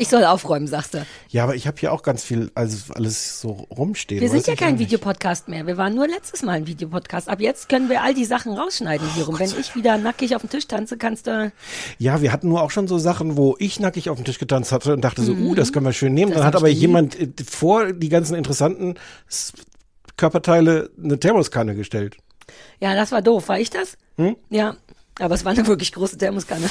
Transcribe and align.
Ich 0.00 0.08
soll 0.08 0.24
aufräumen, 0.24 0.66
sagst 0.66 0.94
du. 0.94 1.04
Ja, 1.28 1.44
aber 1.44 1.54
ich 1.56 1.66
habe 1.66 1.76
hier 1.78 1.92
auch 1.92 2.02
ganz 2.02 2.24
viel, 2.24 2.50
also 2.54 2.94
alles 2.94 3.38
so 3.42 3.50
rumstehen. 3.50 4.22
Wir 4.22 4.30
sind 4.30 4.46
ja 4.46 4.54
kein. 4.54 4.78
Videopodcast 4.78 5.48
mehr. 5.48 5.66
Wir 5.66 5.76
waren 5.76 5.94
nur 5.94 6.08
letztes 6.08 6.42
Mal 6.42 6.52
ein 6.52 6.66
Videopodcast. 6.66 7.28
Ab 7.28 7.40
jetzt 7.40 7.68
können 7.68 7.90
wir 7.90 8.02
all 8.02 8.14
die 8.14 8.24
Sachen 8.24 8.54
rausschneiden 8.54 9.06
hier 9.14 9.24
rum. 9.24 9.38
Wenn 9.38 9.50
ich 9.60 9.74
wieder 9.74 9.98
nackig 9.98 10.34
auf 10.34 10.40
dem 10.40 10.48
Tisch 10.48 10.66
tanze, 10.66 10.96
kannst 10.96 11.26
du. 11.26 11.52
Ja, 11.98 12.22
wir 12.22 12.32
hatten 12.32 12.48
nur 12.48 12.62
auch 12.62 12.70
schon 12.70 12.88
so 12.88 12.96
Sachen, 12.96 13.36
wo 13.36 13.56
ich 13.58 13.78
nackig 13.78 14.08
auf 14.08 14.16
dem 14.16 14.24
Tisch 14.24 14.38
getanzt 14.38 14.72
hatte 14.72 14.94
und 14.94 15.02
dachte 15.02 15.22
so, 15.22 15.32
uh, 15.34 15.54
das 15.54 15.70
können 15.70 15.84
wir 15.84 15.92
schön 15.92 16.14
nehmen. 16.14 16.30
Mhm. 16.30 16.34
Das 16.34 16.40
Dann 16.40 16.46
hat 16.46 16.56
aber 16.56 16.70
ich 16.70 16.80
jemand 16.80 17.20
äh, 17.20 17.28
vor 17.46 17.92
die 17.92 18.08
ganzen 18.08 18.36
interessanten 18.36 18.94
Körperteile 20.16 20.88
eine 21.02 21.20
Thermoskanne 21.20 21.74
gestellt. 21.74 22.16
Ja, 22.78 22.94
das 22.94 23.12
war 23.12 23.20
doof. 23.20 23.48
War 23.48 23.60
ich 23.60 23.68
das? 23.68 23.98
Hm? 24.16 24.36
Ja. 24.48 24.76
Aber 25.18 25.34
es 25.34 25.44
war 25.44 25.52
eine 25.52 25.66
wirklich 25.66 25.92
große 25.92 26.16
Thermoskanne. 26.16 26.70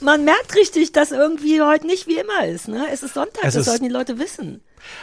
man 0.00 0.24
merkt 0.24 0.54
richtig, 0.54 0.92
dass 0.92 1.10
irgendwie 1.12 1.60
heute 1.62 1.86
nicht 1.86 2.06
wie 2.06 2.18
immer 2.18 2.46
ist. 2.46 2.68
Ne? 2.68 2.86
Es 2.92 3.02
ist 3.02 3.14
Sonntag, 3.14 3.44
Es 3.44 3.54
das 3.54 3.56
ist- 3.56 3.66
sollten 3.66 3.84
die 3.84 3.90
Leute 3.90 4.18
wissen. 4.18 4.60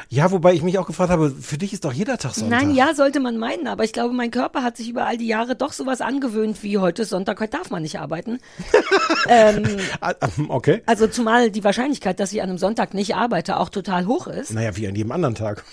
Ja, 0.09 0.31
wobei 0.31 0.53
ich 0.53 0.63
mich 0.63 0.79
auch 0.79 0.87
gefragt 0.87 1.11
habe, 1.11 1.29
für 1.29 1.57
dich 1.57 1.73
ist 1.73 1.83
doch 1.83 1.91
jeder 1.91 2.17
Tag 2.17 2.33
Sonntag. 2.33 2.59
Nein, 2.61 2.73
ja, 2.73 2.95
sollte 2.95 3.19
man 3.19 3.37
meinen, 3.37 3.67
aber 3.67 3.83
ich 3.83 3.91
glaube, 3.93 4.13
mein 4.13 4.31
Körper 4.31 4.63
hat 4.63 4.77
sich 4.77 4.89
über 4.89 5.05
all 5.05 5.17
die 5.17 5.27
Jahre 5.27 5.55
doch 5.55 5.73
sowas 5.73 5.99
angewöhnt 6.01 6.63
wie 6.63 6.77
heute 6.77 7.01
ist 7.01 7.09
Sonntag, 7.09 7.39
heute 7.41 7.57
darf 7.57 7.69
man 7.71 7.81
nicht 7.83 7.99
arbeiten. 7.99 8.39
ähm, 9.27 9.63
Ah, 9.99 10.13
ähm, 10.37 10.49
Okay. 10.49 10.81
also 10.85 11.07
zumal 11.07 11.51
die 11.51 11.63
Wahrscheinlichkeit, 11.63 12.19
dass 12.19 12.31
ich 12.31 12.41
an 12.41 12.49
einem 12.49 12.57
Sonntag 12.57 12.93
nicht 12.93 13.15
arbeite, 13.15 13.57
auch 13.57 13.69
total 13.69 14.07
hoch 14.07 14.27
ist. 14.27 14.53
Naja, 14.53 14.75
wie 14.77 14.87
an 14.87 14.95
jedem 14.95 15.11
anderen 15.11 15.35
Tag. 15.35 15.63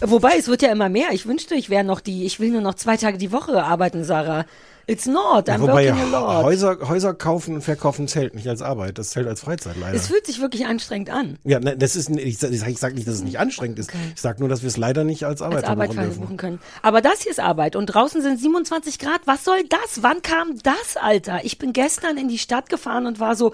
Wobei, 0.00 0.36
es 0.38 0.48
wird 0.48 0.62
ja 0.62 0.72
immer 0.72 0.88
mehr. 0.88 1.08
Ich 1.12 1.26
wünschte, 1.26 1.54
ich 1.54 1.68
wäre 1.70 1.84
noch 1.84 2.00
die, 2.00 2.24
ich 2.24 2.40
will 2.40 2.50
nur 2.50 2.62
noch 2.62 2.74
zwei 2.74 2.96
Tage 2.96 3.18
die 3.18 3.30
Woche 3.30 3.62
arbeiten, 3.62 4.04
Sarah. 4.04 4.46
It's 4.86 5.06
not, 5.06 5.48
I'm 5.48 5.60
Wobei 5.60 5.88
working 5.88 6.14
a 6.14 6.20
lot. 6.20 6.44
Häuser, 6.44 6.76
Häuser 6.88 7.14
kaufen 7.14 7.54
und 7.54 7.62
verkaufen 7.62 8.06
zählt 8.06 8.34
nicht 8.34 8.48
als 8.48 8.60
Arbeit, 8.60 8.98
das 8.98 9.10
zählt 9.10 9.26
als 9.26 9.40
Freizeit 9.40 9.76
leider. 9.80 9.94
Es 9.96 10.08
fühlt 10.08 10.26
sich 10.26 10.40
wirklich 10.40 10.66
anstrengend 10.66 11.10
an. 11.10 11.38
ja, 11.44 11.58
ne, 11.58 11.76
das 11.76 11.96
ist, 11.96 12.10
ich 12.10 12.38
sage 12.38 12.54
ich 12.54 12.78
sag 12.78 12.94
nicht, 12.94 13.08
dass 13.08 13.14
es 13.14 13.22
nicht 13.22 13.38
anstrengend 13.38 13.78
ist. 13.78 13.90
Ich 14.14 14.20
sage 14.20 14.40
nur, 14.40 14.48
dass 14.48 14.62
wir 14.62 14.68
es 14.68 14.76
leider 14.76 15.04
nicht 15.04 15.24
als 15.24 15.40
Arbeit, 15.40 15.64
als 15.64 15.68
Arbeit 15.68 15.94
verbuchen 15.94 16.36
können. 16.36 16.60
Aber 16.82 17.00
das 17.00 17.22
hier 17.22 17.30
ist 17.30 17.40
Arbeit 17.40 17.76
und 17.76 17.86
draußen 17.86 18.20
sind 18.20 18.38
27 18.38 18.98
Grad. 18.98 19.22
Was 19.24 19.44
soll 19.44 19.64
das? 19.68 20.02
Wann 20.02 20.20
kam 20.20 20.58
das, 20.62 20.96
Alter? 21.00 21.40
Ich 21.44 21.58
bin 21.58 21.72
gestern 21.72 22.18
in 22.18 22.28
die 22.28 22.38
Stadt 22.38 22.68
gefahren 22.68 23.06
und 23.06 23.20
war 23.20 23.36
so 23.36 23.52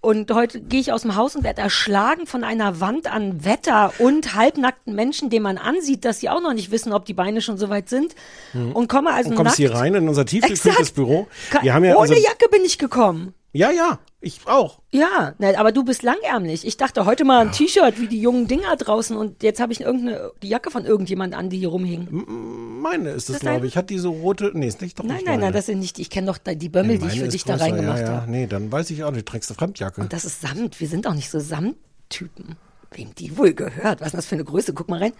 und 0.00 0.30
heute 0.32 0.60
gehe 0.60 0.80
ich 0.80 0.92
aus 0.92 1.02
dem 1.02 1.16
Haus 1.16 1.36
und 1.36 1.44
werde 1.44 1.60
erschlagen 1.60 2.26
von 2.26 2.44
einer 2.44 2.80
Wand 2.80 3.12
an 3.12 3.44
Wetter 3.44 3.92
und 3.98 4.34
halbnackten 4.34 4.94
Menschen, 4.94 5.28
denen 5.28 5.42
man 5.42 5.58
ansieht, 5.58 6.04
dass 6.04 6.20
sie 6.20 6.30
auch 6.30 6.40
noch 6.40 6.54
nicht 6.54 6.70
wissen, 6.70 6.92
ob 6.92 7.04
die 7.04 7.14
Beine 7.14 7.42
schon 7.42 7.58
so 7.58 7.68
weit 7.68 7.88
sind 7.88 8.14
und 8.72 8.88
komme 8.88 9.12
also 9.12 9.33
Und 9.34 9.38
kommst 9.44 9.58
nackt. 9.58 9.70
hier 9.70 9.74
rein 9.74 9.94
in 9.94 10.08
unser 10.08 10.24
tiefgekühltes. 10.26 10.92
Büro. 10.92 11.26
Wir 11.62 11.74
haben 11.74 11.84
ja 11.84 11.92
Ohne 11.96 12.10
also, 12.10 12.14
Jacke 12.14 12.48
bin 12.50 12.64
ich 12.64 12.78
gekommen. 12.78 13.34
Ja, 13.52 13.70
ja, 13.70 14.00
ich 14.20 14.40
auch. 14.46 14.80
Ja, 14.90 15.34
na, 15.38 15.56
aber 15.58 15.70
du 15.70 15.84
bist 15.84 16.02
langärmlich. 16.02 16.66
Ich 16.66 16.76
dachte 16.76 17.04
heute 17.04 17.24
mal 17.24 17.40
ein 17.40 17.52
T-Shirt 17.52 18.00
wie 18.00 18.08
die 18.08 18.20
jungen 18.20 18.48
Dinger 18.48 18.74
draußen 18.74 19.16
und 19.16 19.44
jetzt 19.44 19.60
habe 19.60 19.72
ich 19.72 19.82
irgendeine 19.82 20.32
die 20.42 20.48
Jacke 20.48 20.72
von 20.72 20.84
irgendjemand 20.84 21.34
an, 21.34 21.50
die 21.50 21.58
hier 21.58 21.68
rumhing. 21.68 22.80
Meine 22.80 23.10
ist 23.10 23.28
es, 23.28 23.34
Das 23.34 23.40
glaube 23.42 23.68
ich. 23.68 23.76
Hat 23.76 23.90
die 23.90 23.98
so 23.98 24.10
rote. 24.10 24.50
Nee, 24.54 24.66
ist 24.66 24.82
nicht 24.82 24.98
doch 24.98 25.04
Nein, 25.04 25.16
nicht 25.18 25.26
nein, 25.26 25.34
meine. 25.34 25.44
nein, 25.46 25.52
das 25.52 25.66
sind 25.66 25.78
nicht. 25.78 26.00
Ich 26.00 26.10
kenne 26.10 26.26
doch 26.26 26.38
da 26.38 26.54
die 26.54 26.68
Bömmel, 26.68 26.98
die 26.98 27.06
ich 27.06 27.20
für 27.20 27.28
dich 27.28 27.44
da 27.44 27.52
größer, 27.54 27.64
reingemacht 27.66 28.00
ja, 28.00 28.04
ja. 28.04 28.20
habe. 28.22 28.30
Nee, 28.30 28.48
dann 28.48 28.72
weiß 28.72 28.90
ich 28.90 29.04
auch 29.04 29.12
nicht. 29.12 29.26
Trägst 29.26 29.50
du 29.50 29.54
Fremdjacke. 29.54 30.00
Und 30.00 30.12
das 30.12 30.24
ist 30.24 30.40
Samt. 30.40 30.80
Wir 30.80 30.88
sind 30.88 31.06
auch 31.06 31.14
nicht 31.14 31.30
so 31.30 31.38
Samttypen. 31.38 32.56
Wem 32.90 33.14
die 33.14 33.36
wohl 33.38 33.54
gehört? 33.54 34.00
Was 34.00 34.08
ist 34.08 34.14
das 34.14 34.26
für 34.26 34.34
eine 34.34 34.44
Größe? 34.44 34.74
Guck 34.74 34.88
mal 34.88 34.98
rein. 34.98 35.12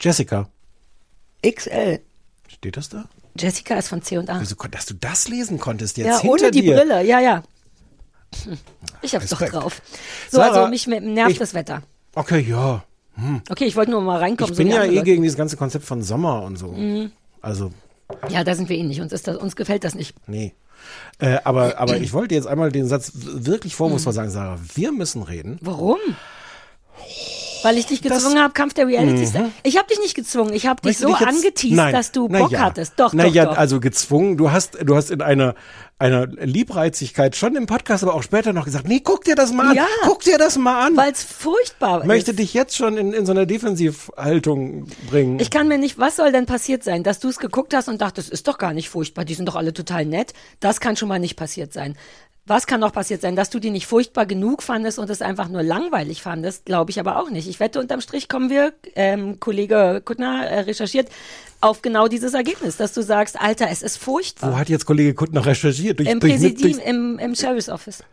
Jessica. 0.00 0.48
XL. 1.46 2.00
Steht 2.64 2.78
das 2.78 2.88
da? 2.88 3.04
Jessica 3.38 3.74
ist 3.74 3.88
von 3.88 4.00
C&A. 4.00 4.40
Wieso, 4.40 4.54
dass 4.70 4.86
du 4.86 4.94
das 4.94 5.28
lesen 5.28 5.58
konntest 5.60 5.98
jetzt 5.98 6.06
Ja, 6.06 6.18
hinter 6.20 6.44
ohne 6.44 6.50
die 6.50 6.62
dir. 6.62 6.76
Brille. 6.76 7.04
Ja, 7.04 7.20
ja. 7.20 7.42
Hm. 8.44 8.56
Ich 9.02 9.14
hab's 9.14 9.28
doch 9.28 9.42
Respekt. 9.42 9.62
drauf. 9.62 9.82
So, 10.30 10.38
Sarah, 10.38 10.56
also 10.60 10.70
mich 10.70 10.86
nervt 10.86 11.32
ich- 11.32 11.38
das 11.38 11.52
Wetter. 11.52 11.82
Okay, 12.14 12.40
ja. 12.40 12.82
Okay, 13.50 13.66
ich 13.66 13.76
wollte 13.76 13.90
nur 13.90 14.00
mal 14.00 14.18
reinkommen. 14.18 14.52
Ich 14.52 14.56
so 14.56 14.62
bin 14.62 14.72
wie 14.72 14.76
ja 14.76 14.84
eh 14.84 15.02
gegen 15.02 15.22
dieses 15.22 15.36
ganze 15.36 15.58
Konzept 15.58 15.84
von 15.84 16.02
Sommer 16.02 16.42
und 16.42 16.56
so. 16.56 16.68
Mhm. 16.68 17.12
Also, 17.42 17.70
Ja, 18.30 18.44
da 18.44 18.54
sind 18.54 18.70
wir 18.70 18.78
ähnlich. 18.78 19.02
Uns, 19.02 19.12
ist 19.12 19.28
das, 19.28 19.36
uns 19.36 19.56
gefällt 19.56 19.84
das 19.84 19.94
nicht. 19.94 20.14
nee. 20.26 20.54
Äh, 21.18 21.38
aber, 21.44 21.78
aber 21.78 21.98
ich 21.98 22.12
wollte 22.14 22.34
jetzt 22.34 22.46
einmal 22.46 22.72
den 22.72 22.86
Satz 22.88 23.12
wirklich 23.14 23.74
vorwurfsvoll 23.74 24.12
sagen, 24.14 24.30
Sarah. 24.30 24.58
Wir 24.74 24.90
müssen 24.90 25.22
reden. 25.22 25.58
Warum? 25.60 25.98
Weil 27.64 27.78
ich 27.78 27.86
dich 27.86 28.02
gezwungen 28.02 28.38
habe, 28.38 28.52
Kampf 28.52 28.74
der 28.74 28.86
Reality 28.86 29.26
Star. 29.26 29.50
Ich 29.62 29.78
habe 29.78 29.88
dich 29.88 29.98
nicht 29.98 30.14
gezwungen. 30.14 30.52
Ich 30.52 30.66
habe 30.66 30.82
dich 30.82 30.98
so 30.98 31.08
dich 31.08 31.26
angeteased, 31.26 31.74
Nein. 31.74 31.94
dass 31.94 32.12
du 32.12 32.28
Bock 32.28 32.50
ja. 32.50 32.60
hattest. 32.60 32.92
Doch, 32.98 33.14
Na 33.14 33.24
doch, 33.24 33.34
ja, 33.34 33.46
doch. 33.46 33.56
also 33.56 33.80
gezwungen. 33.80 34.36
Du 34.36 34.52
hast, 34.52 34.76
du 34.82 34.94
hast 34.94 35.10
in 35.10 35.22
einer, 35.22 35.54
einer 35.98 36.26
Liebreizigkeit 36.26 37.36
schon 37.36 37.56
im 37.56 37.64
Podcast, 37.64 38.02
aber 38.02 38.14
auch 38.14 38.22
später 38.22 38.52
noch 38.52 38.66
gesagt, 38.66 38.86
nee, 38.86 39.00
guck 39.02 39.24
dir 39.24 39.34
das 39.34 39.50
mal 39.50 39.70
an. 39.70 39.76
Ja. 39.76 39.86
Guck 40.02 40.20
dir 40.20 40.36
das 40.36 40.58
mal 40.58 40.86
an. 40.86 40.96
Weil 40.96 41.12
es 41.12 41.22
furchtbar 41.22 42.04
Möchte 42.04 42.32
ist. 42.32 42.38
dich 42.38 42.52
jetzt 42.52 42.76
schon 42.76 42.98
in, 42.98 43.14
in 43.14 43.24
so 43.24 43.32
eine 43.32 43.46
Defensivhaltung 43.46 44.86
bringen. 45.08 45.40
Ich 45.40 45.50
kann 45.50 45.66
mir 45.66 45.78
nicht, 45.78 45.98
was 45.98 46.16
soll 46.16 46.32
denn 46.32 46.44
passiert 46.44 46.84
sein, 46.84 47.02
dass 47.02 47.18
du 47.18 47.28
es 47.28 47.38
geguckt 47.38 47.72
hast 47.72 47.88
und 47.88 48.00
dachtest, 48.00 48.28
ist 48.28 48.46
doch 48.46 48.58
gar 48.58 48.74
nicht 48.74 48.90
furchtbar, 48.90 49.24
die 49.24 49.34
sind 49.34 49.46
doch 49.46 49.56
alle 49.56 49.72
total 49.72 50.04
nett. 50.04 50.34
Das 50.60 50.80
kann 50.80 50.96
schon 50.96 51.08
mal 51.08 51.18
nicht 51.18 51.36
passiert 51.36 51.72
sein. 51.72 51.96
Was 52.46 52.66
kann 52.66 52.80
noch 52.80 52.92
passiert 52.92 53.22
sein, 53.22 53.36
dass 53.36 53.48
du 53.48 53.58
die 53.58 53.70
nicht 53.70 53.86
furchtbar 53.86 54.26
genug 54.26 54.62
fandest 54.62 54.98
und 54.98 55.08
es 55.08 55.22
einfach 55.22 55.48
nur 55.48 55.62
langweilig 55.62 56.20
fandest? 56.20 56.66
Glaube 56.66 56.90
ich 56.90 57.00
aber 57.00 57.18
auch 57.18 57.30
nicht. 57.30 57.48
Ich 57.48 57.58
wette, 57.58 57.80
unterm 57.80 58.02
Strich 58.02 58.28
kommen 58.28 58.50
wir, 58.50 58.74
ähm, 58.96 59.40
Kollege 59.40 60.02
Kuttner 60.04 60.46
äh, 60.46 60.60
recherchiert, 60.60 61.08
auf 61.62 61.80
genau 61.80 62.06
dieses 62.06 62.34
Ergebnis, 62.34 62.76
dass 62.76 62.92
du 62.92 63.02
sagst, 63.02 63.40
Alter, 63.40 63.68
es 63.70 63.80
ist 63.82 63.96
furchtbar. 63.96 64.52
Wo 64.52 64.56
hat 64.58 64.68
jetzt 64.68 64.84
Kollege 64.84 65.14
Kuttner 65.14 65.46
recherchiert? 65.46 65.98
Durch, 65.98 66.08
Im 66.10 66.20
durch- 66.20 66.34
Präsidium, 66.34 66.72
durch- 66.72 66.86
im, 66.86 67.18
im 67.18 67.34
Sheriff's 67.34 67.70
Office. 67.70 68.04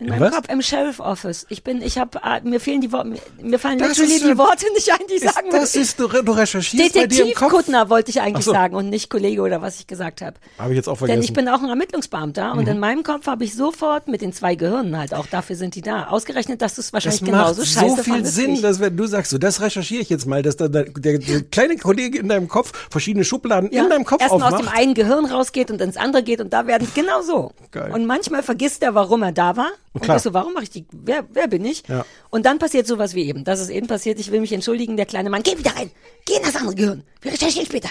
In 0.00 0.08
meinem 0.10 0.20
was? 0.20 0.32
Kopf, 0.34 0.48
im 0.48 0.62
Sheriff 0.62 1.00
Office. 1.00 1.44
Ich 1.48 1.64
bin, 1.64 1.82
ich 1.82 1.98
habe, 1.98 2.20
mir 2.44 2.60
fehlen 2.60 2.80
die 2.80 2.92
Worte, 2.92 3.14
mir, 3.42 3.58
fallen 3.58 3.80
Das 3.80 3.88
literally 3.98 4.14
ist 4.14 4.24
die 4.24 4.28
so- 4.28 4.38
Worte 4.38 4.66
nicht 4.74 4.92
ein, 4.92 4.98
die 5.10 5.14
ich 5.14 5.22
ist, 5.24 5.34
sagen 5.34 5.48
das 5.50 5.74
will. 5.74 5.82
ist, 5.82 5.98
du, 5.98 6.06
du 6.06 6.32
recherchierst 6.32 6.94
bei 6.94 7.00
dir 7.00 7.02
im 7.02 7.08
Detektiv 7.10 7.34
Kopf. 7.34 7.50
Kuttner 7.50 7.90
wollte 7.90 8.10
ich 8.10 8.20
eigentlich 8.20 8.44
so. 8.44 8.52
sagen 8.52 8.76
und 8.76 8.90
nicht 8.90 9.10
Kollege 9.10 9.42
oder 9.42 9.60
was 9.60 9.80
ich 9.80 9.88
gesagt 9.88 10.22
habe. 10.22 10.36
Habe 10.56 10.70
ich 10.70 10.76
jetzt 10.76 10.88
auch 10.88 10.92
Denn 10.98 11.06
vergessen. 11.08 11.22
ich 11.24 11.32
bin 11.32 11.48
auch 11.48 11.60
ein 11.62 11.68
Ermittlungsbeamter 11.68 12.52
und 12.52 12.68
in 12.68 12.78
meinem 12.78 13.02
Kopf 13.02 13.26
habe 13.26 13.42
ich 13.42 13.56
sofort 13.56 14.06
mit 14.06 14.20
den 14.22 14.32
zwei 14.32 14.54
Gehirnen 14.54 14.96
halt 14.96 15.14
auch 15.14 15.26
dafür 15.26 15.56
sind 15.56 15.74
die 15.74 15.82
da. 15.82 16.04
Ausgerechnet, 16.06 16.62
dass 16.62 16.76
du 16.76 16.80
es 16.80 16.86
das 16.86 16.92
wahrscheinlich 16.92 17.22
macht 17.22 17.30
genauso 17.32 17.64
scheiße 17.64 17.96
so 17.96 18.02
viel 18.04 18.12
fandest 18.14 18.36
wie 18.36 18.40
Sinn, 18.42 18.54
ich. 18.54 18.62
dass 18.62 18.78
wenn 18.78 18.96
du 18.96 19.06
sagst, 19.06 19.32
so 19.32 19.38
das 19.38 19.60
recherchiere 19.60 20.00
ich 20.02 20.10
jetzt 20.10 20.26
mal, 20.26 20.42
dass 20.42 20.56
da 20.56 20.68
der, 20.68 20.84
der, 20.84 21.18
der 21.18 21.42
kleine 21.42 21.76
Kollege 21.76 22.18
in 22.20 22.28
deinem 22.28 22.46
Kopf 22.46 22.72
verschiedene 22.88 23.24
Schubladen 23.24 23.68
in 23.70 23.88
deinem 23.88 24.04
Kopf 24.04 24.22
erstmal 24.22 24.42
aus 24.42 24.54
aufmacht. 24.60 24.72
dem 24.74 24.78
einen 24.80 24.94
Gehirn 24.94 25.24
rausgeht 25.26 25.72
und 25.72 25.80
ins 25.80 25.96
andere 25.96 26.22
geht 26.22 26.40
und 26.40 26.52
da 26.52 26.68
werden 26.68 26.86
genau 26.94 27.20
so. 27.22 27.50
Geil. 27.72 27.90
Und 27.92 28.06
manchmal 28.06 28.44
vergisst 28.44 28.80
er, 28.84 28.94
warum 28.94 29.24
er 29.24 29.32
da 29.32 29.56
war. 29.56 29.70
Und 29.92 30.02
Klar. 30.02 30.16
ist 30.16 30.22
so, 30.22 30.34
warum 30.34 30.52
mache 30.52 30.64
ich 30.64 30.70
die, 30.70 30.86
wer, 30.92 31.24
wer 31.32 31.48
bin 31.48 31.64
ich? 31.64 31.86
Ja. 31.88 32.04
Und 32.30 32.46
dann 32.46 32.58
passiert 32.58 32.86
sowas 32.86 33.14
wie 33.14 33.26
eben. 33.26 33.44
Das 33.44 33.60
ist 33.60 33.70
eben 33.70 33.86
passiert, 33.86 34.20
ich 34.20 34.30
will 34.30 34.40
mich 34.40 34.52
entschuldigen, 34.52 34.96
der 34.96 35.06
kleine 35.06 35.30
Mann, 35.30 35.42
geh 35.42 35.56
wieder 35.58 35.74
rein, 35.76 35.90
geh 36.26 36.34
in 36.34 36.42
das 36.42 36.56
andere 36.56 36.74
Gehirn. 36.74 37.04
Wir 37.22 37.32
recherchieren 37.32 37.66
später. 37.66 37.88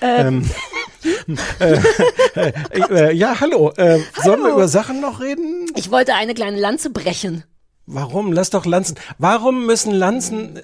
Ähm, 0.00 0.50
äh, 1.60 1.78
äh, 2.74 3.12
ja, 3.12 3.40
hallo. 3.40 3.70
Äh, 3.76 4.00
Sollen 4.22 4.42
wir 4.42 4.52
über 4.52 4.68
Sachen 4.68 5.00
noch 5.00 5.20
reden? 5.20 5.66
Ich 5.76 5.90
wollte 5.90 6.14
eine 6.14 6.34
kleine 6.34 6.58
Lanze 6.58 6.90
brechen. 6.90 7.44
Warum? 7.86 8.32
Lass 8.32 8.50
doch 8.50 8.64
Lanzen. 8.64 8.96
Warum 9.18 9.66
müssen 9.66 9.92
Lanzen. 9.92 10.60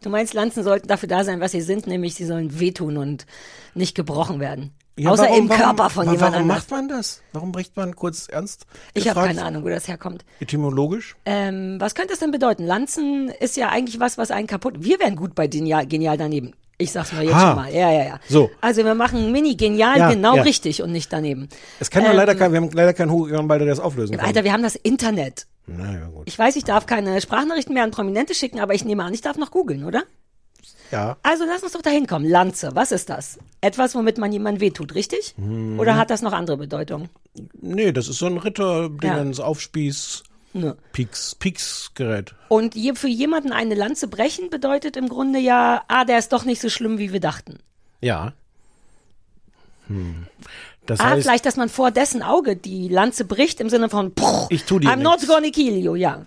Du 0.00 0.08
meinst, 0.08 0.34
Lanzen 0.34 0.62
sollten 0.62 0.88
dafür 0.88 1.08
da 1.08 1.24
sein, 1.24 1.40
was 1.40 1.52
sie 1.52 1.60
sind, 1.60 1.86
nämlich 1.86 2.14
sie 2.14 2.24
sollen 2.24 2.60
wehtun 2.60 2.96
und 2.96 3.26
nicht 3.74 3.94
gebrochen 3.94 4.40
werden. 4.40 4.72
Ja, 4.98 5.10
Außer 5.10 5.22
warum- 5.24 5.38
im 5.38 5.48
warum- 5.48 5.62
Körper 5.62 5.90
von 5.90 6.06
wa- 6.06 6.12
jemand 6.12 6.32
Warum 6.34 6.42
anders. 6.50 6.56
macht 6.58 6.70
man 6.70 6.88
das? 6.88 7.22
Warum 7.32 7.52
bricht 7.52 7.76
man 7.76 7.94
kurz 7.94 8.28
ernst? 8.28 8.66
Ich 8.94 9.08
habe 9.08 9.20
keine 9.26 9.44
Ahnung, 9.44 9.64
wo 9.64 9.68
das 9.68 9.86
herkommt. 9.88 10.24
Etymologisch? 10.40 11.14
Ähm, 11.24 11.76
was 11.78 11.94
könnte 11.94 12.10
das 12.10 12.18
denn 12.18 12.30
bedeuten? 12.32 12.64
Lanzen 12.64 13.28
ist 13.40 13.56
ja 13.56 13.68
eigentlich 13.68 14.00
was, 14.00 14.18
was 14.18 14.30
einen 14.30 14.46
kaputt. 14.48 14.74
Wir 14.80 14.98
wären 14.98 15.14
gut 15.16 15.34
bei 15.34 15.46
genial, 15.46 15.86
genial 15.86 16.16
daneben. 16.16 16.52
Ich 16.80 16.92
sag's 16.92 17.12
mal 17.12 17.24
jetzt 17.24 17.34
Ha. 17.34 17.46
schon 17.48 17.56
mal. 17.56 17.72
Ja, 17.74 17.90
ja, 17.92 18.04
ja. 18.04 18.20
So. 18.28 18.50
Also 18.60 18.84
wir 18.84 18.94
machen 18.94 19.32
Mini 19.32 19.56
genial 19.56 19.98
Ja, 19.98 20.10
genau 20.10 20.36
ja. 20.36 20.42
richtig 20.42 20.82
und 20.82 20.92
nicht 20.92 21.12
daneben. 21.12 21.48
Es 21.80 21.90
kann 21.90 22.04
ja 22.04 22.10
Ähm, 22.10 22.16
leider 22.16 22.34
kein, 22.34 22.52
wir 22.52 22.60
haben 22.60 22.70
leider 22.72 22.92
keinen 22.94 23.10
Egon 23.10 23.48
Balder, 23.48 23.64
der 23.64 23.74
das 23.74 23.80
auflösen 23.84 24.16
kann. 24.16 24.26
Alter, 24.26 24.44
wir 24.44 24.52
haben 24.52 24.62
das 24.62 24.76
Internet. 24.76 25.46
Naja, 25.66 26.06
gut. 26.06 26.22
Ich 26.26 26.38
weiß, 26.38 26.54
ich 26.56 26.64
darf 26.64 26.86
keine 26.86 27.20
Sprachnachrichten 27.20 27.74
mehr 27.74 27.82
an 27.84 27.90
Prominente 27.90 28.32
schicken, 28.34 28.60
aber 28.60 28.74
ich 28.74 28.84
nehme 28.84 29.02
an, 29.04 29.12
ich 29.12 29.20
darf 29.22 29.36
noch 29.36 29.50
googeln, 29.50 29.84
oder? 29.84 30.04
Ja. 30.90 31.16
Also 31.22 31.44
lass 31.46 31.62
uns 31.62 31.72
doch 31.72 31.82
dahin 31.82 32.06
kommen. 32.06 32.24
Lanze, 32.28 32.70
was 32.74 32.92
ist 32.92 33.10
das? 33.10 33.38
Etwas, 33.60 33.94
womit 33.94 34.18
man 34.18 34.32
jemandem 34.32 34.60
wehtut, 34.60 34.94
richtig? 34.94 35.34
Mhm. 35.36 35.78
Oder 35.78 35.96
hat 35.96 36.10
das 36.10 36.22
noch 36.22 36.32
andere 36.32 36.56
Bedeutung? 36.56 37.08
Nee, 37.60 37.92
das 37.92 38.08
ist 38.08 38.18
so 38.18 38.26
ein 38.26 38.38
Ritter, 38.38 38.88
Dingens, 38.88 39.40
Aufspieß, 39.40 40.22
Ne. 40.54 40.76
Pieks, 40.92 41.34
Pieks-Gerät. 41.34 42.34
Und 42.48 42.74
je, 42.74 42.94
für 42.94 43.06
jemanden 43.08 43.52
eine 43.52 43.74
Lanze 43.74 44.08
brechen 44.08 44.48
bedeutet 44.48 44.96
im 44.96 45.08
Grunde 45.10 45.38
ja, 45.38 45.82
ah, 45.88 46.06
der 46.06 46.18
ist 46.18 46.32
doch 46.32 46.44
nicht 46.46 46.62
so 46.62 46.70
schlimm, 46.70 46.96
wie 46.98 47.12
wir 47.12 47.20
dachten. 47.20 47.58
Ja. 48.00 48.32
Hm. 49.88 50.26
Das 50.86 51.00
Ah, 51.00 51.10
heißt, 51.10 51.22
vielleicht, 51.22 51.44
dass 51.44 51.56
man 51.56 51.68
vor 51.68 51.90
dessen 51.90 52.22
Auge 52.22 52.56
die 52.56 52.88
Lanze 52.88 53.26
bricht 53.26 53.60
im 53.60 53.68
Sinne 53.68 53.90
von, 53.90 54.12
"Pff, 54.12 54.46
Ich 54.48 54.64
tu 54.64 54.78
dir 54.78 54.88
I'm 54.88 54.96
not 54.96 55.16
nichts." 55.20 55.28
gonna 55.28 55.50
kill 55.50 55.76
you, 55.76 55.94
ja. 55.94 56.24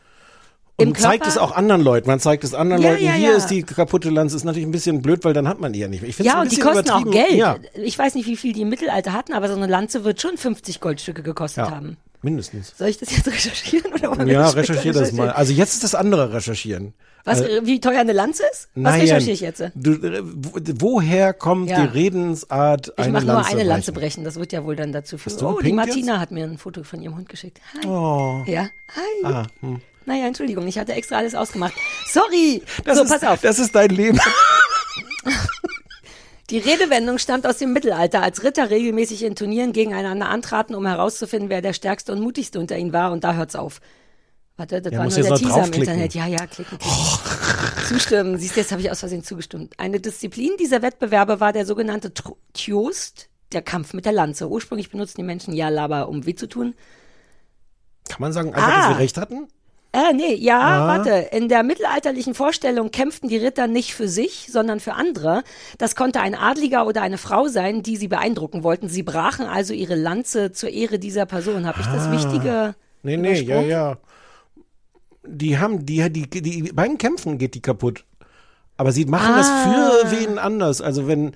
Und 0.77 0.87
Im 0.87 0.95
zeigt 0.95 1.27
es 1.27 1.37
auch 1.37 1.51
anderen 1.55 1.81
Leuten. 1.81 2.07
Man 2.07 2.19
zeigt 2.19 2.43
es 2.43 2.53
anderen 2.55 2.81
Ja, 2.81 2.91
Leuten. 2.91 3.03
ja, 3.05 3.11
Hier 3.13 3.29
ja. 3.31 3.35
ist 3.37 3.47
die 3.47 3.61
kaputte 3.63 4.09
Lanze. 4.09 4.35
Ist 4.35 4.45
natürlich 4.45 4.67
ein 4.67 4.71
bisschen 4.71 5.01
blöd, 5.01 5.23
weil 5.23 5.33
dann 5.33 5.47
hat 5.47 5.59
man 5.59 5.73
die 5.73 5.79
ja 5.79 5.87
nicht 5.87 6.01
mehr. 6.01 6.09
Ich 6.09 6.17
Ja, 6.19 6.35
ein 6.37 6.41
und 6.43 6.51
die 6.51 6.59
kosten 6.59 6.89
auch. 6.89 7.03
Geld. 7.11 7.69
Ich 7.75 7.97
weiß 7.99 8.15
nicht, 8.15 8.25
wie 8.27 8.35
viel 8.37 8.53
die 8.53 8.61
im 8.61 8.69
Mittelalter 8.69 9.13
hatten, 9.13 9.33
aber 9.33 9.47
so 9.47 9.55
eine 9.55 9.67
Lanze 9.67 10.03
wird 10.03 10.19
schon 10.21 10.37
50 10.37 10.79
Goldstücke 10.79 11.21
gekostet 11.21 11.69
haben. 11.69 11.97
mindestens. 12.23 12.73
Soll 12.77 12.87
ich 12.89 12.97
das 12.97 13.15
jetzt 13.15 13.27
recherchieren? 13.31 13.93
Oder 13.93 14.25
Ja, 14.25 14.47
recherchiere 14.49 14.99
das 14.99 15.11
mal. 15.11 15.29
Also 15.29 15.53
jetzt 15.53 15.73
ist 15.75 15.83
das 15.83 15.93
andere 15.95 16.33
recherchieren. 16.33 16.93
Was, 17.23 17.43
wie 17.43 17.79
teuer 17.79 17.99
eine 17.99 18.13
Lanze 18.13 18.41
ist? 18.51 18.69
Was 18.73 18.81
Nein. 18.83 19.01
recherchiere 19.01 19.33
ich 19.33 19.41
jetzt? 19.41 19.61
Du, 19.75 19.91
äh, 19.91 20.21
wo, 20.23 20.59
woher 20.79 21.33
kommt 21.33 21.69
Ja. 21.69 21.85
die 21.85 21.93
Redensart, 21.93 22.87
Ich 22.97 23.03
eine 23.03 23.11
mache 23.13 23.25
nur 23.25 23.35
Lanze 23.35 23.51
eine 23.51 23.63
Lanze 23.63 23.91
brechen? 23.91 24.01
brechen. 24.01 24.23
Das 24.23 24.37
wird 24.37 24.51
ja 24.53 24.63
wohl 24.63 24.75
dann 24.75 24.91
dazu 24.91 25.19
führen. 25.19 25.43
Oh, 25.45 25.59
die 25.61 25.71
Martina 25.71 26.13
jetzt? 26.13 26.19
hat 26.21 26.31
mir 26.31 26.45
ein 26.45 26.57
Foto 26.57 26.81
von 26.83 26.99
ihrem 27.01 27.15
Hund 27.17 27.29
geschickt. 27.29 27.59
Hi. 27.75 27.87
Oh. 27.87 28.43
Ja. 28.47 28.69
Hi. 28.95 29.25
Ah, 29.25 29.43
hm. 29.59 29.81
Naja, 30.05 30.25
Entschuldigung, 30.27 30.67
ich 30.67 30.77
hatte 30.79 30.93
extra 30.93 31.17
alles 31.17 31.35
ausgemacht. 31.35 31.73
Sorry. 32.07 32.63
Das 32.85 32.97
so, 32.97 33.03
ist, 33.03 33.09
pass 33.11 33.23
auf. 33.23 33.41
Das 33.41 33.59
ist 33.59 33.73
dein 33.75 33.89
Leben. 33.89 34.19
Die 36.49 36.57
Redewendung 36.57 37.17
stammt 37.17 37.47
aus 37.47 37.57
dem 37.59 37.71
Mittelalter, 37.71 38.21
als 38.21 38.43
Ritter 38.43 38.69
regelmäßig 38.69 39.23
in 39.23 39.35
Turnieren 39.35 39.71
gegeneinander 39.71 40.27
antraten, 40.27 40.75
um 40.75 40.85
herauszufinden, 40.85 41.49
wer 41.49 41.61
der 41.61 41.71
stärkste 41.73 42.11
und 42.11 42.19
mutigste 42.19 42.59
unter 42.59 42.77
ihnen 42.77 42.91
war. 42.91 43.11
Und 43.13 43.23
da 43.23 43.35
hört's 43.35 43.55
auf. 43.55 43.79
Warte, 44.57 44.81
das 44.81 44.91
Ja, 44.91 44.99
war 44.99 45.05
nur 45.07 45.15
der 45.15 45.35
Teaser 45.35 45.65
im. 45.65 45.73
Internet. 45.73 46.13
Ja, 46.13 46.27
ja, 46.27 46.45
klicken. 46.47 46.77
klicken. 46.77 47.87
Zustimmen. 47.87 48.37
Siehst 48.37 48.55
du, 48.57 48.59
jetzt 48.59 48.71
habe 48.71 48.81
ich 48.81 48.91
aus 48.91 48.99
Versehen 48.99 49.23
zugestimmt. 49.23 49.75
Eine 49.77 50.01
Disziplin 50.01 50.51
dieser 50.59 50.81
Wettbewerbe 50.81 51.39
war 51.39 51.53
der 51.53 51.65
sogenannte 51.65 52.11
Tjost, 52.53 53.29
der 53.53 53.61
Kampf 53.61 53.93
mit 53.93 54.05
der 54.05 54.11
Lanze. 54.13 54.49
Ursprünglich 54.49 54.89
benutzten 54.89 55.21
die 55.21 55.25
Menschen 55.25 55.53
ja 55.53 55.69
Laber, 55.69 56.09
um 56.09 56.25
weh 56.25 56.35
zu 56.35 56.47
tun. 56.47 56.75
Kann 58.09 58.19
man 58.19 58.33
sagen, 58.33 58.53
einfach, 58.53 58.67
Ah. 58.67 58.79
dass 58.81 58.89
wir 58.89 58.99
recht 58.99 59.17
hatten? 59.17 59.47
Äh, 59.93 60.13
nee, 60.13 60.35
ja, 60.35 60.59
Ah. 60.59 60.87
warte. 60.87 61.09
In 61.35 61.49
der 61.49 61.63
mittelalterlichen 61.63 62.33
Vorstellung 62.33 62.91
kämpften 62.91 63.27
die 63.27 63.35
Ritter 63.37 63.67
nicht 63.67 63.93
für 63.93 64.07
sich, 64.07 64.47
sondern 64.49 64.79
für 64.79 64.93
andere. 64.93 65.43
Das 65.77 65.95
konnte 65.97 66.21
ein 66.21 66.33
Adliger 66.33 66.87
oder 66.87 67.01
eine 67.01 67.17
Frau 67.17 67.47
sein, 67.49 67.83
die 67.83 67.97
sie 67.97 68.07
beeindrucken 68.07 68.63
wollten. 68.63 68.87
Sie 68.87 69.03
brachen 69.03 69.45
also 69.45 69.73
ihre 69.73 69.95
Lanze 69.95 70.53
zur 70.53 70.69
Ehre 70.69 70.97
dieser 70.97 71.25
Person. 71.25 71.65
Habe 71.65 71.81
ich 71.81 71.87
das 71.87 72.07
Ah. 72.07 72.11
Wichtige? 72.13 72.75
Nee, 73.03 73.17
nee, 73.17 73.41
ja, 73.41 73.61
ja. 73.61 73.97
Die 75.27 75.57
haben, 75.59 75.85
die, 75.85 76.09
die, 76.09 76.29
die, 76.41 76.71
beim 76.73 76.97
Kämpfen 76.97 77.37
geht 77.37 77.53
die 77.55 77.61
kaputt. 77.61 78.05
Aber 78.77 78.91
sie 78.91 79.05
machen 79.05 79.35
das 79.35 79.49
für 79.49 80.11
wen 80.11 80.39
anders. 80.39 80.81
Also 80.81 81.07
wenn, 81.07 81.33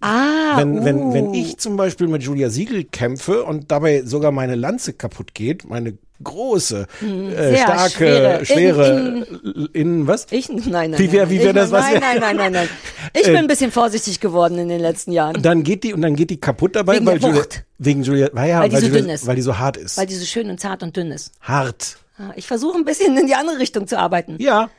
Ah, 0.00 0.56
wenn, 0.58 0.84
wenn, 0.84 0.96
uh. 0.98 1.12
wenn 1.14 1.34
ich 1.34 1.58
zum 1.58 1.76
Beispiel 1.76 2.08
mit 2.08 2.22
Julia 2.22 2.50
Siegel 2.50 2.84
kämpfe 2.84 3.44
und 3.44 3.70
dabei 3.70 4.02
sogar 4.04 4.32
meine 4.32 4.54
Lanze 4.54 4.92
kaputt 4.92 5.34
geht, 5.34 5.68
meine 5.68 5.98
große, 6.22 6.86
äh, 7.02 7.04
Hm, 7.04 7.30
sehr 7.30 7.56
starke, 7.58 7.90
schwere, 7.90 8.44
schwere, 8.46 9.26
in, 9.74 10.06
was? 10.06 10.26
Ich, 10.30 10.48
nein, 10.48 10.90
nein. 10.92 10.94
Wie 10.98 11.12
wär- 11.12 11.26
nein. 11.26 11.30
wie 11.30 11.40
wär 11.44 11.52
das, 11.52 11.70
was 11.70 11.82
Nein, 11.90 12.00
nein, 12.00 12.18
nein, 12.20 12.36
nein, 12.36 12.52
nein. 12.52 12.68
Ich 13.14 13.24
bin 13.24 13.36
ein 13.36 13.46
bisschen 13.46 13.70
vorsichtig 13.70 14.18
geworden 14.20 14.58
in 14.58 14.68
den 14.68 14.80
letzten 14.80 15.12
Jahren. 15.12 15.42
Dann 15.42 15.62
geht 15.62 15.84
die 15.84 15.92
und 15.92 16.00
dann 16.02 16.16
geht 16.16 16.30
die 16.30 16.40
kaputt 16.40 16.74
dabei, 16.76 16.94
Wegen 16.96 17.06
weil 17.06 17.18
Julia, 17.18 17.42
wegen 17.78 18.02
Julia, 18.02 18.28
weil, 18.32 18.48
ja, 18.48 18.60
Weil 18.60 18.70
die 18.70 18.76
so 18.76 18.86
Julia, 18.86 19.00
dünn 19.02 19.10
ist. 19.10 19.26
weil 19.26 19.36
die 19.36 19.42
so 19.42 19.58
hart 19.58 19.76
ist. 19.76 19.98
Weil 19.98 20.06
die 20.06 20.14
so 20.14 20.24
schön 20.24 20.48
und 20.48 20.58
zart 20.58 20.82
und 20.82 20.96
dünn 20.96 21.10
ist. 21.12 21.32
hart. 21.42 21.98
Ah, 22.18 22.32
Ich 22.34 22.46
versuche 22.46 22.78
ein 22.78 22.84
bisschen 22.86 23.14
in 23.18 23.26
die 23.26 23.34
andere 23.34 23.58
Richtung 23.58 23.86
zu 23.86 23.98
arbeiten. 23.98 24.36
Ja. 24.38 24.70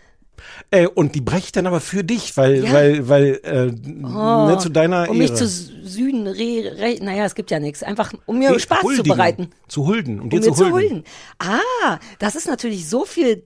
Äh, 0.71 0.87
und 0.87 1.15
die 1.15 1.21
breche 1.21 1.45
ich 1.45 1.51
dann 1.51 1.67
aber 1.67 1.79
für 1.79 2.03
dich, 2.03 2.35
weil, 2.37 2.63
Ja. 2.63 2.73
weil, 2.73 3.09
weil, 3.09 3.39
äh, 3.43 3.65
ne, 3.71 4.57
zu 4.59 4.69
deiner 4.69 5.01
um 5.09 5.15
Ehre. 5.15 5.17
mich 5.17 5.33
zu 5.35 5.47
süden, 5.47 6.27
re, 6.27 6.71
re, 6.77 6.97
naja, 7.01 7.25
es 7.25 7.35
gibt 7.35 7.51
ja 7.51 7.59
nichts. 7.59 7.83
Einfach, 7.83 8.13
um 8.25 8.39
mir 8.39 8.51
Nee, 8.51 8.59
Spaß 8.59 8.83
huldigen. 8.83 9.05
zu 9.05 9.15
bereiten. 9.15 9.49
Zu 9.67 9.85
hulden, 9.87 10.19
um 10.19 10.29
dir 10.29 10.37
um 10.37 10.43
zu 10.43 10.49
mir 10.51 10.55
zu 10.55 10.71
hulden. 10.71 10.89
hulden. 10.89 11.03
Ah, 11.39 11.99
das 12.19 12.35
ist 12.35 12.47
natürlich 12.47 12.87
so 12.89 13.05
viel 13.05 13.43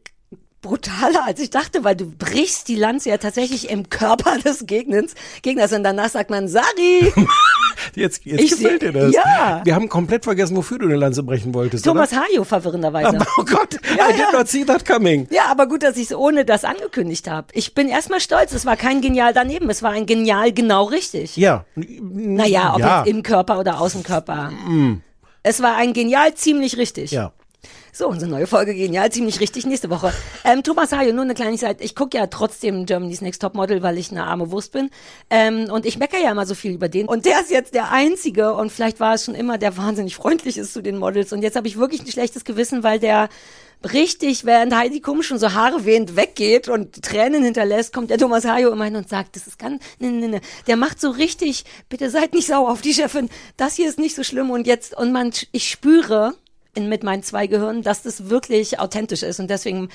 brutaler, 0.61 1.25
als 1.25 1.39
ich 1.39 1.49
dachte, 1.49 1.83
weil 1.83 1.95
du 1.95 2.09
brichst 2.09 2.67
die 2.67 2.75
Lanze 2.75 3.09
ja 3.09 3.17
tatsächlich 3.17 3.69
im 3.69 3.89
Körper 3.89 4.37
des 4.37 4.65
Gegners, 4.67 5.15
Gegners 5.41 5.73
und 5.73 5.83
danach 5.83 6.09
sagt 6.09 6.29
man, 6.29 6.47
Sari, 6.47 7.11
Jetzt, 7.95 8.25
jetzt 8.25 8.41
Ich 8.43 8.51
gefällt 8.51 8.81
dir 8.83 8.91
das. 8.91 9.13
ja. 9.13 9.61
Wir 9.63 9.75
haben 9.75 9.89
komplett 9.89 10.23
vergessen, 10.23 10.55
wofür 10.55 10.77
du 10.79 10.85
eine 10.85 10.95
Lanze 10.95 11.23
brechen 11.23 11.53
wolltest. 11.53 11.83
Thomas 11.83 12.13
Hajo 12.15 12.43
verwirrenderweise. 12.43 13.09
oder? 13.15 13.25
Oh 13.37 13.43
Gott, 13.43 13.79
Ja, 13.97 14.09
I 14.09 14.13
did 14.13 14.19
ja. 14.21 14.37
not 14.37 14.47
see 14.47 14.63
that 14.63 14.85
coming. 14.85 15.27
Ja, 15.31 15.45
aber 15.49 15.67
gut, 15.67 15.81
dass 15.83 15.97
ich 15.97 16.11
es 16.11 16.15
ohne 16.15 16.45
das 16.45 16.63
angekündigt 16.63 17.29
habe. 17.29 17.47
Ich 17.53 17.73
bin 17.73 17.87
erstmal 17.87 18.19
stolz. 18.19 18.53
Es 18.53 18.65
war 18.65 18.77
kein 18.77 19.01
genial 19.01 19.33
daneben. 19.33 19.69
Es 19.69 19.81
war 19.81 19.91
ein 19.91 20.05
genial 20.05 20.51
genau 20.51 20.85
richtig. 20.85 21.35
Ja. 21.37 21.65
Naja, 21.75 22.73
ob 22.75 22.79
ja. 22.81 22.99
jetzt 22.99 23.09
im 23.09 23.23
Körper 23.23 23.59
oder 23.59 23.81
Außenkörper. 23.81 24.51
Es 25.43 25.61
war 25.61 25.75
ein 25.75 25.93
genial 25.93 26.35
ziemlich 26.35 26.77
richtig. 26.77 27.11
Ja. 27.11 27.33
So, 27.93 28.07
unsere 28.07 28.31
neue 28.31 28.47
Folge 28.47 28.73
genial, 28.73 29.11
ziemlich 29.11 29.41
richtig 29.41 29.65
nächste 29.65 29.89
Woche. 29.89 30.13
Ähm, 30.45 30.63
Thomas 30.63 30.93
Hayo, 30.93 31.11
nur 31.11 31.25
eine 31.25 31.33
Kleinigkeit. 31.33 31.81
Ich 31.81 31.93
gucke 31.93 32.17
ja 32.17 32.27
trotzdem 32.27 32.85
Germany's 32.85 33.19
Next 33.19 33.41
Topmodel, 33.41 33.83
weil 33.83 33.97
ich 33.97 34.11
eine 34.11 34.23
arme 34.23 34.49
Wurst 34.49 34.71
bin. 34.71 34.89
Ähm, 35.29 35.69
und 35.69 35.85
ich 35.85 35.97
meckere 35.97 36.21
ja 36.21 36.31
immer 36.31 36.45
so 36.45 36.55
viel 36.55 36.71
über 36.71 36.87
den. 36.87 37.07
Und 37.09 37.25
der 37.25 37.41
ist 37.41 37.51
jetzt 37.51 37.73
der 37.73 37.91
Einzige, 37.91 38.53
und 38.53 38.71
vielleicht 38.71 39.01
war 39.01 39.15
es 39.15 39.25
schon 39.25 39.35
immer, 39.35 39.57
der 39.57 39.75
wahnsinnig 39.75 40.15
freundlich 40.15 40.57
ist 40.57 40.71
zu 40.71 40.81
den 40.81 40.97
Models. 40.97 41.33
Und 41.33 41.41
jetzt 41.41 41.57
habe 41.57 41.67
ich 41.67 41.77
wirklich 41.77 42.01
ein 42.01 42.09
schlechtes 42.09 42.45
Gewissen, 42.45 42.81
weil 42.81 42.97
der 42.97 43.27
richtig, 43.83 44.45
während 44.45 44.73
Heidi 44.73 45.01
Klum 45.01 45.21
schon 45.21 45.37
so 45.37 45.51
Haare 45.51 45.83
wehend 45.83 46.15
weggeht 46.15 46.69
und 46.69 47.01
Tränen 47.01 47.43
hinterlässt, 47.43 47.93
kommt 47.93 48.09
der 48.09 48.17
Thomas 48.17 48.45
Hayo 48.45 48.71
immer 48.71 48.85
hin 48.85 48.95
und 48.95 49.09
sagt, 49.09 49.35
das 49.35 49.47
ist 49.47 49.59
ganz, 49.59 49.83
ne, 49.99 50.11
ne, 50.11 50.29
ne. 50.29 50.41
Der 50.67 50.77
macht 50.77 51.01
so 51.01 51.09
richtig, 51.09 51.65
bitte 51.89 52.09
seid 52.09 52.33
nicht 52.33 52.47
sauer 52.47 52.69
auf 52.69 52.81
die 52.81 52.93
Chefin, 52.93 53.29
das 53.57 53.75
hier 53.75 53.89
ist 53.89 53.99
nicht 53.99 54.15
so 54.15 54.23
schlimm 54.23 54.51
und 54.51 54.67
jetzt, 54.67 54.95
und 54.95 55.11
man, 55.11 55.31
ich 55.51 55.69
spüre, 55.69 56.35
in, 56.73 56.89
mit 56.89 57.03
meinen 57.03 57.23
zwei 57.23 57.47
Gehirnen, 57.47 57.81
dass 57.83 58.01
das 58.03 58.29
wirklich 58.29 58.79
authentisch 58.79 59.23
ist. 59.23 59.39
Und 59.39 59.49
deswegen 59.49 59.89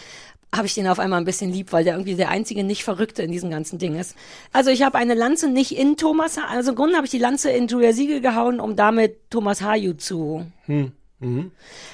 habe 0.55 0.67
ich 0.67 0.75
den 0.75 0.87
auf 0.87 0.99
einmal 0.99 1.21
ein 1.21 1.25
bisschen 1.25 1.53
lieb, 1.53 1.73
weil 1.73 1.85
der 1.85 1.95
irgendwie 1.95 2.15
der 2.15 2.29
einzige 2.31 2.63
nicht 2.65 2.85
Verrückte 2.85 3.23
in 3.23 3.33
diesem 3.33 3.51
ganzen 3.51 3.79
Ding 3.79 3.97
ist. 3.99 4.15
Also 4.53 4.71
ich 4.71 4.83
habe 4.83 4.97
eine 4.97 5.15
Lanze 5.15 5.49
nicht 5.51 5.77
in 5.77 5.97
Thomas, 5.97 6.37
Ha- 6.39 6.49
also 6.49 6.71
im 6.71 6.77
Grunde 6.77 6.97
habe 6.97 7.05
ich 7.07 7.11
die 7.11 7.19
Lanze 7.19 7.51
in 7.51 7.67
Julia 7.67 7.93
Siegel 7.93 8.21
gehauen, 8.21 8.61
um 8.61 8.77
damit 8.77 9.31
Thomas 9.31 9.61
Haju 9.63 9.95
zu. 9.95 10.47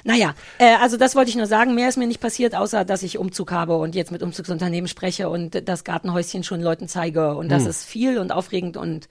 Naja, 0.05 0.35
äh, 0.59 0.75
also 0.81 0.97
das 0.97 1.15
wollte 1.15 1.31
ich 1.31 1.37
nur 1.37 1.47
sagen. 1.47 1.75
Mehr 1.77 1.89
ist 1.89 1.97
mir 1.97 2.09
nicht 2.09 2.21
passiert, 2.21 2.55
außer 2.57 2.85
dass 2.85 3.05
ich 3.05 3.19
Umzug 3.19 3.53
habe 3.53 3.77
und 3.77 3.95
jetzt 3.95 4.11
mit 4.11 4.23
Umzugsunternehmen 4.23 4.89
spreche 4.89 5.29
und 5.31 5.67
das 5.69 5.85
Gartenhäuschen 5.85 6.43
schon 6.43 6.61
Leuten 6.61 6.89
zeige. 6.89 7.37
Und 7.37 7.49
das 7.49 7.63
ist 7.71 7.85
viel 7.87 8.19
und 8.19 8.33
aufregend 8.33 8.77
und 8.77 9.09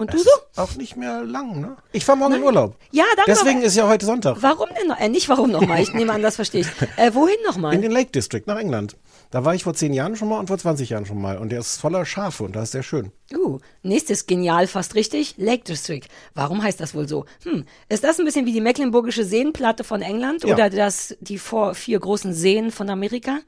und 0.00 0.12
du 0.12 0.16
Das 0.16 0.24
so? 0.24 0.30
ist 0.50 0.58
auch 0.58 0.76
nicht 0.76 0.96
mehr 0.96 1.22
lang, 1.24 1.60
ne? 1.60 1.76
Ich 1.92 2.04
fahre 2.04 2.18
morgen 2.18 2.34
in 2.34 2.42
Urlaub. 2.42 2.76
Ja, 2.90 3.04
danke. 3.16 3.30
Deswegen 3.30 3.58
aber- 3.58 3.66
ist 3.66 3.76
ja 3.76 3.86
heute 3.88 4.04
Sonntag. 4.06 4.36
Warum 4.40 4.68
denn 4.78 4.88
noch? 4.88 4.98
Äh, 4.98 5.08
nicht 5.08 5.28
warum 5.28 5.50
nochmal. 5.50 5.80
Ich 5.80 5.92
nehme 5.94 6.12
an, 6.12 6.22
das 6.22 6.36
verstehe 6.36 6.62
ich. 6.62 6.68
Äh, 6.96 7.14
wohin 7.14 7.36
nochmal? 7.46 7.74
In 7.74 7.82
den 7.82 7.92
Lake 7.92 8.10
District 8.10 8.42
nach 8.46 8.58
England. 8.58 8.96
Da 9.30 9.44
war 9.44 9.54
ich 9.54 9.62
vor 9.62 9.74
zehn 9.74 9.92
Jahren 9.92 10.16
schon 10.16 10.28
mal 10.28 10.40
und 10.40 10.48
vor 10.48 10.58
20 10.58 10.90
Jahren 10.90 11.06
schon 11.06 11.20
mal. 11.20 11.38
Und 11.38 11.50
der 11.50 11.60
ist 11.60 11.80
voller 11.80 12.04
Schafe 12.04 12.42
und 12.42 12.56
da 12.56 12.64
ist 12.64 12.72
sehr 12.72 12.82
schön. 12.82 13.12
Uh, 13.32 13.58
nächstes 13.84 14.26
genial, 14.26 14.66
fast 14.66 14.96
richtig. 14.96 15.34
Lake 15.36 15.62
District. 15.62 16.02
Warum 16.34 16.62
heißt 16.64 16.80
das 16.80 16.94
wohl 16.96 17.06
so? 17.06 17.26
Hm, 17.44 17.64
ist 17.88 18.02
das 18.02 18.18
ein 18.18 18.24
bisschen 18.24 18.44
wie 18.46 18.52
die 18.52 18.60
Mecklenburgische 18.60 19.24
Seenplatte 19.24 19.84
von 19.84 20.02
England 20.02 20.42
Ja. 20.42 20.54
oder 20.54 20.68
das 20.68 21.16
die 21.20 21.38
vor 21.38 21.74
vier 21.74 22.00
großen 22.00 22.34
Seen 22.34 22.72
von 22.72 22.90
Amerika? 22.90 23.38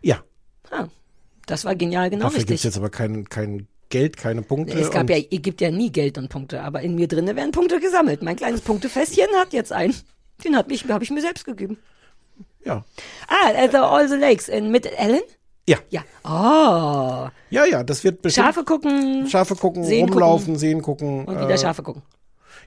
Ja. 0.00 0.22
Ah, 0.70 0.86
das 1.46 1.66
war 1.66 1.74
genial, 1.74 2.08
genau 2.08 2.24
Dafür 2.24 2.38
richtig. 2.38 2.64
jetzt 2.64 2.78
aber 2.78 2.88
kein, 2.88 3.28
kein 3.28 3.68
Geld, 3.88 4.16
keine 4.16 4.42
Punkte. 4.42 4.78
Es 4.78 4.90
gab 4.90 5.08
ja, 5.10 5.16
ihr 5.16 5.40
gibt 5.40 5.60
ja 5.60 5.70
nie 5.70 5.90
Geld 5.92 6.18
und 6.18 6.28
Punkte, 6.28 6.62
aber 6.62 6.80
in 6.82 6.94
mir 6.96 7.06
drinne 7.08 7.36
werden 7.36 7.52
Punkte 7.52 7.78
gesammelt. 7.80 8.22
Mein 8.22 8.36
kleines 8.36 8.60
Punktefässchen 8.60 9.26
hat 9.38 9.52
jetzt 9.52 9.72
einen. 9.72 9.94
Den 10.44 10.56
hat 10.56 10.68
mich, 10.68 10.88
habe 10.88 11.04
ich 11.04 11.10
mir 11.10 11.20
selbst 11.20 11.44
gegeben. 11.44 11.78
ja. 12.64 12.84
Ah, 13.28 13.50
äh, 13.52 13.68
the 13.70 13.76
All 13.78 14.08
the 14.08 14.16
Lakes 14.16 14.48
in 14.48 14.70
mit 14.70 14.86
Ellen? 14.98 15.22
Ja. 15.68 15.78
Ja. 15.90 16.02
Oh. 16.24 17.28
Ja, 17.50 17.64
ja, 17.64 17.82
das 17.82 18.04
wird 18.04 18.22
bestimmt. 18.22 18.46
Schafe 18.46 18.64
gucken 18.64 19.28
Schafe 19.28 19.56
gucken, 19.56 19.84
Seen 19.84 20.08
rumlaufen, 20.08 20.56
Seen 20.56 20.82
gucken. 20.82 21.24
und 21.24 21.36
wieder 21.36 21.54
äh, 21.54 21.58
Schafe 21.58 21.82
gucken. 21.82 22.02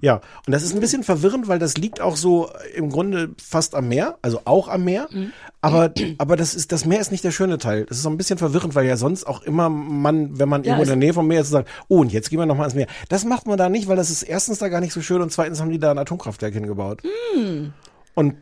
Ja, 0.01 0.21
und 0.45 0.51
das 0.51 0.63
ist 0.63 0.73
ein 0.73 0.79
bisschen 0.79 1.03
verwirrend, 1.03 1.47
weil 1.47 1.59
das 1.59 1.77
liegt 1.77 2.01
auch 2.01 2.15
so 2.15 2.49
im 2.73 2.89
Grunde 2.89 3.31
fast 3.41 3.75
am 3.75 3.87
Meer, 3.87 4.17
also 4.21 4.41
auch 4.45 4.67
am 4.67 4.83
Meer. 4.85 5.07
Mhm. 5.11 5.33
Aber, 5.61 5.91
aber 6.17 6.37
das 6.37 6.55
ist, 6.55 6.71
das 6.71 6.85
Meer 6.85 7.01
ist 7.01 7.11
nicht 7.11 7.23
der 7.23 7.31
schöne 7.31 7.57
Teil. 7.57 7.85
Das 7.85 7.97
ist 7.97 8.03
so 8.03 8.09
ein 8.09 8.17
bisschen 8.17 8.37
verwirrend, 8.37 8.75
weil 8.75 8.85
ja 8.85 8.95
sonst 8.95 9.25
auch 9.25 9.41
immer 9.43 9.69
man, 9.69 10.39
wenn 10.39 10.47
man 10.47 10.63
Ja, 10.63 10.71
irgendwo 10.71 10.83
in 10.83 10.99
der 10.99 11.07
Nähe 11.07 11.13
vom 11.13 11.27
Meer 11.27 11.41
ist, 11.41 11.49
sagt, 11.49 11.69
oh, 11.87 11.99
und 11.99 12.13
jetzt 12.13 12.29
gehen 12.29 12.39
wir 12.39 12.45
nochmal 12.45 12.65
ans 12.65 12.75
Meer. 12.75 12.87
Das 13.09 13.25
macht 13.25 13.47
man 13.47 13.57
da 13.57 13.67
nicht, 13.67 13.87
weil 13.87 13.97
das 13.97 14.09
ist 14.09 14.23
erstens 14.23 14.59
da 14.59 14.69
gar 14.69 14.79
nicht 14.79 14.93
so 14.93 15.01
schön 15.01 15.21
und 15.21 15.31
zweitens 15.31 15.59
haben 15.59 15.69
die 15.69 15.79
da 15.79 15.91
ein 15.91 15.97
Atomkraftwerk 15.97 16.53
hingebaut. 16.53 17.01
Hm. 17.33 17.73
Und 18.15 18.35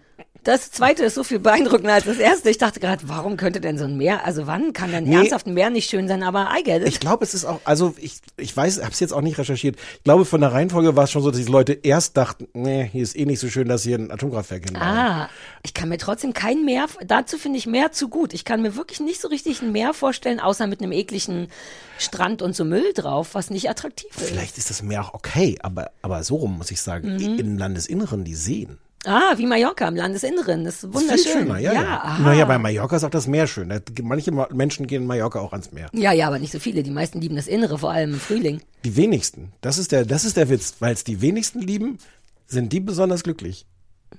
Das 0.48 0.72
zweite 0.72 1.04
ist 1.04 1.16
so 1.16 1.26
viel 1.26 1.40
beeindruckender 1.40 1.94
als 1.94 2.06
das 2.06 2.20
erste. 2.20 2.50
Ich 2.50 2.58
dachte 2.58 2.80
gerade, 2.80 3.04
warum 3.10 3.36
könnte 3.36 3.60
denn 3.60 3.78
so 3.78 3.84
ein 3.84 3.98
Meer, 3.98 4.26
also 4.26 4.48
wann 4.48 4.72
kann 4.72 4.92
denn 4.94 5.04
Nee. 5.04 5.16
ernsthaft 5.16 5.46
ein 5.46 5.54
Meer 5.54 5.70
nicht 5.70 5.90
schön 5.90 6.08
sein? 6.08 6.24
Aber 6.24 6.48
I 6.58 6.64
get 6.64 6.84
it. 6.84 6.88
ich 6.88 7.02
glaube, 7.02 7.26
es 7.26 7.34
ist 7.34 7.44
auch, 7.44 7.60
also 7.66 7.94
ich, 8.00 8.20
ich 8.38 8.56
weiß, 8.56 8.82
hab's 8.82 9.02
jetzt 9.02 9.12
auch 9.12 9.20
nicht 9.20 9.38
recherchiert. 9.38 9.76
Ich 9.98 10.04
glaube, 10.06 10.24
von 10.24 10.40
der 10.40 10.54
Reihenfolge 10.54 10.96
war 10.96 11.04
es 11.04 11.12
schon 11.12 11.22
so, 11.22 11.32
dass 11.32 11.40
die 11.42 11.52
Leute 11.52 11.74
erst 11.74 12.16
dachten, 12.16 12.48
nee, 12.54 12.88
hier 12.90 13.04
ist 13.04 13.18
eh 13.18 13.26
nicht 13.26 13.40
so 13.42 13.50
schön, 13.50 13.68
dass 13.68 13.84
hier 13.84 13.98
ein 13.98 14.10
Atomkraftwerk 14.10 14.64
hinbauen. 14.64 14.88
Ah, 14.88 15.30
ich 15.64 15.74
kann 15.74 15.90
mir 15.90 15.98
trotzdem 15.98 16.32
kein 16.32 16.64
Meer, 16.64 16.86
dazu 17.06 17.38
finde 17.38 17.58
ich 17.58 17.68
Meer 17.68 17.92
zu 17.92 18.08
gut. 18.08 18.34
Ich 18.34 18.46
kann 18.46 18.62
mir 18.62 18.78
wirklich 18.78 19.02
nicht 19.02 19.20
so 19.20 19.28
richtig 19.28 19.62
ein 19.62 19.74
Meer 19.74 19.94
vorstellen, 19.94 20.40
außer 20.40 20.66
mit 20.68 20.82
einem 20.82 20.94
ekligen 20.94 21.50
Strand 21.98 22.42
und 22.42 22.56
so 22.56 22.64
Müll 22.64 22.94
drauf, 22.94 23.30
was 23.34 23.50
nicht 23.50 23.70
attraktiv 23.70 24.12
ist. 24.16 24.30
Vielleicht 24.30 24.58
ist 24.58 24.70
das 24.70 24.82
Meer 24.82 25.04
auch 25.04 25.14
okay, 25.14 25.58
aber, 25.62 25.92
aber 26.02 26.24
so 26.24 26.38
rum 26.38 26.58
muss 26.58 26.72
ich 26.72 26.80
sagen, 26.82 27.16
Mhm. 27.18 27.38
im 27.38 27.58
Landesinneren 27.58 28.24
die 28.24 28.36
Seen. 28.36 28.78
Ah, 29.06 29.34
wie 29.38 29.46
Mallorca 29.46 29.88
im 29.88 29.96
Landesinneren. 29.96 30.64
Das 30.66 30.76
ist 30.76 30.84
Das 30.84 30.90
ist 30.90 30.96
wunderschön. 30.96 31.24
Viel 31.24 31.42
schöner, 31.44 31.58
ja. 31.60 31.74
Ja, 31.74 32.02
aha. 32.04 32.24
Naja, 32.24 32.46
bei 32.46 32.58
Mallorca 32.58 32.96
ist 32.98 33.04
auch 33.04 33.10
das 33.10 33.28
Meer 33.28 33.48
schön. 33.48 33.72
Manche 34.02 34.32
Ma- 34.32 34.50
Menschen 34.52 34.88
gehen 34.88 35.04
in 35.04 35.08
Mallorca 35.08 35.40
auch 35.40 35.52
ans 35.54 35.72
Meer. 35.72 35.90
ja, 35.94 36.12
ja, 36.12 36.28
aber 36.28 36.40
nicht 36.40 36.52
so 36.52 36.60
viele. 36.60 36.84
Die 36.84 36.92
meisten 36.92 37.22
lieben 37.22 37.36
das 37.36 37.48
Innere, 37.48 37.78
vor 37.78 37.92
allem 37.92 38.14
im 38.14 38.20
Frühling. 38.20 38.62
Die 38.84 38.96
wenigsten. 38.96 39.54
Das 39.62 39.78
ist 39.78 39.92
der, 39.92 40.06
das 40.06 40.26
ist 40.26 40.36
der 40.36 40.50
Witz. 40.50 40.76
Weil 40.80 40.94
es 40.94 41.04
die 41.04 41.22
wenigsten 41.22 41.62
lieben, 41.62 42.00
sind 42.48 42.74
die 42.74 42.80
besonders 42.80 43.24
glücklich. 43.24 43.66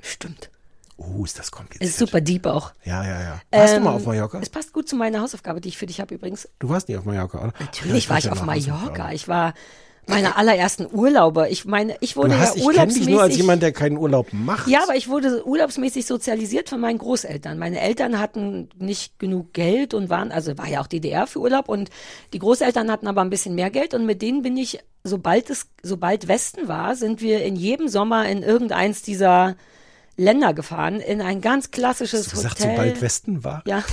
Stimmt. 0.03 0.51
Uh, 0.97 1.25
ist 1.25 1.39
das 1.39 1.51
kompliziert. 1.51 1.89
Ist 1.91 1.99
super 1.99 2.21
deep 2.21 2.47
auch. 2.47 2.73
Ja, 2.85 3.05
ja, 3.05 3.21
ja. 3.21 3.41
Warst 3.53 3.75
Ähm, 3.75 3.81
du 3.81 3.85
mal 3.89 3.95
auf 3.97 4.07
Mallorca? 4.07 4.41
Es 4.41 4.49
passt 4.51 4.73
gut 4.73 4.89
zu 4.89 4.97
meiner 4.97 5.21
Hausaufgabe, 5.21 5.61
die 5.61 5.69
ich 5.69 5.79
für 5.79 5.87
dich 5.87 6.01
habe 6.01 6.15
übrigens. 6.15 6.49
Du 6.59 6.69
warst 6.71 6.89
nie 6.89 6.97
auf 6.97 7.05
Mallorca, 7.05 7.39
oder? 7.39 7.53
Natürlich 7.61 8.05
Ja, 8.05 8.11
war 8.11 8.19
ich 8.19 8.31
auf 8.31 8.39
ja 8.39 8.45
Mallorca. 8.45 9.13
Ich 9.13 9.29
war 9.29 9.55
meine 10.09 10.37
allerersten 10.37 10.87
Urlauber. 10.91 11.51
Ich 11.51 11.65
meine, 11.65 11.97
ich 12.01 12.17
wurde 12.17 12.31
Du 12.31 12.39
hast, 12.39 12.57
ja 12.57 12.63
ich 12.71 12.77
kenne 12.77 12.93
dich 12.93 13.09
nur 13.09 13.23
als 13.23 13.35
urlaubsmäßig- 13.35 13.37
jemand, 13.37 13.63
der 13.63 13.73
keinen 13.73 13.97
Urlaub 13.99 14.29
macht. 14.33 14.67
Ja, 14.69 14.83
aber 14.83 14.97
ich 14.97 15.09
wurde 15.09 15.47
urlaubsmäßig 15.47 16.07
sozialisiert 16.07 16.69
von 16.69 16.81
meinen 16.81 16.99
Großeltern. 16.99 17.59
Meine 17.59 17.81
Eltern 17.81 18.19
hatten 18.19 18.69
nicht 18.79 19.19
genug 19.19 19.53
Geld 19.53 19.95
und 19.95 20.09
waren, 20.11 20.33
also 20.33 20.57
war 20.59 20.69
ja 20.69 20.81
auch 20.81 20.87
DDR 20.87 21.27
für 21.27 21.41
Urlaub 21.41 21.69
und 21.69 21.91
die 22.33 22.39
Großeltern 22.39 22.91
hatten 22.91 23.07
aber 23.07 23.21
ein 23.21 23.31
bisschen 23.31 23.55
mehr 23.55 23.71
Geld 23.71 23.95
und 23.95 24.07
mit 24.07 24.23
denen 24.23 24.43
bin 24.43 24.57
ich, 24.57 24.79
sobald 25.05 25.51
es, 25.51 25.67
sobald 25.83 26.27
Westen 26.29 26.69
war, 26.69 26.97
sind 26.97 27.21
wir 27.21 27.43
in 27.45 27.57
jedem 27.57 27.89
Sommer 27.89 28.29
in 28.29 28.43
irgendeins 28.43 29.03
dieser 29.03 29.57
Länder 30.17 30.53
gefahren, 30.53 30.99
in 30.99 31.21
ein 31.21 31.41
ganz 31.41 31.71
klassisches 31.71 32.29
Du 32.29 32.37
sagst, 32.37 32.59
Hotel. 32.61 32.73
sobald 32.77 33.03
Westen 33.03 33.45
war. 33.45 33.63
Ja. 33.67 33.85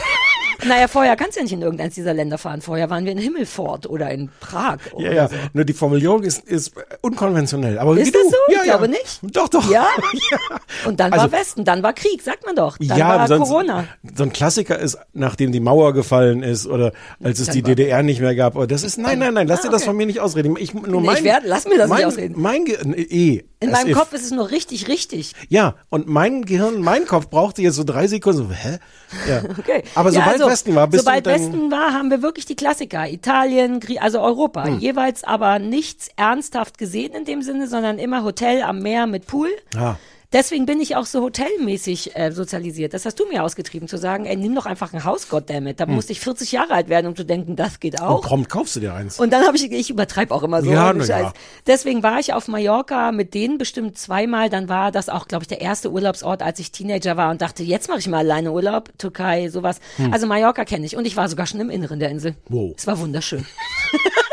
Naja, 0.67 0.87
vorher 0.87 1.15
kannst 1.15 1.35
du 1.35 1.39
ja 1.39 1.43
nicht 1.43 1.53
in 1.53 1.61
irgendeins 1.61 1.95
dieser 1.95 2.13
Länder 2.13 2.37
fahren. 2.37 2.61
Vorher 2.61 2.89
waren 2.89 3.05
wir 3.05 3.11
in 3.11 3.17
Himmelfort 3.17 3.87
oder 3.87 4.09
in 4.11 4.29
Prag. 4.39 4.77
Ja, 4.91 4.95
oder 4.97 5.13
ja. 5.13 5.27
So. 5.29 5.35
Nur 5.53 5.65
die 5.65 5.73
Formulierung 5.73 6.23
ist, 6.23 6.43
ist 6.45 6.73
unkonventionell. 7.01 7.77
Aber 7.79 7.97
Ist 7.97 8.13
das 8.15 8.23
so? 8.23 8.35
Ja, 8.53 8.59
Ich 8.61 8.67
ja. 8.67 8.77
glaube 8.77 8.89
nicht. 8.89 9.19
Doch, 9.23 9.47
doch. 9.49 9.69
Ja? 9.69 9.87
Und 10.85 10.99
dann 10.99 11.13
Also- 11.13 11.25
war 11.25 11.31
Westen, 11.39 11.65
dann 11.65 11.83
war 11.83 11.93
Krieg, 11.93 12.21
sagt 12.21 12.45
man 12.45 12.55
doch. 12.55 12.77
Dann 12.77 12.97
ja, 12.97 13.07
war 13.19 13.27
sonst, 13.27 13.47
Corona. 13.49 13.85
so 14.15 14.23
ein 14.23 14.33
Klassiker 14.33 14.79
ist, 14.79 14.97
nachdem 15.13 15.51
die 15.51 15.59
Mauer 15.59 15.93
gefallen 15.93 16.43
ist 16.43 16.67
oder 16.67 16.91
als 17.23 17.39
es 17.39 17.47
Dann 17.47 17.55
die 17.55 17.61
DDR 17.63 18.03
nicht 18.03 18.21
mehr 18.21 18.35
gab. 18.35 18.55
Das 18.67 18.83
ist, 18.83 18.97
nein, 18.97 19.19
nein, 19.19 19.33
nein, 19.33 19.47
lass 19.47 19.59
Ah, 19.59 19.63
dir 19.63 19.69
das 19.71 19.81
okay. 19.81 19.89
von 19.89 19.97
mir 19.97 20.05
nicht 20.05 20.19
ausreden. 20.19 20.55
Ich, 20.59 20.73
nur 20.73 21.01
mein, 21.01 21.17
ich 21.17 21.23
werd- 21.23 21.43
lass 21.45 21.65
mir 21.65 21.77
das 21.77 21.89
nicht 21.89 21.97
mein, 21.99 22.05
ausreden. 22.07 22.35
Mein 22.41 22.65
Ge 22.65 22.75
eh. 22.75 23.43
In 23.59 23.71
meinem 23.71 23.89
if. 23.89 23.97
Kopf 23.97 24.13
ist 24.13 24.23
es 24.23 24.31
nur 24.31 24.51
richtig, 24.51 24.87
richtig. 24.87 25.33
Ja, 25.49 25.75
und 25.89 26.07
mein 26.07 26.43
Gehirn, 26.43 26.81
mein 26.81 27.05
Kopf 27.05 27.29
brauchte 27.29 27.61
jetzt 27.61 27.75
so 27.75 27.83
drei 27.83 28.07
Sekunden. 28.07 28.49
So, 28.49 28.51
hä? 28.51 28.79
Ja. 29.27 29.41
Okay. 29.57 29.83
Aber 29.95 30.11
Ja, 30.11 30.19
sobald 30.19 30.33
also, 30.33 30.49
Westen 30.49 30.75
war, 30.75 30.87
bist 30.87 31.05
sobald 31.05 31.25
du 31.25 31.31
Westen 31.31 31.71
war, 31.71 31.93
haben 31.93 32.11
wir 32.11 32.21
wirklich 32.21 32.45
die 32.45 32.55
Klassiker. 32.55 33.07
Italien, 33.09 33.79
also 33.99 34.19
Europa. 34.19 34.65
Hm. 34.65 34.79
Jeweils 34.79 35.23
aber 35.23 35.59
nichts 35.59 36.09
ernsthaft 36.17 36.77
gesehen 36.77 37.13
in 37.13 37.25
dem 37.25 37.41
Sinne, 37.41 37.67
sondern 37.67 37.97
immer 37.97 38.23
Hotel 38.23 38.61
am 38.61 38.79
Meer 38.79 39.07
mit 39.07 39.27
Pool. 39.27 39.49
Ah. 39.75 39.95
Deswegen 40.35 40.65
bin 40.65 40.81
ich 40.81 40.97
auch 40.97 41.05
so 41.05 41.21
hotelmäßig 41.21 42.17
äh, 42.17 42.29
sozialisiert. 42.29 42.93
Das 42.93 43.05
hast 43.05 43.17
du 43.21 43.25
mir 43.25 43.41
ausgetrieben, 43.41 43.87
zu 43.87 43.97
sagen, 43.97 44.25
ey, 44.25 44.35
nimm 44.35 44.53
doch 44.53 44.65
einfach 44.65 44.91
ein 44.91 45.05
Haus, 45.05 45.29
goddammit. 45.29 45.79
Da 45.79 45.85
musste 45.85 46.11
ich 46.11 46.19
40 46.19 46.51
Jahre 46.51 46.73
alt 46.73 46.89
werden, 46.89 47.07
um 47.07 47.15
zu 47.15 47.23
denken, 47.23 47.55
das 47.55 47.79
geht 47.79 48.01
und 48.01 48.05
auch. 48.05 48.21
prompt 48.21 48.49
kaufst 48.49 48.75
du 48.75 48.81
dir 48.81 48.93
eins. 48.93 49.17
Und 49.17 49.31
dann 49.31 49.47
habe 49.47 49.55
ich, 49.55 49.71
ich 49.71 49.89
übertreibe 49.89 50.35
auch 50.35 50.43
immer 50.43 50.61
so. 50.61 50.69
Ja, 50.69 50.91
na 50.91 51.05
ja. 51.05 51.33
Deswegen 51.67 52.03
war 52.03 52.19
ich 52.19 52.33
auf 52.33 52.49
Mallorca 52.49 53.13
mit 53.13 53.33
denen 53.33 53.57
bestimmt 53.57 53.97
zweimal. 53.97 54.49
Dann 54.49 54.67
war 54.67 54.91
das 54.91 55.07
auch, 55.07 55.29
glaube 55.29 55.43
ich, 55.43 55.47
der 55.47 55.61
erste 55.61 55.89
Urlaubsort, 55.89 56.41
als 56.41 56.59
ich 56.59 56.73
Teenager 56.73 57.15
war 57.15 57.31
und 57.31 57.41
dachte, 57.41 57.63
jetzt 57.63 57.87
mache 57.87 57.99
ich 57.99 58.07
mal 58.09 58.17
alleine 58.17 58.51
Urlaub, 58.51 58.91
Türkei, 58.97 59.47
sowas. 59.47 59.79
Also 60.11 60.27
Mallorca 60.27 60.65
kenne 60.65 60.85
ich 60.85 60.97
und 60.97 61.07
ich 61.07 61.15
war 61.15 61.29
sogar 61.29 61.45
schon 61.45 61.61
im 61.61 61.69
Inneren 61.69 62.01
der 62.01 62.09
Insel. 62.09 62.31
Hm. 62.31 62.37
Wow. 62.49 62.73
Es 62.77 62.85
war 62.85 62.99
wunderschön. 62.99 63.45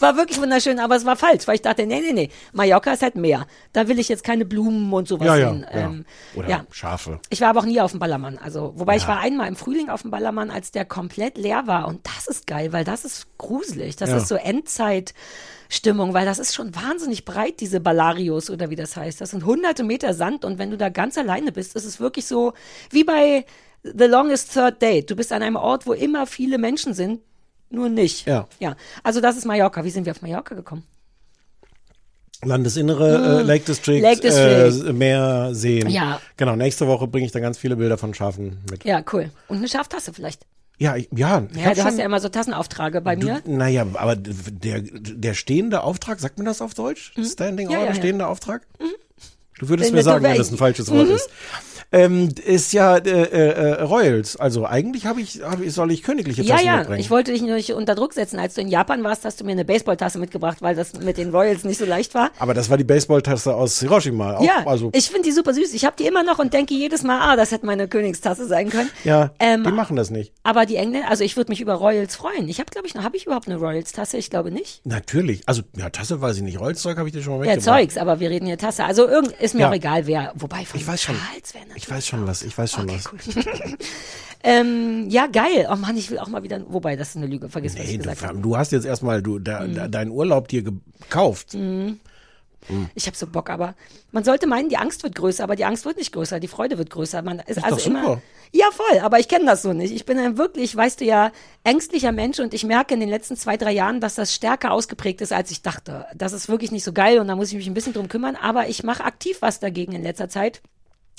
war 0.00 0.16
wirklich 0.16 0.40
wunderschön, 0.40 0.78
aber 0.78 0.96
es 0.96 1.04
war 1.04 1.16
falsch, 1.16 1.46
weil 1.46 1.56
ich 1.56 1.62
dachte, 1.62 1.86
nee, 1.86 2.00
nee, 2.00 2.12
nee, 2.12 2.30
Mallorca 2.52 2.92
ist 2.92 3.02
halt 3.02 3.16
Meer. 3.16 3.46
Da 3.72 3.88
will 3.88 3.98
ich 3.98 4.08
jetzt 4.08 4.24
keine 4.24 4.44
Blumen 4.44 4.92
und 4.92 5.08
sowas 5.08 5.26
ja, 5.26 5.36
ja, 5.36 5.50
sehen. 5.52 5.66
ja. 5.72 5.80
Ähm, 5.80 6.04
Oder 6.34 6.48
ja. 6.48 6.66
Schafe. 6.70 7.20
Ich 7.30 7.40
war 7.40 7.48
aber 7.48 7.60
auch 7.60 7.64
nie 7.64 7.80
auf 7.80 7.90
dem 7.92 8.00
Ballermann. 8.00 8.38
Also, 8.38 8.72
wobei 8.76 8.96
ich 8.96 9.06
war 9.08 9.20
einmal 9.20 9.48
im 9.48 9.56
Frühling 9.56 9.88
auf 9.90 10.02
dem 10.02 10.10
Ballermann, 10.10 10.50
als 10.50 10.70
der 10.72 10.84
komplett 10.84 11.38
leer 11.38 11.66
war. 11.66 11.88
Und 11.88 12.00
das 12.06 12.26
ist 12.26 12.46
geil, 12.46 12.72
weil 12.72 12.84
das 12.84 13.04
ist 13.04 13.26
gruselig. 13.38 13.96
Das 13.96 14.10
Ja. 14.10 14.16
ist 14.18 14.28
so 14.28 14.36
Endzeitstimmung, 14.36 16.14
weil 16.14 16.26
das 16.26 16.38
ist 16.38 16.54
schon 16.54 16.74
wahnsinnig 16.74 17.24
breit, 17.24 17.60
diese 17.60 17.80
Ballarios 17.80 18.50
oder 18.50 18.70
wie 18.70 18.76
das 18.76 18.96
heißt. 18.96 19.20
Das 19.20 19.30
sind 19.30 19.44
hunderte 19.44 19.84
Meter 19.84 20.14
Sand 20.14 20.44
und 20.44 20.58
wenn 20.58 20.70
du 20.70 20.76
da 20.76 20.88
ganz 20.88 21.18
alleine 21.18 21.52
bist, 21.52 21.76
ist 21.76 21.84
es 21.84 22.00
wirklich 22.00 22.26
so 22.26 22.52
wie 22.90 23.04
bei 23.04 23.44
The 23.82 24.04
Longest 24.06 24.52
Third 24.52 24.82
Date. 24.82 25.10
Du 25.10 25.16
bist 25.16 25.32
an 25.32 25.42
einem 25.42 25.56
Ort, 25.56 25.86
wo 25.86 25.92
immer 25.92 26.26
viele 26.26 26.58
Menschen 26.58 26.92
sind, 26.94 27.20
nur 27.70 27.88
nicht. 27.88 28.26
Ja. 28.26 28.46
Ja. 28.58 28.76
Also, 29.02 29.20
das 29.20 29.36
ist 29.36 29.44
Mallorca. 29.46 29.84
Wie 29.84 29.90
sind 29.90 30.04
wir 30.06 30.12
auf 30.12 30.22
Mallorca 30.22 30.54
gekommen? 30.54 30.84
Landesinnere, 32.44 33.40
äh, 33.40 33.42
Lake 33.42 33.64
District, 33.64 33.96
Hm. 33.96 34.02
Lake 34.02 34.20
District. 34.20 34.88
Äh, 34.88 34.92
Meer, 34.92 35.50
Seen. 35.54 35.88
Ja. 35.88 36.20
Genau, 36.36 36.54
nächste 36.54 36.86
Woche 36.86 37.06
bringe 37.08 37.24
ich 37.26 37.32
da 37.32 37.40
ganz 37.40 37.56
viele 37.56 37.76
Bilder 37.76 37.96
von 37.96 38.12
Schafen 38.12 38.58
mit. 38.70 38.84
Ja, 38.84 39.02
cool. 39.12 39.30
Und 39.48 39.56
eine 39.58 39.68
Schaftasse 39.68 40.12
vielleicht. 40.12 40.42
Ja, 40.78 40.94
ich, 40.96 41.08
ja. 41.16 41.42
Ich 41.50 41.56
Ja, 41.56 41.72
du 41.72 41.82
hast 41.82 41.90
schon- 41.92 41.98
ja 41.98 42.04
immer 42.04 42.20
so 42.20 42.28
Tassenaufträge 42.28 43.00
bei 43.00 43.16
mir. 43.16 43.40
Naja, 43.46 43.86
aber 43.94 44.14
der, 44.16 44.82
der 44.82 45.32
stehende 45.32 45.82
Auftrag, 45.82 46.20
sagt 46.20 46.36
man 46.36 46.44
das 46.44 46.60
auf 46.60 46.74
Deutsch? 46.74 47.14
Standing 47.24 47.68
Mhm. 47.68 47.72
Ja, 47.72 47.78
Order, 47.78 47.90
ja, 47.90 47.94
ja. 47.96 48.00
stehender 48.02 48.28
Auftrag? 48.28 48.66
Du 49.58 49.70
würdest 49.70 49.88
Wenn 49.88 49.94
mir 49.96 50.02
sagen, 50.02 50.22
wenn 50.22 50.36
das 50.36 50.50
ein 50.52 50.58
falsches 50.58 50.90
Wort 50.90 51.08
ist. 51.08 51.30
Ähm, 51.92 52.28
ist 52.44 52.72
ja 52.72 52.96
äh, 52.96 53.08
äh, 53.10 53.82
Royals. 53.82 54.36
Also 54.36 54.66
eigentlich 54.66 55.06
habe 55.06 55.20
ich, 55.20 55.40
hab 55.42 55.60
ich, 55.60 55.72
soll 55.72 55.90
ich 55.92 56.02
königliche 56.02 56.42
Ja, 56.42 56.54
Tassen 56.56 56.66
ja, 56.66 56.76
mitbringen. 56.78 57.00
ich 57.00 57.10
wollte 57.10 57.32
dich 57.32 57.42
nicht 57.42 57.72
unter 57.72 57.94
Druck 57.94 58.12
setzen. 58.12 58.38
Als 58.38 58.54
du 58.54 58.60
in 58.60 58.68
Japan 58.68 59.02
warst, 59.04 59.24
hast 59.24 59.40
du 59.40 59.44
mir 59.44 59.52
eine 59.52 59.64
Baseballtasse 59.64 60.18
mitgebracht, 60.18 60.58
weil 60.60 60.74
das 60.74 60.94
mit 60.98 61.16
den 61.16 61.30
Royals 61.30 61.64
nicht 61.64 61.78
so 61.78 61.84
leicht 61.84 62.14
war. 62.14 62.30
aber 62.38 62.54
das 62.54 62.70
war 62.70 62.76
die 62.76 62.84
Baseballtasse 62.84 63.54
aus 63.54 63.78
Hiroshima. 63.80 64.36
Auch, 64.38 64.42
ja, 64.44 64.66
also, 64.66 64.90
ich 64.94 65.06
finde 65.08 65.22
die 65.22 65.32
super 65.32 65.54
süß. 65.54 65.72
Ich 65.74 65.84
habe 65.84 65.96
die 65.98 66.06
immer 66.06 66.22
noch 66.24 66.38
und 66.38 66.52
denke 66.52 66.74
jedes 66.74 67.02
Mal, 67.02 67.20
ah, 67.20 67.36
das 67.36 67.52
hätte 67.52 67.66
meine 67.66 67.88
Königstasse 67.88 68.46
sein 68.46 68.68
können. 68.70 68.90
ja, 69.04 69.30
ähm, 69.38 69.62
die 69.64 69.70
machen 69.72 69.96
das 69.96 70.10
nicht. 70.10 70.32
Aber 70.42 70.66
die 70.66 70.76
Engländer, 70.76 71.08
also 71.08 71.22
ich 71.24 71.36
würde 71.36 71.50
mich 71.52 71.60
über 71.60 71.74
Royals 71.74 72.16
freuen. 72.16 72.48
Ich 72.48 72.58
habe, 72.58 72.70
glaube 72.70 72.86
ich, 72.86 72.94
noch, 72.94 73.04
habe 73.04 73.16
ich 73.16 73.26
überhaupt 73.26 73.46
eine 73.48 73.56
Royals-Tasse? 73.58 74.16
Ich 74.18 74.30
glaube 74.30 74.50
nicht. 74.50 74.80
Natürlich. 74.84 75.42
Also, 75.46 75.62
ja, 75.76 75.88
Tasse 75.90 76.20
weiß 76.20 76.36
ich 76.36 76.42
nicht. 76.42 76.58
Rollzeug 76.60 76.98
habe 76.98 77.08
ich 77.08 77.14
dir 77.14 77.22
schon 77.22 77.38
mal 77.38 77.46
Ja, 77.46 77.54
mitgebracht. 77.54 77.80
Zeugs, 77.80 77.96
aber 77.96 78.20
wir 78.20 78.30
reden 78.30 78.46
hier 78.46 78.58
Tasse. 78.58 78.84
Also 78.84 79.06
irgend, 79.06 79.32
ist 79.40 79.54
mir 79.54 79.62
Ja. 79.62 79.70
auch 79.70 79.74
egal, 79.74 80.06
wer. 80.06 80.32
Wobei 80.34 80.64
von 80.64 80.80
Ich 80.80 80.86
weiß 80.86 81.00
schon. 81.02 81.14
Charles 81.16 81.54
wäre 81.54 81.64
Ich 81.86 81.92
weiß 81.92 82.06
schon 82.06 82.26
was. 82.26 82.42
Ich 82.42 82.56
weiß 82.58 82.72
schon 82.72 82.88
was. 82.90 83.08
ähm, 84.42 85.08
Ja, 85.08 85.26
geil. 85.26 85.68
Oh 85.70 85.76
Mann, 85.76 85.96
ich 85.96 86.10
will 86.10 86.18
auch 86.18 86.28
mal 86.28 86.42
wieder. 86.42 86.60
Wobei, 86.68 86.96
das 86.96 87.10
ist 87.10 87.16
eine 87.16 87.26
Lüge. 87.26 87.48
Vergiss, 87.48 87.74
was 87.74 87.80
Nee, 87.84 87.90
ich 87.92 87.96
du, 87.98 88.02
gesagt 88.04 88.22
habe. 88.24 88.38
du 88.38 88.56
hast 88.56 88.72
jetzt 88.72 88.84
erstmal 88.86 89.22
du, 89.22 89.38
da, 89.38 89.60
Mhm. 89.60 89.74
da, 89.74 89.88
deinen 89.88 90.10
Urlaub 90.10 90.48
dir 90.48 90.62
gekauft. 90.62 91.56
Ich 92.96 93.06
habe 93.06 93.16
so 93.16 93.28
Bock, 93.28 93.48
aber 93.48 93.76
man 94.10 94.24
sollte 94.24 94.48
meinen, 94.48 94.68
die 94.68 94.76
Angst 94.76 95.04
wird 95.04 95.14
größer, 95.14 95.44
aber 95.44 95.54
die 95.54 95.64
Angst 95.64 95.84
wird 95.84 95.98
nicht 95.98 96.10
größer, 96.12 96.40
die 96.40 96.48
Freude 96.48 96.78
wird 96.78 96.90
größer. 96.90 97.22
Man 97.22 97.38
ist, 97.38 97.62
also 97.62 97.76
doch 97.76 97.86
immer. 97.86 98.02
super. 98.02 98.22
Ja, 98.52 98.66
voll, 98.72 98.98
aber 99.00 99.20
ich 99.20 99.28
kenne 99.28 99.44
das 99.44 99.62
so 99.62 99.72
nicht. 99.72 99.92
Ich 99.94 100.04
bin 100.04 100.18
ein 100.18 100.36
wirklich, 100.36 100.74
weißt 100.74 101.00
du 101.00 101.04
ja, 101.04 101.30
ängstlicher 101.62 102.10
Mensch 102.10 102.40
und 102.40 102.54
ich 102.54 102.64
merke 102.64 102.94
in 102.94 102.98
den 103.00 103.08
letzten 103.08 103.36
zwei, 103.36 103.56
drei 103.56 103.70
Jahren, 103.72 104.00
dass 104.00 104.16
das 104.16 104.34
stärker 104.34 104.72
ausgeprägt 104.72 105.20
ist, 105.20 105.32
als 105.32 105.52
ich 105.52 105.62
dachte. 105.62 106.06
Das 106.16 106.32
ist 106.32 106.48
wirklich 106.48 106.72
nicht 106.72 106.82
so 106.82 106.92
geil 106.92 107.20
und 107.20 107.28
da 107.28 107.36
muss 107.36 107.50
ich 107.50 107.54
mich 107.56 107.68
ein 107.68 107.74
bisschen 107.74 107.92
drum 107.92 108.08
kümmern, 108.08 108.34
aber 108.34 108.68
ich 108.68 108.82
mache 108.82 109.04
aktiv 109.04 109.36
was 109.42 109.60
dagegen 109.60 109.92
in 109.92 110.02
letzter 110.02 110.28
Zeit. 110.28 110.60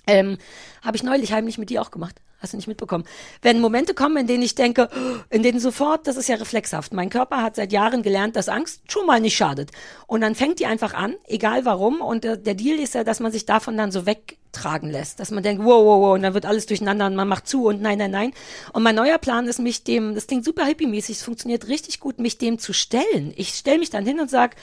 Ähm, 0.08 0.38
habe 0.82 0.98
ich 0.98 1.04
neulich 1.04 1.34
heimlich 1.34 1.58
mit 1.58 1.70
dir 1.70 1.82
auch 1.82 1.92
gemacht. 1.92 2.22
Hast 2.40 2.54
du 2.54 2.58
nicht 2.58 2.68
mitbekommen? 2.68 3.04
Wenn 3.42 3.60
Momente 3.60 3.94
kommen, 3.94 4.18
in 4.18 4.28
denen 4.28 4.44
ich 4.44 4.56
denke, 4.56 4.90
in 5.30 5.44
denen 5.44 5.60
sofort, 5.60 6.08
das 6.08 6.18
ist 6.18 6.30
ja 6.30 6.36
reflexhaft. 6.36 6.94
Mein 6.94 7.10
Körper 7.10 7.42
hat 7.42 7.56
seit 7.56 7.72
Jahren 7.72 8.04
gelernt, 8.04 8.36
dass 8.36 8.50
Angst 8.50 8.92
schon 8.92 9.06
mal 9.06 9.20
nicht 9.20 9.36
schadet. 9.36 9.72
Und 10.06 10.22
dann 10.22 10.36
fängt 10.36 10.60
die 10.60 10.66
einfach 10.66 10.94
an, 10.94 11.16
egal 11.26 11.66
warum. 11.66 12.02
Und 12.02 12.26
äh, 12.26 12.38
der 12.38 12.56
Deal 12.56 12.80
ist 12.80 12.96
ja, 12.96 13.04
dass 13.04 13.20
man 13.20 13.32
sich 13.32 13.46
davon 13.46 13.76
dann 13.78 13.92
so 13.92 14.06
weg 14.06 14.38
tragen 14.52 14.90
lässt, 14.90 15.20
dass 15.20 15.32
man 15.32 15.44
denkt, 15.44 15.64
wow, 15.64 15.84
wow, 15.84 16.02
wow, 16.02 16.16
und 16.16 16.24
dann 16.24 16.34
wird 16.34 16.46
alles 16.46 16.66
durcheinander 16.66 17.06
und 17.06 17.16
man 17.16 17.28
macht 17.28 17.48
zu 17.48 17.66
und 17.66 17.82
nein, 17.82 17.98
nein, 17.98 18.12
nein. 18.12 18.34
Und 18.74 18.84
mein 18.84 18.96
neuer 18.96 19.18
Plan 19.18 19.48
ist, 19.48 19.60
mich 19.60 19.84
dem, 19.84 20.16
das 20.16 20.28
klingt 20.28 20.46
super 20.46 20.66
hippie-mäßig, 20.66 21.18
es 21.18 21.24
funktioniert 21.24 21.68
richtig 21.68 22.00
gut, 22.00 22.20
mich 22.20 22.38
dem 22.38 22.60
zu 22.60 22.74
stellen. 22.74 23.34
Ich 23.36 23.50
stelle 23.50 23.80
mich 23.80 23.90
dann 23.90 24.06
hin 24.06 24.20
und 24.20 24.30
sag, 24.30 24.56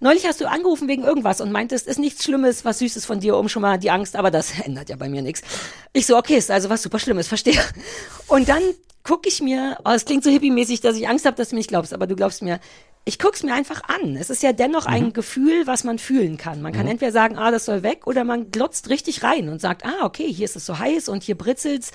neulich 0.00 0.26
hast 0.26 0.40
du 0.40 0.48
angerufen 0.48 0.88
wegen 0.88 1.04
irgendwas 1.04 1.40
und 1.40 1.52
meintest, 1.52 1.86
ist 1.86 1.98
nichts 1.98 2.24
Schlimmes, 2.24 2.64
was 2.64 2.78
Süßes 2.78 3.04
von 3.04 3.20
dir, 3.20 3.36
um 3.36 3.48
schon 3.48 3.62
mal 3.62 3.78
die 3.78 3.90
Angst, 3.90 4.16
aber 4.16 4.30
das 4.30 4.58
ändert 4.64 4.88
ja 4.88 4.96
bei 4.96 5.08
mir 5.08 5.22
nichts. 5.22 5.42
Ich 5.92 6.06
so, 6.06 6.16
okay, 6.16 6.36
ist 6.36 6.50
also 6.50 6.68
was 6.70 6.82
super 6.82 6.98
Schlimmes, 6.98 7.28
verstehe. 7.28 7.62
Und 8.28 8.48
dann 8.48 8.62
gucke 9.04 9.28
ich 9.28 9.40
mir, 9.40 9.78
oh, 9.84 9.90
es 9.90 10.04
klingt 10.04 10.24
so 10.24 10.30
hippie-mäßig, 10.30 10.80
dass 10.80 10.96
ich 10.96 11.08
Angst 11.08 11.26
habe, 11.26 11.36
dass 11.36 11.48
du 11.48 11.56
mir 11.56 11.60
nicht 11.60 11.68
glaubst, 11.68 11.92
aber 11.92 12.06
du 12.06 12.16
glaubst 12.16 12.42
mir, 12.42 12.60
ich 13.04 13.18
guck's 13.18 13.42
mir 13.42 13.52
einfach 13.54 13.82
an. 13.88 14.16
Es 14.16 14.30
ist 14.30 14.42
ja 14.42 14.52
dennoch 14.52 14.86
Mhm. 14.86 14.92
ein 14.94 15.12
Gefühl, 15.12 15.66
was 15.66 15.82
man 15.84 15.98
fühlen 15.98 16.36
kann. 16.36 16.62
Man 16.62 16.72
kann 16.72 16.86
entweder 16.86 17.10
sagen, 17.12 17.36
ah, 17.36 17.50
das 17.50 17.64
soll 17.64 17.82
weg, 17.82 18.06
oder 18.06 18.22
man 18.24 18.50
glotzt 18.50 18.88
richtig 18.90 19.22
rein 19.24 19.48
und 19.48 19.60
sagt, 19.60 19.84
ah, 19.84 20.04
okay, 20.04 20.32
hier 20.32 20.44
ist 20.44 20.56
es 20.56 20.66
so 20.66 20.78
heiß 20.78 21.08
und 21.08 21.22
hier 21.22 21.36
britzelt's. 21.36 21.90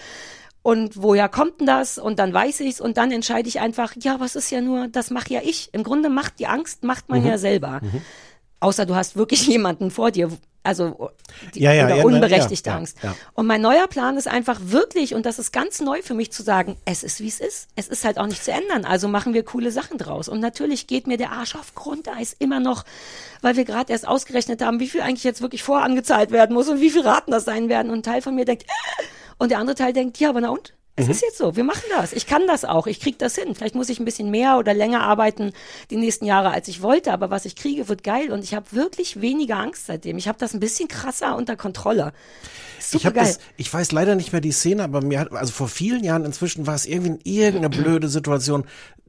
Und 0.63 1.01
woher 1.01 1.29
kommt 1.29 1.61
denn 1.61 1.67
das? 1.67 1.97
Und 1.97 2.19
dann 2.19 2.33
weiß 2.33 2.59
ich's 2.59 2.81
und 2.81 2.97
dann 2.97 3.11
entscheide 3.11 3.47
ich 3.47 3.61
einfach, 3.61 3.93
ja, 4.01 4.19
was 4.19 4.35
ist 4.35 4.49
ja 4.51 4.59
nur, 4.59 4.89
das 4.89 5.09
mache 5.11 5.33
ja 5.33 5.39
ich. 5.41 5.69
Im 5.73 5.83
Grunde 5.83 6.09
macht 6.09 6.39
die 6.39 6.47
Angst, 6.47 6.83
macht 6.83 7.07
Mhm. 7.07 7.15
man 7.15 7.25
ja 7.25 7.37
selber. 7.37 7.79
Außer 8.59 8.85
du 8.85 8.95
hast 8.95 9.15
wirklich 9.15 9.47
jemanden 9.47 9.91
vor 9.91 10.11
dir, 10.11 10.29
also 10.67 11.11
die, 11.55 11.61
Ja, 11.61 11.71
ja, 11.71 11.85
oder 11.85 11.95
ja, 11.95 12.03
unberechtigte 12.03 12.73
Angst. 12.73 12.97
Und 13.33 13.47
mein 13.47 13.61
neuer 13.61 13.87
Plan 13.87 14.17
ist 14.17 14.27
einfach 14.27 14.59
wirklich, 14.61 15.15
und 15.15 15.25
das 15.25 15.39
ist 15.39 15.53
ganz 15.53 15.79
neu 15.79 16.01
für 16.01 16.13
mich 16.13 16.31
zu 16.31 16.43
sagen, 16.43 16.75
es 16.83 17.03
ist 17.03 17.21
wie 17.21 17.29
es 17.29 17.39
ist. 17.39 17.69
Es 17.75 17.87
ist 17.87 18.03
halt 18.03 18.17
auch 18.17 18.27
nicht 18.27 18.43
zu 18.43 18.51
ändern. 18.51 18.83
Also 18.83 19.07
machen 19.07 19.33
wir 19.33 19.43
coole 19.43 19.71
Sachen 19.71 19.97
draus. 19.97 20.27
Und 20.27 20.41
natürlich 20.41 20.85
geht 20.85 21.07
mir 21.07 21.17
der 21.17 21.31
Arsch 21.31 21.55
auf 21.55 21.73
Grundeis 21.73 22.35
immer 22.37 22.59
noch, 22.59 22.83
weil 23.41 23.55
wir 23.55 23.63
gerade 23.63 23.93
erst 23.93 24.07
ausgerechnet 24.07 24.61
haben, 24.61 24.81
wie 24.81 24.89
viel 24.89 25.01
eigentlich 25.01 25.23
jetzt 25.23 25.41
wirklich 25.41 25.63
vorangezahlt 25.63 26.31
werden 26.31 26.53
muss 26.53 26.67
und 26.67 26.81
wie 26.81 26.89
viel 26.89 27.01
Raten 27.01 27.31
das 27.31 27.45
sein 27.45 27.69
werden. 27.69 27.89
Und 27.89 27.99
ein 27.99 28.03
Teil 28.03 28.21
von 28.21 28.35
mir 28.35 28.43
denkt, 28.43 28.63
äh, 28.63 29.03
und 29.37 29.51
der 29.51 29.59
andere 29.59 29.75
Teil 29.75 29.93
denkt, 29.93 30.19
ja, 30.19 30.29
aber 30.29 30.41
na 30.41 30.49
und? 30.49 30.73
Es 30.99 31.05
Mhm. 31.05 31.11
ist 31.11 31.21
jetzt 31.21 31.37
so, 31.37 31.55
wir 31.55 31.63
machen 31.63 31.83
das. 31.95 32.11
Ich 32.11 32.25
kann 32.25 32.47
das 32.47 32.65
auch, 32.65 32.87
ich 32.87 32.99
krieg 32.99 33.19
das 33.19 33.35
hin. 33.35 33.53
Vielleicht 33.53 33.75
muss 33.75 33.87
ich 33.87 33.99
ein 33.99 34.05
bisschen 34.05 34.31
mehr 34.31 34.57
oder 34.57 34.73
länger 34.73 35.01
arbeiten 35.01 35.53
die 35.91 35.95
nächsten 35.95 36.25
Jahre, 36.25 36.49
als 36.49 36.67
ich 36.67 36.81
wollte, 36.81 37.13
aber 37.13 37.29
was 37.29 37.45
ich 37.45 37.55
kriege, 37.55 37.87
wird 37.87 38.03
geil 38.03 38.31
und 38.31 38.43
ich 38.43 38.55
habe 38.55 38.65
wirklich 38.71 39.21
weniger 39.21 39.57
Angst 39.57 39.85
seitdem. 39.85 40.17
Ich 40.17 40.27
habe 40.27 40.39
das 40.39 40.55
ein 40.55 40.59
bisschen 40.59 40.87
krasser 40.87 41.35
unter 41.37 41.55
Kontrolle. 41.55 42.13
Super 42.79 42.97
Ich 42.97 43.05
habe 43.05 43.15
geil. 43.15 43.25
das, 43.27 43.39
ich 43.57 43.71
weiß 43.71 43.91
leider 43.91 44.15
nicht 44.15 44.31
mehr 44.31 44.41
die 44.41 44.51
Szene, 44.51 44.83
aber 44.83 45.01
mir 45.03 45.19
hat, 45.19 45.31
also 45.33 45.53
vor 45.53 45.67
vielen 45.67 46.03
Jahren 46.03 46.25
inzwischen 46.25 46.65
war 46.65 46.73
es 46.75 46.87
irgendwie 46.87 47.19
irgendeine 47.23 47.69
blöde 47.69 48.07
Situation 48.09 48.65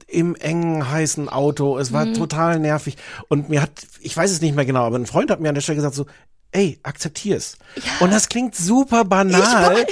im 0.07 0.35
engen, 0.35 0.91
heißen 0.91 1.27
Auto. 1.27 1.77
Es 1.79 1.89
Mhm. 1.89 1.93
war 1.95 2.13
total 2.13 2.59
nervig. 2.59 2.97
Und 3.29 3.49
mir 3.49 3.63
hat, 3.63 3.71
ich 3.99 4.15
weiß 4.15 4.29
es 4.29 4.41
nicht 4.41 4.55
mehr 4.55 4.65
genau, 4.65 4.83
aber 4.83 4.97
ein 4.97 5.07
Freund 5.07 5.31
hat 5.31 5.39
mir 5.39 5.49
an 5.49 5.55
der 5.55 5.61
Stelle 5.61 5.77
gesagt 5.77 5.95
so, 5.95 6.05
ey, 6.51 6.79
akzeptier's. 6.83 7.57
Und 7.99 8.11
das 8.11 8.27
klingt 8.27 8.55
super 8.55 9.05
banal. 9.05 9.85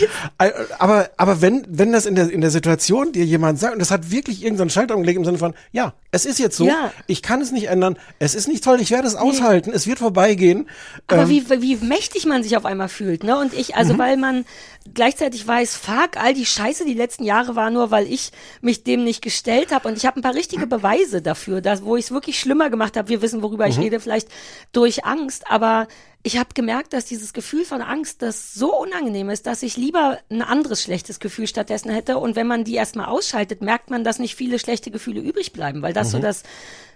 Aber, 0.79 1.09
aber 1.17 1.41
wenn, 1.41 1.63
wenn 1.69 1.91
das 1.91 2.05
in 2.05 2.15
der, 2.15 2.29
in 2.31 2.41
der 2.41 2.49
Situation 2.49 3.11
dir 3.11 3.25
jemand 3.25 3.59
sagt, 3.59 3.73
und 3.73 3.79
das 3.79 3.91
hat 3.91 4.09
wirklich 4.11 4.43
irgendeinen 4.43 4.69
Schalter 4.71 4.95
umgelegt 4.95 5.17
im 5.19 5.25
Sinne 5.25 5.37
von, 5.37 5.53
ja, 5.71 5.93
es 6.11 6.25
ist 6.25 6.39
jetzt 6.39 6.57
so, 6.57 6.65
Ja. 6.67 6.91
ich 7.05 7.21
kann 7.21 7.41
es 7.41 7.51
nicht 7.51 7.67
ändern, 7.67 7.97
es 8.19 8.33
ist 8.33 8.47
nicht 8.47 8.63
toll, 8.63 8.81
ich 8.81 8.89
werde 8.91 9.07
es 9.07 9.15
aushalten, 9.15 9.71
es 9.71 9.85
wird 9.87 9.99
vorbeigehen. 9.99 10.67
Aber 11.07 11.23
Ähm, 11.23 11.29
wie, 11.29 11.49
wie 11.61 11.75
mächtig 11.77 12.25
man 12.25 12.41
sich 12.43 12.57
auf 12.57 12.65
einmal 12.65 12.89
fühlt, 12.89 13.23
ne? 13.23 13.37
Und 13.37 13.53
ich, 13.53 13.75
also 13.75 13.93
Mhm. 13.93 13.97
weil 13.99 14.17
man 14.17 14.45
gleichzeitig 14.93 15.45
weiß, 15.45 15.75
fuck, 15.75 16.17
all 16.17 16.33
die 16.33 16.45
Scheiße 16.45 16.85
die 16.85 16.93
letzten 16.93 17.23
Jahre 17.25 17.55
war 17.55 17.69
nur, 17.69 17.91
weil 17.91 18.11
ich 18.11 18.31
mich 18.61 18.83
dem 18.83 19.03
nicht 19.03 19.21
gestellt 19.21 19.71
habe. 19.71 19.87
Und 19.89 19.97
ich 19.97 20.05
habe 20.05 20.19
ein 20.19 20.23
paar 20.23 20.33
richtige 20.33 20.65
Beweise 20.65 21.21
dafür, 21.21 21.61
dass, 21.61 21.83
wo 21.83 21.97
ich 21.97 22.05
es 22.05 22.11
wirklich 22.11 22.39
schlimmer 22.39 22.69
gemacht 22.69 22.95
habe. 22.97 23.09
Wir 23.09 23.21
wissen, 23.21 23.41
worüber 23.43 23.65
Mhm. 23.65 23.71
ich 23.71 23.77
rede, 23.79 23.99
vielleicht 23.99 24.29
durch 24.71 25.05
Angst. 25.05 25.43
Aber 25.49 25.87
ich 26.23 26.37
habe 26.37 26.49
gemerkt, 26.53 26.93
dass 26.93 27.05
dieses 27.05 27.31
Gefühl 27.31 27.63
von 27.63 27.81
Angst, 27.81 28.21
das 28.21 28.53
so 28.53 28.75
unangenehm 28.75 29.29
ist, 29.29 29.47
dass 29.47 29.63
ich 29.63 29.77
lieber 29.77 30.19
ein 30.29 30.41
anderes 30.41 30.83
schlechtes 30.83 31.19
Gefühl 31.19 31.47
stattdessen 31.47 31.89
hätte. 31.89 32.17
Und 32.17 32.35
wenn 32.35 32.47
man 32.47 32.63
die 32.63 32.75
erstmal 32.75 33.05
ausschaltet, 33.05 33.61
merkt 33.61 33.89
man, 33.89 34.03
dass 34.03 34.19
nicht 34.19 34.35
viele 34.35 34.59
schlechte 34.59 34.91
Gefühle 34.91 35.21
übrig 35.21 35.53
bleiben, 35.53 35.81
weil 35.81 35.93
das 35.93 36.11
so 36.11 36.19
das 36.19 36.43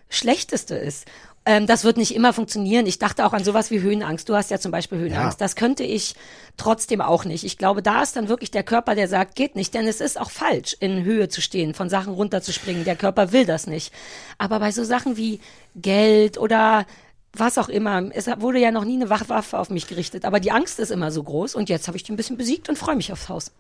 Schlechteste 0.10 0.76
ist. 0.76 1.06
Ähm, 1.44 1.66
das 1.66 1.84
wird 1.84 1.98
nicht 1.98 2.14
immer 2.14 2.34
funktionieren. 2.34 2.86
Ich 2.86 3.00
dachte 3.00 3.26
auch 3.26 3.34
an 3.34 3.44
sowas 3.44 3.72
wie 3.72 3.82
Höhenangst. 3.82 4.30
Du 4.30 4.36
hast 4.36 4.52
ja 4.52 4.60
zum 4.60 4.72
Beispiel 4.72 5.00
Höhenangst. 5.00 5.40
Ja. 5.40 5.46
Das 5.46 5.56
könnte 5.56 5.84
ich 5.84 6.14
trotzdem 6.58 7.02
auch 7.02 7.26
nicht. 7.26 7.44
Ich 7.44 7.58
glaube, 7.58 7.82
da 7.82 8.04
ist 8.04 8.16
dann 8.16 8.28
wirklich 8.28 8.52
der 8.52 8.64
Körper, 8.64 8.94
der 8.94 9.08
sagt, 9.08 9.36
geht 9.36 9.56
nicht. 9.56 9.74
Denn 9.74 9.88
es 9.88 10.02
ist 10.02 10.20
auch 10.20 10.30
falsch, 10.30 10.76
in 10.80 11.04
Höhe 11.04 11.30
zu 11.30 11.42
stehen, 11.42 11.74
von 11.74 11.90
Sachen 11.90 12.14
runterzuspringen. 12.14 12.84
Der 12.84 12.96
Körper 12.96 13.32
will 13.32 13.46
das 13.46 13.66
nicht. 13.66 13.92
Aber 14.38 14.60
bei 14.60 14.72
so 14.72 14.84
Sachen 14.84 15.18
wie 15.18 15.40
Geld 15.76 16.38
oder 16.38 16.86
was 17.34 17.58
auch 17.58 17.70
immer, 17.70 18.04
es 18.14 18.28
wurde 18.40 18.60
ja 18.60 18.72
noch 18.72 18.84
nie 18.86 18.96
eine 18.96 19.10
Wach- 19.10 19.30
Waffe 19.30 19.58
auf 19.58 19.70
mich 19.70 19.88
gerichtet. 19.88 20.26
Aber 20.26 20.40
die 20.40 20.52
Angst 20.52 20.80
ist 20.80 20.92
immer 20.92 21.12
so 21.12 21.24
groß. 21.24 21.56
Und 21.56 21.70
jetzt 21.70 21.88
habe 21.88 21.98
ich 21.98 22.04
die 22.04 22.12
ein 22.12 22.18
bisschen 22.18 22.38
besiegt 22.38 22.68
und 22.70 22.78
freue 22.78 22.96
mich 22.96 23.12
aufs 23.14 23.30
Haus. 23.30 23.52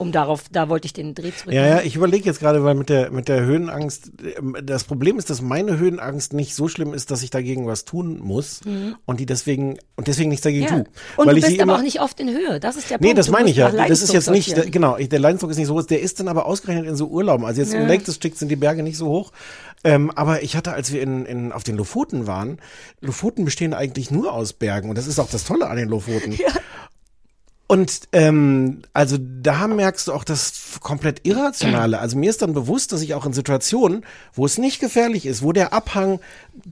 Um 0.00 0.12
darauf, 0.12 0.44
da 0.50 0.70
wollte 0.70 0.86
ich 0.86 0.94
den 0.94 1.14
Dreh 1.14 1.30
zurück. 1.30 1.52
Ja, 1.52 1.66
ja, 1.66 1.80
ich 1.82 1.94
überlege 1.94 2.24
jetzt 2.24 2.40
gerade, 2.40 2.64
weil 2.64 2.74
mit 2.74 2.88
der, 2.88 3.10
mit 3.10 3.28
der 3.28 3.42
Höhenangst, 3.44 4.12
ähm, 4.38 4.56
das 4.62 4.84
Problem 4.84 5.18
ist, 5.18 5.28
dass 5.28 5.42
meine 5.42 5.78
Höhenangst 5.78 6.32
nicht 6.32 6.54
so 6.54 6.68
schlimm 6.68 6.94
ist, 6.94 7.10
dass 7.10 7.22
ich 7.22 7.28
dagegen 7.28 7.66
was 7.66 7.84
tun 7.84 8.18
muss 8.18 8.62
und 9.04 9.20
die 9.20 9.26
deswegen, 9.26 9.76
und 9.96 10.08
deswegen 10.08 10.30
nichts 10.30 10.42
dagegen 10.44 10.64
Mhm. 10.64 10.70
Ja. 10.70 10.76
tue. 10.84 10.84
Und 11.18 11.26
weil 11.26 11.34
du 11.34 11.40
bist 11.42 11.52
aber 11.52 11.62
immer, 11.62 11.76
auch 11.76 11.82
nicht 11.82 12.00
oft 12.00 12.18
in 12.18 12.30
Höhe. 12.30 12.58
Das 12.60 12.76
ist 12.76 12.88
der 12.88 12.96
Nee, 12.98 13.08
Punkt. 13.08 13.18
das 13.18 13.26
Du 13.26 13.32
meine 13.32 13.50
ich 13.50 13.56
ja. 13.56 13.70
Das 13.70 14.00
ist 14.02 14.12
jetzt 14.12 14.30
nicht, 14.30 14.48
Leidensdruck 14.48 14.72
genau, 14.72 14.96
der 14.96 15.18
Leidensdruck 15.18 15.50
ist 15.50 15.58
nicht 15.58 15.66
so 15.66 15.74
groß. 15.74 15.86
Der 15.86 16.00
ist 16.00 16.18
dann 16.18 16.28
aber 16.28 16.46
ausgerechnet 16.46 16.86
in 16.86 16.96
so 16.96 17.06
Urlauben. 17.08 17.44
Also 17.44 17.60
jetzt 17.60 17.74
im 17.74 17.86
Lake 17.86 18.02
District 18.04 18.32
sind 18.34 18.48
die 18.48 18.56
Berge 18.56 18.82
nicht 18.82 18.96
so 18.96 19.06
hoch. 19.08 19.32
Ähm, 19.84 20.10
aber 20.14 20.42
ich 20.42 20.56
hatte, 20.56 20.72
als 20.72 20.92
wir 20.92 21.02
in, 21.02 21.24
in, 21.26 21.52
auf 21.52 21.62
den 21.64 21.76
Lofoten 21.76 22.26
waren, 22.26 22.58
Lofoten 23.02 23.44
bestehen 23.44 23.74
eigentlich 23.74 24.10
nur 24.10 24.32
aus 24.32 24.54
Bergen. 24.54 24.88
Und 24.88 24.96
das 24.96 25.06
ist 25.06 25.18
auch 25.18 25.28
das 25.30 25.44
Tolle 25.44 25.68
an 25.68 25.76
den 25.76 25.88
Lofoten. 25.90 26.38
Und 27.70 28.08
ähm, 28.10 28.82
also 28.94 29.16
da 29.16 29.68
merkst 29.68 30.08
du 30.08 30.12
auch 30.12 30.24
das 30.24 30.80
komplett 30.80 31.24
Irrationale. 31.24 32.00
Also 32.00 32.18
mir 32.18 32.28
ist 32.28 32.42
dann 32.42 32.52
bewusst, 32.52 32.90
dass 32.90 33.00
ich 33.00 33.14
auch 33.14 33.24
in 33.26 33.32
Situationen, 33.32 34.04
wo 34.32 34.44
es 34.44 34.58
nicht 34.58 34.80
gefährlich 34.80 35.24
ist, 35.24 35.44
wo 35.44 35.52
der 35.52 35.72
Abhang 35.72 36.18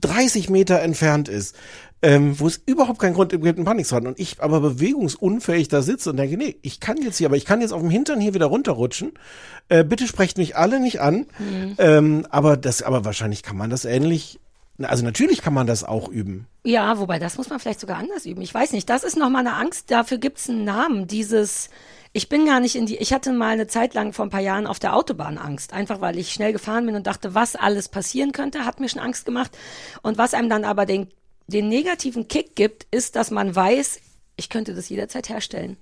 30 0.01 0.49
Meter 0.49 0.81
entfernt 0.81 1.29
ist, 1.29 1.55
ähm, 2.01 2.37
wo 2.37 2.47
es 2.47 2.61
überhaupt 2.65 2.99
keinen 2.99 3.13
Grund 3.13 3.31
gibt, 3.31 3.45
in 3.45 3.63
Panik 3.63 3.85
zu 3.85 3.95
haben. 3.95 4.07
Und 4.07 4.19
ich 4.19 4.41
aber 4.41 4.59
bewegungsunfähig 4.59 5.69
da 5.69 5.81
sitze 5.83 6.09
und 6.09 6.17
denke, 6.17 6.35
nee, 6.35 6.57
ich 6.63 6.81
kann 6.81 6.97
jetzt 6.97 7.15
hier, 7.15 7.27
aber 7.27 7.37
ich 7.37 7.45
kann 7.45 7.61
jetzt 7.61 7.71
auf 7.71 7.79
dem 7.79 7.89
Hintern 7.89 8.19
hier 8.19 8.33
wieder 8.33 8.47
runterrutschen. 8.47 9.13
Äh, 9.69 9.85
bitte 9.85 10.05
sprecht 10.05 10.37
mich 10.37 10.57
alle 10.57 10.81
nicht 10.81 10.99
an. 10.99 11.27
Ähm, 11.77 12.27
aber 12.29 12.57
das, 12.57 12.81
aber 12.81 13.05
wahrscheinlich 13.05 13.41
kann 13.41 13.55
man 13.55 13.69
das 13.69 13.85
ähnlich. 13.85 14.41
Also 14.81 15.03
natürlich 15.03 15.41
kann 15.41 15.53
man 15.53 15.67
das 15.67 15.83
auch 15.83 16.07
üben. 16.07 16.47
Ja, 16.63 16.99
wobei 16.99 17.19
das 17.19 17.37
muss 17.37 17.49
man 17.49 17.59
vielleicht 17.59 17.79
sogar 17.79 17.97
anders 17.97 18.25
üben. 18.25 18.41
Ich 18.41 18.53
weiß 18.53 18.71
nicht. 18.71 18.89
Das 18.89 19.03
ist 19.03 19.17
nochmal 19.17 19.45
eine 19.45 19.55
Angst. 19.55 19.91
Dafür 19.91 20.17
gibt's 20.17 20.49
einen 20.49 20.63
Namen. 20.63 21.07
Dieses, 21.07 21.69
ich 22.13 22.29
bin 22.29 22.45
gar 22.45 22.59
nicht 22.59 22.75
in 22.75 22.85
die, 22.85 22.97
ich 22.97 23.11
hatte 23.11 23.33
mal 23.33 23.49
eine 23.49 23.67
Zeit 23.67 23.93
lang 23.93 24.13
vor 24.13 24.25
ein 24.25 24.29
paar 24.29 24.39
Jahren 24.39 24.67
auf 24.67 24.79
der 24.79 24.95
Autobahn 24.95 25.37
Angst. 25.37 25.73
Einfach 25.73 26.01
weil 26.01 26.17
ich 26.17 26.31
schnell 26.31 26.53
gefahren 26.53 26.85
bin 26.85 26.95
und 26.95 27.07
dachte, 27.07 27.35
was 27.35 27.55
alles 27.55 27.89
passieren 27.89 28.31
könnte, 28.31 28.65
hat 28.65 28.79
mir 28.79 28.89
schon 28.89 29.01
Angst 29.01 29.25
gemacht. 29.25 29.57
Und 30.01 30.17
was 30.17 30.33
einem 30.33 30.49
dann 30.49 30.63
aber 30.63 30.85
den, 30.85 31.07
den 31.47 31.67
negativen 31.67 32.27
Kick 32.27 32.55
gibt, 32.55 32.87
ist, 32.91 33.15
dass 33.15 33.31
man 33.31 33.55
weiß, 33.55 33.99
ich 34.37 34.49
könnte 34.49 34.73
das 34.75 34.89
jederzeit 34.89 35.27
herstellen. 35.29 35.77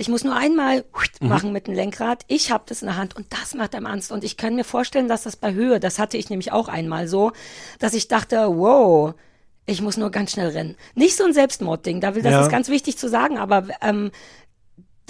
Ich 0.00 0.08
muss 0.08 0.22
nur 0.22 0.36
einmal 0.36 0.84
machen 1.20 1.52
mit 1.52 1.66
dem 1.66 1.74
Lenkrad. 1.74 2.24
Ich 2.28 2.52
habe 2.52 2.62
das 2.66 2.82
in 2.82 2.86
der 2.86 2.96
Hand 2.96 3.16
und 3.16 3.26
das 3.30 3.54
macht 3.54 3.74
einem 3.74 3.86
Angst. 3.86 4.12
Und 4.12 4.22
ich 4.22 4.36
kann 4.36 4.54
mir 4.54 4.62
vorstellen, 4.64 5.08
dass 5.08 5.24
das 5.24 5.34
bei 5.36 5.52
Höhe, 5.52 5.80
das 5.80 5.98
hatte 5.98 6.16
ich 6.16 6.30
nämlich 6.30 6.52
auch 6.52 6.68
einmal 6.68 7.08
so, 7.08 7.32
dass 7.80 7.94
ich 7.94 8.06
dachte, 8.06 8.36
wow, 8.46 9.14
ich 9.66 9.82
muss 9.82 9.96
nur 9.96 10.10
ganz 10.10 10.30
schnell 10.32 10.48
rennen. 10.50 10.76
Nicht 10.94 11.16
so 11.16 11.24
ein 11.24 11.32
Selbstmordding, 11.34 12.00
da 12.00 12.14
will 12.14 12.22
das 12.22 12.32
Ja. 12.32 12.42
ist 12.42 12.50
ganz 12.50 12.68
wichtig 12.68 12.96
zu 12.96 13.08
sagen, 13.08 13.38
aber 13.38 13.64
ähm, 13.82 14.12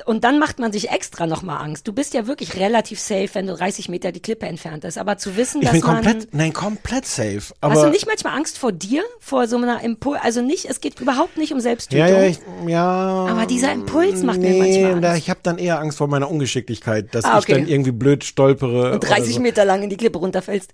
und 0.07 0.25
dann 0.25 0.39
macht 0.39 0.59
man 0.59 0.73
sich 0.73 0.91
extra 0.91 1.27
nochmal 1.27 1.63
Angst. 1.63 1.87
Du 1.89 1.93
bist 1.93 2.15
ja 2.15 2.27
wirklich 2.27 2.57
relativ 2.57 3.01
safe, 3.01 3.29
wenn 3.33 3.47
du 3.47 3.55
30 3.55 3.89
Meter 3.89 4.13
die 4.13 4.21
Klippe 4.21 4.47
entfernt 4.47 4.85
ist. 4.85 4.99
Aber 4.99 5.19
zu 5.19 5.37
wissen, 5.37 5.61
Ich 5.63 5.69
dass 5.69 5.73
bin 5.81 5.87
man 5.87 5.95
komplett, 6.05 6.35
nein, 6.35 6.53
komplett 6.53 7.07
safe. 7.07 7.43
Aber 7.61 7.75
Hast 7.75 7.85
du 7.85 7.91
nicht 7.91 8.07
manchmal 8.07 8.35
Angst 8.37 8.59
vor 8.59 8.73
dir, 8.73 9.03
vor 9.21 9.47
so 9.49 9.57
einer 9.57 9.83
Impuls? 9.83 10.19
Also 10.23 10.43
nicht, 10.43 10.67
es 10.67 10.81
geht 10.81 11.01
überhaupt 11.01 11.37
nicht 11.37 11.53
um 11.53 11.61
Selbsttötung. 11.61 12.07
Ja, 12.09 12.23
ja, 12.23 12.29
ich, 12.29 12.39
ja. 12.67 12.85
Aber 13.29 13.47
dieser 13.47 13.73
Impuls 13.73 14.23
macht 14.23 14.39
mir 14.41 14.51
nee, 14.51 14.59
manchmal 14.59 14.93
Angst. 14.93 15.05
Da, 15.05 15.17
ich 15.17 15.31
habe 15.31 15.41
dann 15.43 15.59
eher 15.59 15.79
Angst 15.81 15.99
vor 15.99 16.09
meiner 16.09 16.31
Ungeschicklichkeit, 16.31 17.15
dass 17.15 17.25
Ah, 17.25 17.39
ich 17.39 17.45
okay. 17.45 17.53
dann 17.55 17.69
irgendwie 17.69 17.93
blöd 17.93 18.25
stolpere. 18.25 18.93
und 18.93 19.01
30 19.01 19.25
oder 19.25 19.33
so. 19.35 19.41
Meter 19.41 19.65
lang 19.65 19.83
in 19.83 19.91
die 19.91 19.97
Klippe 19.97 20.19
runterfällst. 20.19 20.73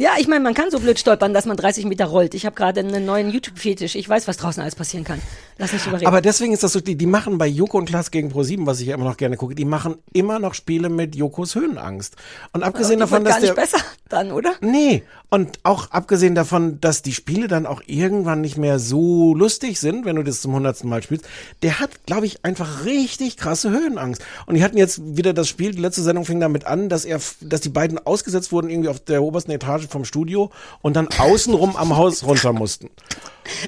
Ja, 0.00 0.12
ich 0.18 0.28
meine, 0.28 0.42
man 0.42 0.54
kann 0.54 0.70
so 0.70 0.80
blöd 0.80 0.98
stolpern, 0.98 1.34
dass 1.34 1.44
man 1.44 1.58
30 1.58 1.84
Meter 1.84 2.06
rollt. 2.06 2.32
Ich 2.32 2.46
habe 2.46 2.56
gerade 2.56 2.80
einen 2.80 3.04
neuen 3.04 3.28
YouTube-Fetisch. 3.28 3.96
Ich 3.96 4.08
weiß, 4.08 4.28
was 4.28 4.38
draußen 4.38 4.62
alles 4.62 4.74
passieren 4.74 5.04
kann. 5.04 5.20
Lass 5.58 5.74
nicht 5.74 5.86
überreden. 5.86 6.06
Aber 6.06 6.22
deswegen 6.22 6.54
ist 6.54 6.62
das 6.62 6.72
so, 6.72 6.80
die, 6.80 6.96
die 6.96 7.04
machen 7.04 7.36
bei 7.36 7.46
Joko 7.46 7.76
und 7.76 7.84
Klaas 7.84 8.10
gegen 8.10 8.32
Pro7, 8.32 8.64
was 8.64 8.80
ich 8.80 8.86
ja 8.86 8.94
immer 8.94 9.04
noch 9.04 9.18
gerne 9.18 9.36
gucke, 9.36 9.54
die 9.54 9.66
machen 9.66 9.96
immer 10.14 10.38
noch 10.38 10.54
Spiele 10.54 10.88
mit 10.88 11.16
Jokos 11.16 11.54
Höhenangst. 11.54 12.16
Und 12.54 12.62
abgesehen 12.62 12.98
davon, 12.98 13.24
dass 13.24 13.34
gar 13.34 13.40
nicht 13.40 13.50
der, 13.50 13.60
besser 13.60 13.78
dann, 14.08 14.32
oder? 14.32 14.54
Nee, 14.62 15.02
und 15.28 15.60
auch 15.62 15.90
abgesehen 15.90 16.34
davon, 16.34 16.80
dass 16.80 17.02
die 17.02 17.12
Spiele 17.12 17.46
dann 17.46 17.66
auch 17.66 17.82
irgendwann 17.86 18.40
nicht 18.40 18.56
mehr 18.56 18.78
so 18.78 19.34
lustig 19.34 19.78
sind, 19.78 20.06
wenn 20.06 20.16
du 20.16 20.22
das 20.22 20.40
zum 20.40 20.54
hundertsten 20.54 20.88
Mal 20.88 21.02
spielst, 21.02 21.26
der 21.62 21.78
hat, 21.78 21.90
glaube 22.06 22.26
ich, 22.26 22.44
einfach 22.44 22.86
richtig 22.86 23.36
krasse 23.36 23.70
Höhenangst. 23.70 24.22
Und 24.46 24.56
die 24.56 24.64
hatten 24.64 24.78
jetzt 24.78 25.16
wieder 25.16 25.34
das 25.34 25.48
Spiel, 25.48 25.72
die 25.72 25.80
letzte 25.80 26.02
Sendung 26.02 26.24
fing 26.24 26.40
damit 26.40 26.66
an, 26.66 26.88
dass 26.88 27.04
er, 27.04 27.20
dass 27.42 27.60
die 27.60 27.68
beiden 27.68 27.98
ausgesetzt 27.98 28.50
wurden 28.50 28.70
irgendwie 28.70 28.88
auf 28.88 28.98
der 28.98 29.22
obersten 29.22 29.52
Etage 29.52 29.89
vom 29.90 30.04
Studio 30.04 30.50
und 30.82 30.96
dann 30.96 31.08
außenrum 31.08 31.76
am 31.76 31.96
Haus 31.96 32.24
runter 32.24 32.52
mussten. 32.52 32.90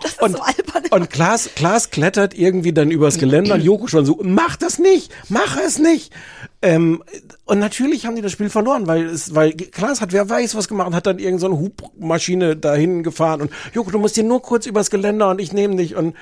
Das 0.02 0.12
ist 0.12 0.22
Und, 0.22 0.36
so 0.36 0.42
albern. 0.42 0.84
und 0.90 1.10
Klaas, 1.10 1.50
Klaas 1.56 1.90
klettert 1.90 2.34
irgendwie 2.34 2.72
dann 2.72 2.90
übers 2.90 3.18
Geländer 3.18 3.54
und 3.54 3.62
Joko 3.62 3.86
schon 3.88 4.06
so, 4.06 4.20
mach 4.22 4.56
das 4.56 4.78
nicht, 4.78 5.12
mach 5.28 5.58
es 5.58 5.78
nicht. 5.78 6.12
Ähm, 6.60 7.02
und 7.46 7.58
natürlich 7.58 8.06
haben 8.06 8.14
die 8.14 8.22
das 8.22 8.32
Spiel 8.32 8.48
verloren, 8.50 8.86
weil 8.86 9.06
es, 9.06 9.34
weil 9.34 9.52
Klaas 9.54 10.00
hat, 10.00 10.12
wer 10.12 10.28
weiß 10.28 10.54
was 10.54 10.68
gemacht, 10.68 10.92
hat 10.94 11.06
dann 11.06 11.18
irgendeine 11.18 11.40
so 11.40 11.46
eine 11.46 11.58
Hubmaschine 11.58 12.56
dahin 12.56 13.02
gefahren 13.02 13.40
und 13.42 13.50
Joko, 13.74 13.90
du 13.90 13.98
musst 13.98 14.14
hier 14.14 14.24
nur 14.24 14.40
kurz 14.42 14.66
übers 14.66 14.90
Geländer 14.90 15.28
und 15.30 15.40
ich 15.40 15.52
nehme 15.52 15.74
dich 15.76 15.96
und 15.96 16.14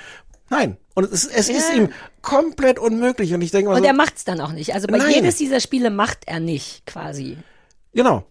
nein. 0.49 0.77
Und 0.95 1.13
es, 1.13 1.25
es 1.27 1.49
ist 1.49 1.73
ihm 1.75 1.89
komplett 2.23 2.79
unmöglich 2.79 3.33
und 3.35 3.41
ich 3.43 3.51
denke 3.51 3.69
mal 3.71 3.77
Und 3.77 3.83
so, 3.83 3.87
er 3.87 3.95
macht's 3.95 4.25
dann 4.25 4.41
auch 4.41 4.53
nicht. 4.53 4.75
Also 4.75 4.87
bei 4.87 4.99
Nein. 4.99 5.11
jedes 5.13 5.37
dieser 5.37 5.61
Spiele 5.61 5.91
macht 5.91 6.21
er 6.27 6.41
nicht, 6.41 6.85
quasi. 6.87 7.37
genau. 7.95 8.25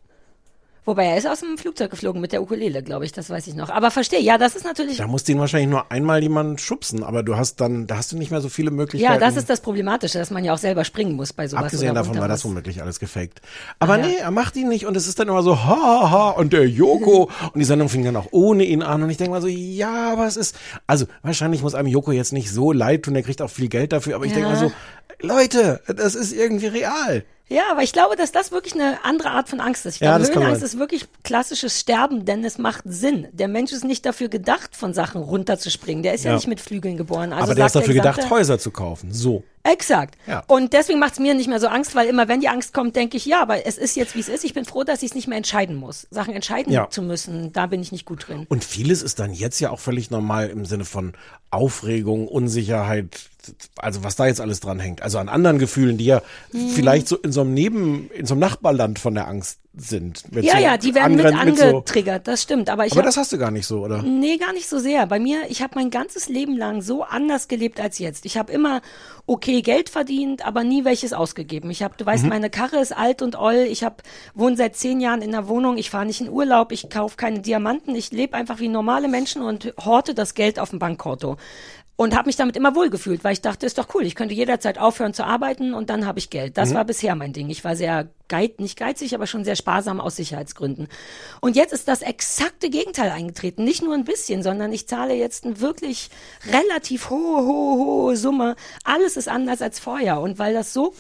Wobei 0.90 1.06
er 1.06 1.18
ist 1.18 1.28
aus 1.28 1.42
dem 1.42 1.56
Flugzeug 1.60 1.92
geflogen 1.92 2.20
mit 2.20 2.32
der 2.32 2.42
Ukulele, 2.42 2.82
glaube 2.82 3.06
ich, 3.06 3.12
das 3.12 3.30
weiß 3.30 3.46
ich 3.46 3.54
noch. 3.54 3.70
Aber 3.70 3.92
verstehe, 3.92 4.20
ja, 4.22 4.40
das 4.40 4.56
ist 4.56 4.64
natürlich. 4.66 4.98
Da 4.98 5.06
musst 5.06 5.28
du 5.28 5.34
ihn 5.34 5.40
wahrscheinlich 5.40 5.70
nur 5.70 5.92
einmal 5.92 6.24
jemand 6.24 6.60
schubsen, 6.62 7.04
aber 7.04 7.22
du 7.22 7.38
hast 7.38 7.62
dann, 7.62 7.86
da 7.86 7.98
hast 7.98 8.12
du 8.12 8.18
nicht 8.18 8.32
mehr 8.32 8.42
so 8.42 8.50
viele 8.50 8.72
Möglichkeiten. 8.72 9.14
Ja, 9.14 9.20
das 9.20 9.38
ist 9.38 9.52
das 9.52 9.62
Problematische, 9.62 10.18
dass 10.18 10.32
man 10.32 10.44
ja 10.44 10.52
auch 10.52 10.58
selber 10.58 10.84
springen 10.86 11.14
muss 11.16 11.32
bei 11.32 11.48
sowas. 11.48 11.66
Abgesehen 11.66 11.94
davon 11.94 12.18
war 12.18 12.28
das 12.28 12.44
womöglich 12.44 12.82
alles 12.82 13.00
gefaked. 13.00 13.40
Aber 13.78 13.94
Ah, 13.94 13.98
ja. 14.00 14.08
nee, 14.08 14.16
er 14.16 14.32
macht 14.32 14.56
ihn 14.56 14.68
nicht 14.68 14.88
und 14.88 14.98
es 14.98 15.08
ist 15.08 15.20
dann 15.20 15.28
immer 15.28 15.44
so, 15.44 15.64
ha, 15.64 16.10
ha, 16.10 16.30
und 16.32 16.54
der 16.54 16.68
Joko. 16.68 17.30
und 17.54 17.60
die 17.60 17.66
Sendung 17.66 17.88
fing 17.88 18.04
dann 18.04 18.16
auch 18.16 18.30
ohne 18.32 18.64
ihn 18.64 18.82
an 18.82 19.04
und 19.04 19.12
ich 19.12 19.18
denke 19.18 19.30
mal 19.30 19.42
so, 19.44 19.48
ja, 19.48 20.12
aber 20.12 20.26
es 20.26 20.38
ist, 20.38 20.56
also 20.88 21.06
wahrscheinlich 21.22 21.62
muss 21.62 21.76
einem 21.76 21.88
Joko 21.90 22.12
jetzt 22.12 22.34
nicht 22.34 22.50
so 22.52 22.72
leid 22.72 23.04
tun, 23.04 23.14
der 23.14 23.22
kriegt 23.22 23.44
auch 23.44 23.52
viel 23.52 23.70
Geld 23.70 23.94
dafür, 23.94 24.16
aber 24.16 24.26
ich 24.26 24.34
denke 24.34 24.50
Ja. 24.50 24.56
mal 24.56 24.60
so, 24.60 24.72
Leute, 25.22 25.82
das 25.88 26.16
ist 26.16 26.34
irgendwie 26.34 26.68
real. 26.68 27.24
Ja, 27.50 27.64
aber 27.72 27.82
ich 27.82 27.94
glaube, 27.94 28.16
dass 28.16 28.32
das 28.32 28.52
wirklich 28.52 28.76
eine 28.76 29.04
andere 29.04 29.32
Art 29.32 29.50
von 29.50 29.60
Angst 29.60 29.86
ist. 29.88 29.96
Ich 29.96 30.02
Ja, 30.02 30.18
glaube, 30.18 30.34
Höhenangst 30.36 30.62
ist 30.62 30.78
wirklich 30.78 31.08
klassisches 31.24 31.80
Sterben, 31.80 32.24
denn 32.26 32.46
es 32.46 32.60
macht 32.60 32.84
Sinn. 32.86 33.28
Der 33.32 33.48
Mensch 33.48 33.72
ist 33.72 33.84
nicht 33.84 34.06
dafür 34.06 34.30
gedacht, 34.30 34.76
von 34.76 34.94
Sachen 34.94 35.22
runterzuspringen. 35.24 36.04
Der 36.04 36.14
ist 36.14 36.24
ja, 36.26 36.30
Ja. 36.32 36.36
nicht 36.36 36.48
mit 36.48 36.62
Flügeln 36.62 36.96
geboren. 36.96 37.34
Also 37.34 37.46
aber 37.46 37.56
der 37.56 37.66
ist 37.66 37.76
dafür 37.76 37.96
gedacht, 37.96 38.18
gesamte- 38.18 38.36
Häuser 38.36 38.60
zu 38.60 38.70
kaufen. 38.70 39.12
So. 39.12 39.44
Exakt. 39.64 40.16
Ja. 40.28 40.44
Und 40.48 40.74
deswegen 40.74 41.00
macht 41.00 41.14
es 41.14 41.20
mir 41.20 41.34
nicht 41.34 41.50
mehr 41.50 41.60
so 41.60 41.68
Angst, 41.68 41.94
weil 41.96 42.08
immer 42.08 42.28
wenn 42.28 42.40
die 42.40 42.48
Angst 42.48 42.74
kommt, 42.74 42.96
denke 42.96 43.18
ich, 43.18 43.26
ja, 43.26 43.42
aber 43.42 43.66
es 43.66 43.78
ist 43.78 43.96
jetzt, 43.98 44.16
wie 44.16 44.20
es 44.20 44.30
ist. 44.30 44.44
Ich 44.46 44.54
bin 44.54 44.64
froh, 44.66 44.84
dass 44.84 45.02
ich 45.04 45.10
es 45.10 45.16
nicht 45.16 45.28
mehr 45.28 45.38
entscheiden 45.38 45.76
muss. 45.76 46.08
Sachen 46.12 46.34
entscheiden 46.34 46.72
Ja. 46.72 46.90
zu 46.90 47.02
müssen, 47.02 47.52
da 47.52 47.66
bin 47.66 47.82
ich 47.82 47.92
nicht 47.92 48.06
gut 48.06 48.28
drin. 48.28 48.46
Und 48.48 48.64
vieles 48.64 49.02
ist 49.02 49.20
dann 49.20 49.34
jetzt 49.34 49.60
ja 49.60 49.72
auch 49.72 49.80
völlig 49.80 50.12
normal 50.12 50.50
im 50.50 50.66
Sinne 50.66 50.86
von 50.86 51.14
Aufregung, 51.52 52.28
Unsicherheit, 52.28 53.20
also 53.78 54.04
was 54.04 54.16
da 54.16 54.28
jetzt 54.28 54.42
alles 54.42 54.60
dran 54.60 54.80
hängt. 54.80 55.02
Also 55.02 55.18
an 55.20 55.30
anderen 55.30 55.60
Gefühlen, 55.60 55.98
die 55.98 56.06
ja 56.06 56.22
Mhm. 56.52 56.70
vielleicht 56.70 57.08
so 57.08 57.18
in 57.18 57.32
so 57.32 57.42
einem 57.42 57.54
Neben, 57.54 58.10
in 58.12 58.26
so 58.26 58.34
einem 58.34 58.42
Nachbarland 58.42 59.00
von 59.00 59.14
der 59.16 59.28
Angst 59.28 59.60
sind. 59.76 60.30
Mit 60.34 60.44
Ja, 60.46 60.54
so 60.54 60.58
ja, 60.64 60.78
die 60.78 60.96
werden 60.96 61.16
mit 61.16 61.26
angrenz- 61.26 61.60
so- 61.60 61.66
angetriggert, 61.66 62.28
das 62.28 62.42
stimmt. 62.42 62.70
Aber 62.70 62.86
ich 62.86 62.92
Aber 62.92 63.02
hab- 63.02 63.06
das 63.06 63.18
hast 63.18 63.32
du 63.32 63.38
gar 63.38 63.52
nicht 63.52 63.68
so, 63.68 63.80
oder? 63.86 64.02
Nee, 64.02 64.38
gar 64.38 64.52
nicht 64.52 64.68
so 64.68 64.80
sehr. 64.80 65.06
Bei 65.06 65.20
mir, 65.20 65.44
ich 65.48 65.62
habe 65.62 65.74
mein 65.76 65.90
ganzes 65.90 66.28
Leben 66.28 66.58
lang 66.58 66.82
so 66.82 67.04
anders 67.04 67.48
gelebt 67.48 67.80
als 67.80 68.00
jetzt. 68.00 68.26
Ich 68.26 68.36
habe 68.38 68.52
immer 68.52 68.82
okay 69.26 69.62
Geld 69.62 69.90
verdient, 69.90 70.44
aber 70.46 70.64
nie 70.64 70.86
welches 70.86 71.14
ausgegeben. 71.14 71.70
Ich 71.70 71.84
habe, 71.84 71.94
du 71.98 72.04
Mhm. 72.04 72.08
weißt, 72.08 72.26
meine 72.26 72.50
Karre 72.50 72.78
ist 72.80 72.98
alt 72.98 73.22
und 73.22 73.38
oll. 73.38 73.68
Ich 73.70 73.84
habe 73.84 73.98
wohne 74.34 74.58
seit 74.58 74.76
zehn 74.76 75.00
Jahren 75.00 75.22
in 75.22 75.32
der 75.32 75.48
Wohnung. 75.48 75.78
Ich 75.78 75.92
fahre 75.92 76.06
nicht 76.08 76.20
in 76.20 76.30
Urlaub. 76.30 76.72
Ich 76.72 76.90
kaufe 76.90 77.16
keine 77.16 77.40
Diamanten. 77.40 77.96
Ich 77.96 78.12
lebe 78.12 78.36
einfach 78.36 78.60
wie 78.60 78.68
normale 78.70 79.08
Menschen 79.08 79.44
und 79.44 79.74
horte 79.86 80.14
das 80.16 80.34
Geld 80.34 80.60
auf 80.60 80.72
dem 80.72 80.80
Bankkonto. 80.80 81.38
Und 82.00 82.16
habe 82.16 82.28
mich 82.28 82.38
damit 82.38 82.56
immer 82.56 82.76
wohlgefühlt, 82.76 83.26
weil 83.26 83.34
ich 83.34 83.42
dachte, 83.42 83.66
ist 83.66 83.78
doch 83.78 83.94
cool, 83.94 84.06
ich 84.06 84.16
könnte 84.16 84.34
jederzeit 84.34 84.78
aufhören 84.78 85.14
zu 85.14 85.26
arbeiten 85.26 85.74
und 85.74 85.90
dann 85.90 86.06
habe 86.06 86.18
ich 86.18 86.30
Geld. 86.30 86.58
Das 86.58 86.74
war 86.74 86.86
bisher 86.86 87.14
mein 87.14 87.34
Ding. 87.34 87.50
Ich 87.50 87.66
war 87.66 87.76
sehr 87.76 88.08
geiz, 88.30 88.54
nicht 88.58 88.80
geizig, 88.80 89.14
aber 89.16 89.28
schon 89.28 89.44
sehr 89.44 89.58
sparsam 89.58 90.00
aus 90.00 90.16
Sicherheitsgründen. 90.16 90.88
Und 91.42 91.58
jetzt 91.58 91.74
ist 91.74 91.90
das 91.90 92.02
exakte 92.02 92.70
Gegenteil 92.70 93.12
eingetreten. 93.12 93.66
Nicht 93.66 93.84
nur 93.84 93.96
ein 93.96 94.06
bisschen, 94.06 94.44
sondern 94.44 94.72
ich 94.72 94.88
zahle 94.88 95.14
jetzt 95.14 95.44
eine 95.44 95.60
wirklich 95.60 96.10
relativ 96.50 97.10
hohe, 97.10 97.44
hohe, 97.44 97.78
hohe 97.78 98.16
Summe. 98.16 98.56
Alles 98.86 99.18
ist 99.18 99.28
anders 99.28 99.62
als 99.62 99.80
vorher. 99.80 100.22
Und 100.22 100.40
weil 100.40 100.54
das 100.54 100.72
so 100.72 100.94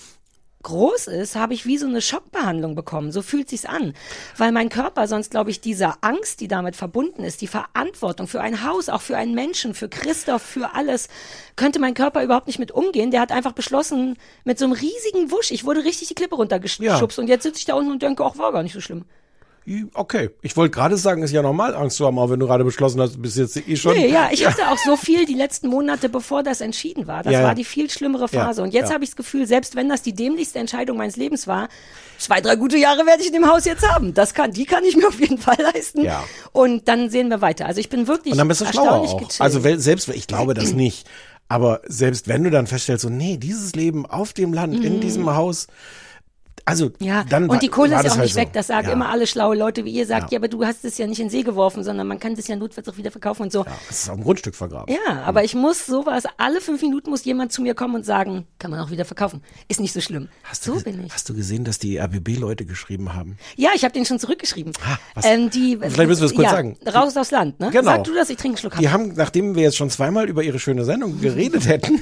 groß 0.63 1.07
ist, 1.07 1.35
habe 1.35 1.53
ich 1.53 1.65
wie 1.65 1.77
so 1.77 1.87
eine 1.87 2.01
Schockbehandlung 2.01 2.75
bekommen. 2.75 3.11
So 3.11 3.21
fühlt 3.21 3.49
sich's 3.49 3.65
an, 3.65 3.93
weil 4.37 4.51
mein 4.51 4.69
Körper 4.69 5.07
sonst, 5.07 5.31
glaube 5.31 5.51
ich, 5.51 5.61
dieser 5.61 5.97
Angst, 6.01 6.41
die 6.41 6.47
damit 6.47 6.75
verbunden 6.75 7.23
ist, 7.23 7.41
die 7.41 7.47
Verantwortung 7.47 8.27
für 8.27 8.41
ein 8.41 8.63
Haus, 8.65 8.89
auch 8.89 9.01
für 9.01 9.15
einen 9.17 9.33
Menschen, 9.33 9.73
für 9.73 9.87
Christoph, 9.89 10.41
für 10.41 10.73
alles, 10.75 11.07
könnte 11.55 11.79
mein 11.79 11.93
Körper 11.93 12.23
überhaupt 12.23 12.47
nicht 12.47 12.59
mit 12.59 12.71
umgehen. 12.71 13.11
Der 13.11 13.21
hat 13.21 13.31
einfach 13.31 13.53
beschlossen, 13.53 14.17
mit 14.43 14.59
so 14.59 14.65
einem 14.65 14.73
riesigen 14.73 15.31
Wusch, 15.31 15.51
ich 15.51 15.65
wurde 15.65 15.83
richtig 15.85 16.09
die 16.09 16.15
Klippe 16.15 16.35
runtergeschubst 16.35 17.17
Ja. 17.17 17.21
und 17.21 17.27
jetzt 17.27 17.43
sitze 17.43 17.59
ich 17.59 17.65
da 17.65 17.75
unten 17.75 17.91
und 17.91 18.01
denke, 18.01 18.23
auch 18.25 18.37
war 18.37 18.51
gar 18.51 18.63
nicht 18.63 18.73
so 18.73 18.81
schlimm. 18.81 19.05
Okay. 19.93 20.29
Ich 20.41 20.57
wollte 20.57 20.71
gerade 20.71 20.97
sagen, 20.97 21.21
ist 21.21 21.31
ja 21.31 21.41
normal, 21.41 21.75
Angst 21.75 21.97
zu 21.97 22.05
haben, 22.05 22.17
aber 22.17 22.31
wenn 22.31 22.39
du 22.39 22.47
gerade 22.47 22.63
beschlossen 22.63 22.99
hast, 23.01 23.21
bist 23.21 23.37
jetzt 23.37 23.55
eh 23.67 23.75
schon. 23.75 23.93
Nee, 23.95 24.07
ja, 24.11 24.29
ich 24.31 24.45
hatte 24.47 24.67
auch 24.69 24.77
so 24.77 24.95
viel 24.95 25.25
die 25.25 25.33
letzten 25.35 25.67
Monate, 25.67 26.09
bevor 26.09 26.41
das 26.43 26.61
entschieden 26.61 27.07
war. 27.07 27.23
Das 27.23 27.33
Ja, 27.33 27.43
war 27.43 27.55
die 27.55 27.63
viel 27.63 27.89
schlimmere 27.89 28.27
Phase. 28.27 28.61
Ja, 28.61 28.65
und 28.65 28.73
jetzt 28.73 28.87
ja. 28.89 28.93
habe 28.95 29.03
ich 29.03 29.11
das 29.11 29.15
Gefühl, 29.15 29.45
selbst 29.47 29.75
wenn 29.75 29.89
das 29.89 30.01
die 30.01 30.13
dämlichste 30.13 30.59
Entscheidung 30.59 30.97
meines 30.97 31.17
Lebens 31.17 31.45
war, 31.47 31.69
zwei, 32.17 32.41
drei 32.41 32.55
gute 32.55 32.77
Jahre 32.77 33.05
werde 33.05 33.21
ich 33.21 33.27
in 33.27 33.33
dem 33.33 33.47
Haus 33.47 33.65
jetzt 33.65 33.87
haben. 33.87 34.13
Das 34.13 34.33
kann, 34.33 34.51
die 34.51 34.65
kann 34.65 34.83
ich 34.83 34.95
mir 34.95 35.07
auf 35.07 35.19
jeden 35.19 35.37
Fall 35.37 35.57
leisten. 35.61 36.03
Ja. 36.03 36.23
Und 36.51 36.87
dann 36.87 37.09
sehen 37.09 37.29
wir 37.29 37.41
weiter. 37.41 37.65
Also 37.65 37.79
ich 37.79 37.89
bin 37.89 38.07
wirklich 38.07 38.31
Und 38.31 38.37
dann 38.39 38.47
bist 38.47 38.61
du 38.61 38.65
schlauer 38.65 38.85
erstaunlich 38.85 39.11
auch. 39.11 39.17
gechillt. 39.17 39.41
Also 39.41 39.59
selbst, 39.59 40.09
ich 40.09 40.27
glaube 40.27 40.53
das 40.53 40.73
nicht. 40.73 41.07
Aber 41.47 41.81
selbst 41.87 42.27
wenn 42.27 42.43
du 42.43 42.51
dann 42.51 42.67
feststellst, 42.67 43.01
so, 43.01 43.09
nee, 43.09 43.37
dieses 43.37 43.73
Leben 43.75 44.05
auf 44.05 44.33
dem 44.33 44.53
Land, 44.53 44.83
in 44.83 45.01
diesem 45.01 45.35
Haus, 45.35 45.65
also, 46.69 46.85
Mhm. 46.85 46.91
ja, 46.99 47.23
dann 47.29 47.49
und 47.49 47.61
die 47.61 47.67
Kohle 47.67 47.95
ist 47.95 48.03
das 48.05 48.13
auch 48.13 48.17
halt 48.17 48.25
nicht 48.25 48.33
so. 48.35 48.39
weg. 48.39 48.49
Das 48.53 48.67
sagen 48.67 48.87
ja. 48.87 48.93
immer 48.93 49.09
alle 49.09 49.27
schlaue 49.27 49.55
Leute, 49.55 49.85
wie 49.85 49.91
ihr 49.91 50.05
sagt, 50.05 50.31
Ja. 50.31 50.35
ja. 50.35 50.39
aber 50.39 50.47
du 50.47 50.63
hast 50.65 50.85
es 50.85 50.97
ja 50.97 51.07
nicht 51.07 51.19
in 51.19 51.25
den 51.25 51.31
See 51.31 51.41
geworfen, 51.43 51.83
sondern 51.83 52.07
man 52.07 52.19
kann 52.19 52.35
das 52.35 52.47
ja 52.47 52.55
notfalls 52.55 52.87
auch 52.87 52.97
wieder 52.97 53.11
verkaufen 53.11 53.43
und 53.43 53.51
so. 53.51 53.65
Ja, 53.65 53.71
es 53.89 54.03
ist 54.03 54.09
auf 54.09 54.15
dem 54.15 54.23
Grundstück 54.23 54.55
vergraben. 54.55 54.93
Ja, 54.93 55.23
aber 55.23 55.43
ich 55.43 55.55
muss 55.55 55.85
sowas, 55.85 56.23
alle 56.37 56.61
fünf 56.61 56.81
Minuten 56.81 57.09
muss 57.09 57.25
jemand 57.25 57.51
zu 57.51 57.61
mir 57.61 57.73
kommen 57.75 57.95
und 57.95 58.05
sagen, 58.05 58.45
kann 58.59 58.71
man 58.71 58.79
auch 58.79 58.91
wieder 58.91 59.05
verkaufen. 59.05 59.41
Ist 59.67 59.79
nicht 59.79 59.93
so 59.93 60.01
schlimm. 60.01 60.29
Hast 60.43 60.65
du, 60.67 60.73
so 60.77 60.83
ge- 60.83 60.93
bin 60.93 61.05
ich. 61.05 61.13
hast 61.13 61.27
du 61.29 61.33
gesehen, 61.33 61.63
dass 61.65 61.79
die 61.79 61.97
RBB-Leute 61.99 62.65
geschrieben 62.65 63.13
haben? 63.15 63.37
Ja, 63.55 63.69
ich 63.75 63.83
habe 63.83 63.93
den 63.93 64.05
schon 64.05 64.19
zurückgeschrieben. 64.19 64.73
Ha, 64.85 64.99
was? 65.15 65.25
ähm, 65.25 65.49
die, 65.49 65.77
Vielleicht 65.77 65.97
müssen 66.07 66.21
wir 66.21 66.25
es 66.27 66.35
kurz 66.35 66.45
ja, 66.45 66.51
sagen. 66.51 66.77
Raus 66.87 67.17
aufs 67.17 67.31
Land, 67.31 67.59
ne? 67.59 67.69
Genau. 67.71 67.91
Sag 67.91 68.03
du 68.03 68.13
das, 68.13 68.29
ich 68.29 68.37
trinke 68.37 68.55
einen 68.55 68.57
Schluck 68.57 68.77
Die 68.79 68.89
haben, 68.89 69.13
nachdem 69.15 69.55
wir 69.55 69.63
jetzt 69.63 69.77
schon 69.77 69.89
zweimal 69.89 70.27
über 70.29 70.43
ihre 70.43 70.59
schöne 70.59 70.85
Sendung 70.85 71.19
geredet 71.21 71.67
hätten, 71.67 72.01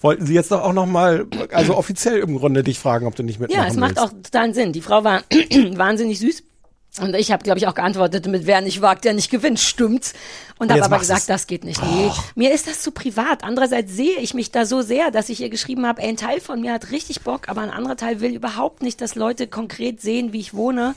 wollten 0.00 0.26
sie 0.26 0.34
jetzt 0.34 0.50
doch 0.50 0.62
auch 0.62 0.72
nochmal, 0.72 1.26
also 1.52 1.76
offiziell 1.76 2.18
im 2.18 2.36
Grunde 2.38 2.62
dich 2.62 2.78
fragen, 2.78 3.06
ob 3.06 3.14
du 3.14 3.22
nicht 3.22 3.40
mitmachen 3.40 3.62
Ja, 3.62 3.68
es 3.68 3.76
macht 3.76 3.96
willst. 3.96 4.02
auch 4.02 4.10
totalen 4.22 4.54
Sinn. 4.54 4.72
Die 4.72 4.80
Frau 4.80 5.04
war 5.04 5.22
wahnsinnig 5.74 6.18
süß. 6.18 6.42
Und 7.00 7.16
ich 7.16 7.32
habe, 7.32 7.42
glaube 7.42 7.58
ich, 7.58 7.66
auch 7.66 7.74
geantwortet 7.74 8.26
mit, 8.26 8.44
wer 8.44 8.60
nicht 8.60 8.82
wagt, 8.82 9.06
der 9.06 9.14
nicht 9.14 9.30
gewinnt, 9.30 9.58
stimmt's. 9.58 10.12
Und 10.58 10.68
habe 10.68 10.78
jetzt 10.78 10.86
aber 10.86 10.98
gesagt, 10.98 11.20
du's. 11.20 11.26
das 11.26 11.46
geht 11.46 11.64
nicht. 11.64 11.82
Nee, 11.82 12.10
mir 12.34 12.52
ist 12.52 12.66
das 12.66 12.82
zu 12.82 12.92
privat. 12.92 13.44
Andererseits 13.44 13.94
sehe 13.94 14.18
ich 14.18 14.34
mich 14.34 14.50
da 14.50 14.66
so 14.66 14.82
sehr, 14.82 15.10
dass 15.10 15.30
ich 15.30 15.40
ihr 15.40 15.48
geschrieben 15.48 15.86
habe, 15.86 16.02
ey, 16.02 16.10
ein 16.10 16.16
Teil 16.18 16.40
von 16.40 16.60
mir 16.60 16.74
hat 16.74 16.90
richtig 16.90 17.22
Bock, 17.22 17.48
aber 17.48 17.62
ein 17.62 17.70
anderer 17.70 17.96
Teil 17.96 18.20
will 18.20 18.34
überhaupt 18.34 18.82
nicht, 18.82 19.00
dass 19.00 19.14
Leute 19.14 19.46
konkret 19.46 20.02
sehen, 20.02 20.34
wie 20.34 20.40
ich 20.40 20.52
wohne. 20.52 20.94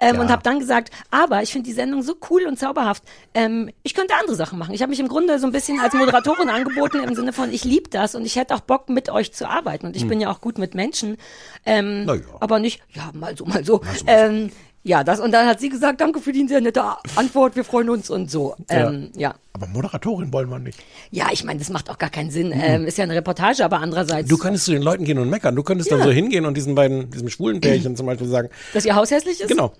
Ähm, 0.00 0.18
Und 0.18 0.30
habe 0.30 0.42
dann 0.42 0.58
gesagt, 0.58 0.92
aber 1.12 1.42
ich 1.42 1.52
finde 1.52 1.68
die 1.68 1.74
Sendung 1.74 2.02
so 2.02 2.16
cool 2.28 2.44
und 2.46 2.58
zauberhaft. 2.58 3.04
Ähm, 3.32 3.70
ich 3.84 3.94
könnte 3.94 4.14
andere 4.20 4.34
Sachen 4.34 4.58
machen. 4.58 4.74
Ich 4.74 4.82
habe 4.82 4.90
mich 4.90 5.00
im 5.00 5.08
Grunde 5.08 5.38
so 5.38 5.46
ein 5.46 5.52
bisschen 5.52 5.78
als 5.78 5.94
Moderatorin 5.94 6.50
angeboten 6.50 6.98
im 6.98 7.14
Sinne 7.14 7.32
von, 7.32 7.52
ich 7.52 7.62
liebe 7.64 7.88
das 7.88 8.16
und 8.16 8.26
ich 8.26 8.34
hätte 8.34 8.52
auch 8.54 8.60
Bock, 8.60 8.88
mit 8.88 9.10
euch 9.10 9.32
zu 9.32 9.48
arbeiten. 9.48 9.86
Und 9.86 9.96
ich 9.96 10.08
bin 10.08 10.20
ja 10.20 10.30
auch 10.30 10.40
gut 10.40 10.58
mit 10.58 10.74
Menschen. 10.74 11.16
Ähm, 11.64 12.04
ja. 12.08 12.16
aber 12.40 12.58
nicht, 12.58 12.82
ja, 12.92 13.10
mal 13.14 13.36
so, 13.36 13.46
mal 13.46 13.64
so. 13.64 13.80
Ähm, 14.06 14.50
ja, 14.88 15.02
das, 15.02 15.18
und 15.18 15.32
dann 15.32 15.46
hat 15.48 15.58
sie 15.58 15.68
gesagt, 15.68 16.00
danke 16.00 16.20
für 16.20 16.32
die 16.32 16.46
sehr 16.46 16.60
nette 16.60 16.82
Antwort, 17.16 17.56
wir 17.56 17.64
freuen 17.64 17.90
uns 17.90 18.08
und 18.08 18.30
so. 18.30 18.54
Ähm, 18.68 19.10
ja. 19.16 19.34
Aber 19.52 19.66
Moderatorin 19.66 20.32
wollen 20.32 20.48
wir 20.48 20.58
nicht. 20.60 20.78
Ja, 21.10 21.26
ich 21.32 21.42
meine, 21.42 21.58
das 21.58 21.70
macht 21.70 21.90
auch 21.90 21.98
gar 21.98 22.10
keinen 22.10 22.30
Sinn. 22.30 22.52
Ähm, 22.54 22.86
ist 22.86 22.96
ja 22.98 23.04
eine 23.04 23.14
Reportage, 23.14 23.64
aber 23.64 23.80
andererseits, 23.80 24.28
Du 24.28 24.38
könntest 24.38 24.64
zu 24.66 24.70
den 24.72 24.82
Leuten 24.82 25.04
gehen 25.04 25.18
und 25.18 25.28
meckern. 25.28 25.56
Du 25.56 25.62
könntest 25.64 25.90
dann 25.90 25.98
Ja. 25.98 26.04
so 26.04 26.10
hingehen 26.12 26.46
und 26.46 26.56
diesen 26.56 26.74
beiden, 26.76 27.10
diesem 27.10 27.28
schwulen 27.28 27.60
Pärchen 27.60 27.96
zum 27.96 28.06
Beispiel 28.06 28.28
sagen, 28.28 28.48
dass 28.74 28.84
ihr 28.84 28.94
Haus 28.94 29.10
hässlich 29.10 29.40
ist? 29.40 29.48
genau, 29.48 29.72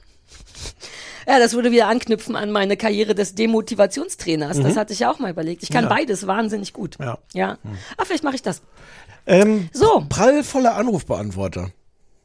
Ja, 1.29 1.39
das 1.39 1.55
würde 1.55 1.71
wieder 1.73 1.89
anknüpfen 1.89 2.35
an 2.37 2.51
meine 2.51 2.77
Karriere 2.77 3.15
des 3.15 3.35
Demotivationstrainers. 3.35 4.61
Das 4.61 4.77
hatte 4.77 4.93
ich 4.93 5.01
ja 5.01 5.11
auch 5.11 5.19
mal 5.19 5.31
überlegt. 5.31 5.63
Ich 5.63 5.71
kann 5.71 5.85
Mhm. 5.85 5.91
Ja. 5.91 5.97
beides 5.97 6.27
wahnsinnig 6.27 6.73
gut. 6.73 6.97
Ja. 7.01 7.19
Ja. 7.33 7.59
Ah, 7.97 8.05
vielleicht 8.05 8.25
mache 8.25 8.35
ich 8.37 8.43
das. 8.43 8.63
ähm, 9.27 9.69
So. 9.73 10.05
prallvoller 10.09 10.75
Anrufbeantworter. 10.77 11.71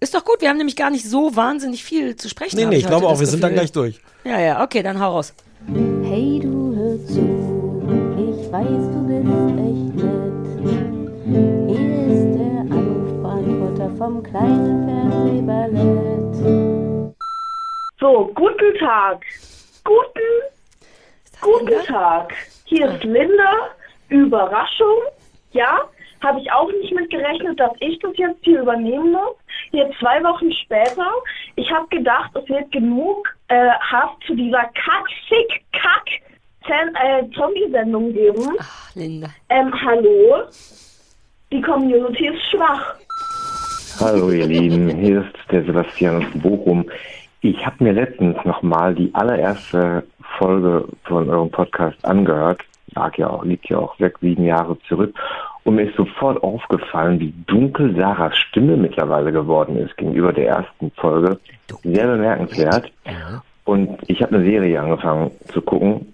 Ist 0.04 0.16
doch 0.16 0.26
gut, 0.26 0.42
wir 0.42 0.50
haben 0.50 0.58
nämlich 0.58 0.76
gar 0.76 0.90
nicht 0.90 1.08
so 1.08 1.36
wahnsinnig 1.36 1.84
viel 1.84 2.16
zu 2.16 2.28
sprechen. 2.28 2.58
Nee, 2.58 2.66
nee, 2.66 2.78
ich 2.78 2.86
heute 2.86 2.96
glaube 2.96 3.08
auch, 3.08 3.20
wir 3.20 3.28
sind 3.28 3.44
dann 3.44 3.54
gleich 3.54 3.72
durch. 3.72 4.00
Ja, 4.24 4.40
ja, 4.40 4.64
okay, 4.64 4.82
dann 4.82 5.00
hau 5.00 5.12
raus. 5.12 5.32
Hey, 5.68 6.40
du 6.42 6.76
hör 6.76 6.98
zu, 7.06 7.22
ich 8.18 8.52
weiß, 8.52 8.66
du 8.66 9.06
bist 9.06 9.30
echt 9.62 9.94
nett. 10.02 10.34
Hier 11.68 12.08
ist 12.08 12.34
der 12.36 12.62
Anrufbeantworter 12.76 13.92
vom 14.00 14.24
kleinen 14.24 14.90
Fernsehballett. 14.90 16.34
So, 18.00 18.32
guten 18.34 18.74
Tag. 18.80 19.24
Guten, 19.84 20.32
guten 21.42 21.86
Tag. 21.86 22.34
Hier 22.66 22.88
ist 22.88 23.04
Linda. 23.04 23.70
Überraschung. 24.10 24.98
Ja, 25.52 25.88
habe 26.22 26.40
ich 26.40 26.52
auch 26.52 26.72
nicht 26.72 26.96
mit 26.96 27.12
gerechnet, 27.12 27.60
dass 27.60 27.74
ich 27.80 28.00
das 28.00 28.18
jetzt 28.18 28.44
hier 28.44 28.62
übernehmen 28.62 29.12
muss. 29.12 29.36
Jetzt 29.72 29.98
zwei 30.00 30.22
Wochen 30.24 30.52
später. 30.52 31.08
Ich 31.56 31.72
habe 31.72 31.88
gedacht, 31.88 32.32
es 32.36 32.48
wird 32.50 32.72
genug 32.72 33.34
äh, 33.48 33.70
Hass 33.80 34.10
zu 34.28 34.36
dieser 34.36 34.64
Kack-Fick-Kack 34.64 36.08
Fan- 36.68 36.96
äh, 36.96 37.30
Zombie-Sendung 37.34 38.14
geben. 38.14 38.58
Ach, 38.60 38.96
Linda. 38.96 39.30
Ähm, 39.50 39.74
hallo? 39.82 40.44
Die 41.52 41.62
Community 41.62 42.28
ist 42.28 42.44
schwach. 42.52 42.96
Hallo 44.00 44.30
ihr 44.32 44.48
Lieben, 44.48 44.90
hier 44.90 45.22
ist 45.22 45.52
der 45.52 45.64
Sebastian 45.64 46.26
aus 46.26 46.32
Bochum. 46.42 46.90
Ich 47.42 47.66
habe 47.66 47.84
mir 47.84 47.94
letztens 47.94 48.38
nochmal 48.46 48.94
die 48.96 49.14
allererste 49.14 50.04
Folge 50.38 50.88
von 51.04 51.30
eurem 51.30 51.52
Podcast 51.52 52.04
angehört. 52.06 52.62
Lag 52.94 53.18
ja 53.18 53.30
auch, 53.30 53.44
liegt 53.46 53.70
ja 53.70 53.80
auch 53.80 53.96
sechs, 53.98 54.20
sieben 54.22 54.46
Jahre 54.46 54.78
zurück. 54.88 55.16
Und 55.63 55.76
mir 55.76 55.84
ist 55.84 55.95
sofort 55.95 56.41
aufgefallen, 56.43 57.19
wie 57.19 57.34
dunkel 57.45 57.95
Sarahs 57.95 58.36
Stimme 58.38 58.78
mittlerweile 58.78 59.32
geworden 59.32 59.78
ist 59.78 59.95
gegenüber 59.97 60.34
der 60.34 60.47
ersten 60.47 60.91
Folge. 60.91 61.39
Sehr 61.84 62.08
bemerkenswert. 62.08 62.91
Und 63.65 64.00
ich 64.08 64.21
habe 64.21 64.36
eine 64.36 64.45
Serie 64.45 64.82
angefangen 64.82 65.32
zu 65.45 65.62
gucken. 65.62 66.13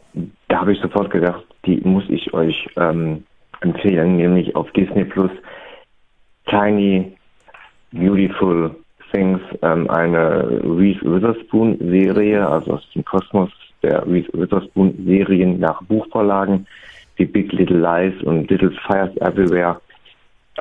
Da 0.50 0.62
habe 0.62 0.74
ich 0.74 0.82
sofort 0.82 1.10
gedacht, 1.12 1.44
die 1.66 1.78
muss 1.84 2.04
ich 2.10 2.34
euch 2.34 2.68
ähm, 2.76 3.24
empfehlen, 3.62 4.18
nämlich 4.18 4.56
auf 4.56 4.70
Disney 4.72 5.06
Plus 5.06 5.32
Tiny 6.48 7.14
Beautiful 7.92 8.76
Things, 9.12 9.40
ähm, 9.62 9.90
eine 9.90 10.62
Reese 10.64 11.02
Witherspoon 11.04 11.78
Serie, 11.80 12.46
also 12.48 12.74
aus 12.74 12.90
dem 12.94 13.06
Kosmos 13.06 13.50
der 13.82 14.06
Reese 14.06 14.30
Witherspoon 14.34 14.94
Serien 15.06 15.60
nach 15.60 15.82
Buchvorlagen 15.84 16.68
wie 17.18 17.26
Big 17.26 17.52
Little 17.52 17.80
Lies 17.80 18.24
und 18.24 18.50
Little 18.50 18.72
Fires 18.88 19.16
Everywhere. 19.18 19.82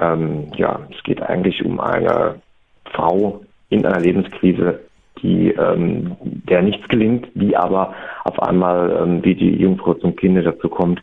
Ähm, 0.01 0.53
ja, 0.57 0.81
es 0.91 1.03
geht 1.05 1.23
eigentlich 1.23 1.65
um 1.65 1.81
eine 1.81 2.41
Frau 2.93 3.43
in 3.71 3.85
einer 3.85 4.01
Lebenskrise, 4.01 4.81
die 5.23 5.51
ähm, 5.51 6.17
der 6.21 6.63
nichts 6.63 6.87
gelingt, 6.89 7.29
die 7.35 7.57
aber 7.57 7.95
auf 8.25 8.41
einmal, 8.43 8.99
ähm, 9.03 9.25
wie 9.25 9.35
die 9.35 9.57
Jungfrau 9.57 9.95
zum 9.95 10.15
Kinde 10.17 10.43
dazu 10.43 10.69
kommt, 10.69 11.03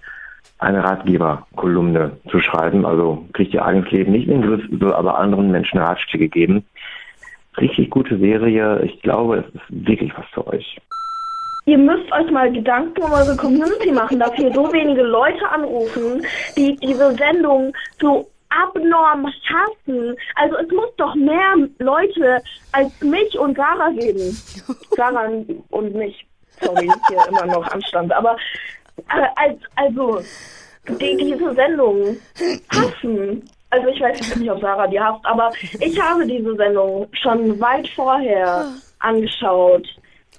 eine 0.59 0.83
Ratgeberkolumne 0.83 2.17
zu 2.29 2.39
schreiben. 2.39 2.85
Also 2.85 3.25
kriegt 3.33 3.53
ihr 3.53 3.65
eigenes 3.65 3.91
Leben 3.91 4.11
nicht 4.11 4.27
in 4.27 4.41
den 4.41 4.49
Griff, 4.49 4.63
soll 4.79 4.93
aber 4.93 5.19
anderen 5.19 5.51
Menschen 5.51 5.79
Ratschläge 5.79 6.29
geben. 6.29 6.65
Richtig 7.57 7.89
gute 7.89 8.17
Serie. 8.17 8.81
Ich 8.83 9.01
glaube, 9.01 9.37
es 9.37 9.55
ist 9.55 9.87
wirklich 9.87 10.11
was 10.17 10.25
für 10.33 10.47
euch. 10.47 10.79
Ihr 11.65 11.78
müsst 11.78 12.12
euch 12.12 12.30
mal 12.30 12.52
Gedanken 12.52 13.04
um 13.04 13.12
eure 13.13 13.38
Community 13.38 13.91
machen, 13.91 14.19
dass 14.19 14.34
hier 14.36 14.54
so 14.54 14.71
wenige 14.73 15.04
Leute 15.04 15.47
anrufen, 15.49 16.26
die 16.58 16.76
diese 16.76 17.13
Sendung 17.15 17.73
so 18.02 18.30
abnorm 18.49 19.28
hassen. 19.28 20.15
Also 20.36 20.58
es 20.58 20.71
muss 20.71 20.89
doch 20.97 21.15
mehr 21.15 21.56
Leute 21.80 22.41
als 22.71 22.91
mich 23.02 23.38
und 23.39 23.56
Sarah 23.56 23.89
geben. 23.91 24.19
Sarah 24.95 25.30
und 25.69 25.95
mich. 25.95 26.26
Sorry, 26.62 26.89
hier 27.10 27.28
immer 27.30 27.45
noch 27.45 27.65
Anstand. 27.71 28.12
Aber 28.12 28.36
äh, 28.97 29.28
als, 29.36 29.60
also 29.76 30.21
die 30.99 31.15
diese 31.17 31.54
Sendung 31.54 32.17
hassen. 32.69 33.49
Also 33.69 33.88
ich 33.88 34.02
weiß 34.02 34.19
jetzt 34.19 34.38
nicht, 34.38 34.52
ob 34.52 34.62
Sarah 34.62 34.88
die 34.88 34.99
hasst, 34.99 35.26
aber 35.26 35.52
ich 35.80 35.99
habe 35.99 36.26
diese 36.28 36.56
Sendung 36.56 37.08
schon 37.13 37.60
weit 37.60 37.88
vorher 37.89 38.67
angeschaut, 38.99 39.88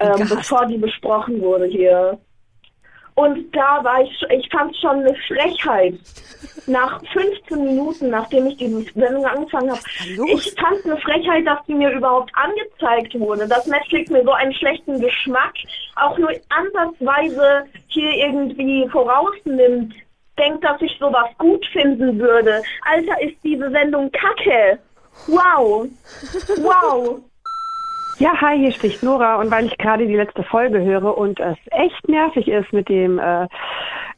ähm, 0.00 0.16
gehasst. 0.16 0.36
bevor 0.36 0.66
die 0.66 0.78
besprochen 0.78 1.40
wurde 1.40 1.66
hier. 1.66 2.18
Und 3.14 3.54
da 3.54 3.82
war 3.84 4.02
ich, 4.02 4.26
ich 4.30 4.48
fand 4.50 4.76
schon 4.76 5.00
eine 5.00 5.14
Frechheit. 5.28 5.94
Nach 6.66 7.00
15 7.12 7.64
Minuten, 7.64 8.10
nachdem 8.10 8.46
ich 8.46 8.56
diese 8.56 8.82
Sendung 8.94 9.24
angefangen 9.24 9.70
habe, 9.70 9.80
ich 10.32 10.54
fand 10.58 10.84
eine 10.84 10.96
Frechheit, 10.96 11.46
dass 11.46 11.64
die 11.66 11.74
mir 11.74 11.90
überhaupt 11.90 12.32
angezeigt 12.34 13.18
wurde, 13.18 13.46
dass 13.46 13.66
Netflix 13.66 14.10
mir 14.10 14.24
so 14.24 14.32
einen 14.32 14.52
schlechten 14.54 15.00
Geschmack 15.00 15.54
auch 15.96 16.18
nur 16.18 16.30
ansatzweise 16.48 17.66
hier 17.86 18.10
irgendwie 18.14 18.88
vorausnimmt, 18.88 19.94
denkt, 20.38 20.64
dass 20.64 20.80
ich 20.82 20.96
sowas 20.98 21.28
gut 21.38 21.64
finden 21.66 22.18
würde. 22.18 22.62
Alter, 22.90 23.20
ist 23.22 23.36
diese 23.44 23.70
Sendung 23.70 24.10
kacke. 24.10 24.78
Wow. 25.28 25.86
Wow. 26.58 27.20
Ja, 28.18 28.40
hi, 28.40 28.58
hier 28.58 28.72
spricht 28.72 29.02
Nora 29.02 29.40
und 29.40 29.50
weil 29.50 29.66
ich 29.66 29.76
gerade 29.76 30.06
die 30.06 30.14
letzte 30.14 30.44
Folge 30.44 30.80
höre 30.80 31.16
und 31.16 31.40
es 31.40 31.56
echt 31.70 32.08
nervig 32.08 32.46
ist 32.46 32.72
mit 32.72 32.88
dem 32.88 33.18
äh, 33.18 33.48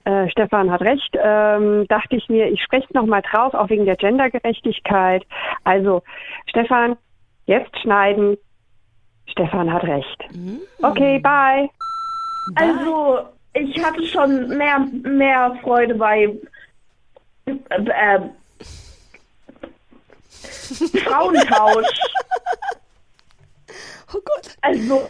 äh, 0.04 0.30
Stefan 0.30 0.70
hat 0.70 0.82
recht, 0.82 1.16
ähm, 1.18 1.87
dachte 1.88 2.16
ich 2.16 2.28
mir, 2.28 2.48
ich 2.48 2.62
spreche 2.62 2.88
noch 2.92 3.06
mal 3.06 3.22
drauf, 3.22 3.54
auch 3.54 3.70
wegen 3.70 3.87
der 3.87 3.96
Gendergerechtigkeit. 3.96 5.24
Also, 5.64 6.02
Stefan, 6.46 6.96
jetzt 7.46 7.76
schneiden. 7.80 8.37
Stefan 9.26 9.72
hat 9.72 9.82
recht. 9.82 10.24
Okay, 10.82 11.18
bye. 11.18 11.68
Also, 12.54 13.20
ich 13.54 13.85
hatte 13.85 14.06
schon 14.06 14.56
mehr, 14.56 14.78
mehr 15.02 15.59
Freude 15.62 15.94
bei 15.94 16.32
äh, 17.46 17.52
äh, 17.70 18.20
Frauentausch. 21.04 21.87
Oh 24.14 24.21
Gott. 24.25 24.57
Also, 24.62 25.09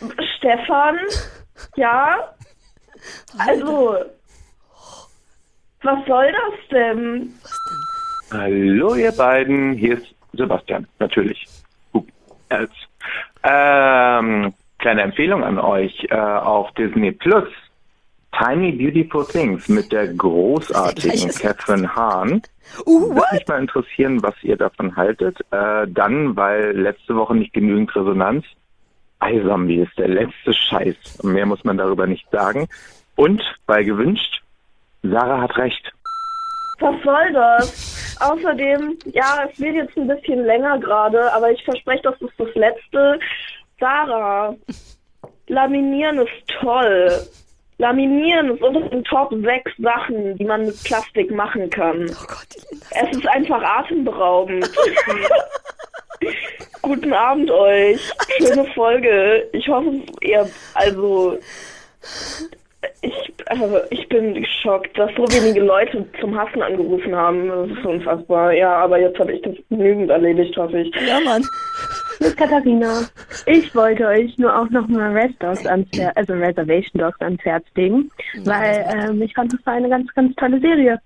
Stefan, 0.36 0.98
ja, 1.76 2.34
also, 3.38 3.96
was 5.82 6.06
soll 6.06 6.32
das 6.32 6.68
denn? 6.70 7.34
Hallo 8.30 8.94
ihr 8.94 9.12
beiden, 9.12 9.72
hier 9.74 9.98
ist 9.98 10.14
Sebastian, 10.32 10.86
natürlich. 10.98 11.46
Ähm, 13.42 14.54
kleine 14.78 15.02
Empfehlung 15.02 15.44
an 15.44 15.58
euch 15.58 16.06
äh, 16.10 16.14
auf 16.14 16.72
Disney 16.74 17.12
Plus. 17.12 17.48
Tiny 18.38 18.72
Beautiful 18.72 19.26
Things 19.26 19.68
mit 19.68 19.92
der 19.92 20.08
großartigen. 20.08 21.30
Catherine 21.30 21.94
Hahn. 21.94 22.42
Uh, 22.86 23.14
Würde 23.14 23.26
mich 23.32 23.46
mal 23.46 23.60
interessieren, 23.60 24.22
was 24.22 24.34
ihr 24.42 24.56
davon 24.56 24.96
haltet. 24.96 25.38
Äh, 25.50 25.86
dann, 25.88 26.34
weil 26.36 26.72
letzte 26.72 27.14
Woche 27.14 27.34
nicht 27.34 27.52
genügend 27.52 27.94
Resonanz. 27.94 28.44
iZombie 29.22 29.80
ist 29.80 29.98
der 29.98 30.08
letzte 30.08 30.54
Scheiß. 30.54 31.22
Mehr 31.22 31.46
muss 31.46 31.62
man 31.64 31.76
darüber 31.76 32.06
nicht 32.06 32.28
sagen. 32.30 32.68
Und, 33.16 33.42
bei 33.66 33.82
gewünscht, 33.82 34.42
Sarah 35.02 35.42
hat 35.42 35.56
recht. 35.58 35.92
Was 36.80 36.94
soll 37.02 37.32
das? 37.32 38.18
Außerdem, 38.20 38.98
ja, 39.12 39.46
es 39.50 39.60
wird 39.60 39.74
jetzt 39.74 39.96
ein 39.96 40.08
bisschen 40.08 40.44
länger 40.44 40.78
gerade, 40.78 41.32
aber 41.32 41.50
ich 41.50 41.62
verspreche, 41.64 42.02
das 42.02 42.20
ist 42.20 42.34
das 42.38 42.54
letzte. 42.54 43.18
Sarah, 43.78 44.56
Laminieren 45.48 46.18
ist 46.18 46.48
toll. 46.60 47.10
Laminieren 47.82 48.54
ist 48.54 48.62
unter 48.62 48.80
den 48.80 49.02
Top 49.02 49.32
6 49.32 49.72
Sachen, 49.78 50.38
die 50.38 50.44
man 50.44 50.66
mit 50.66 50.84
Plastik 50.84 51.32
machen 51.32 51.68
kann. 51.68 52.08
Oh 52.08 52.26
Gott. 52.28 52.46
Es 52.90 53.16
ist 53.16 53.26
einfach 53.26 53.60
atemberaubend. 53.60 54.70
Guten 56.82 57.12
Abend 57.12 57.50
euch. 57.50 58.00
Schöne 58.38 58.66
Folge. 58.66 59.48
Ich 59.52 59.66
hoffe, 59.66 60.00
ihr, 60.20 60.48
also, 60.74 61.38
ich, 63.00 63.32
also, 63.46 63.80
ich 63.90 64.08
bin 64.08 64.34
geschockt, 64.34 64.96
dass 64.96 65.10
so 65.16 65.24
wenige 65.24 65.62
Leute 65.62 66.06
zum 66.20 66.38
Hassen 66.38 66.62
angerufen 66.62 67.16
haben. 67.16 67.48
Das 67.48 67.78
ist 67.78 67.84
unfassbar. 67.84 68.52
Ja, 68.52 68.76
aber 68.76 69.00
jetzt 69.00 69.18
habe 69.18 69.32
ich 69.32 69.42
das 69.42 69.56
genügend 69.68 70.08
erledigt, 70.08 70.56
hoffe 70.56 70.78
ich. 70.78 70.94
Ja, 71.04 71.18
Mann. 71.18 71.44
Ist 72.22 72.36
Katharina. 72.36 73.02
Ich 73.46 73.74
wollte 73.74 74.06
euch 74.06 74.38
nur 74.38 74.56
auch 74.56 74.70
nochmal 74.70 75.12
Red 75.12 75.42
Dogs 75.42 75.66
ans 75.66 75.88
Herz, 75.92 76.16
also 76.16 76.34
Reservation 76.34 77.00
Dogs 77.00 77.20
ans 77.20 77.42
Herz 77.44 77.64
legen, 77.74 78.12
weil 78.44 78.86
ähm, 78.88 79.20
ich 79.22 79.34
fand, 79.34 79.52
das 79.52 79.58
war 79.66 79.74
eine 79.74 79.88
ganz, 79.88 80.12
ganz 80.14 80.32
tolle 80.36 80.60
Serie. 80.60 81.00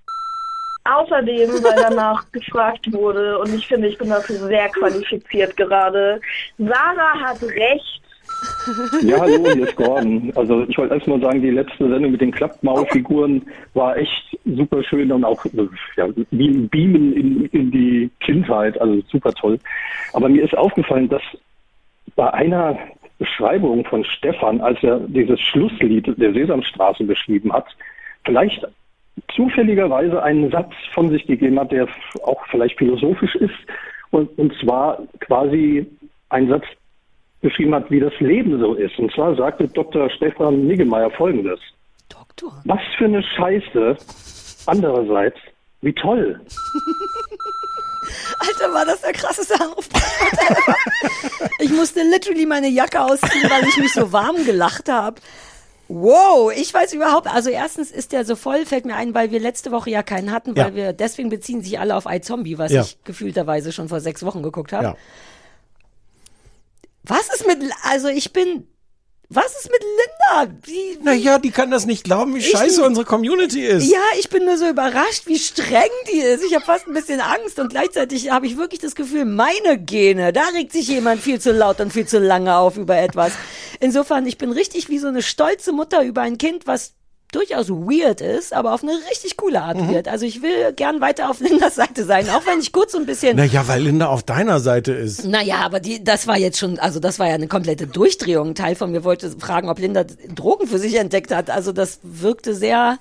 Außerdem, 0.84 1.50
weil 1.64 1.76
danach 1.76 2.22
gefragt 2.32 2.92
wurde, 2.92 3.38
und 3.38 3.54
ich 3.54 3.66
finde, 3.66 3.88
ich 3.88 3.96
bin 3.96 4.10
dafür 4.10 4.36
sehr 4.36 4.68
qualifiziert 4.68 5.56
gerade. 5.56 6.20
Sarah 6.58 7.18
hat 7.18 7.42
recht. 7.42 8.02
Ja, 9.02 9.20
hallo, 9.20 9.44
hier 9.52 9.68
ist 9.68 9.76
Gordon. 9.76 10.32
Also 10.34 10.64
ich 10.68 10.76
wollte 10.76 10.94
erst 10.94 11.06
mal 11.06 11.20
sagen, 11.20 11.40
die 11.40 11.50
letzte 11.50 11.88
Sendung 11.88 12.10
mit 12.10 12.20
den 12.20 12.32
Klappmaulfiguren 12.32 13.42
war 13.74 13.96
echt 13.96 14.38
super 14.44 14.82
schön 14.82 15.12
und 15.12 15.24
auch 15.24 15.44
äh, 15.46 15.68
ja, 15.96 16.08
wie 16.30 16.48
ein 16.48 16.68
Beamen 16.68 17.12
in, 17.12 17.44
in 17.46 17.70
die 17.70 18.10
Kindheit, 18.20 18.80
also 18.80 19.00
super 19.08 19.32
toll. 19.32 19.58
Aber 20.12 20.28
mir 20.28 20.44
ist 20.44 20.56
aufgefallen, 20.56 21.08
dass 21.08 21.22
bei 22.16 22.32
einer 22.32 22.78
Beschreibung 23.18 23.84
von 23.84 24.04
Stefan, 24.04 24.60
als 24.60 24.82
er 24.82 24.98
dieses 25.00 25.40
Schlusslied 25.40 26.12
der 26.18 26.32
Sesamstraße 26.32 27.04
beschrieben 27.04 27.52
hat, 27.52 27.66
vielleicht 28.24 28.66
zufälligerweise 29.34 30.22
einen 30.22 30.50
Satz 30.50 30.72
von 30.92 31.10
sich 31.10 31.26
gegeben 31.26 31.58
hat, 31.58 31.72
der 31.72 31.88
auch 32.24 32.44
vielleicht 32.48 32.78
philosophisch 32.78 33.34
ist, 33.36 33.54
und, 34.10 34.36
und 34.38 34.52
zwar 34.60 35.02
quasi 35.20 35.86
ein 36.28 36.48
Satz 36.48 36.64
beschrieben 37.40 37.74
hat, 37.74 37.90
wie 37.90 38.00
das 38.00 38.12
Leben 38.20 38.58
so 38.58 38.74
ist. 38.74 38.98
Und 38.98 39.12
zwar 39.12 39.34
sagte 39.36 39.68
Dr. 39.68 40.08
Stefan 40.10 40.66
Niggemeier 40.66 41.10
folgendes. 41.10 41.60
Doktor. 42.08 42.52
Was 42.64 42.80
für 42.98 43.04
eine 43.06 43.22
Scheiße. 43.22 43.96
Andererseits, 44.66 45.36
wie 45.82 45.92
toll. 45.92 46.40
Alter, 48.38 48.72
war 48.74 48.84
das 48.84 49.00
der 49.00 49.12
krasseste 49.12 49.54
Anruf. 49.60 49.88
ich 51.58 51.70
musste 51.70 52.02
literally 52.02 52.46
meine 52.46 52.68
Jacke 52.68 53.00
ausziehen, 53.00 53.48
weil 53.50 53.64
ich 53.68 53.76
mich 53.78 53.92
so 53.92 54.12
warm 54.12 54.44
gelacht 54.44 54.88
habe. 54.88 55.20
Wow, 55.88 56.52
ich 56.54 56.72
weiß 56.74 56.94
überhaupt, 56.94 57.28
also 57.28 57.48
erstens 57.50 57.92
ist 57.92 58.10
der 58.12 58.24
so 58.24 58.34
voll, 58.34 58.66
fällt 58.66 58.86
mir 58.86 58.96
ein, 58.96 59.14
weil 59.14 59.30
wir 59.30 59.38
letzte 59.38 59.70
Woche 59.70 59.90
ja 59.90 60.02
keinen 60.02 60.32
hatten, 60.32 60.56
weil 60.56 60.70
Ja. 60.70 60.74
wir, 60.74 60.92
deswegen 60.92 61.28
beziehen 61.30 61.62
sich 61.62 61.78
alle 61.78 61.94
auf 61.94 62.06
iZombie, 62.08 62.58
was 62.58 62.72
Ja. 62.72 62.80
ich 62.82 62.98
gefühlterweise 63.04 63.70
schon 63.72 63.88
vor 63.88 64.00
sechs 64.00 64.24
Wochen 64.24 64.42
geguckt 64.42 64.72
habe. 64.72 64.84
Ja. 64.84 64.96
Was 67.06 67.28
ist 67.34 67.46
mit, 67.46 67.58
also 67.82 68.08
ich 68.08 68.32
bin, 68.32 68.66
was 69.28 69.56
ist 69.56 69.70
mit 69.70 69.80
Linda? 69.82 70.54
Wie, 70.64 70.98
Naja, 71.02 71.38
die 71.38 71.50
kann 71.50 71.70
das 71.70 71.86
nicht 71.86 72.04
glauben, 72.04 72.34
wie 72.34 72.42
scheiße 72.42 72.84
unsere 72.84 73.04
Community 73.04 73.64
ist. 73.64 73.90
Ja, 73.90 74.02
ich 74.18 74.28
bin 74.28 74.44
nur 74.44 74.56
so 74.56 74.68
überrascht, 74.68 75.26
wie 75.26 75.38
streng 75.38 75.90
die 76.12 76.18
ist. 76.18 76.44
Ich 76.44 76.54
habe 76.54 76.64
fast 76.64 76.86
ein 76.86 76.94
bisschen 76.94 77.20
Angst 77.20 77.58
und 77.58 77.70
gleichzeitig 77.70 78.30
habe 78.30 78.46
ich 78.46 78.56
wirklich 78.56 78.80
das 78.80 78.94
Gefühl, 78.94 79.24
meine 79.24 79.78
Gene, 79.78 80.32
da 80.32 80.42
regt 80.54 80.72
sich 80.72 80.88
jemand 80.88 81.20
viel 81.20 81.40
zu 81.40 81.52
laut 81.52 81.80
und 81.80 81.92
viel 81.92 82.06
zu 82.06 82.18
lange 82.18 82.56
auf 82.56 82.76
über 82.76 82.96
etwas. 82.96 83.32
Insofern, 83.80 84.26
ich 84.26 84.38
bin 84.38 84.52
richtig 84.52 84.88
wie 84.88 84.98
so 84.98 85.08
eine 85.08 85.22
stolze 85.22 85.72
Mutter 85.72 86.02
über 86.02 86.22
ein 86.22 86.38
Kind, 86.38 86.66
was 86.66 86.94
durchaus 87.36 87.68
weird 87.68 88.20
ist, 88.20 88.52
aber 88.52 88.72
auf 88.74 88.82
eine 88.82 88.92
richtig 89.10 89.36
coole 89.36 89.60
Art 89.62 89.76
Mhm. 89.78 89.92
weird. 89.92 90.08
Also 90.08 90.24
ich 90.26 90.42
will 90.42 90.72
gern 90.72 91.00
weiter 91.00 91.28
auf 91.30 91.40
Lindas 91.40 91.74
Seite 91.76 92.04
sein, 92.04 92.28
auch 92.30 92.46
wenn 92.46 92.60
ich 92.60 92.72
kurz 92.72 92.92
so 92.92 92.98
ein 92.98 93.06
bisschen 93.06 93.36
Naja, 93.36 93.68
weil 93.68 93.82
Linda 93.82 94.06
auf 94.06 94.22
deiner 94.22 94.60
Seite 94.60 94.92
ist. 94.92 95.24
naja, 95.24 95.56
aber 95.64 95.80
die, 95.80 96.02
das 96.02 96.26
war 96.26 96.38
jetzt 96.38 96.58
schon, 96.58 96.78
also 96.78 96.98
das 97.00 97.18
war 97.18 97.28
ja 97.28 97.34
eine 97.34 97.48
komplette 97.48 97.86
Durchdrehung. 97.86 98.48
Ein 98.48 98.54
Teil 98.54 98.74
von 98.74 98.90
mir 98.90 99.04
wollte 99.04 99.30
fragen, 99.38 99.68
ob 99.68 99.78
Linda 99.78 100.04
Drogen 100.34 100.66
für 100.66 100.78
sich 100.78 100.94
entdeckt 100.96 101.32
hat. 101.34 101.50
Also 101.50 101.72
das 101.72 102.00
wirkte 102.02 102.54
sehr. 102.54 102.98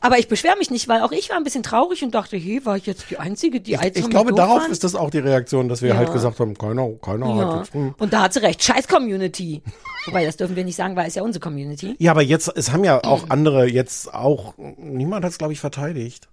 Aber 0.00 0.18
ich 0.18 0.28
beschwere 0.28 0.56
mich 0.58 0.70
nicht, 0.70 0.88
weil 0.88 1.02
auch 1.02 1.12
ich 1.12 1.30
war 1.30 1.36
ein 1.36 1.44
bisschen 1.44 1.62
traurig 1.62 2.02
und 2.04 2.14
dachte, 2.14 2.36
hey, 2.36 2.64
war 2.64 2.76
ich 2.76 2.86
jetzt 2.86 3.10
die 3.10 3.18
Einzige, 3.18 3.60
die 3.60 3.74
Ich, 3.74 3.96
ich 3.96 4.10
glaube, 4.10 4.32
darauf 4.32 4.68
ist 4.68 4.84
das 4.84 4.94
auch 4.94 5.10
die 5.10 5.18
Reaktion, 5.18 5.68
dass 5.68 5.82
wir 5.82 5.90
Ja. 5.90 5.96
halt 5.96 6.12
gesagt 6.12 6.38
haben, 6.40 6.56
keiner, 6.56 6.88
keiner 7.02 7.28
hat 7.28 7.36
ja. 7.36 7.58
jetzt. 7.58 7.74
hm. 7.74 7.94
Und 7.98 8.12
da 8.12 8.22
hat 8.22 8.32
sie 8.32 8.42
recht. 8.42 8.62
Scheiß 8.62 8.88
Community. 8.88 9.62
Wobei, 10.06 10.24
das 10.24 10.36
dürfen 10.36 10.54
wir 10.56 10.64
nicht 10.64 10.76
sagen, 10.76 10.96
weil 10.96 11.08
es 11.08 11.14
ja 11.14 11.22
unsere 11.22 11.40
Community. 11.42 11.96
Ja, 11.98 12.10
aber 12.12 12.22
jetzt, 12.22 12.52
es 12.56 12.72
haben 12.72 12.84
ja 12.84 13.02
auch 13.04 13.30
andere 13.30 13.66
jetzt 13.66 14.12
auch, 14.14 14.54
niemand 14.56 15.24
hat 15.24 15.32
es, 15.32 15.38
glaube 15.38 15.52
ich, 15.52 15.60
verteidigt. 15.60 16.28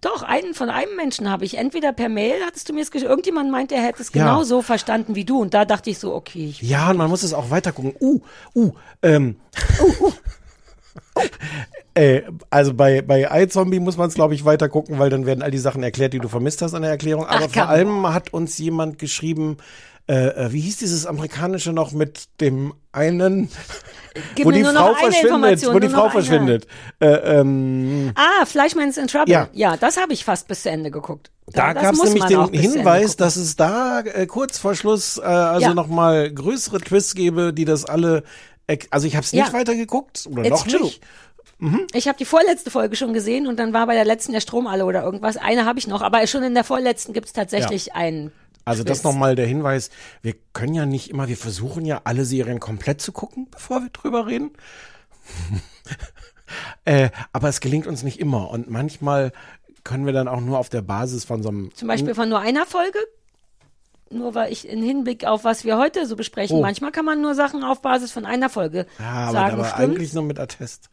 Doch, 0.00 0.22
einen 0.22 0.54
von 0.54 0.70
einem 0.70 0.94
Menschen 0.94 1.28
habe 1.28 1.44
ich. 1.44 1.58
Entweder 1.58 1.92
per 1.92 2.08
Mail 2.08 2.34
hattest 2.46 2.68
du 2.68 2.72
mir 2.72 2.82
es 2.82 2.92
geschrieben. 2.92 3.10
Irgendjemand 3.10 3.50
meinte, 3.50 3.74
er 3.74 3.82
hätte 3.82 4.00
es 4.00 4.12
Ja. 4.14 4.22
genau 4.22 4.44
so 4.44 4.62
verstanden 4.62 5.16
wie 5.16 5.24
du. 5.24 5.40
Und 5.40 5.54
da 5.54 5.64
dachte 5.64 5.90
ich 5.90 5.98
so, 5.98 6.14
okay, 6.14 6.46
ich 6.50 6.62
Ja, 6.62 6.90
und 6.90 6.98
man 6.98 7.10
muss 7.10 7.24
es 7.24 7.34
auch 7.34 7.50
weiter 7.50 7.72
gucken. 7.72 7.94
Uh, 8.00 8.20
uh, 8.54 8.70
ähm. 9.02 9.36
Äh, 11.94 12.22
also 12.48 12.74
bei, 12.74 13.02
bei 13.02 13.28
iZombie 13.42 13.80
muss 13.80 13.96
man 13.96 14.08
es, 14.08 14.14
glaube 14.14 14.34
ich, 14.34 14.44
weiter 14.44 14.68
gucken, 14.68 15.00
weil 15.00 15.10
dann 15.10 15.26
werden 15.26 15.42
all 15.42 15.50
die 15.50 15.58
Sachen 15.58 15.82
erklärt, 15.82 16.12
die 16.12 16.20
du 16.20 16.28
vermisst 16.28 16.62
hast 16.62 16.74
an 16.74 16.82
der 16.82 16.92
Erklärung. 16.92 17.26
Aber 17.26 17.46
Ach, 17.46 17.50
vor 17.50 17.68
allem 17.68 18.14
hat 18.14 18.32
uns 18.32 18.56
jemand 18.58 19.00
geschrieben, 19.00 19.56
äh, 20.08 20.14
äh, 20.46 20.52
wie 20.52 20.60
hieß 20.60 20.78
dieses 20.78 21.06
amerikanische 21.06 21.72
noch 21.72 21.92
mit 21.92 22.24
dem 22.40 22.72
einen, 22.92 23.50
Gib 24.34 24.46
wo 24.46 24.50
mir 24.50 24.56
die 24.56 24.62
nur 24.62 24.72
noch 24.72 24.96
Frau 24.98 25.04
eine 25.06 25.12
verschwindet, 25.12 25.74
wo 25.74 25.78
die 25.78 25.88
Frau 25.88 26.02
eine. 26.04 26.10
verschwindet. 26.10 26.66
Äh, 27.00 27.06
ähm, 27.40 28.12
Ah, 28.14 28.46
Fleischman's 28.46 28.96
in 28.96 29.06
Trouble. 29.06 29.30
Ja. 29.32 29.48
Ja, 29.52 29.76
das 29.76 29.96
habe 30.00 30.12
ich 30.12 30.24
fast 30.24 30.48
bis 30.48 30.62
zu 30.62 30.70
Ende 30.70 30.90
geguckt. 30.90 31.30
Da 31.52 31.72
das 31.74 31.82
gab 31.82 31.94
es 31.94 32.02
nämlich 32.02 32.24
den 32.24 32.48
Hinweis, 32.52 33.16
dass 33.16 33.36
es 33.36 33.56
da 33.56 34.00
äh, 34.00 34.26
kurz 34.26 34.58
vor 34.58 34.74
Schluss 34.74 35.18
äh, 35.18 35.22
also 35.22 35.68
Ja. 35.68 35.74
noch 35.74 35.86
mal 35.88 36.30
größere 36.32 36.80
Twists 36.80 37.14
gäbe, 37.14 37.52
die 37.52 37.64
das 37.64 37.84
alle. 37.84 38.22
ex- 38.66 38.88
Also 38.90 39.06
ich 39.06 39.14
habe 39.16 39.24
es 39.24 39.32
nicht 39.32 39.46
Ja. 39.46 39.52
weitergeguckt 39.52 40.26
oder 40.30 40.42
It's 40.44 40.50
noch 40.50 40.66
true. 40.66 40.82
nicht. 40.82 41.02
Ich 41.92 42.06
habe 42.06 42.16
die 42.16 42.24
vorletzte 42.24 42.70
Folge 42.70 42.94
schon 42.94 43.12
gesehen 43.12 43.46
und 43.48 43.58
dann 43.58 43.72
war 43.72 43.86
bei 43.88 43.94
der 43.94 44.04
letzten 44.04 44.32
der 44.32 44.40
Strom 44.40 44.68
alle 44.68 44.84
oder 44.84 45.02
irgendwas. 45.02 45.36
Eine 45.36 45.64
habe 45.64 45.78
ich 45.80 45.88
noch, 45.88 46.02
aber 46.02 46.24
schon 46.28 46.44
in 46.44 46.54
der 46.54 46.62
vorletzten 46.64 47.12
gibt's 47.12 47.32
tatsächlich 47.32 47.94
einen. 47.94 48.30
Also 48.68 48.84
das 48.84 49.02
nochmal 49.02 49.34
der 49.34 49.46
Hinweis, 49.46 49.90
wir 50.22 50.34
können 50.52 50.74
ja 50.74 50.86
nicht 50.86 51.10
immer, 51.10 51.28
wir 51.28 51.36
versuchen 51.36 51.84
ja 51.84 52.02
alle 52.04 52.24
Serien 52.24 52.60
komplett 52.60 53.00
zu 53.00 53.12
gucken, 53.12 53.48
bevor 53.50 53.82
wir 53.82 53.90
drüber 53.90 54.26
reden. 54.26 54.50
äh, 56.84 57.10
aber 57.32 57.48
es 57.48 57.60
gelingt 57.60 57.86
uns 57.86 58.02
nicht 58.02 58.20
immer 58.20 58.50
und 58.50 58.70
manchmal 58.70 59.32
können 59.84 60.06
wir 60.06 60.12
dann 60.12 60.28
auch 60.28 60.40
nur 60.40 60.58
auf 60.58 60.68
der 60.68 60.82
Basis 60.82 61.24
von 61.24 61.42
so 61.42 61.48
einem... 61.48 61.74
Zum 61.74 61.88
Beispiel 61.88 62.14
von 62.14 62.28
nur 62.28 62.40
einer 62.40 62.66
Folge. 62.66 62.98
Nur 64.10 64.34
weil 64.34 64.52
ich 64.52 64.68
in 64.68 64.82
Hinblick 64.82 65.24
auf 65.24 65.44
was 65.44 65.64
wir 65.64 65.78
heute 65.78 66.06
so 66.06 66.16
besprechen, 66.16 66.58
Oh. 66.58 66.62
manchmal 66.62 66.92
kann 66.92 67.04
man 67.04 67.20
nur 67.20 67.34
Sachen 67.34 67.62
auf 67.62 67.82
Basis 67.82 68.10
von 68.10 68.24
einer 68.24 68.48
Folge 68.48 68.86
Ja, 68.98 69.04
aber, 69.10 69.32
sagen. 69.32 69.54
aber 69.54 69.76
eigentlich 69.76 70.12
nur 70.14 70.24
mit 70.24 70.38
Attest. 70.38 70.90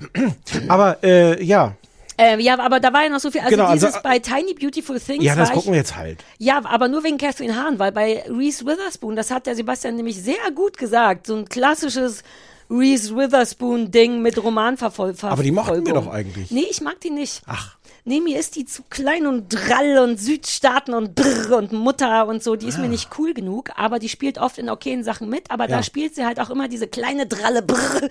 aber 0.68 1.02
äh, 1.02 1.42
ja, 1.42 1.76
Äh, 2.22 2.40
ja, 2.40 2.58
aber 2.58 2.80
da 2.80 2.92
war 2.92 3.02
ja 3.02 3.08
noch 3.08 3.20
so 3.20 3.30
viel. 3.30 3.40
Also 3.40 3.50
Genau, 3.50 3.66
also, 3.66 3.86
dieses 3.86 4.02
bei 4.02 4.18
Tiny 4.18 4.54
Beautiful 4.54 4.98
Things 5.00 5.24
ja, 5.24 5.34
das 5.34 5.48
war 5.48 5.56
ich, 5.56 5.58
gucken 5.58 5.72
wir 5.72 5.78
jetzt 5.78 5.96
halt. 5.96 6.24
Ja, 6.38 6.62
aber 6.64 6.88
nur 6.88 7.02
wegen 7.04 7.18
Catherine 7.18 7.56
Hahn, 7.56 7.78
weil 7.78 7.92
bei 7.92 8.24
Reese 8.28 8.64
Witherspoon, 8.64 9.16
das 9.16 9.30
hat 9.30 9.46
der 9.46 9.56
Sebastian 9.56 9.96
nämlich 9.96 10.22
sehr 10.22 10.50
gut 10.54 10.78
gesagt, 10.78 11.26
so 11.26 11.36
ein 11.36 11.48
klassisches 11.48 12.22
Reese 12.70 13.14
Witherspoon-Ding 13.14 14.22
mit 14.22 14.42
Romanverfolgung. 14.42 15.30
Aber 15.30 15.42
die 15.42 15.50
mochten 15.50 15.84
wir 15.84 15.94
doch 15.94 16.06
eigentlich. 16.08 16.50
Nee, 16.50 16.66
ich 16.70 16.80
mag 16.80 17.00
die 17.00 17.10
nicht. 17.10 17.42
Ach. 17.46 17.76
Nee, 18.04 18.20
mir 18.20 18.40
ist 18.40 18.56
die 18.56 18.64
zu 18.64 18.82
klein 18.90 19.28
und 19.28 19.48
drall 19.50 19.98
und 19.98 20.18
Südstaaten 20.18 20.92
und 20.92 21.14
Brr 21.14 21.56
und 21.56 21.70
Mutter 21.72 22.26
und 22.26 22.42
so. 22.42 22.56
Die 22.56 22.66
ist 22.66 22.78
mir 22.80 22.88
nicht 22.88 23.10
cool 23.16 23.32
genug, 23.32 23.70
aber 23.76 24.00
die 24.00 24.08
spielt 24.08 24.38
oft 24.38 24.58
in 24.58 24.68
okayen 24.68 25.04
Sachen 25.04 25.28
mit. 25.28 25.52
Aber 25.52 25.64
Ah. 25.64 25.68
Ja. 25.68 25.76
da 25.76 25.82
spielt 25.84 26.16
sie 26.16 26.24
halt 26.26 26.40
auch 26.40 26.50
immer 26.50 26.66
diese 26.68 26.88
kleine 26.88 27.26
dralle 27.28 27.62
Brr. 27.62 28.08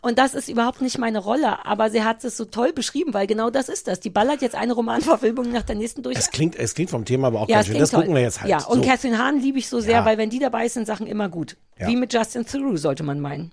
Und 0.00 0.18
das 0.18 0.34
ist 0.34 0.48
überhaupt 0.48 0.80
nicht 0.80 0.96
meine 0.96 1.18
Rolle. 1.18 1.66
Aber 1.66 1.90
sie 1.90 2.02
hat 2.02 2.24
es 2.24 2.38
so 2.38 2.46
toll 2.46 2.72
beschrieben, 2.72 3.12
weil 3.12 3.26
genau 3.26 3.50
das 3.50 3.68
ist 3.68 3.86
das. 3.86 4.00
Die 4.00 4.08
ballert 4.08 4.40
jetzt 4.40 4.54
eine 4.54 4.72
Romanverfilmung 4.72 5.52
nach 5.52 5.62
der 5.64 5.76
nächsten 5.76 6.02
durch. 6.02 6.16
Es 6.16 6.30
klingt, 6.30 6.56
es 6.56 6.74
klingt 6.74 6.88
vom 6.88 7.04
Thema 7.04 7.26
aber 7.26 7.42
auch 7.42 7.48
Ja, 7.50 7.56
ganz 7.56 7.66
schön. 7.66 7.78
Das 7.78 7.90
toll. 7.90 8.00
gucken 8.00 8.14
wir 8.14 8.22
jetzt 8.22 8.40
halt. 8.40 8.50
Ja, 8.50 8.64
und 8.64 8.82
so. 8.82 8.88
Catherine 8.88 9.18
Hahn 9.18 9.40
liebe 9.40 9.58
ich 9.58 9.68
so 9.68 9.78
sehr, 9.80 9.92
Ja. 9.98 10.04
weil 10.06 10.16
wenn 10.16 10.30
die 10.30 10.38
dabei 10.38 10.64
ist, 10.64 10.72
sind 10.72 10.86
Sachen 10.86 11.06
immer 11.06 11.28
gut. 11.28 11.58
Ja. 11.78 11.86
Wie 11.88 11.96
mit 11.96 12.14
Justin 12.14 12.46
Theroux, 12.46 12.78
sollte 12.78 13.02
man 13.02 13.20
meinen. 13.20 13.52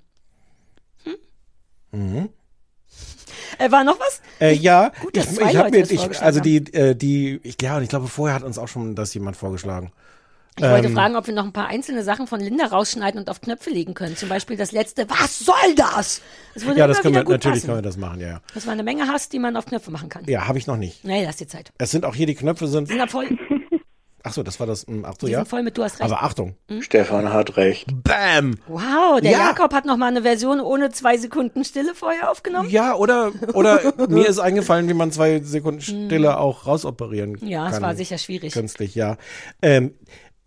Mhm. 1.91 2.29
Äh, 3.61 3.71
war 3.71 3.83
noch 3.83 3.99
was? 3.99 4.21
Äh, 4.39 4.53
ja, 4.53 4.91
Gut, 5.01 5.15
dass 5.17 5.31
ich, 5.31 5.37
zwei 5.37 5.51
ich 5.51 5.57
habe 5.57 5.69
mir, 5.71 5.89
ich, 5.89 6.21
also 6.21 6.39
die, 6.39 6.57
äh, 6.73 6.95
die, 6.95 7.39
ich, 7.43 7.57
ja, 7.61 7.77
und 7.77 7.83
ich 7.83 7.89
glaube, 7.89 8.07
vorher 8.07 8.35
hat 8.35 8.43
uns 8.43 8.57
auch 8.57 8.67
schon 8.67 8.95
das 8.95 9.13
jemand 9.13 9.37
vorgeschlagen. 9.37 9.91
Ich 10.57 10.63
wollte 10.65 10.87
Ähm, 10.89 10.93
fragen, 10.93 11.15
ob 11.15 11.27
wir 11.27 11.33
noch 11.33 11.45
ein 11.45 11.53
paar 11.53 11.67
einzelne 11.67 12.03
Sachen 12.03 12.27
von 12.27 12.41
Linda 12.41 12.65
rausschneiden 12.65 13.21
und 13.21 13.29
auf 13.29 13.39
Knöpfe 13.39 13.69
legen 13.69 13.93
können. 13.93 14.17
Zum 14.17 14.27
Beispiel 14.27 14.57
das 14.57 14.73
letzte, 14.73 15.09
was 15.09 15.39
soll 15.39 15.55
das? 15.77 16.21
Das 16.53 16.63
Ja, 16.75 16.87
das 16.87 16.99
können 17.01 17.15
wir, 17.15 17.23
natürlich 17.23 17.41
passen. 17.61 17.65
können 17.67 17.77
wir 17.77 17.81
das 17.81 17.95
machen, 17.95 18.19
ja, 18.19 18.27
ja. 18.27 18.41
Das 18.53 18.65
war 18.65 18.73
eine 18.73 18.83
Menge 18.83 19.07
Hass, 19.07 19.29
die 19.29 19.39
man 19.39 19.55
auf 19.55 19.65
Knöpfe 19.65 19.91
machen 19.91 20.09
kann. 20.09 20.25
Ja, 20.25 20.47
habe 20.49 20.57
ich 20.57 20.67
noch 20.67 20.75
nicht. 20.75 21.05
Nee, 21.05 21.23
lass 21.23 21.37
dir 21.37 21.47
Zeit. 21.47 21.71
Es 21.77 21.91
sind 21.91 22.03
auch 22.03 22.15
hier 22.15 22.25
die 22.25 22.35
Knöpfe 22.35 22.67
sind, 22.67 22.89
Die 22.89 22.93
sind 22.93 22.99
da 22.99 23.07
voll, 23.07 23.29
ach 24.23 24.33
so, 24.33 24.43
das 24.43 24.59
war 24.59 24.67
das, 24.67 24.85
hm, 24.87 25.05
ach 25.05 25.15
so, 25.19 25.27
die 25.27 25.33
ja. 25.33 25.39
sind 25.39 25.47
voll 25.47 25.63
mit, 25.63 25.77
du 25.77 25.83
hast 25.83 25.99
recht. 25.99 26.11
Aber 26.11 26.23
Achtung. 26.23 26.55
Stefan 26.79 27.31
hat 27.31 27.57
recht. 27.57 27.87
Bam! 28.03 28.55
wow, 28.67 29.19
der 29.21 29.31
Ja. 29.31 29.47
Jakob 29.47 29.73
hat 29.73 29.85
noch 29.85 29.97
mal 29.97 30.07
eine 30.07 30.23
Version 30.23 30.59
ohne 30.59 30.89
zwei 30.91 31.17
Sekunden 31.17 31.63
Stille 31.63 31.95
vorher 31.95 32.31
aufgenommen. 32.31 32.69
Ja, 32.69 32.95
oder, 32.95 33.31
oder 33.53 33.79
mir 34.09 34.27
ist 34.27 34.39
eingefallen, 34.39 34.87
wie 34.89 34.93
man 34.93 35.11
zwei 35.11 35.39
Sekunden 35.41 35.81
Stille 35.81 36.37
auch 36.37 36.67
rausoperieren 36.67 37.33
kann. 37.37 37.47
Hm. 37.47 37.51
Ja, 37.51 37.69
es 37.69 37.81
war 37.81 37.95
sicher 37.95 38.17
schwierig. 38.17 38.53
Künstlich, 38.53 38.95
ja. 38.95 39.17
Ähm, 39.61 39.93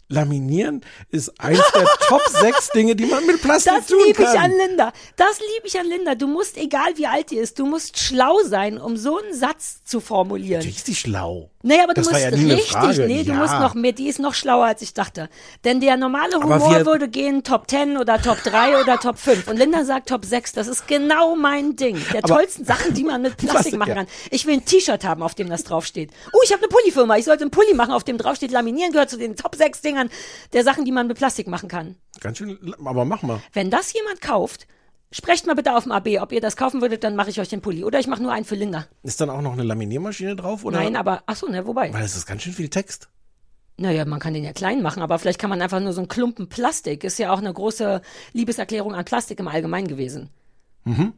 Laminieren 0.09 0.83
ist 1.11 1.33
eins 1.41 1.61
der 1.75 1.85
Top 2.09 2.23
sechs 2.29 2.69
Dinge, 2.71 2.95
die 2.95 3.07
man 3.07 3.25
mit 3.27 3.41
Plastik 3.41 3.73
Das 3.77 3.87
tun 3.87 3.99
liebe 4.07 4.23
ich 4.23 4.29
kann. 4.29 4.37
an 4.37 4.53
Linda. 4.53 4.93
Das 5.17 5.39
liebe 5.41 5.67
ich 5.67 5.79
an 5.79 5.87
Linda. 5.87 6.15
Du 6.15 6.27
musst, 6.27 6.57
egal 6.59 6.93
wie 6.97 7.07
alt 7.07 7.31
die 7.31 7.37
ist, 7.37 7.59
du 7.59 7.67
musst 7.67 7.99
schlau 7.99 8.37
sein, 8.45 8.79
um 8.79 8.97
so 8.97 9.19
einen 9.19 9.33
Satz 9.35 9.83
zu 9.85 10.01
formulieren. 10.01 10.59
Natürlich 10.59 10.77
ist 10.77 10.89
die 10.89 10.95
schlau. 10.95 11.51
Nee, 11.67 11.81
aber 11.83 11.95
du 11.95 12.03
Das 12.03 12.07
war 12.13 12.13
musst 12.13 12.25
ja 12.25 12.31
nie 12.33 12.45
eine 12.45 12.55
richtig, 12.57 12.73
Frage. 12.73 13.07
nee, 13.07 13.23
du 13.23 13.31
Ja. 13.33 13.37
musst 13.39 13.55
noch 13.55 13.73
mehr, 13.75 13.93
die 13.93 14.09
ist 14.09 14.19
noch 14.19 14.35
schlauer, 14.35 14.67
als 14.67 14.83
ich 14.83 14.93
dachte. 14.93 15.31
Denn 15.65 15.81
der 15.81 15.97
normale 15.97 16.37
Humor 16.37 16.85
würde 16.85 17.09
gehen 17.09 17.43
Top 17.43 17.71
10 17.71 17.97
oder 17.97 18.21
Top 18.21 18.43
3 18.43 18.81
oder 18.83 18.99
Top 19.01 19.17
5. 19.19 19.49
Und 19.49 19.57
Linda 19.57 19.85
sagt 19.87 20.11
Top 20.11 20.27
6. 20.27 20.53
Das 20.53 20.67
ist 20.69 20.87
genau 20.87 21.35
mein 21.37 21.77
Ding. 21.77 21.99
Der 22.13 22.23
Aber- 22.23 22.35
tollsten 22.35 22.67
Sachen, 22.67 22.93
die 22.93 23.05
man 23.05 23.23
mit 23.23 23.37
Plastik 23.39 23.79
machen 23.79 23.89
ja. 23.89 23.95
kann. 23.95 24.07
Ich 24.31 24.45
will 24.45 24.55
ein 24.55 24.65
T-Shirt 24.67 25.05
haben, 25.05 25.23
auf 25.23 25.35
dem 25.35 25.49
das 25.49 25.65
draufsteht. 25.65 26.11
Uh, 26.35 26.39
ich 26.45 26.53
habe 26.53 26.61
eine 26.63 26.69
Pullifirma. 26.69 27.17
Ich 27.17 27.25
sollte 27.25 27.45
einen 27.45 27.51
Pulli 27.51 27.73
machen, 27.73 27.93
auf 27.93 28.05
dem 28.05 28.19
draufsteht, 28.19 28.51
laminieren 28.51 28.93
gehört 28.93 29.09
zu 29.09 29.17
den 29.17 29.35
Top 29.35 29.55
6 29.55 29.81
Dingern 29.95 30.11
der 30.53 30.65
Sachen, 30.65 30.85
die 30.85 30.93
man 30.93 31.07
mit 31.07 31.17
Plastik 31.17 31.47
machen 31.47 31.69
kann. 31.69 31.97
Ganz 32.21 32.39
schön, 32.39 32.75
aber 32.85 33.05
mach 33.05 33.23
mal. 33.23 33.41
Wenn 33.53 33.71
das 33.71 33.93
jemand 33.93 34.21
kauft, 34.21 34.67
sprecht 35.13 35.47
mal 35.47 35.55
bitte 35.55 35.77
auf 35.77 35.85
dem 35.85 35.93
AB. 35.93 36.21
Ob 36.21 36.33
ihr 36.33 36.41
das 36.41 36.57
kaufen 36.57 36.81
würdet, 36.81 37.05
dann 37.05 37.17
mache 37.17 37.31
ich 37.31 37.41
euch 37.41 37.49
den 37.49 37.61
Pulli. 37.61 37.85
Oder 37.85 38.01
ich 38.01 38.07
mache 38.07 38.23
nur 38.23 38.33
einen 38.33 38.45
für 38.45 38.57
Linda. 38.57 38.87
Ist 39.03 39.21
dann 39.21 39.31
auch 39.31 39.41
noch 39.41 39.53
eine 39.53 39.63
Laminiermaschine 39.63 40.37
drauf? 40.37 40.65
Oder? 40.65 40.79
Nein, 40.79 40.97
aber, 40.97 41.23
ach 41.27 41.37
so, 41.37 41.47
ne, 41.49 41.67
wobei. 41.67 41.93
Weil 41.93 42.05
es 42.05 42.17
ist 42.17 42.27
ganz 42.27 42.43
schön 42.43 42.53
viel 42.53 42.69
Text. 42.69 43.09
Naja, 43.77 44.05
man 44.05 44.21
kann 44.21 44.35
den 44.35 44.45
ja 44.45 44.53
klein 44.53 44.83
machen, 44.83 45.03
aber 45.03 45.19
vielleicht 45.19 45.41
kann 45.41 45.51
man 45.51 45.61
einfach 45.61 45.81
nur 45.81 45.93
so 45.93 46.01
einen 46.01 46.09
Klumpen 46.09 46.49
Plastik. 46.49 47.03
Ist 47.03 47.19
ja 47.19 47.33
auch 47.33 47.39
eine 47.39 47.53
große 47.53 48.03
Liebeserklärung 48.33 48.95
an 48.95 49.05
Plastik 49.05 49.41
im 49.41 49.49
Allgemeinen 49.49 49.89
gewesen. 49.89 50.31
Mhm. 50.85 51.13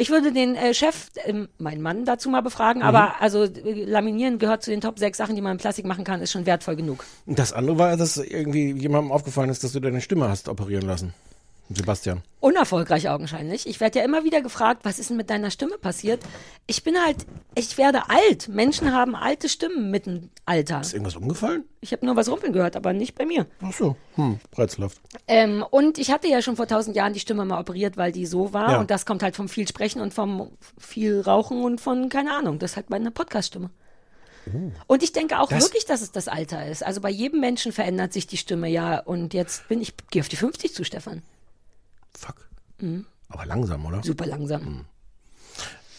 Ich 0.00 0.10
würde 0.10 0.32
den 0.32 0.54
äh, 0.54 0.72
Chef, 0.74 1.08
ähm, 1.24 1.48
meinen 1.58 1.82
Mann 1.82 2.04
dazu 2.04 2.30
mal 2.30 2.40
befragen, 2.40 2.82
Mhm. 2.82 2.88
aber 2.88 3.20
also 3.20 3.42
äh, 3.42 3.84
Laminieren 3.84 4.38
gehört 4.38 4.62
zu 4.62 4.70
den 4.70 4.80
Top 4.80 4.96
6 4.98 5.18
Sachen, 5.18 5.34
die 5.34 5.40
man 5.40 5.54
mit 5.54 5.60
Plastik 5.60 5.84
machen 5.86 6.04
kann, 6.04 6.22
ist 6.22 6.30
schon 6.30 6.46
wertvoll 6.46 6.76
genug. 6.76 7.04
Das 7.26 7.52
andere 7.52 7.78
war, 7.78 7.96
dass 7.96 8.16
irgendwie 8.16 8.70
jemandem 8.72 9.10
aufgefallen 9.10 9.50
ist, 9.50 9.64
dass 9.64 9.72
du 9.72 9.80
deine 9.80 10.00
Stimme 10.00 10.28
hast 10.28 10.48
operieren 10.48 10.86
lassen. 10.86 11.14
Sebastian. 11.70 12.22
Unerfolgreich 12.40 13.08
augenscheinlich. 13.10 13.66
Ich 13.66 13.78
werde 13.80 13.98
ja 13.98 14.04
immer 14.04 14.24
wieder 14.24 14.40
gefragt, 14.40 14.84
was 14.84 14.98
ist 14.98 15.10
denn 15.10 15.16
mit 15.18 15.28
deiner 15.28 15.50
Stimme 15.50 15.76
passiert? 15.76 16.20
Ich 16.66 16.82
bin 16.82 16.96
halt, 17.04 17.26
ich 17.54 17.76
werde 17.76 18.08
alt. 18.08 18.48
Menschen 18.48 18.92
haben 18.92 19.14
alte 19.14 19.48
Stimmen 19.48 19.90
mit 19.90 20.06
dem 20.06 20.30
Alter. 20.46 20.80
Ist 20.80 20.94
irgendwas 20.94 21.16
umgefallen? 21.16 21.64
Ich 21.80 21.92
habe 21.92 22.06
nur 22.06 22.16
was 22.16 22.28
rumpeln 22.30 22.52
gehört, 22.52 22.74
aber 22.76 22.92
nicht 22.92 23.14
bei 23.16 23.26
mir. 23.26 23.46
Ach 23.62 23.72
so, 23.72 23.96
hm, 24.14 24.38
rätselhaft. 24.56 24.98
Ähm, 25.26 25.64
und 25.70 25.98
ich 25.98 26.10
hatte 26.10 26.28
ja 26.28 26.40
schon 26.40 26.56
vor 26.56 26.66
tausend 26.66 26.96
Jahren 26.96 27.12
die 27.12 27.20
Stimme 27.20 27.44
mal 27.44 27.60
operiert, 27.60 27.96
weil 27.96 28.12
die 28.12 28.24
so 28.26 28.52
war. 28.52 28.72
Ja. 28.72 28.80
Und 28.80 28.90
das 28.90 29.04
kommt 29.04 29.22
halt 29.22 29.36
vom 29.36 29.48
viel 29.48 29.68
Sprechen 29.68 30.00
und 30.00 30.14
vom 30.14 30.50
viel 30.78 31.20
Rauchen 31.20 31.62
und 31.62 31.80
von, 31.80 32.08
keine 32.08 32.32
Ahnung, 32.34 32.58
das 32.58 32.70
ist 32.72 32.76
halt 32.76 32.88
meine 32.90 33.10
Podcast-Stimme. 33.10 33.70
Und 34.86 35.02
ich 35.02 35.12
denke 35.12 35.38
auch 35.40 35.50
Das- 35.50 35.62
wirklich, 35.64 35.84
dass 35.84 36.00
es 36.00 36.10
das 36.10 36.26
Alter 36.26 36.66
ist. 36.66 36.82
Also 36.82 37.02
bei 37.02 37.10
jedem 37.10 37.40
Menschen 37.40 37.70
verändert 37.72 38.14
sich 38.14 38.26
die 38.26 38.38
Stimme 38.38 38.68
ja. 38.68 38.98
Und 39.00 39.34
jetzt 39.34 39.68
bin 39.68 39.82
ich, 39.82 39.92
gehe 40.10 40.22
auf 40.22 40.28
die 40.28 40.36
50 40.36 40.72
zu, 40.72 40.84
Stefan. 40.84 41.22
Fuck. 42.18 42.48
Mhm. 42.80 43.06
Aber 43.28 43.46
langsam, 43.46 43.84
oder? 43.86 44.02
Super 44.02 44.26
langsam. 44.26 44.84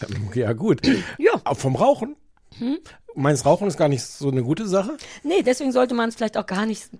Ähm, 0.00 0.30
Ja, 0.34 0.52
gut. 0.52 0.80
Ja. 1.18 1.32
Aber 1.44 1.54
vom 1.54 1.76
Rauchen? 1.76 2.16
Hm? 2.58 2.78
Meinst 3.14 3.44
Rauchen 3.46 3.68
ist 3.68 3.76
gar 3.78 3.88
nicht 3.88 4.02
so 4.04 4.28
eine 4.30 4.42
gute 4.42 4.68
Sache? 4.68 4.96
Nee, 5.22 5.42
deswegen 5.42 5.72
sollte 5.72 5.94
man 5.94 6.08
es 6.08 6.16
vielleicht 6.16 6.36
auch 6.36 6.46
gar 6.46 6.66
nicht. 6.66 6.90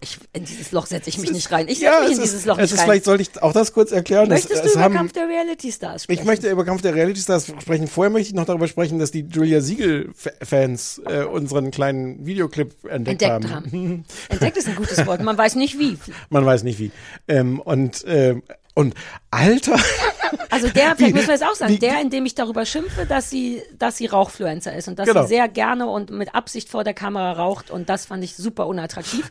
Ich, 0.00 0.18
in 0.32 0.44
dieses 0.44 0.72
Loch 0.72 0.86
setze 0.86 1.08
ich 1.08 1.18
mich 1.18 1.30
nicht 1.32 1.50
rein. 1.50 1.66
Ich 1.68 1.78
setze 1.78 1.84
ja, 1.92 2.00
mich 2.00 2.08
in 2.10 2.16
ist, 2.18 2.22
dieses 2.24 2.44
Loch 2.44 2.56
nicht 2.58 2.64
ist 2.72 2.78
rein. 2.78 2.84
vielleicht 2.84 3.04
sollte 3.04 3.22
ich 3.22 3.42
auch 3.42 3.52
das 3.52 3.72
kurz 3.72 3.90
erklären. 3.92 4.28
Möchtest 4.28 4.52
es, 4.56 4.60
du 4.62 4.66
es 4.68 4.74
über 4.74 4.82
haben, 4.84 4.94
Kampf 4.94 5.12
der 5.12 5.28
Reality 5.28 5.72
Stars 5.72 6.02
sprechen? 6.04 6.20
Ich 6.20 6.26
möchte 6.26 6.50
über 6.50 6.64
Kampf 6.64 6.82
der 6.82 6.94
Reality 6.94 7.20
Stars 7.20 7.46
sprechen. 7.46 7.86
Vorher 7.86 8.10
möchte 8.10 8.28
ich 8.28 8.34
noch 8.34 8.44
darüber 8.44 8.66
sprechen, 8.68 8.98
dass 8.98 9.12
die 9.12 9.20
Julia 9.20 9.60
Siegel-Fans 9.60 11.02
äh, 11.06 11.24
unseren 11.24 11.70
kleinen 11.70 12.26
Videoclip 12.26 12.84
entdeckt, 12.84 13.22
Entdeckt 13.22 13.52
haben. 13.54 13.72
haben. 13.72 14.04
Entdeckt 14.28 14.56
ist 14.56 14.68
ein 14.68 14.76
gutes 14.76 15.06
Wort. 15.06 15.22
Man 15.22 15.38
weiß 15.38 15.54
nicht 15.54 15.78
wie. 15.78 15.96
Man 16.28 16.44
weiß 16.44 16.62
nicht 16.64 16.78
wie. 16.78 16.90
Ähm, 17.28 17.60
und, 17.60 18.04
ähm, 18.06 18.42
und 18.74 18.94
Alter. 19.30 19.78
Also 20.50 20.68
der, 20.68 20.94
vielleicht 20.96 21.14
müssen 21.14 21.28
wir 21.28 21.34
es 21.36 21.42
auch 21.42 21.54
sagen, 21.54 21.74
wie- 21.74 21.78
der, 21.78 22.00
in 22.00 22.10
dem 22.10 22.26
ich 22.26 22.34
darüber 22.34 22.64
schimpfe, 22.66 23.06
dass 23.06 23.30
sie, 23.30 23.62
dass 23.78 23.96
sie 23.98 24.06
Rauchfluencer 24.06 24.74
ist 24.74 24.88
und 24.88 24.98
dass 24.98 25.06
Genau. 25.06 25.22
sie 25.22 25.28
sehr 25.28 25.48
gerne 25.48 25.86
und 25.86 26.10
mit 26.10 26.34
Absicht 26.34 26.68
vor 26.68 26.82
der 26.82 26.94
Kamera 26.94 27.32
raucht 27.32 27.70
und 27.70 27.88
das 27.88 28.06
fand 28.06 28.24
ich 28.24 28.34
super 28.34 28.66
unattraktiv. 28.66 29.30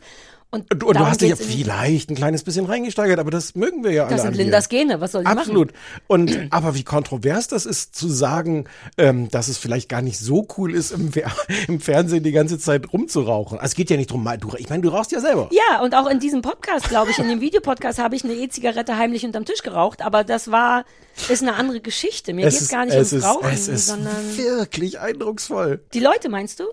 Und, 0.54 0.66
Du, 0.72 0.86
und 0.86 0.96
du 0.98 1.06
hast 1.06 1.20
dich 1.20 1.30
ja 1.30 1.36
vielleicht 1.36 2.10
ein 2.10 2.14
kleines 2.14 2.42
bisschen 2.44 2.66
reingesteigert, 2.66 3.18
aber 3.18 3.30
das 3.30 3.54
mögen 3.54 3.82
wir 3.82 3.92
ja 3.92 4.04
alle. 4.04 4.14
Das 4.14 4.22
sind. 4.22 4.36
Lindas 4.36 4.68
Gene, 4.68 5.00
was 5.00 5.12
soll 5.12 5.22
sie 5.22 5.26
Absolut. 5.26 5.72
machen? 5.72 6.02
Und 6.06 6.46
aber 6.50 6.74
wie 6.74 6.84
kontrovers 6.84 7.48
das 7.48 7.66
ist, 7.66 7.96
zu 7.96 8.08
sagen, 8.08 8.66
ähm, 8.96 9.28
dass 9.30 9.48
es 9.48 9.58
vielleicht 9.58 9.88
gar 9.88 10.00
nicht 10.02 10.18
so 10.18 10.46
cool 10.56 10.74
ist, 10.74 10.92
im, 10.92 11.12
Fer 11.12 11.30
im 11.68 11.80
Fernsehen 11.80 12.22
die 12.22 12.32
ganze 12.32 12.58
Zeit 12.58 12.92
rumzurauchen. 12.92 13.58
Also 13.58 13.72
es 13.72 13.74
geht 13.74 13.90
ja 13.90 13.96
nicht 13.96 14.10
drum, 14.10 14.28
du, 14.38 14.52
ich 14.56 14.68
meine, 14.68 14.82
du 14.82 14.90
rauchst 14.90 15.12
ja 15.12 15.20
selber. 15.20 15.50
Ja, 15.50 15.82
und 15.82 15.94
auch 15.94 16.08
in 16.08 16.20
diesem 16.20 16.42
Podcast, 16.42 16.88
glaube 16.88 17.10
ich, 17.10 17.18
in 17.18 17.28
dem 17.28 17.40
Videopodcast 17.40 17.98
habe 17.98 18.14
ich 18.14 18.24
eine 18.24 18.34
E-Zigarette 18.34 18.96
heimlich 18.96 19.24
unterm 19.24 19.44
Tisch 19.44 19.62
geraucht, 19.62 20.02
aber 20.02 20.22
das 20.24 20.50
war, 20.50 20.84
ist 21.28 21.42
eine 21.42 21.54
andere 21.54 21.80
Geschichte. 21.80 22.32
Mir 22.32 22.46
ist, 22.46 22.70
gar 22.70 22.84
nicht 22.84 22.94
ums 22.94 23.12
ist, 23.12 23.24
Rauchen, 23.24 23.50
es 23.52 23.68
ist 23.68 23.86
sondern 23.88 24.36
wirklich 24.36 25.00
eindrucksvoll. 25.00 25.80
die 25.92 26.00
Leute, 26.00 26.28
meinst 26.28 26.60
du? 26.60 26.64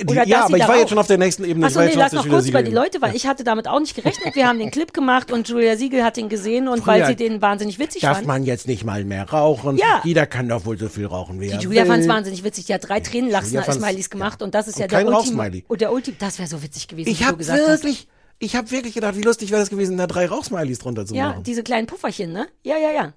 Die, 0.00 0.14
ja, 0.14 0.44
aber 0.44 0.56
ich 0.56 0.68
war 0.68 0.76
jetzt 0.78 0.90
schon 0.90 0.98
auf 0.98 1.08
der 1.08 1.18
nächsten 1.18 1.42
Ebene. 1.44 1.66
Achso, 1.66 1.80
nee, 1.80 1.90
lass 1.94 2.12
noch 2.12 2.28
kurz 2.28 2.46
über 2.46 2.62
die. 2.62 2.70
Leute, 2.70 3.02
weil 3.02 3.16
ich 3.16 3.26
hatte 3.26 3.42
damit 3.42 3.66
auch 3.66 3.80
nicht 3.80 3.96
gerechnet. 3.96 4.36
Wir 4.36 4.46
haben 4.46 4.60
den 4.60 4.70
Clip 4.70 4.92
gemacht 4.94 5.32
und 5.32 5.48
Julia 5.48 5.76
Siegel 5.76 6.04
hat 6.04 6.16
den 6.16 6.28
gesehen 6.28 6.68
und 6.68 6.86
weil 6.86 7.00
Früher 7.00 7.08
sie 7.08 7.16
den 7.16 7.42
wahnsinnig 7.42 7.80
witzig 7.80 8.02
Darf 8.02 8.18
fand. 8.18 8.28
man 8.28 8.44
jetzt 8.44 8.68
nicht 8.68 8.84
mal 8.84 9.04
mehr 9.04 9.28
rauchen? 9.28 9.76
Ja. 9.76 10.00
Jeder 10.04 10.26
kann 10.26 10.48
doch 10.48 10.64
wohl 10.66 10.78
so 10.78 10.88
viel 10.88 11.06
rauchen, 11.06 11.40
wie 11.40 11.46
Die 11.48 11.52
er 11.54 11.58
Julia 11.60 11.84
fand 11.84 12.02
es 12.02 12.08
wahnsinnig 12.08 12.44
witzig. 12.44 12.66
Die 12.66 12.74
hat 12.74 12.88
drei 12.88 12.98
Julia 12.98 13.10
Tränenlachsner 13.10 13.62
fand's- 13.64 13.78
Smileys 13.84 14.08
gemacht 14.10 14.40
und 14.40 14.54
das 14.54 14.68
ist 14.68 14.76
Und 14.76 14.82
ja 14.82 14.86
der 14.86 15.06
Ultim. 15.08 15.64
Und 15.66 15.80
der 15.80 15.92
Ultim, 15.92 16.14
das 16.20 16.38
wäre 16.38 16.48
so 16.48 16.62
witzig 16.62 16.86
gewesen, 16.86 17.08
Ich 17.08 17.18
wie 17.18 17.22
du 17.24 17.28
habe 17.28 17.38
gesagt 17.38 17.58
wirklich, 17.66 18.06
ich 18.38 18.54
habe 18.54 18.70
wirklich 18.70 18.94
gedacht, 18.94 19.16
wie 19.16 19.22
lustig 19.22 19.50
wäre 19.50 19.60
das 19.60 19.68
gewesen, 19.68 19.96
da 19.96 20.06
drei 20.06 20.26
Rauchsmileys 20.26 20.78
drunter 20.78 21.06
zu 21.06 21.14
hast. 21.14 21.18
Ja, 21.18 21.28
machen. 21.30 21.42
diese 21.42 21.64
kleinen 21.64 21.88
Pufferchen, 21.88 22.32
ne? 22.32 22.46
Ja, 22.62 22.76
ja, 22.78 22.92
ja. 22.92 23.12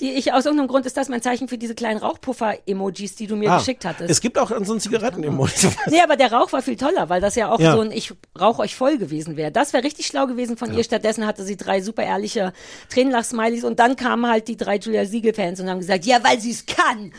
Die 0.00 0.10
ich 0.12 0.32
aus 0.32 0.44
irgendeinem 0.44 0.68
Grund 0.68 0.86
ist 0.86 0.96
das 0.96 1.08
mein 1.08 1.22
Zeichen 1.22 1.48
für 1.48 1.58
diese 1.58 1.74
kleinen 1.74 1.98
Rauchpuffer-Emojis, 1.98 3.16
die 3.16 3.26
du 3.26 3.36
mir 3.36 3.50
Ah, 3.50 3.58
geschickt 3.58 3.84
hattest. 3.84 4.10
Es 4.10 4.20
gibt 4.20 4.38
auch 4.38 4.50
so 4.64 4.72
ein 4.74 4.80
Zigaretten-Emoji. 4.80 5.68
Nee, 5.90 6.00
aber 6.02 6.16
der 6.16 6.32
Rauch 6.32 6.52
war 6.52 6.62
viel 6.62 6.76
toller, 6.76 7.08
weil 7.08 7.20
das 7.20 7.34
ja 7.34 7.50
auch 7.50 7.60
Ja. 7.60 7.72
so 7.74 7.80
ein 7.80 7.90
Ich 7.92 8.12
rauch 8.38 8.58
euch 8.58 8.74
voll 8.74 8.98
gewesen 8.98 9.36
wäre. 9.36 9.50
Das 9.50 9.72
wäre 9.72 9.84
richtig 9.84 10.06
schlau 10.06 10.26
gewesen 10.26 10.56
von 10.56 10.72
ihr. 10.76 10.84
Stattdessen 10.84 11.26
hatte 11.26 11.44
sie 11.44 11.56
drei 11.56 11.80
super 11.82 12.02
ehrliche 12.02 12.52
Tränenlach-Smileys 12.90 13.64
und 13.64 13.78
dann 13.78 13.96
kamen 13.96 14.26
halt 14.30 14.48
die 14.48 14.56
drei 14.56 14.76
Julia 14.78 15.04
Siegel-Fans 15.04 15.60
und 15.60 15.68
haben 15.70 15.78
gesagt, 15.80 16.04
ja, 16.06 16.18
weil 16.22 16.40
sie 16.40 16.50
es 16.50 16.64
kann. 16.66 17.12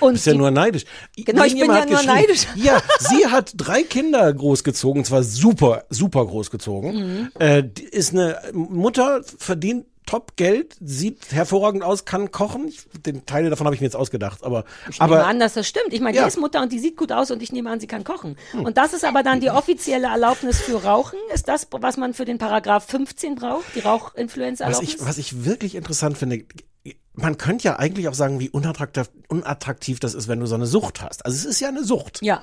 Und 0.00 0.14
bist 0.14 0.26
ja 0.26 0.34
nur 0.34 0.50
neidisch. 0.50 0.84
Genau, 1.16 1.44
ich 1.44 1.52
bin 1.58 1.70
ja 1.70 1.86
nur 1.86 2.02
neidisch. 2.02 2.46
Ja, 2.56 2.82
sie 2.98 3.26
hat 3.28 3.52
drei 3.56 3.82
Kinder 3.82 4.30
großgezogen, 4.32 5.04
zwar 5.04 5.22
super, 5.22 5.84
super 5.88 6.26
großgezogen. 6.26 6.92
Mhm. 6.92 7.30
Äh, 7.38 7.62
ist 7.90 8.12
eine 8.12 8.38
Mutter, 8.52 9.22
verdient 9.38 9.86
top 10.06 10.36
Geld, 10.36 10.76
sieht 10.80 11.32
hervorragend 11.32 11.84
aus, 11.84 12.04
kann 12.04 12.30
kochen. 12.30 12.66
Ich, 12.68 12.80
den 13.06 13.26
Teile 13.26 13.50
davon 13.50 13.66
habe 13.66 13.74
ich 13.74 13.80
mir 13.80 13.86
jetzt 13.86 13.96
ausgedacht, 13.96 14.42
aber 14.42 14.64
Ich 14.90 14.98
nehme 14.98 15.16
aber 15.16 15.26
an, 15.26 15.38
dass 15.38 15.54
das 15.54 15.68
stimmt. 15.68 15.92
Ich 15.92 16.00
meine, 16.00 16.16
Ja. 16.16 16.22
die 16.24 16.28
ist 16.28 16.38
Mutter 16.38 16.62
und 16.62 16.72
die 16.72 16.78
sieht 16.78 16.96
gut 16.96 17.12
aus 17.12 17.30
und 17.30 17.42
ich 17.42 17.52
nehme 17.52 17.70
an, 17.70 17.78
sie 17.80 17.86
kann 17.86 18.02
kochen. 18.04 18.36
Und 18.52 18.76
das 18.76 18.92
ist 18.92 19.04
aber 19.04 19.22
dann 19.22 19.40
die 19.40 19.50
offizielle 19.50 20.08
Erlaubnis 20.08 20.60
für 20.60 20.82
Rauchen. 20.82 21.18
Ist 21.32 21.48
das, 21.48 21.68
was 21.70 21.96
man 21.96 22.14
für 22.14 22.24
den 22.24 22.38
Paragraph 22.38 22.86
15 22.86 23.36
braucht? 23.36 23.64
Die 23.74 23.84
was 23.84 23.86
Rauchinfluenza-Erlaubnis? 23.86 24.94
ich 24.94 25.00
was 25.04 25.18
ich 25.18 25.44
wirklich 25.44 25.74
interessant 25.74 26.18
finde, 26.18 26.44
man 27.14 27.38
könnte 27.38 27.64
ja 27.64 27.78
eigentlich 27.78 28.08
auch 28.08 28.14
sagen, 28.14 28.40
wie 28.40 28.48
unattraktiv, 28.48 29.10
unattraktiv 29.28 30.00
das 30.00 30.14
ist, 30.14 30.28
wenn 30.28 30.40
du 30.40 30.46
so 30.46 30.54
eine 30.54 30.66
Sucht 30.66 31.02
hast. 31.02 31.24
Also 31.24 31.36
es 31.36 31.44
ist 31.44 31.60
ja 31.60 31.68
eine 31.68 31.84
Sucht. 31.84 32.20
Ja. 32.22 32.42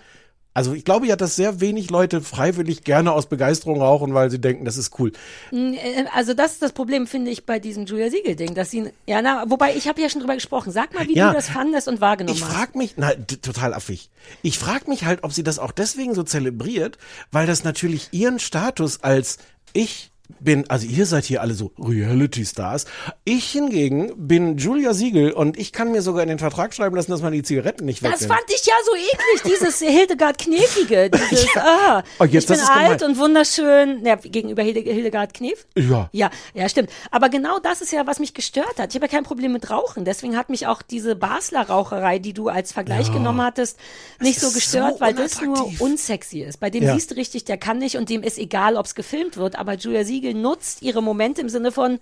Also 0.58 0.74
ich 0.74 0.86
glaube 0.86 1.06
ja, 1.06 1.16
dass 1.16 1.36
sehr 1.36 1.62
wenig 1.62 1.92
Leute 1.92 2.20
freiwillig 2.20 2.84
gerne 2.84 3.12
aus 3.12 3.28
Begeisterung 3.28 3.80
rauchen, 3.80 4.16
weil 4.16 4.32
sie 4.32 4.42
denken, 4.42 4.66
das 4.66 4.76
ist 4.76 4.98
cool. 5.00 5.12
Mm, 5.52 5.74
äh, 5.74 6.06
Also 6.16 6.34
das 6.34 6.54
ist 6.54 6.64
das 6.64 6.72
Problem, 6.72 7.06
finde 7.06 7.30
ich, 7.30 7.46
bei 7.46 7.60
diesem 7.60 7.86
Julia 7.86 8.10
Siegel-Ding, 8.10 8.56
dass 8.56 8.72
sie, 8.72 8.90
ja, 9.06 9.22
na, 9.22 9.44
wobei 9.50 9.76
ich 9.76 9.88
habe 9.88 10.02
ja 10.02 10.10
schon 10.10 10.22
drüber 10.22 10.34
gesprochen. 10.34 10.72
Sag 10.72 10.96
mal, 10.96 11.08
wie 11.08 11.16
Ja. 11.16 11.28
du 11.30 11.36
das 11.36 11.48
fandest 11.50 11.88
und 11.88 12.02
wahrgenommen 12.02 12.36
Ich 12.36 12.44
hast. 12.44 12.52
frag 12.52 12.76
mich, 12.76 12.96
na, 12.98 13.12
total 13.44 13.76
affig. 13.76 14.10
Ich 14.42 14.58
frag 14.58 14.88
mich 14.88 15.06
halt, 15.06 15.24
ob 15.24 15.32
sie 15.32 15.44
das 15.44 15.60
auch 15.60 15.72
deswegen 15.72 16.16
so 16.16 16.24
zelebriert, 16.24 16.98
weil 17.32 17.46
das 17.46 17.64
natürlich 17.64 18.08
ihren 18.12 18.40
Status 18.40 19.04
als 19.04 19.38
ich 19.74 20.10
bin, 20.40 20.70
also 20.70 20.86
ihr 20.88 21.06
seid 21.06 21.26
hier 21.26 21.42
alle 21.42 21.54
so 21.54 21.72
Reality-Stars. 21.80 22.86
Ich 23.26 23.46
hingegen 23.52 24.12
bin 24.28 24.58
Julia 24.58 24.94
Siegel 24.94 25.32
und 25.32 25.58
ich 25.58 25.72
kann 25.74 25.92
mir 25.92 26.02
sogar 26.02 26.24
in 26.24 26.30
den 26.30 26.40
Vertrag 26.40 26.74
schreiben 26.74 26.96
lassen, 26.96 27.12
dass 27.12 27.22
man 27.22 27.34
die 27.34 27.44
Zigaretten 27.44 27.86
nicht 27.86 28.04
Das 28.04 28.14
wegnimmt. 28.22 28.34
fand 28.34 28.44
ich 28.50 28.66
ja 28.66 28.74
so 28.86 28.92
eklig, 28.96 29.54
dieses 29.56 29.80
Hildegard 29.80 30.38
Knefige, 30.38 31.10
dieses, 31.32 31.48
ah, 31.58 32.04
Oh, 32.20 32.24
jetzt, 32.26 32.44
ich 32.44 32.48
bin 32.48 32.58
das 32.58 32.62
ist 32.64 32.68
gemein. 32.74 32.92
alt 32.92 33.04
und 33.04 33.18
wunderschön, 33.18 34.06
ja, 34.06 34.16
gegenüber 34.16 34.64
Hilde, 34.64 34.82
Hildegard 34.82 35.34
Knef. 35.34 35.66
Ja. 35.76 36.10
Ja, 36.12 36.30
ja, 36.54 36.70
stimmt. 36.70 36.90
Aber 37.12 37.30
genau 37.30 37.60
das 37.60 37.82
ist 37.82 37.92
ja, 37.92 38.06
was 38.08 38.20
mich 38.20 38.34
gestört 38.34 38.78
hat. 38.80 38.90
Ich 38.90 38.96
habe 38.96 39.06
ja 39.06 39.12
kein 39.12 39.24
Problem 39.24 39.54
mit 39.54 39.70
Rauchen. 39.70 40.06
Deswegen 40.06 40.36
hat 40.38 40.50
mich 40.50 40.68
auch 40.68 40.82
diese 40.82 41.16
Basler 41.16 41.62
Raucherei, 41.68 42.20
die 42.20 42.34
du 42.34 42.50
als 42.50 42.72
Vergleich 42.72 43.08
Ja. 43.08 43.14
genommen 43.14 43.42
hattest, 43.42 43.78
nicht 44.20 44.40
so 44.40 44.52
gestört, 44.52 44.96
so 44.96 45.00
weil 45.02 45.14
das 45.14 45.42
nur 45.42 45.70
unsexy 45.80 46.42
ist. 46.42 46.60
Bei 46.60 46.70
dem 46.70 46.84
Ja. 46.84 46.94
siehst 46.94 47.12
du 47.12 47.16
richtig, 47.16 47.46
der 47.46 47.58
kann 47.58 47.78
nicht 47.78 47.96
und 47.98 48.10
dem 48.10 48.24
ist 48.24 48.38
egal, 48.38 48.76
ob 48.76 48.86
es 48.86 48.96
gefilmt 48.96 49.38
wird. 49.38 49.58
Aber 49.58 49.74
Julia 49.76 50.04
Siegel 50.04 50.17
nutzt 50.22 50.82
ihre 50.82 51.02
Momente 51.02 51.42
im 51.42 51.50
Sinne 51.50 51.72
von, 51.72 52.00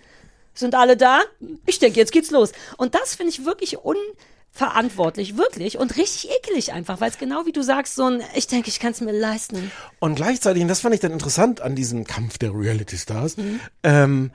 sind 0.53 0.73
alle 0.75 0.95
da? 0.97 1.19
Ich 1.65 1.79
denke, 1.79 1.99
jetzt 1.99 2.11
geht's 2.11 2.31
los. 2.31 2.51
Und 2.77 2.95
das 2.95 3.15
finde 3.15 3.31
ich 3.31 3.45
wirklich 3.45 3.77
unverantwortlich, 3.77 5.37
wirklich 5.37 5.77
und 5.77 5.97
richtig 5.97 6.29
eklig 6.31 6.71
einfach, 6.73 7.01
weil 7.01 7.09
es 7.11 7.17
genau 7.17 7.45
wie 7.45 7.51
du 7.51 7.61
sagst, 7.61 7.95
so 7.95 8.05
ein, 8.05 8.23
ich 8.35 8.47
denke, 8.47 8.69
ich 8.69 8.79
kann 8.79 8.91
es 8.91 9.01
mir 9.01 9.11
leisten. 9.11 9.71
Und 9.99 10.15
gleichzeitig, 10.15 10.61
und 10.61 10.69
das 10.69 10.79
fand 10.79 10.95
ich 10.95 11.01
dann 11.01 11.11
interessant 11.11 11.61
an 11.61 11.75
diesem 11.75 12.05
Kampf 12.05 12.37
der 12.37 12.53
Reality 12.53 12.97
Stars, 12.97 13.37
Mhm. 13.37 13.59
ähm, 13.83 14.31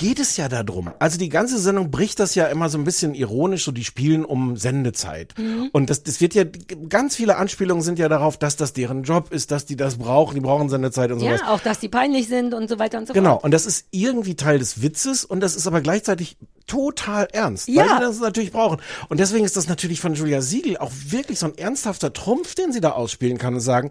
geht 0.00 0.18
es 0.18 0.38
ja 0.38 0.48
darum. 0.48 0.90
Also 0.98 1.18
die 1.18 1.28
ganze 1.28 1.58
Sendung 1.58 1.90
bricht 1.90 2.18
das 2.20 2.34
ja 2.34 2.46
immer 2.46 2.70
so 2.70 2.78
ein 2.78 2.84
bisschen 2.84 3.14
ironisch, 3.14 3.64
so 3.64 3.70
die 3.70 3.84
spielen 3.84 4.24
um 4.24 4.56
Sendezeit. 4.56 5.34
Mhm. 5.36 5.68
Und 5.72 5.90
das, 5.90 6.02
das 6.02 6.22
wird 6.22 6.32
ja, 6.34 6.44
ganz 6.88 7.16
viele 7.16 7.36
Anspielungen 7.36 7.82
sind 7.82 7.98
ja 7.98 8.08
darauf, 8.08 8.38
dass 8.38 8.56
das 8.56 8.72
deren 8.72 9.02
Job 9.02 9.30
ist, 9.30 9.50
dass 9.50 9.66
die 9.66 9.76
das 9.76 9.96
brauchen, 9.98 10.34
die 10.34 10.40
brauchen 10.40 10.70
Sendezeit 10.70 11.12
und 11.12 11.20
sowas. 11.20 11.40
Ja, 11.40 11.52
auch, 11.52 11.60
dass 11.60 11.80
die 11.80 11.88
peinlich 11.90 12.28
sind 12.28 12.54
und 12.54 12.70
so 12.70 12.78
weiter 12.78 12.96
und 12.98 13.08
so 13.08 13.12
Genau, 13.12 13.32
fort. 13.32 13.44
und 13.44 13.50
das 13.52 13.66
ist 13.66 13.86
irgendwie 13.90 14.36
Teil 14.36 14.58
des 14.58 14.80
Witzes 14.80 15.24
und 15.26 15.40
das 15.40 15.54
ist 15.54 15.66
aber 15.66 15.82
gleichzeitig 15.82 16.38
total 16.66 17.28
ernst, 17.32 17.68
Ja. 17.68 17.82
weil 17.82 17.88
sie 17.96 18.00
das 18.00 18.20
natürlich 18.20 18.52
brauchen. 18.52 18.80
Und 19.08 19.20
deswegen 19.20 19.44
ist 19.44 19.56
das 19.56 19.68
natürlich 19.68 20.00
von 20.00 20.14
Julia 20.14 20.40
Siegel 20.40 20.78
auch 20.78 20.92
wirklich 21.08 21.38
so 21.38 21.46
ein 21.46 21.58
ernsthafter 21.58 22.12
Trumpf, 22.12 22.54
den 22.54 22.72
sie 22.72 22.80
da 22.80 22.92
ausspielen 22.92 23.38
kann 23.38 23.54
und 23.54 23.60
sagen, 23.60 23.90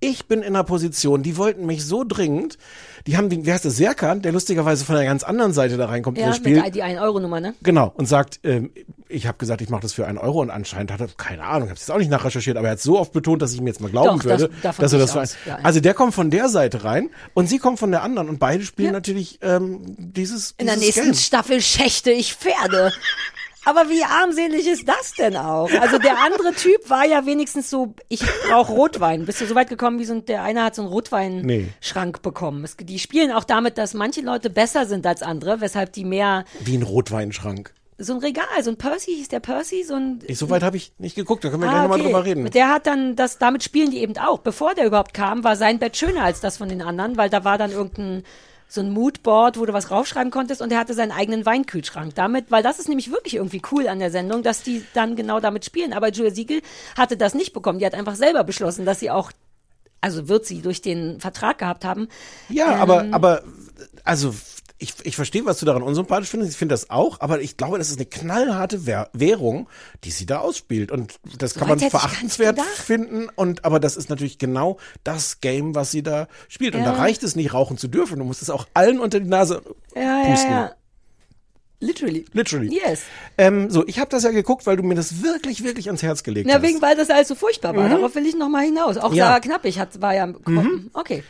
ich 0.00 0.26
bin 0.26 0.40
in 0.40 0.48
einer 0.56 0.64
Position, 0.64 1.22
die 1.22 1.36
wollten 1.36 1.66
mich 1.66 1.84
so 1.84 2.04
dringend, 2.06 2.56
die 3.06 3.16
haben 3.16 3.28
den, 3.28 3.46
wer 3.46 3.54
heißt 3.54 3.64
das, 3.64 3.76
Serkan, 3.76 4.22
der 4.22 4.32
lustigerweise 4.32 4.84
von 4.84 4.96
einer 4.96 5.04
ganz 5.04 5.22
anderen 5.22 5.52
Seite 5.52 5.76
da 5.76 5.86
reinkommt 5.86 6.16
in 6.18 6.24
Ja, 6.24 6.30
das 6.30 6.38
mit 6.40 6.46
Spiel. 6.48 6.62
der- 6.62 6.70
die 6.70 6.82
1-Euro-Nummer, 6.82 7.40
ne? 7.40 7.54
Genau, 7.62 7.92
und 7.96 8.06
sagt, 8.06 8.40
ähm, 8.44 8.70
ich 9.08 9.26
habe 9.26 9.38
gesagt, 9.38 9.60
ich 9.60 9.68
mache 9.68 9.82
das 9.82 9.92
für 9.92 10.06
einen 10.06 10.18
Euro 10.18 10.40
und 10.40 10.50
anscheinend 10.50 10.92
hat 10.92 11.00
er, 11.00 11.08
keine 11.16 11.42
Ahnung, 11.44 11.64
ich 11.64 11.70
habe 11.70 11.78
jetzt 11.80 11.90
auch 11.90 11.98
nicht 11.98 12.10
nachrecherchiert, 12.10 12.56
aber 12.56 12.68
er 12.68 12.72
hat 12.72 12.80
so 12.80 12.98
oft 12.98 13.12
betont, 13.12 13.42
dass 13.42 13.52
ich 13.52 13.58
ihm 13.60 13.66
jetzt 13.66 13.80
mal 13.80 13.90
glauben 13.90 14.18
Doch, 14.20 14.28
das- 14.28 14.40
würde, 14.40 14.54
davon 14.62 14.82
dass 14.82 14.92
er 14.92 14.98
das 14.98 15.12
für 15.12 15.20
ein, 15.20 15.28
Ja, 15.46 15.58
ja. 15.58 15.64
Also 15.64 15.80
der 15.80 15.94
kommt 15.94 16.14
von 16.14 16.30
der 16.30 16.48
Seite 16.48 16.84
rein 16.84 17.10
und 17.34 17.48
sie 17.48 17.58
kommt 17.58 17.78
von 17.78 17.90
der 17.90 18.02
anderen 18.02 18.28
und 18.28 18.38
beide 18.38 18.64
spielen 18.64 18.92
natürlich 18.92 19.38
ähm, 19.42 19.80
dieses, 19.98 20.54
In 20.58 20.66
der 20.66 20.76
dieses 20.76 20.96
nächsten 20.96 21.12
Game. 21.12 21.20
Staffel 21.20 21.60
schächte 21.60 22.10
ich 22.10 22.34
Pferde. 22.34 22.92
Aber 23.64 23.90
wie 23.90 24.02
armselig 24.04 24.66
ist 24.66 24.88
das 24.88 25.12
denn 25.14 25.36
auch? 25.36 25.70
Also 25.80 25.98
der 25.98 26.18
andere 26.24 26.52
Typ 26.54 26.88
war 26.88 27.04
ja 27.06 27.26
wenigstens 27.26 27.68
so, 27.68 27.94
ich 28.08 28.22
brauche 28.48 28.72
Rotwein. 28.72 29.26
Bist 29.26 29.40
du 29.40 29.46
so 29.46 29.54
weit 29.54 29.68
gekommen, 29.68 29.98
wie 29.98 30.04
so 30.06 30.14
ein, 30.14 30.24
der 30.24 30.42
eine 30.42 30.64
hat 30.64 30.74
so 30.74 30.82
einen 30.82 30.90
Rotweinschrank 30.90 32.16
Nee. 32.16 32.22
bekommen. 32.22 32.64
Es, 32.64 32.76
die 32.78 32.98
spielen 32.98 33.32
auch 33.32 33.44
damit, 33.44 33.76
dass 33.78 33.94
manche 33.94 34.22
Leute 34.22 34.48
besser 34.50 34.86
sind 34.86 35.06
als 35.06 35.22
andere, 35.22 35.60
weshalb 35.60 35.92
die 35.92 36.04
mehr 36.04 36.44
Wie 36.60 36.76
ein 36.76 36.82
Rotweinschrank. 36.82 37.74
so 37.98 38.14
ein 38.14 38.20
Regal, 38.20 38.44
so 38.62 38.70
ein 38.70 38.76
Percy, 38.78 39.12
hieß 39.16 39.28
der 39.28 39.40
Percy, 39.40 39.84
so 39.84 39.94
ein 39.94 40.20
Ich, 40.26 40.38
so 40.38 40.48
weit 40.48 40.62
habe 40.62 40.78
ich 40.78 40.92
nicht 40.98 41.14
geguckt, 41.16 41.44
da 41.44 41.50
können 41.50 41.62
wir 41.62 41.68
Ah, 41.68 41.72
gleich 41.72 41.82
nochmal 41.82 42.00
okay. 42.00 42.08
drüber 42.08 42.24
reden. 42.24 42.50
Der 42.50 42.68
hat 42.70 42.86
dann 42.86 43.14
das, 43.14 43.36
damit 43.36 43.62
spielen 43.62 43.90
die 43.90 43.98
eben 43.98 44.16
auch. 44.16 44.38
Bevor 44.38 44.74
der 44.74 44.86
überhaupt 44.86 45.12
kam, 45.12 45.44
war 45.44 45.56
sein 45.56 45.78
Bett 45.78 45.98
schöner 45.98 46.24
als 46.24 46.40
das 46.40 46.56
von 46.56 46.70
den 46.70 46.80
anderen, 46.80 47.18
weil 47.18 47.28
da 47.28 47.44
war 47.44 47.58
dann 47.58 47.72
irgendein 47.72 48.22
so 48.70 48.80
ein 48.80 48.90
Moodboard, 48.90 49.58
wo 49.58 49.66
du 49.66 49.72
was 49.72 49.90
raufschreiben 49.90 50.30
konntest 50.30 50.62
und 50.62 50.72
er 50.72 50.78
hatte 50.78 50.94
seinen 50.94 51.10
eigenen 51.10 51.44
Weinkühlschrank 51.44 52.14
damit, 52.14 52.50
weil 52.50 52.62
das 52.62 52.78
ist 52.78 52.88
nämlich 52.88 53.10
wirklich 53.10 53.34
irgendwie 53.34 53.60
cool 53.72 53.88
an 53.88 53.98
der 53.98 54.12
Sendung, 54.12 54.44
dass 54.44 54.62
die 54.62 54.84
dann 54.94 55.16
genau 55.16 55.40
damit 55.40 55.64
spielen. 55.64 55.92
Aber 55.92 56.10
Julia 56.10 56.32
Siegel 56.32 56.62
hatte 56.96 57.16
das 57.16 57.34
nicht 57.34 57.52
bekommen. 57.52 57.80
Die 57.80 57.86
hat 57.86 57.94
einfach 57.94 58.14
selber 58.14 58.44
beschlossen, 58.44 58.86
dass 58.86 59.00
sie 59.00 59.10
auch, 59.10 59.32
also 60.00 60.28
wird 60.28 60.46
sie 60.46 60.62
durch 60.62 60.80
den 60.82 61.18
Vertrag 61.18 61.58
gehabt 61.58 61.84
haben. 61.84 62.08
Ja, 62.48 62.74
Ähm, 62.74 62.80
aber, 62.80 63.04
aber, 63.10 63.42
also, 64.04 64.34
ich, 64.82 64.94
ich 65.04 65.14
verstehe, 65.14 65.44
was 65.44 65.58
du 65.60 65.66
daran 65.66 65.82
unsympathisch 65.82 66.28
findest. 66.30 66.52
Ich 66.52 66.58
finde 66.58 66.72
das 66.72 66.90
auch, 66.90 67.20
aber 67.20 67.40
ich 67.40 67.56
glaube, 67.56 67.78
das 67.78 67.90
ist 67.90 67.98
eine 67.98 68.06
knallharte 68.06 68.86
Währ 68.86 69.10
Währung, 69.12 69.68
die 70.04 70.10
sie 70.10 70.26
da 70.26 70.38
ausspielt. 70.38 70.90
Und 70.90 71.20
das 71.38 71.54
kann 71.54 71.68
weit 71.68 71.80
man 71.80 71.90
verachtenswert 71.90 72.60
finden. 72.60 73.28
Und, 73.36 73.64
aber 73.64 73.78
das 73.78 73.96
ist 73.96 74.08
natürlich 74.10 74.38
genau 74.38 74.78
das 75.04 75.40
Game, 75.40 75.74
was 75.74 75.90
sie 75.90 76.02
da 76.02 76.28
spielt. 76.48 76.74
Und 76.74 76.80
Ja. 76.82 76.92
da 76.92 76.98
reicht 76.98 77.22
es 77.22 77.36
nicht, 77.36 77.52
rauchen 77.54 77.76
zu 77.78 77.88
dürfen. 77.88 78.18
Du 78.18 78.24
musst 78.24 78.42
es 78.42 78.50
auch 78.50 78.66
allen 78.74 78.98
unter 79.00 79.20
die 79.20 79.28
Nase 79.28 79.62
Ja, 79.94 80.00
ja, 80.22 80.30
pusten. 80.30 80.50
ja. 80.50 80.72
Literally. 81.82 82.26
Literally. 82.34 82.74
Yes. 82.74 83.00
Ähm, 83.38 83.70
so, 83.70 83.86
ich 83.86 83.98
habe 83.98 84.10
das 84.10 84.22
ja 84.22 84.30
geguckt, 84.32 84.66
weil 84.66 84.76
du 84.76 84.82
mir 84.82 84.94
das 84.96 85.22
wirklich, 85.22 85.64
wirklich 85.64 85.86
ans 85.86 86.02
Herz 86.02 86.22
gelegt 86.22 86.46
Ja, 86.48 86.56
hast. 86.56 86.62
wegen, 86.62 86.82
weil 86.82 86.94
das 86.94 87.08
alles 87.08 87.28
so 87.28 87.34
furchtbar 87.34 87.74
war. 87.74 87.84
Mhm. 87.86 87.90
Darauf 87.92 88.14
will 88.14 88.26
ich 88.26 88.36
noch 88.36 88.50
mal 88.50 88.64
hinaus. 88.64 88.98
Auch 88.98 89.14
Ja. 89.14 89.26
Sarah 89.28 89.40
Knappig 89.40 89.78
hat, 89.78 89.98
war 90.02 90.14
ja, 90.14 90.26
Mhm. 90.26 90.90
okay. 90.92 91.22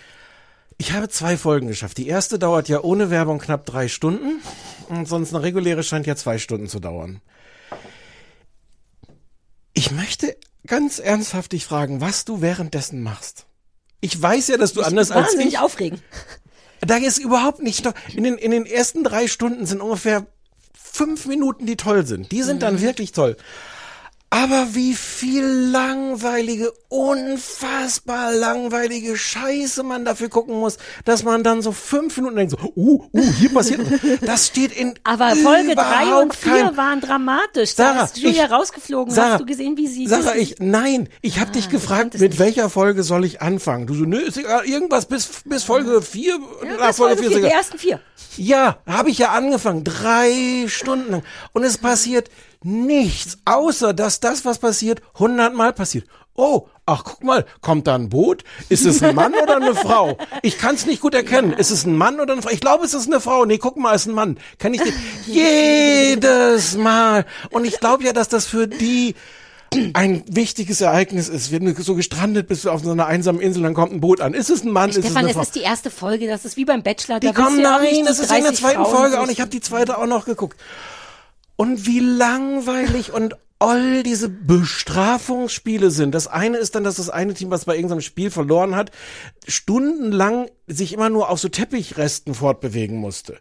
Ich 0.80 0.92
habe 0.92 1.10
zwei 1.10 1.36
Folgen 1.36 1.66
geschafft. 1.68 1.98
Die 1.98 2.08
erste 2.08 2.38
dauert 2.38 2.70
ja 2.70 2.80
ohne 2.82 3.10
Werbung 3.10 3.38
knapp 3.38 3.66
drei 3.66 3.86
Stunden 3.86 4.40
und 4.88 5.06
sonst 5.06 5.34
eine 5.34 5.42
reguläre 5.44 5.82
scheint 5.82 6.06
ja 6.06 6.16
zwei 6.16 6.38
Stunden 6.38 6.68
zu 6.68 6.80
dauern. 6.80 7.20
Ich 9.74 9.90
möchte 9.90 10.34
ganz 10.66 10.98
ernsthaft 10.98 11.52
dich 11.52 11.66
fragen, 11.66 12.00
was 12.00 12.24
du 12.24 12.40
währenddessen 12.40 13.02
machst. 13.02 13.44
Ich 14.00 14.20
weiß 14.20 14.48
ja, 14.48 14.56
dass 14.56 14.72
du 14.72 14.80
anders 14.80 15.10
als 15.10 15.34
ich. 15.34 15.58
aufregen. 15.58 16.00
Da 16.80 16.96
ist 16.96 17.18
überhaupt 17.18 17.60
nicht. 17.62 17.86
In 18.14 18.24
den, 18.24 18.38
in 18.38 18.50
den 18.50 18.64
ersten 18.64 19.04
drei 19.04 19.26
Stunden 19.28 19.66
sind 19.66 19.82
ungefähr 19.82 20.26
fünf 20.72 21.26
Minuten, 21.26 21.66
die 21.66 21.76
toll 21.76 22.06
sind. 22.06 22.32
Die 22.32 22.42
sind 22.42 22.56
Mhm. 22.56 22.60
dann 22.60 22.80
wirklich 22.80 23.12
toll. 23.12 23.36
Aber 24.32 24.68
wie 24.74 24.94
viel 24.94 25.44
langweilige, 25.44 26.72
unfassbar 26.88 28.32
langweilige 28.32 29.16
Scheiße 29.16 29.82
man 29.82 30.04
dafür 30.04 30.28
gucken 30.28 30.56
muss, 30.60 30.78
dass 31.04 31.24
man 31.24 31.42
dann 31.42 31.62
so 31.62 31.72
fünf 31.72 32.16
Minuten 32.16 32.36
denkt, 32.36 32.52
so, 32.52 32.58
uh, 32.76 33.04
uh, 33.12 33.32
hier 33.38 33.52
passiert. 33.52 33.80
das 34.20 34.46
steht 34.46 34.70
in 34.72 34.94
Aber 35.02 35.34
Folge 35.34 35.74
drei 35.74 36.14
und 36.22 36.32
vier 36.34 36.52
kein- 36.66 36.76
waren 36.76 37.00
dramatisch. 37.00 37.74
Da 37.74 37.92
Sarah, 37.94 38.04
ist 38.04 38.18
Julia 38.18 38.44
ich- 38.44 38.50
rausgeflogen. 38.52 39.12
Sarah, 39.12 39.32
Hast 39.32 39.40
du 39.40 39.46
gesehen, 39.46 39.76
wie 39.76 39.88
sie 39.88 40.06
Sarah, 40.06 40.36
ich, 40.36 40.56
nein, 40.60 41.08
ich 41.22 41.40
habe 41.40 41.50
dich 41.50 41.68
gefragt, 41.68 42.18
mit 42.20 42.38
welcher 42.38 42.70
Folge 42.70 43.02
soll 43.02 43.24
ich 43.24 43.42
anfangen? 43.42 43.88
Du 43.88 43.94
so, 43.94 44.04
nö, 44.04 44.18
ist 44.18 44.36
egal, 44.36 44.64
irgendwas 44.64 45.06
bis, 45.06 45.28
bis 45.44 45.64
Folge 45.64 46.02
vier, 46.02 46.38
ja, 46.64 46.76
nach 46.78 46.86
bis 46.88 46.96
Folge 46.98 47.22
vier, 47.24 47.30
ist 47.32 47.36
die 47.44 47.50
ersten 47.50 47.78
vier. 47.78 48.00
Ja, 48.36 48.78
habe 48.86 49.10
ich 49.10 49.18
ja 49.18 49.30
angefangen, 49.32 49.82
drei 49.82 50.66
Stunden 50.68 51.10
lang. 51.10 51.22
Und 51.52 51.64
es 51.64 51.78
passiert 51.78 52.30
nichts, 52.62 53.38
außer 53.44 53.94
dass 53.94 54.20
das, 54.20 54.44
was 54.44 54.58
passiert, 54.58 55.02
hundertmal 55.18 55.72
passiert. 55.72 56.06
Oh, 56.34 56.68
ach 56.86 57.04
guck 57.04 57.24
mal, 57.24 57.44
kommt 57.60 57.86
da 57.86 57.94
ein 57.94 58.08
Boot? 58.08 58.44
Ist 58.68 58.86
es 58.86 59.02
ein 59.02 59.14
Mann 59.14 59.34
oder 59.34 59.56
eine 59.56 59.74
Frau? 59.74 60.16
Ich 60.42 60.58
kann 60.58 60.74
es 60.74 60.86
nicht 60.86 61.00
gut 61.02 61.14
erkennen. 61.14 61.52
Ist 61.52 61.70
es 61.70 61.84
ein 61.84 61.96
Mann 61.96 62.20
oder 62.20 62.32
eine 62.32 62.42
Frau? 62.42 62.50
Ich 62.50 62.60
glaube, 62.60 62.84
es 62.84 62.94
ist 62.94 63.06
eine 63.06 63.20
Frau. 63.20 63.44
Nee, 63.44 63.58
guck 63.58 63.76
mal, 63.76 63.94
es 63.94 64.02
ist 64.02 64.08
ein 64.08 64.14
Mann. 64.14 64.38
Kann 64.58 64.72
ich 64.72 64.82
nicht. 64.82 64.96
Jedes 65.26 66.76
Mal. 66.76 67.26
Und 67.50 67.64
ich 67.64 67.80
glaube 67.80 68.04
ja, 68.04 68.12
dass 68.12 68.28
das 68.28 68.46
für 68.46 68.66
die 68.66 69.14
ein 69.92 70.24
wichtiges 70.26 70.80
Ereignis 70.80 71.28
ist. 71.28 71.52
Wenn 71.52 71.64
du 71.64 71.80
so 71.80 71.94
gestrandet 71.94 72.48
bist 72.48 72.66
auf 72.66 72.82
so 72.82 72.90
einer 72.90 73.06
einsamen 73.06 73.40
Insel, 73.40 73.62
dann 73.62 73.74
kommt 73.74 73.92
ein 73.92 74.00
Boot 74.00 74.20
an. 74.20 74.34
Ist 74.34 74.50
es 74.50 74.64
ein 74.64 74.72
Mann? 74.72 74.90
ist 74.90 74.96
es 74.96 75.04
Stefan, 75.04 75.18
eine 75.18 75.28
es 75.28 75.34
Frau? 75.34 75.42
ist 75.42 75.54
die 75.54 75.60
erste 75.60 75.90
Folge. 75.90 76.26
Das 76.26 76.44
ist 76.44 76.56
wie 76.56 76.64
beim 76.64 76.82
Bachelor. 76.82 77.20
Die 77.20 77.28
da 77.28 77.32
kommen, 77.32 77.60
nein, 77.62 78.04
das 78.04 78.18
ist 78.18 78.32
in 78.32 78.42
der 78.42 78.52
30 78.52 78.58
zweiten 78.58 78.84
Frauen 78.84 78.96
Folge 78.96 79.18
auch. 79.18 79.24
Und 79.24 79.30
ich 79.30 79.40
habe 79.40 79.50
die 79.50 79.60
zweite 79.60 79.98
auch 79.98 80.06
noch 80.06 80.24
geguckt. 80.24 80.58
Und 81.60 81.84
wie 81.84 82.00
langweilig 82.00 83.12
und 83.12 83.36
all 83.60 84.02
diese 84.02 84.30
Bestrafungsspiele 84.30 85.90
sind. 85.90 86.14
Das 86.14 86.26
eine 86.26 86.56
ist 86.56 86.74
dann, 86.74 86.82
dass 86.82 86.96
das 86.96 87.10
eine 87.10 87.34
Team, 87.34 87.50
was 87.50 87.66
bei 87.66 87.74
irgendeinem 87.74 88.00
Spiel 88.00 88.30
verloren 88.30 88.74
hat, 88.74 88.90
stundenlang 89.46 90.48
sich 90.66 90.92
immer 90.94 91.10
nur 91.10 91.28
auf 91.28 91.40
so 91.40 91.48
Teppichresten 91.48 92.32
fortbewegen 92.32 92.96
musste. 92.96 93.38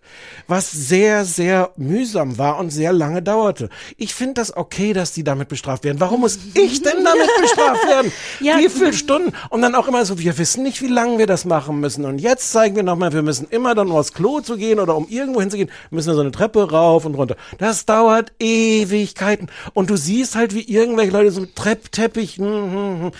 Was 0.47 0.71
sehr, 0.71 1.23
sehr 1.25 1.71
mühsam 1.77 2.37
war 2.37 2.57
und 2.57 2.69
sehr 2.71 2.91
lange 2.91 3.21
dauerte. 3.21 3.69
Ich 3.97 4.13
finde 4.13 4.33
das 4.35 4.57
okay, 4.57 4.93
dass 4.93 5.13
die 5.13 5.23
damit 5.23 5.47
bestraft 5.47 5.85
werden. 5.85 5.99
Warum 5.99 6.21
muss 6.21 6.37
ich 6.53 6.81
denn 6.81 7.03
damit 7.03 7.29
bestraft 7.41 7.87
werden? 7.87 8.11
Ja. 8.41 8.57
Wie 8.57 8.69
viele 8.69 8.93
Stunden? 8.93 9.33
Und 9.49 9.61
dann 9.61 9.75
auch 9.75 9.87
immer 9.87 10.05
so, 10.05 10.17
wir 10.17 10.37
wissen 10.37 10.63
nicht, 10.63 10.81
wie 10.81 10.87
lange 10.87 11.17
wir 11.17 11.27
das 11.27 11.45
machen 11.45 11.79
müssen. 11.79 12.05
Und 12.05 12.19
jetzt 12.19 12.51
zeigen 12.51 12.75
wir 12.75 12.83
nochmal, 12.83 13.11
wir 13.11 13.21
müssen 13.21 13.47
immer 13.49 13.75
dann 13.75 13.89
um 13.89 13.95
aufs 13.95 14.13
Klo 14.13 14.39
zu 14.39 14.55
gehen 14.55 14.79
oder 14.79 14.95
um 14.95 15.07
irgendwo 15.09 15.41
hinzugehen, 15.41 15.69
müssen 15.89 16.07
wir 16.07 16.15
so 16.15 16.21
eine 16.21 16.31
Treppe 16.31 16.71
rauf 16.71 17.05
und 17.05 17.15
runter. 17.15 17.35
Das 17.57 17.85
dauert 17.85 18.31
Ewigkeiten. 18.39 19.47
Und 19.73 19.89
du 19.89 19.97
siehst 19.97 20.08
halt, 20.35 20.53
wie 20.53 20.61
irgendwelche 20.61 21.11
Leute 21.11 21.31
so 21.31 21.45
Trepp, 21.45 21.91
Teppich, 21.91 22.37
hm, 22.37 22.45
hm, 22.45 23.01
hm. 23.01 23.11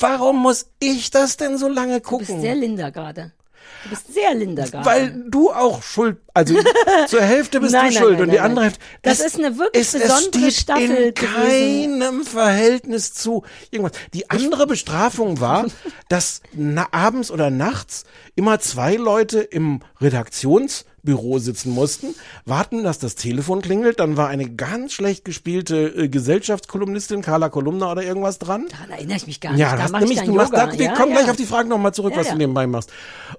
Warum 0.00 0.42
muss 0.42 0.66
ich 0.80 1.10
das 1.10 1.36
denn 1.36 1.58
so 1.58 1.68
lange 1.68 2.00
Du 2.00 2.18
bist 2.18 2.28
gucken? 2.28 2.40
sehr 2.40 2.54
Linda 2.54 2.90
gerade. 2.90 3.32
Du 3.84 3.90
bist 3.90 4.12
sehr 4.12 4.34
Linda 4.34 4.66
gerade. 4.66 4.84
Weil 4.84 5.24
du 5.28 5.50
auch 5.52 5.82
schuld, 5.82 6.18
also 6.34 6.56
zur 7.06 7.22
Hälfte 7.22 7.60
bist 7.60 7.72
Nein, 7.72 7.90
du 7.90 7.94
nein, 7.94 8.02
schuld 8.02 8.12
nein, 8.14 8.22
und 8.22 8.30
die 8.32 8.40
andere. 8.40 8.64
Hälfte. 8.64 8.80
Das 9.02 9.20
ist 9.20 9.38
eine 9.38 9.56
wirklich 9.56 9.82
es, 9.86 9.92
besondere 9.92 10.46
es 10.48 10.54
steht 10.54 10.54
Staffel 10.54 10.96
in 10.96 11.14
gewesen. 11.14 12.00
keinem 12.00 12.24
Verhältnis 12.24 13.14
zu 13.14 13.44
irgendwas. 13.70 13.96
Die 14.14 14.28
andere 14.30 14.66
Bestrafung 14.66 15.40
war, 15.40 15.66
dass 16.08 16.42
abends 16.90 17.30
oder 17.30 17.50
nachts 17.50 18.04
immer 18.34 18.58
zwei 18.58 18.96
Leute 18.96 19.40
im 19.40 19.80
Redaktionsbüro 21.08 21.38
sitzen 21.38 21.72
mussten, 21.72 22.14
warten, 22.44 22.84
dass 22.84 22.98
das 22.98 23.14
Telefon 23.14 23.62
klingelt, 23.62 24.00
dann 24.00 24.16
war 24.16 24.28
eine 24.28 24.48
ganz 24.48 24.92
schlecht 24.92 25.24
gespielte 25.24 25.88
äh, 25.88 26.08
Gesellschaftskolumnistin, 26.08 27.22
Carla 27.22 27.48
Kolumna 27.48 27.90
oder 27.90 28.02
irgendwas 28.02 28.38
dran. 28.38 28.66
Daran 28.70 28.90
erinnere 28.90 29.16
ich 29.16 29.26
mich 29.26 29.40
gar 29.40 29.52
nicht. 29.52 29.60
Ja, 29.60 29.76
da 29.76 29.88
das 29.88 29.92
nämlich, 29.92 30.20
du 30.20 30.32
machst 30.32 30.52
da, 30.52 30.72
wir 30.72 30.84
ja, 30.84 30.94
kommen 30.94 31.12
ja. 31.12 31.18
gleich 31.18 31.30
auf 31.30 31.36
die 31.36 31.46
Fragen 31.46 31.68
nochmal 31.68 31.94
zurück, 31.94 32.12
Ja, 32.12 32.20
was 32.20 32.28
du 32.28 32.36
nebenbei 32.36 32.66
machst. 32.66 32.90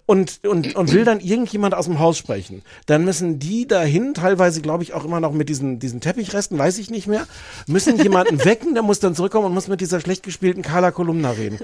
Und, 0.06 0.40
und, 0.46 0.76
und 0.76 0.92
will 0.92 1.06
dann 1.06 1.20
irgendjemand 1.20 1.76
aus 1.76 1.86
dem 1.86 2.00
Haus 2.00 2.18
sprechen. 2.18 2.64
Dann 2.86 3.06
müssen 3.06 3.40
die 3.40 3.68
dahin, 3.68 4.14
teilweise 4.14 4.62
glaube 4.62 4.84
ich 4.84 4.94
auch 4.94 5.06
immer 5.06 5.20
noch 5.20 5.34
mit 5.34 5.50
diesen, 5.50 5.80
diesen 5.80 6.02
Teppichresten, 6.02 6.58
weiß 6.58 6.78
ich 6.80 6.90
nicht 6.90 7.08
mehr, 7.08 7.28
müssen 7.68 7.98
jemanden 7.98 8.44
wecken, 8.46 8.74
der 8.74 8.84
muss 8.84 9.00
dann 9.00 9.16
zurückkommen 9.16 9.46
und 9.46 9.54
muss 9.54 9.68
mit 9.68 9.82
dieser 9.82 10.00
schlecht 10.00 10.24
gespielten 10.24 10.62
Carla 10.62 10.92
Kolumna 10.92 11.32
reden. 11.32 11.60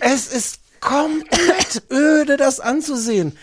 Es 0.00 0.26
ist 0.26 0.60
komplett 0.80 1.82
öde, 1.90 2.36
das 2.36 2.60
anzusehen. 2.60 3.36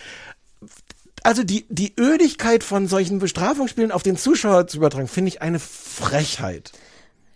Also 1.24 1.44
die, 1.44 1.66
die 1.70 1.94
Ödigkeit 2.00 2.64
von 2.64 2.88
solchen 2.88 3.20
Bestrafungsspielen 3.20 3.92
auf 3.92 4.04
den 4.04 4.18
Zuschauer 4.18 4.68
zu 4.68 4.78
übertragen, 4.78 5.08
finde 5.08 5.30
ich 5.30 5.42
eine 5.42 5.60
Frechheit. 5.60 6.72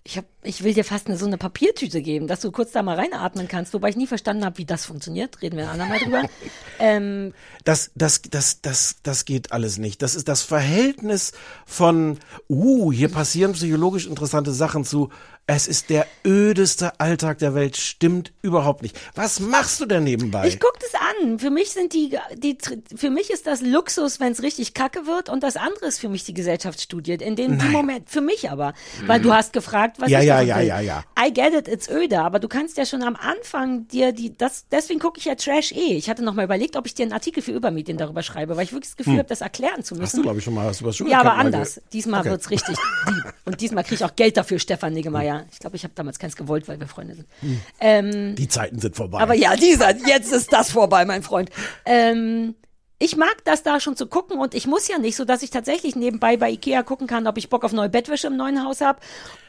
Ich, 0.07 0.19
hab, 0.19 0.25
ich 0.43 0.63
will 0.63 0.75
dir 0.75 0.85
fast 0.85 1.07
eine, 1.07 1.17
so 1.17 1.25
eine 1.25 1.39
Papiertüte 1.39 2.03
geben, 2.03 2.27
dass 2.27 2.39
du 2.39 2.51
kurz 2.51 2.71
da 2.71 2.83
mal 2.83 2.95
reinatmen 2.95 3.47
kannst, 3.47 3.73
wobei 3.73 3.89
ich 3.89 3.95
nie 3.95 4.05
verstanden 4.05 4.45
habe, 4.45 4.59
wie 4.59 4.65
das 4.65 4.85
funktioniert. 4.85 5.41
Reden 5.41 5.57
wir 5.57 5.63
ein 5.63 5.71
andermal 5.71 5.97
drüber. 5.97 6.23
ähm, 6.79 7.33
Das, 7.63 7.89
das, 7.95 8.21
das, 8.21 8.61
das, 8.61 8.97
das 9.01 9.25
geht 9.25 9.51
alles 9.51 9.79
nicht. 9.79 10.03
Das 10.03 10.13
ist 10.13 10.27
das 10.27 10.43
Verhältnis 10.43 11.31
von, 11.65 12.19
uh, 12.47 12.91
hier 12.91 13.09
passieren 13.09 13.53
psychologisch 13.53 14.05
interessante 14.05 14.51
Sachen 14.51 14.85
zu, 14.85 15.09
es 15.47 15.67
ist 15.67 15.91
der 15.91 16.07
ödeste 16.25 16.99
Alltag 16.99 17.37
der 17.37 17.53
Welt, 17.53 17.77
stimmt 17.77 18.33
überhaupt 18.41 18.81
nicht. 18.81 18.97
Was 19.13 19.39
machst 19.39 19.79
du 19.79 19.85
denn 19.85 20.03
nebenbei? 20.03 20.47
Ich 20.47 20.59
guck 20.59 20.73
das 20.79 20.91
an. 21.21 21.37
Für 21.37 21.51
mich 21.51 21.69
sind 21.69 21.93
die, 21.93 22.17
die 22.35 22.57
für 22.95 23.11
mich 23.11 23.29
ist 23.29 23.45
das 23.45 23.61
Luxus, 23.61 24.19
wenn 24.19 24.31
es 24.31 24.41
richtig 24.41 24.73
kacke 24.73 25.05
wird, 25.05 25.29
und 25.29 25.43
das 25.43 25.55
andere 25.55 25.85
ist 25.85 25.99
für 25.99 26.09
mich 26.09 26.23
die 26.23 26.33
Gesellschaftsstudie. 26.33 27.13
In 27.13 27.35
dem. 27.35 27.57
Moment, 27.71 28.09
für 28.09 28.21
mich 28.21 28.49
aber, 28.49 28.73
weil 29.05 29.21
du 29.21 29.33
hast 29.33 29.53
gefragt, 29.53 29.97
was 29.99 30.09
Ja, 30.09 30.19
ich 30.19 30.25
ja, 30.25 30.41
ja, 30.41 30.57
will. 30.57 30.65
ja, 30.67 30.79
ja. 30.79 31.03
I 31.19 31.31
get 31.31 31.53
it, 31.53 31.67
it's 31.67 31.89
öde, 31.89 32.21
aber 32.21 32.39
du 32.39 32.47
kannst 32.47 32.77
ja 32.77 32.85
schon 32.85 33.03
am 33.03 33.15
Anfang 33.15 33.87
dir 33.87 34.11
die, 34.13 34.35
das, 34.35 34.65
deswegen 34.71 34.99
gucke 34.99 35.19
ich 35.19 35.25
ja 35.25 35.35
Trash 35.35 35.71
eh. 35.73 35.95
Ich 35.95 36.09
hatte 36.09 36.23
noch 36.23 36.33
mal 36.33 36.43
überlegt, 36.45 36.75
ob 36.75 36.85
ich 36.87 36.95
dir 36.95 37.03
einen 37.03 37.13
Artikel 37.13 37.43
für 37.43 37.51
Übermedien 37.51 37.97
darüber 37.97 38.23
schreibe, 38.23 38.57
weil 38.57 38.63
ich 38.63 38.71
wirklich 38.73 38.89
das 38.89 38.97
Gefühl 38.97 39.13
Hm. 39.13 39.19
habe, 39.19 39.29
das 39.29 39.41
erklären 39.41 39.83
zu 39.83 39.93
müssen. 39.93 40.03
Hast 40.05 40.17
du, 40.17 40.21
glaube 40.23 40.39
ich, 40.39 40.43
schon 40.43 40.53
mal, 40.55 40.65
hast 40.65 40.81
du 40.81 40.85
was 40.85 40.97
schon 40.97 41.07
Ja, 41.07 41.19
aber 41.19 41.33
anders. 41.35 41.81
Diesmal 41.93 42.21
Okay. 42.21 42.31
wird's 42.31 42.49
richtig 42.49 42.75
deep. 43.07 43.33
Und 43.45 43.61
diesmal 43.61 43.83
kriege 43.83 43.95
ich 43.95 44.05
auch 44.05 44.15
Geld 44.15 44.37
dafür, 44.37 44.57
Stefan 44.59 44.93
Niggemeier. 44.93 45.34
Ich 45.51 45.59
glaube, 45.59 45.75
ich 45.75 45.83
habe 45.83 45.93
damals 45.95 46.19
keins 46.19 46.35
gewollt, 46.35 46.67
weil 46.67 46.79
wir 46.79 46.87
Freunde 46.87 47.15
sind. 47.15 47.27
Hm. 47.41 47.61
Ähm, 47.79 48.35
Die 48.35 48.47
Zeiten 48.47 48.79
sind 48.79 48.95
vorbei. 48.95 49.19
aber 49.19 49.33
ja, 49.33 49.55
dieser, 49.55 49.95
jetzt 50.07 50.31
ist 50.31 50.51
das 50.53 50.71
vorbei, 50.71 51.05
mein 51.05 51.23
Freund. 51.23 51.49
Ähm, 51.85 52.55
ich 52.97 53.17
mag 53.17 53.35
das 53.43 53.61
da 53.61 53.79
schon 53.81 53.97
zu 53.97 54.07
gucken 54.07 54.37
und 54.39 54.53
ich 54.55 54.67
muss 54.67 54.87
ja 54.87 54.97
nicht, 54.97 55.15
so 55.17 55.25
dass 55.25 55.43
ich 55.43 55.49
tatsächlich 55.49 55.95
nebenbei 55.97 56.37
bei 56.37 56.49
Ikea 56.51 56.81
gucken 56.81 57.07
kann, 57.07 57.27
ob 57.27 57.37
ich 57.37 57.49
Bock 57.49 57.63
auf 57.65 57.73
neue 57.73 57.89
Bettwäsche 57.89 58.27
im 58.27 58.37
neuen 58.37 58.63
Haus 58.63 58.79
habe. 58.79 58.99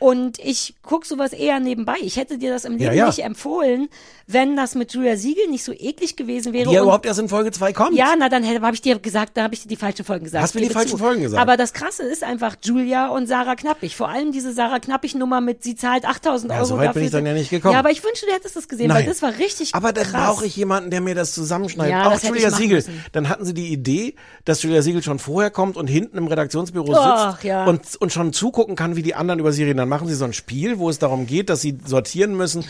Und 0.01 0.39
ich 0.41 0.75
gucke 0.83 1.07
sowas 1.07 1.33
eher 1.33 1.61
nebenbei. 1.61 1.95
Ich 2.01 2.17
hätte 2.17 2.39
dir 2.39 2.51
das 2.53 2.65
im 2.65 2.73
Leben 2.73 2.85
Ja, 2.87 2.93
ja. 2.93 3.07
nicht 3.07 3.21
empfohlen, 3.21 3.89
wenn 4.27 4.57
das 4.57 4.75
mit 4.75 4.93
Julia 4.93 5.17
Siegel 5.17 5.47
nicht 5.49 5.63
so 5.63 5.73
eklig 5.73 6.17
gewesen 6.17 6.53
wäre. 6.53 6.69
Die 6.69 6.75
ja 6.75 6.83
überhaupt 6.83 7.07
erst 7.07 7.21
in 7.21 7.29
Folge 7.29 7.53
2 7.53 7.73
kommt. 7.73 7.97
ja, 7.97 8.15
na 8.19 8.29
dann 8.29 8.45
habe 8.45 8.75
ich 8.75 8.83
dir 8.83 8.99
gesagt, 8.99 9.37
da 9.37 9.45
habe 9.45 9.55
ich 9.55 9.63
dir 9.63 9.69
die 9.69 9.77
falschen 9.77 10.05
Folgen 10.05 10.25
gesagt. 10.25 10.43
Hast 10.43 10.55
du 10.57 10.59
die 10.59 10.69
falschen 10.69 10.91
zu. 10.91 10.99
Folgen 10.99 11.23
gesagt? 11.23 11.41
Aber 11.41 11.57
das 11.57 11.73
Krasse 11.73 12.03
ist 12.03 12.25
einfach 12.25 12.57
Julia 12.63 13.09
und 13.09 13.27
Sarah 13.29 13.55
Knappig. 13.55 13.95
Vor 13.95 14.09
allem 14.09 14.33
diese 14.33 14.53
Sarah 14.53 14.81
Knappig-Nummer 14.81 15.41
mit, 15.41 15.63
sie 15.63 15.77
zahlt 15.77 16.05
8000 16.05 16.51
Ja, 16.51 16.59
Euro 16.59 16.67
so 16.67 16.77
weit 16.79 16.89
dafür. 16.89 16.95
bin 17.01 17.05
ich 17.07 17.13
dann 17.13 17.27
ja 17.27 17.33
nicht 17.33 17.51
gekommen. 17.51 17.75
Ja, 17.75 17.79
aber 17.79 17.91
ich 17.93 18.03
wünschte, 18.03 18.27
du 18.27 18.33
hättest 18.33 18.57
das 18.57 18.67
gesehen, 18.67 18.89
weil 18.89 19.03
Nein. 19.03 19.07
das 19.09 19.23
war 19.23 19.39
richtig 19.39 19.73
Aber 19.75 19.93
dann 19.93 20.11
brauche 20.11 20.45
ich 20.47 20.57
jemanden, 20.57 20.91
der 20.91 21.01
mir 21.01 21.15
das 21.15 21.33
zusammenschneidet. 21.33 21.93
Ja, 21.93 22.09
auch 22.09 22.13
das 22.15 22.25
Julia 22.25 22.51
Siegel. 22.51 22.77
müssen. 22.79 23.05
Dann 23.13 23.36
hatten 23.37 23.45
sie 23.47 23.55
die 23.55 23.69
Idee, 23.73 24.15
dass 24.45 24.63
Julia 24.63 24.83
Siegel 24.83 25.03
schon 25.03 25.19
vorher 25.19 25.51
kommt 25.51 25.77
und 25.77 25.87
hinten 25.87 26.19
im 26.19 26.27
Redaktionsbüro 26.27 26.95
Ach, 26.97 27.33
sitzt 27.33 27.45
ja. 27.45 27.65
und, 27.67 27.97
und 27.97 28.13
schon 28.13 28.33
zugucken 28.33 28.75
kann, 28.77 28.97
wie 28.97 29.03
die 29.03 29.15
anderen 29.15 29.39
über 29.41 29.53
sie 29.53 29.65
reden. 29.65 29.77
Dann 29.79 29.89
machen 29.89 30.09
sie 30.09 30.15
so 30.15 30.25
ein 30.25 30.33
Spiel, 30.33 30.79
wo 30.79 30.89
es 30.91 30.99
darum 30.99 31.27
geht, 31.27 31.51
dass 31.51 31.61
sie 31.61 31.79
sortieren 31.85 32.37
müssen, 32.37 32.65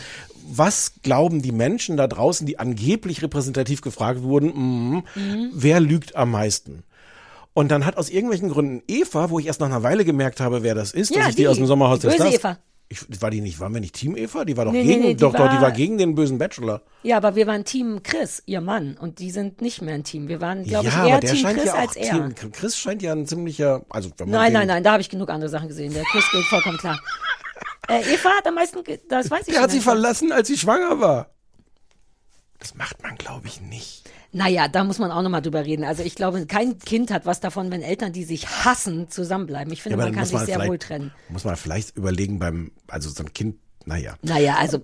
was 0.49 0.93
glauben 1.03 1.41
die 1.41 1.51
Menschen 1.51 1.97
da 1.97 2.07
draußen, 2.07 2.45
die 2.45 2.59
angeblich 2.59 3.21
repräsentativ 3.21 3.81
gefragt 3.81 4.21
wurden, 4.23 4.53
mhm, 4.55 5.03
wer 5.53 5.79
lügt 5.79 6.15
am 6.15 6.31
meisten? 6.31 6.83
Und 7.53 7.69
dann 7.71 7.85
hat 7.85 7.97
aus 7.97 8.09
irgendwelchen 8.09 8.49
Gründen 8.49 8.83
Eva, 8.87 9.29
wo 9.31 9.39
ich 9.39 9.47
erst 9.47 9.61
nach 9.61 9.67
einer 9.67 9.81
Weile 9.81 10.05
gemerkt 10.05 10.39
habe, 10.39 10.61
wer 10.61 10.75
das 10.75 10.91
ist, 10.91 11.09
Ja, 11.09 11.21
dass 11.21 11.29
ich 11.29 11.35
die, 11.37 11.41
die. 11.41 11.47
aus 11.47 11.57
dem 11.57 11.65
Sommerhaus 11.65 11.99
Die 11.99 12.07
böse 12.07 12.17
Stars- 12.17 12.33
Eva. 12.35 12.57
Ich, 12.89 13.21
war 13.21 13.29
die 13.31 13.41
nicht, 13.41 13.59
waren 13.59 13.73
wir 13.73 13.81
nicht 13.81 13.95
Team 13.95 14.15
Eva? 14.15 14.45
Die 14.45 14.55
war 14.55 14.63
doch 14.63 14.71
Nee, 14.71 14.83
nee, 14.83 14.87
gegen, 14.93 15.01
nee, 15.01 15.07
die 15.15 15.15
doch, 15.17 15.33
doch, 15.33 15.49
die 15.49 15.55
war- 15.55 15.61
war 15.63 15.71
gegen 15.71 15.97
den 15.97 16.15
bösen 16.15 16.37
Bachelor. 16.37 16.83
Ja, 17.03 17.17
aber 17.17 17.35
wir 17.35 17.45
waren 17.45 17.65
Team 17.65 18.01
Chris, 18.01 18.41
ihr 18.45 18.61
Mann, 18.61 18.95
und 18.97 19.19
die 19.19 19.29
sind 19.31 19.59
nicht 19.61 19.81
mehr 19.81 19.95
ein 19.95 20.05
Team. 20.05 20.29
Wir 20.29 20.39
waren, 20.39 20.63
glaube 20.63 20.87
ja, 20.87 21.03
ich, 21.05 21.09
eher 21.11 21.19
Team 21.19 21.45
Chris 21.47 21.65
ja 21.65 21.73
als 21.73 21.95
er. 21.97 22.09
Team, 22.33 22.51
Chris 22.53 22.77
scheint 22.77 23.01
ja 23.01 23.11
ein 23.11 23.25
ziemlicher, 23.27 23.85
also 23.89 24.09
wenn 24.17 24.29
man 24.29 24.39
Nein, 24.39 24.53
nein, 24.53 24.67
nein, 24.67 24.83
da 24.83 24.93
habe 24.93 25.01
ich 25.01 25.09
genug 25.09 25.29
andere 25.29 25.49
Sachen 25.49 25.67
gesehen. 25.67 25.93
Der 25.93 26.03
Chris 26.05 26.23
geht 26.31 26.45
vollkommen 26.45 26.77
klar. 26.77 26.99
Äh, 27.89 28.01
Eva 28.15 28.31
hat 28.31 28.45
am 28.45 28.55
meisten, 28.55 28.79
das 29.07 29.31
weiß 29.31 29.47
ich 29.47 29.53
Der 29.53 29.63
hat 29.63 29.69
sie 29.71 29.77
nicht. 29.77 29.85
verlassen, 29.85 30.33
als 30.33 30.49
sie 30.49 30.57
schwanger 30.57 30.99
war. 30.99 31.29
Das 32.59 32.75
macht 32.75 33.01
man, 33.01 33.15
glaube 33.15 33.47
ich, 33.47 33.61
nicht. 33.61 34.06
Naja, 34.31 34.67
da 34.67 34.83
muss 34.83 34.99
man 34.99 35.11
auch 35.11 35.21
nochmal 35.21 35.41
drüber 35.41 35.65
reden. 35.65 35.83
Also 35.83 36.03
ich 36.03 36.15
glaube, 36.15 36.45
kein 36.45 36.77
Kind 36.79 37.11
hat 37.11 37.25
was 37.25 37.39
davon, 37.39 37.71
wenn 37.71 37.81
Eltern, 37.81 38.13
die 38.13 38.23
sich 38.23 38.47
hassen, 38.47 39.09
zusammenbleiben. 39.09 39.71
Ich 39.71 39.81
finde, 39.81 39.97
aber 39.97 40.05
man 40.05 40.15
kann 40.15 40.25
sich 40.25 40.35
man 40.35 40.45
sehr 40.45 40.67
wohl 40.67 40.77
trennen. 40.77 41.11
Muss 41.29 41.45
man 41.45 41.55
vielleicht 41.55 41.95
überlegen 41.97 42.39
beim, 42.39 42.71
also 42.87 43.09
so 43.09 43.23
ein 43.23 43.33
Kind, 43.33 43.57
naja. 43.85 44.15
Naja, 44.21 44.55
also. 44.57 44.81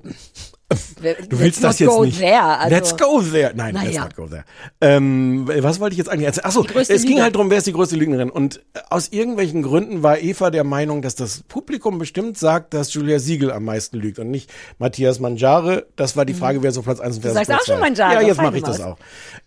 Du 1.29 1.39
willst 1.39 1.63
das 1.63 1.79
jetzt 1.79 1.99
nicht. 1.99 2.19
There, 2.19 2.41
also, 2.41 2.75
let's 2.75 2.97
go 2.97 3.21
there. 3.21 3.51
Nein, 3.55 3.73
let's 3.75 3.85
Naja. 3.87 4.03
not 4.03 4.15
go 4.15 4.27
there. 4.27 4.43
Ähm, 4.81 5.47
was 5.59 5.79
wollte 5.79 5.93
ich 5.93 5.97
jetzt 5.97 6.09
eigentlich 6.09 6.25
erzählen? 6.27 6.45
Achso, 6.45 6.65
es 6.75 6.87
ging 7.03 7.11
Lüge. 7.11 7.21
halt 7.23 7.35
drum, 7.35 7.49
wer 7.49 7.57
ist 7.59 7.67
die 7.67 7.73
größte 7.73 7.95
Lügnerin? 7.95 8.29
Und 8.29 8.57
äh, 8.73 8.79
aus 8.89 9.09
irgendwelchen 9.09 9.61
Gründen 9.63 10.03
war 10.03 10.19
Eva 10.19 10.49
der 10.49 10.63
Meinung, 10.63 11.01
dass 11.01 11.15
das 11.15 11.43
Publikum 11.43 11.97
bestimmt 11.99 12.37
sagt, 12.37 12.73
dass 12.73 12.93
Julia 12.93 13.19
Siegel 13.19 13.51
am 13.51 13.65
meisten 13.65 13.97
lügt 13.97 14.19
und 14.19 14.31
nicht 14.31 14.51
Matthias 14.79 15.19
Mangiare. 15.19 15.85
Das 15.95 16.15
war 16.17 16.25
die 16.25 16.33
Frage, 16.33 16.63
wer 16.63 16.71
so 16.71 16.81
Platz 16.81 16.99
1 16.99 17.17
und 17.17 17.23
wer 17.23 17.31
Mhm. 17.31 17.33
Du 17.35 17.39
so 17.39 17.45
sagst 17.45 17.49
Platz 17.49 17.61
auch 17.61 17.65
schon. 17.73 17.79
Mangiare, 17.79 18.13
Ja, 18.15 18.21
jetzt 18.21 18.41
mache 18.41 18.57
ich 18.57 18.63
das 18.63 18.81
auch. 18.81 18.97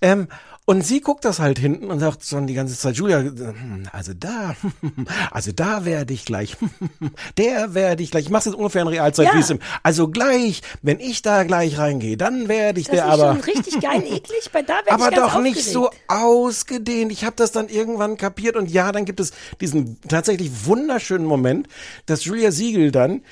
Ähm, 0.02 0.28
und 0.68 0.84
sie 0.84 1.00
guckt 1.00 1.24
das 1.24 1.38
halt 1.38 1.58
hinten 1.58 1.90
und 1.92 2.00
sagt 2.00 2.24
schon 2.26 2.46
die 2.48 2.54
ganze 2.54 2.76
Zeit, 2.76 2.96
Julia, 2.96 3.20
hm, 3.20 3.84
also 3.92 4.12
da, 4.14 4.54
also 5.30 5.52
da 5.52 5.84
werde 5.84 6.12
ich 6.12 6.24
gleich, 6.24 6.56
der 7.38 7.72
werde 7.74 8.02
ich 8.02 8.10
gleich, 8.10 8.24
ich 8.24 8.30
mache 8.30 8.48
jetzt 8.50 8.56
ungefähr 8.56 8.82
in 8.82 8.88
Realzeit, 8.88 9.26
Ja. 9.28 9.34
wie 9.34 9.38
es 9.40 9.50
im, 9.50 9.60
also 9.84 10.08
gleich, 10.08 10.62
wenn 10.82 10.98
ich 11.00 11.22
da 11.22 11.44
gleich 11.44 11.78
reingehe, 11.78 12.16
dann 12.16 12.48
werde 12.48 12.80
ich 12.80 12.86
das 12.88 12.96
der 12.96 13.06
ist 13.06 13.10
aber. 13.12 13.32
schon 13.34 13.40
richtig 13.44 13.80
geil 13.80 14.02
eklig, 14.10 14.50
weil 14.52 14.64
da 14.64 14.74
werde 14.74 14.90
Aber 14.92 15.08
ich 15.08 15.14
ganz 15.16 15.32
doch 15.32 15.40
nicht 15.40 15.64
so 15.64 15.86
aufgeregt. 15.86 16.04
ausgedehnt. 16.08 17.12
Ich 17.12 17.24
habe 17.24 17.36
das 17.36 17.52
dann 17.52 17.68
irgendwann 17.68 18.16
kapiert 18.16 18.56
und 18.56 18.70
ja, 18.70 18.90
dann 18.92 19.04
gibt 19.04 19.20
es 19.20 19.32
diesen 19.60 20.00
tatsächlich 20.08 20.50
wunderschönen 20.66 21.26
Moment, 21.26 21.68
dass 22.06 22.24
Julia 22.24 22.50
Siegel 22.50 22.90
dann 22.90 23.22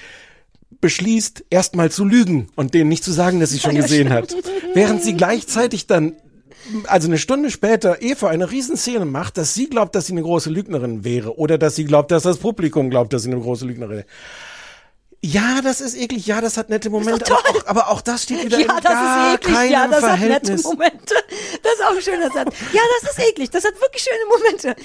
beschließt, 0.81 1.45
erstmal 1.51 1.91
zu 1.91 2.05
lügen 2.05 2.49
und 2.57 2.75
denen 2.75 2.89
nicht 2.91 3.05
zu 3.05 3.13
sagen, 3.13 3.41
dass 3.41 3.51
sie 3.51 3.59
schon 3.61 3.75
gesehen 3.75 4.11
hat. 4.13 4.35
Während 4.75 5.03
sie 5.03 5.15
gleichzeitig 5.15 5.87
dann, 5.87 6.13
also 6.87 7.09
eine 7.09 7.19
Stunde 7.19 7.51
später, 7.51 8.01
Eva 8.03 8.29
eine 8.29 8.51
Riesenszene 8.51 9.05
macht, 9.05 9.37
dass 9.37 9.55
sie 9.55 9.69
glaubt, 9.69 9.95
dass 9.95 10.07
sie 10.07 10.13
eine 10.13 10.23
große 10.23 10.51
Lügnerin 10.51 11.05
wäre 11.05 11.37
oder 11.39 11.59
dass 11.59 11.77
sie 11.77 11.85
glaubt, 11.85 12.11
dass 12.11 12.23
das 12.25 12.39
Publikum 12.39 12.91
glaubt, 12.91 13.13
dass 13.13 13.23
sie 13.23 13.31
eine 13.33 13.41
große 13.41 13.65
Lügnerin 13.67 13.99
ist. 14.01 14.07
Ja, 15.27 15.61
das 15.63 15.81
ist 15.81 15.97
eklig. 15.97 16.27
Ja, 16.27 16.43
das 16.43 16.59
hat 16.59 16.69
nette 16.69 16.91
Momente. 16.91 17.25
Aber 17.33 17.39
auch, 17.41 17.67
aber 17.67 17.89
auch 17.91 18.01
das 18.03 18.25
steht 18.25 18.45
wieder 18.45 18.59
Ja, 18.59 18.77
in 18.77 18.83
das 18.83 18.93
gar 18.93 19.35
ist 19.35 19.41
eklig. 19.41 19.55
keinem 19.57 19.73
Ja, 19.73 19.89
das 19.89 19.95
hat 20.03 20.03
nette 20.03 20.19
Verhältnis. 20.19 20.65
Momente. 20.65 21.15
Das 21.63 21.73
ist 21.73 21.83
auch 21.83 21.97
ein 21.97 22.03
schöner 22.03 22.31
Satz. 22.31 22.55
Ja, 22.75 22.81
das 23.01 23.11
ist 23.17 23.27
eklig. 23.31 23.51
Das 23.51 23.65
hat 23.65 23.73
wirklich 23.81 24.03
schöne 24.03 24.27
Momente. 24.29 24.77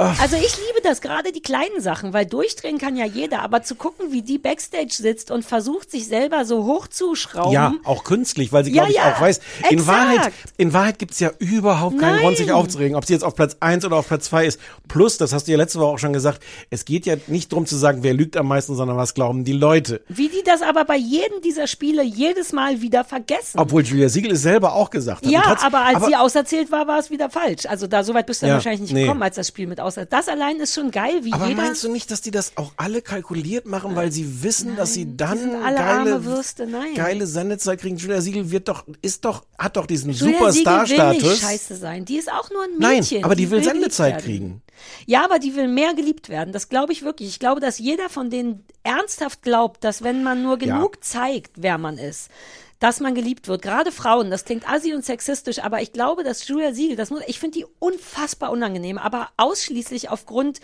Also 0.00 0.36
ich 0.36 0.56
liebe 0.56 0.80
das, 0.82 1.00
gerade 1.00 1.32
die 1.32 1.42
kleinen 1.42 1.80
Sachen, 1.80 2.12
weil 2.12 2.26
durchdrehen 2.26 2.78
kann 2.78 2.96
ja 2.96 3.04
jeder, 3.04 3.42
aber 3.42 3.62
zu 3.62 3.74
gucken, 3.74 4.12
wie 4.12 4.22
die 4.22 4.38
Backstage 4.38 4.92
sitzt 4.92 5.30
und 5.30 5.44
versucht, 5.44 5.90
sich 5.90 6.06
selber 6.06 6.44
so 6.44 6.64
hochzuschrauben. 6.64 7.52
Ja, 7.52 7.74
auch 7.84 8.04
künstlich, 8.04 8.52
weil 8.52 8.64
sie, 8.64 8.70
Ja, 8.72 8.84
glaube 8.84 8.90
ich, 8.92 8.96
ja, 8.96 9.14
auch 9.14 9.20
weiß, 9.20 9.40
in 9.68 9.78
exakt. 9.78 9.86
Wahrheit, 9.88 10.32
in 10.56 10.72
Wahrheit 10.72 10.98
gibt's 10.98 11.20
ja 11.20 11.30
überhaupt 11.38 11.98
keinen 11.98 12.12
Nein. 12.14 12.20
Grund, 12.22 12.36
sich 12.36 12.50
aufzuregen, 12.52 12.96
ob 12.96 13.04
sie 13.04 13.12
jetzt 13.12 13.22
auf 13.24 13.34
Platz 13.34 13.56
eins 13.60 13.84
oder 13.84 13.96
auf 13.96 14.08
Platz 14.08 14.26
zwei 14.26 14.46
ist. 14.46 14.58
Plus, 14.88 15.18
das 15.18 15.32
hast 15.32 15.46
du 15.48 15.52
ja 15.52 15.58
letzte 15.58 15.78
Woche 15.80 15.88
auch 15.94 15.98
schon 15.98 16.12
gesagt, 16.12 16.42
es 16.70 16.84
geht 16.84 17.06
ja 17.06 17.16
nicht 17.26 17.52
drum 17.52 17.66
zu 17.66 17.76
sagen, 17.76 18.02
wer 18.02 18.14
lügt 18.14 18.36
am 18.36 18.48
meisten, 18.48 18.74
sondern 18.76 18.96
was 18.96 19.14
glauben 19.14 19.44
die 19.44 19.52
Leute. 19.52 20.00
Wie 20.08 20.28
die 20.28 20.42
das 20.44 20.62
aber 20.62 20.84
bei 20.84 20.96
jedem 20.96 21.42
dieser 21.42 21.66
Spiele 21.66 22.02
jedes 22.02 22.52
Mal 22.52 22.80
wieder 22.80 23.04
vergessen. 23.04 23.58
Obwohl 23.60 23.82
Julia 23.82 24.08
Siegel 24.08 24.32
es 24.32 24.42
selber 24.42 24.72
auch 24.74 24.90
gesagt 24.90 25.24
hat. 25.26 25.30
ja, 25.32 25.40
Und 25.40 25.44
trotz- 25.46 25.64
aber 25.64 25.80
als 25.84 26.06
sie 26.06 26.16
auserzählt 26.16 26.72
war, 26.72 26.86
war 26.88 26.98
es 26.98 27.10
wieder 27.10 27.30
falsch. 27.30 27.66
Also 27.66 27.86
da 27.86 28.02
so 28.02 28.14
weit 28.14 28.26
bist 28.26 28.40
du 28.42 28.46
dann 28.46 28.50
Ja, 28.50 28.54
wahrscheinlich 28.56 28.80
nicht 28.82 28.92
nee. 28.94 29.02
gekommen, 29.02 29.22
als 29.22 29.36
das 29.36 29.48
Spiel 29.48 29.66
mit 29.66 29.78
auserzählt. 29.78 29.89
Das 30.10 30.28
allein 30.28 30.58
ist 30.60 30.74
schon 30.74 30.90
geil, 30.90 31.20
wie 31.24 31.32
aber 31.32 31.46
jeder. 31.48 31.62
meinst 31.62 31.82
du 31.84 31.88
nicht, 31.90 32.10
dass 32.10 32.20
die 32.20 32.30
das 32.30 32.52
auch 32.56 32.72
alle 32.76 33.02
kalkuliert 33.02 33.66
machen, 33.66 33.96
weil 33.96 34.10
sie 34.12 34.42
wissen, 34.42 34.76
dass 34.76 34.94
sie 34.94 35.16
dann 35.16 35.52
geile, 35.62 36.24
Würste, 36.24 36.66
nein. 36.66 36.94
geile 36.94 37.26
Sendezeit 37.26 37.80
kriegen? 37.80 37.96
Julia 37.96 38.20
Siegel 38.20 38.50
wird 38.50 38.68
doch, 38.68 38.84
ist 39.02 39.24
doch, 39.24 39.44
hat 39.58 39.76
doch 39.76 39.86
diesen 39.86 40.10
Julia 40.12 40.50
Siegel 40.52 40.72
will 40.72 40.80
nicht 40.80 40.88
Superstar-Status. 40.90 41.38
scheiße 41.40 41.76
sein. 41.76 42.04
Die 42.04 42.16
ist 42.16 42.30
auch 42.30 42.50
nur 42.50 42.62
ein 42.64 42.70
Nein, 42.78 42.98
Mädchen. 42.98 43.24
aber 43.24 43.34
die 43.34 43.50
will 43.50 43.60
geliebt 43.60 43.74
Sendezeit 43.74 44.22
kriegen. 44.22 44.62
Ja, 45.06 45.24
aber 45.24 45.38
die 45.38 45.54
will 45.56 45.68
mehr 45.68 45.94
geliebt 45.94 46.28
werden. 46.30 46.52
Das 46.52 46.68
glaube 46.68 46.92
ich 46.92 47.02
wirklich. 47.02 47.28
Ich 47.28 47.38
glaube, 47.38 47.60
dass 47.60 47.78
jeder 47.78 48.08
von 48.08 48.30
denen 48.30 48.64
ernsthaft 48.82 49.42
glaubt, 49.42 49.84
dass 49.84 50.02
wenn 50.02 50.22
man 50.22 50.42
nur 50.42 50.58
Ja. 50.62 50.76
genug 50.76 51.04
zeigt, 51.04 51.52
wer 51.56 51.76
man 51.78 51.98
ist, 51.98 52.28
dass 52.80 52.98
man 52.98 53.14
geliebt 53.14 53.46
wird. 53.46 53.62
Gerade 53.62 53.92
Frauen, 53.92 54.30
das 54.30 54.44
klingt 54.44 54.68
assi 54.68 54.92
und 54.92 55.04
sexistisch, 55.04 55.60
aber 55.60 55.80
ich 55.80 55.92
glaube, 55.92 56.24
dass 56.24 56.48
Julia 56.48 56.72
Siegel, 56.72 56.96
das 56.96 57.10
muss, 57.10 57.20
ich 57.26 57.38
finde 57.38 57.58
die 57.58 57.66
unfassbar 57.78 58.50
unangenehm, 58.50 58.98
aber 58.98 59.28
ausschließlich 59.36 60.08
aufgrund 60.08 60.60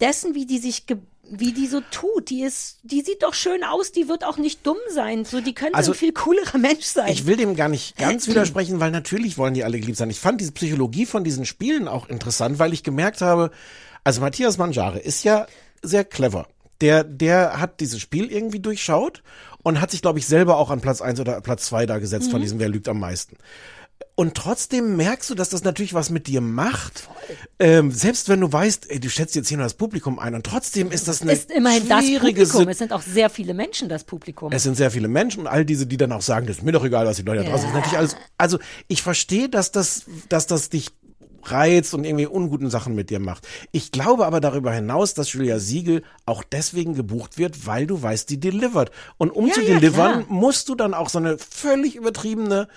dessen, 0.00 0.34
wie 0.34 0.46
die 0.46 0.58
sich 0.58 0.86
wie 1.32 1.52
die 1.52 1.68
so 1.68 1.80
tut, 1.92 2.30
die 2.30 2.42
ist, 2.42 2.78
die 2.82 3.02
sieht 3.02 3.22
doch 3.22 3.34
schön 3.34 3.62
aus, 3.62 3.92
die 3.92 4.08
wird 4.08 4.24
auch 4.24 4.36
nicht 4.36 4.66
dumm 4.66 4.78
sein, 4.88 5.24
so 5.24 5.40
die 5.40 5.54
könnte 5.54 5.76
Also, 5.76 5.92
ein 5.92 5.98
viel 5.98 6.12
coolerer 6.12 6.58
Mensch 6.58 6.86
sein. 6.86 7.12
Ich 7.12 7.24
will 7.24 7.36
dem 7.36 7.54
gar 7.54 7.68
nicht 7.68 7.96
ganz 7.96 8.26
widersprechen, 8.28 8.80
weil 8.80 8.90
natürlich 8.90 9.38
wollen 9.38 9.54
die 9.54 9.62
alle 9.62 9.78
geliebt 9.78 9.96
sein. 9.96 10.10
Ich 10.10 10.18
fand 10.18 10.40
diese 10.40 10.50
Psychologie 10.52 11.06
von 11.06 11.22
diesen 11.22 11.46
Spielen 11.46 11.86
auch 11.86 12.08
interessant, 12.08 12.58
weil 12.58 12.72
ich 12.72 12.82
gemerkt 12.82 13.20
habe, 13.20 13.52
also 14.02 14.20
Matthias 14.20 14.58
Mangiare 14.58 14.98
ist 14.98 15.22
ja 15.22 15.46
sehr 15.82 16.04
clever. 16.04 16.48
Der, 16.80 17.04
der 17.04 17.60
hat 17.60 17.80
dieses 17.80 18.00
Spiel 18.00 18.32
irgendwie 18.32 18.58
durchschaut 18.58 19.22
und 19.62 19.80
hat 19.80 19.90
sich, 19.90 20.02
glaube 20.02 20.18
ich, 20.18 20.26
selber 20.26 20.56
auch 20.56 20.70
an 20.70 20.80
Platz 20.80 21.00
eins 21.00 21.20
oder 21.20 21.40
Platz 21.40 21.66
zwei 21.66 21.86
da 21.86 21.98
gesetzt 21.98 22.30
von 22.30 22.40
Mhm. 22.40 22.44
diesem 22.44 22.58
Wer 22.60 22.68
lügt 22.68 22.88
am 22.88 22.98
meisten. 23.00 23.36
Und 24.14 24.34
trotzdem 24.34 24.96
merkst 24.96 25.30
du, 25.30 25.34
dass 25.34 25.48
das 25.48 25.62
natürlich 25.64 25.94
was 25.94 26.10
mit 26.10 26.26
dir 26.26 26.40
macht. 26.42 27.08
Ähm, 27.58 27.90
selbst 27.90 28.28
wenn 28.28 28.40
du 28.40 28.52
weißt, 28.52 28.90
ey, 28.90 29.00
du 29.00 29.08
schätzt 29.08 29.34
jetzt 29.34 29.48
hier 29.48 29.56
nur 29.56 29.64
das 29.64 29.74
Publikum 29.74 30.18
ein 30.18 30.34
und 30.34 30.44
trotzdem 30.44 30.90
ist 30.90 31.08
das 31.08 31.22
eine 31.22 31.32
ist 31.32 31.50
immerhin 31.50 31.88
das 31.88 32.04
schwierige 32.04 32.42
Publikum. 32.42 32.60
Sit- 32.60 32.68
Es 32.70 32.78
sind 32.78 32.92
auch 32.92 33.02
sehr 33.02 33.30
viele 33.30 33.54
Menschen 33.54 33.88
das 33.88 34.04
Publikum. 34.04 34.52
es 34.52 34.62
sind 34.62 34.76
sehr 34.76 34.90
viele 34.90 35.08
Menschen 35.08 35.40
und 35.40 35.46
all 35.46 35.64
diese, 35.64 35.86
die 35.86 35.96
dann 35.96 36.12
auch 36.12 36.20
sagen, 36.22 36.46
das 36.46 36.58
ist 36.58 36.62
mir 36.62 36.72
doch 36.72 36.84
egal, 36.84 37.06
was 37.06 37.16
die 37.16 37.22
Leute 37.22 37.44
da 37.44 37.50
draußen 37.50 37.68
ist 37.68 37.74
natürlich 37.74 37.96
alles. 37.98 38.16
Also 38.36 38.58
ich 38.88 39.02
verstehe, 39.02 39.48
dass 39.48 39.70
das, 39.72 40.04
dass 40.28 40.46
das 40.46 40.68
dich 40.68 40.90
reizt 41.44 41.94
und 41.94 42.04
irgendwie 42.04 42.26
unguten 42.26 42.70
Sachen 42.70 42.94
mit 42.94 43.10
dir 43.10 43.20
macht. 43.20 43.46
Ich 43.72 43.92
glaube 43.92 44.26
aber 44.26 44.40
darüber 44.40 44.72
hinaus, 44.72 45.14
dass 45.14 45.32
Julia 45.32 45.58
Siegel 45.58 46.02
auch 46.26 46.42
deswegen 46.44 46.94
gebucht 46.94 47.38
wird, 47.38 47.66
weil 47.66 47.86
du 47.86 48.02
weißt, 48.02 48.28
die 48.30 48.40
delivert. 48.40 48.90
Und 49.18 49.30
um 49.30 49.46
Ja, 49.46 49.54
zu 49.54 49.62
ja, 49.62 49.78
delivern, 49.78 50.24
klar. 50.24 50.24
musst 50.28 50.68
du 50.68 50.74
dann 50.74 50.94
auch 50.94 51.08
so 51.08 51.18
eine 51.18 51.38
völlig 51.38 51.96
übertriebene 51.96 52.68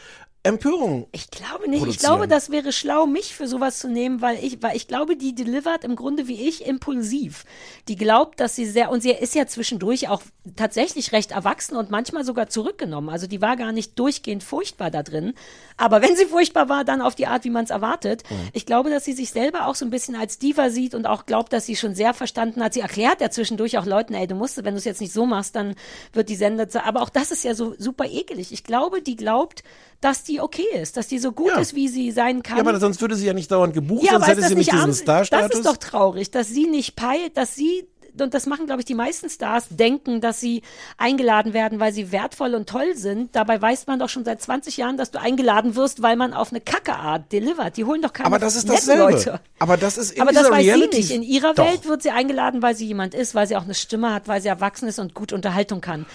Empörung. 0.45 1.07
Ich 1.13 1.31
glaube 1.31 1.69
nicht. 1.69 1.87
Ich 1.87 1.99
glaube, 1.99 2.27
das 2.27 2.51
wäre 2.51 2.73
schlau, 2.73 3.05
mich 3.05 3.33
für 3.33 3.47
sowas 3.47 3.79
zu 3.79 3.87
nehmen, 3.87 4.21
weil 4.21 4.43
ich, 4.43 4.61
weil 4.61 4.75
ich 4.75 4.89
glaube, 4.89 5.15
die 5.15 5.33
delivert 5.33 5.85
im 5.85 5.95
Grunde 5.95 6.27
wie 6.27 6.47
ich 6.47 6.65
impulsiv. 6.65 7.45
Die 7.87 7.95
glaubt, 7.95 8.41
dass 8.41 8.53
sie 8.53 8.65
sehr, 8.65 8.91
und 8.91 9.01
sie 9.01 9.11
ist 9.11 9.35
ja 9.35 9.47
zwischendurch 9.47 10.09
auch 10.09 10.21
tatsächlich 10.57 11.13
recht 11.13 11.31
erwachsen 11.31 11.77
und 11.77 11.91
manchmal 11.91 12.25
sogar 12.25 12.49
zurückgenommen. 12.49 13.07
Also 13.07 13.25
die 13.25 13.41
war 13.41 13.55
gar 13.55 13.71
nicht 13.71 13.97
durchgehend 13.97 14.43
furchtbar 14.43 14.91
da 14.91 15.01
drin. 15.01 15.33
Aber 15.77 16.01
wenn 16.01 16.17
sie 16.17 16.25
furchtbar 16.25 16.67
war, 16.67 16.83
dann 16.83 17.01
auf 17.01 17.15
die 17.15 17.27
Art, 17.27 17.45
wie 17.45 17.49
man 17.49 17.63
es 17.63 17.69
erwartet. 17.69 18.23
Ich 18.51 18.65
glaube, 18.65 18.89
dass 18.89 19.05
sie 19.05 19.13
sich 19.13 19.31
selber 19.31 19.67
auch 19.67 19.75
so 19.75 19.85
ein 19.85 19.91
bisschen 19.91 20.17
als 20.17 20.39
Diva 20.39 20.69
sieht 20.69 20.93
und 20.93 21.05
auch 21.05 21.25
glaubt, 21.25 21.53
dass 21.53 21.65
sie 21.65 21.77
schon 21.77 21.95
sehr 21.95 22.13
verstanden 22.13 22.61
hat. 22.61 22.73
Sie 22.73 22.81
erklärt 22.81 23.21
ja 23.21 23.29
zwischendurch 23.29 23.77
auch 23.77 23.85
Leuten, 23.85 24.13
ey, 24.13 24.27
du 24.27 24.35
musst, 24.35 24.57
wenn 24.57 24.73
du 24.73 24.77
es 24.77 24.83
jetzt 24.83 24.99
nicht 24.99 25.13
so 25.13 25.25
machst, 25.25 25.55
dann 25.55 25.75
wird 26.11 26.27
die 26.27 26.35
Sendezeit. 26.35 26.85
Aber 26.85 27.01
auch 27.01 27.09
das 27.09 27.31
ist 27.31 27.45
ja 27.45 27.55
so 27.55 27.75
super 27.77 28.05
ekelig. 28.05 28.51
Ich 28.51 28.65
glaube, 28.65 29.01
die 29.01 29.15
glaubt, 29.15 29.63
dass 30.03 30.23
die 30.23 30.41
okay 30.41 30.65
ist, 30.73 30.97
dass 30.97 31.07
die 31.07 31.19
so 31.19 31.31
gut 31.31 31.49
Ja. 31.49 31.59
ist, 31.59 31.75
wie 31.75 31.87
sie 31.87 32.11
sein 32.11 32.43
kann. 32.43 32.57
Ja, 32.57 32.63
aber 32.63 32.79
sonst 32.79 32.99
würde 33.01 33.15
sie 33.15 33.25
ja 33.25 33.33
nicht 33.33 33.51
dauernd 33.51 33.73
gebucht, 33.73 34.03
Ja, 34.05 34.13
sonst 34.13 34.27
hätte 34.27 34.43
sie 34.47 34.55
nicht 34.55 34.71
diesen 34.71 34.93
Star-Status. 34.93 35.49
Das 35.49 35.59
ist 35.59 35.65
doch 35.65 35.77
traurig, 35.77 36.31
dass 36.31 36.47
sie 36.49 36.67
nicht 36.67 36.95
peilt, 36.95 37.37
dass 37.37 37.55
sie 37.55 37.87
und 38.19 38.33
das 38.33 38.45
machen, 38.45 38.65
glaube 38.67 38.81
ich, 38.81 38.85
die 38.85 38.93
meisten 38.93 39.29
Stars, 39.29 39.65
denken, 39.69 40.21
dass 40.21 40.39
sie 40.39 40.61
eingeladen 40.97 41.53
werden, 41.53 41.79
weil 41.79 41.93
sie 41.93 42.11
wertvoll 42.11 42.53
und 42.53 42.69
toll 42.69 42.95
sind. 42.95 43.35
Dabei 43.35 43.61
weiß 43.61 43.87
man 43.87 43.99
doch 43.99 44.09
schon 44.09 44.23
seit 44.23 44.41
20 44.41 44.77
Jahren, 44.77 44.97
dass 44.97 45.11
du 45.11 45.19
eingeladen 45.19 45.75
wirst, 45.75 46.01
weil 46.01 46.15
man 46.15 46.33
auf 46.33 46.51
eine 46.51 46.61
Kacke-Art 46.61 47.31
delivert. 47.31 47.77
Die 47.77 47.85
holen 47.85 48.01
doch 48.01 48.13
keine 48.13 48.27
aber 48.27 48.39
das 48.39 48.55
ist 48.55 48.69
dasselbe. 48.69 49.13
Leute. 49.13 49.39
Aber 49.59 49.77
das 49.77 49.97
ist 49.97 50.11
in 50.11 50.21
Aber 50.21 50.31
das 50.31 50.49
weiß 50.49 50.63
Reality 50.63 51.01
sie 51.01 51.01
nicht. 51.01 51.11
In 51.11 51.23
ihrer 51.23 51.53
Doch. 51.53 51.65
Welt 51.65 51.87
wird 51.87 52.03
sie 52.03 52.11
eingeladen, 52.11 52.61
weil 52.61 52.75
sie 52.75 52.85
jemand 52.85 53.15
ist, 53.15 53.33
weil 53.33 53.47
sie 53.47 53.55
auch 53.55 53.63
eine 53.63 53.73
Stimme 53.73 54.13
hat, 54.13 54.27
weil 54.27 54.41
sie 54.41 54.47
erwachsen 54.47 54.87
ist 54.87 54.99
und 54.99 55.15
gut 55.15 55.33
Unterhaltung 55.33 55.81
kann. 55.81 56.05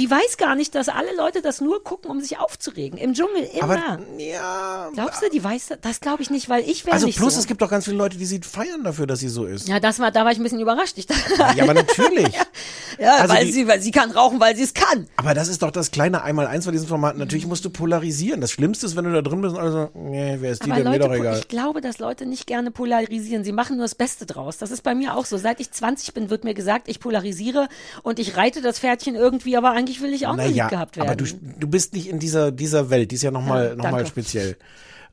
Die 0.00 0.10
weiß 0.10 0.38
gar 0.38 0.54
nicht, 0.54 0.74
dass 0.74 0.88
alle 0.88 1.14
Leute 1.14 1.42
das 1.42 1.60
nur 1.60 1.84
gucken, 1.84 2.10
um 2.10 2.20
sich 2.20 2.38
aufzuregen. 2.38 2.98
Im 2.98 3.12
Dschungel 3.12 3.44
immer. 3.54 3.64
Aber, 3.64 3.98
ja. 4.18 4.88
Glaubst 4.94 5.22
du, 5.22 5.28
die 5.28 5.44
weiß 5.44 5.66
das? 5.68 5.78
Das 5.82 6.00
glaube 6.00 6.22
ich 6.22 6.30
nicht, 6.30 6.48
weil 6.48 6.68
ich 6.68 6.86
wäre 6.86 6.94
Also 6.94 7.06
nicht 7.06 7.18
plus, 7.18 7.34
so. 7.34 7.40
es 7.40 7.46
gibt 7.46 7.60
doch 7.60 7.68
ganz 7.70 7.84
viele 7.84 7.98
Leute, 7.98 8.16
die 8.16 8.24
sie 8.24 8.40
feiern 8.40 8.82
dafür, 8.82 9.06
dass 9.06 9.18
sie 9.20 9.28
so 9.28 9.44
ist. 9.44 9.68
ja, 9.68 9.78
das 9.78 9.98
war, 9.98 10.10
da 10.10 10.24
war 10.24 10.32
ich 10.32 10.38
ein 10.38 10.42
bisschen 10.42 10.60
überrascht. 10.60 10.96
Ich 10.96 11.06
dachte, 11.06 11.22
Ja, 11.56 11.64
aber 11.64 11.74
natürlich. 11.74 12.34
ja, 12.98 13.16
Also 13.16 13.34
weil 13.34 13.44
die- 13.46 13.52
sie, 13.52 13.68
weil 13.68 13.80
sie 13.82 13.90
kann 13.90 14.10
rauchen, 14.10 14.40
weil 14.40 14.56
sie 14.56 14.62
es 14.62 14.72
kann. 14.74 15.06
Aber 15.16 15.34
das 15.34 15.48
ist 15.48 15.62
doch 15.62 15.70
das 15.70 15.90
kleine 15.90 16.22
Einmal-Eins 16.22 16.64
von 16.64 16.72
diesen 16.72 16.88
Formaten. 16.88 17.18
Natürlich 17.18 17.46
musst 17.46 17.64
du 17.66 17.70
polarisieren. 17.70 18.40
Das 18.40 18.50
Schlimmste 18.52 18.86
ist, 18.86 18.96
wenn 18.96 19.04
du 19.04 19.12
da 19.12 19.20
drin 19.20 19.42
bist 19.42 19.54
und 19.54 19.60
alle 19.60 19.70
so, 19.72 19.90
nee, 19.94 20.36
wer 20.40 20.52
ist 20.52 20.64
die 20.64 20.70
Aber 20.70 20.82
denn? 20.82 20.90
Mir 20.92 20.98
Leute, 20.98 21.08
doch 21.10 21.14
egal. 21.20 21.38
ich 21.38 21.48
glaube, 21.48 21.80
dass 21.82 21.98
Leute 21.98 22.24
nicht 22.24 22.46
gerne 22.46 22.70
polarisieren. 22.70 23.44
Sie 23.44 23.52
machen 23.52 23.76
nur 23.76 23.84
das 23.84 23.94
Beste 23.94 24.24
draus. 24.24 24.56
Das 24.58 24.70
ist 24.70 24.82
bei 24.82 24.94
mir 24.94 25.14
auch 25.16 25.26
so. 25.26 25.36
Seit 25.36 25.60
ich 25.60 25.70
20 25.70 26.14
bin, 26.14 26.30
wird 26.30 26.44
mir 26.44 26.54
gesagt, 26.54 26.88
ich 26.88 27.00
polarisiere 27.00 27.68
und 28.02 28.18
ich 28.18 28.36
reite 28.36 28.62
das 28.62 28.78
Pferdchen 28.78 29.14
irgendwie, 29.14 29.56
aber 29.56 29.72
eigentlich 29.72 29.89
will 30.00 30.12
ich 30.14 30.26
auch 30.26 30.36
Naja, 30.36 30.68
gehabt 30.68 30.96
werden. 30.96 31.08
aber 31.08 31.16
du, 31.16 31.24
du 31.58 31.66
bist 31.66 31.92
nicht 31.94 32.08
in 32.08 32.18
dieser, 32.20 32.52
dieser 32.52 32.90
Welt. 32.90 33.10
Die 33.10 33.16
ist 33.16 33.22
ja 33.22 33.30
nochmal 33.32 33.70
Ja, 33.70 33.74
noch 33.74 33.90
mal 33.90 34.06
speziell. 34.06 34.56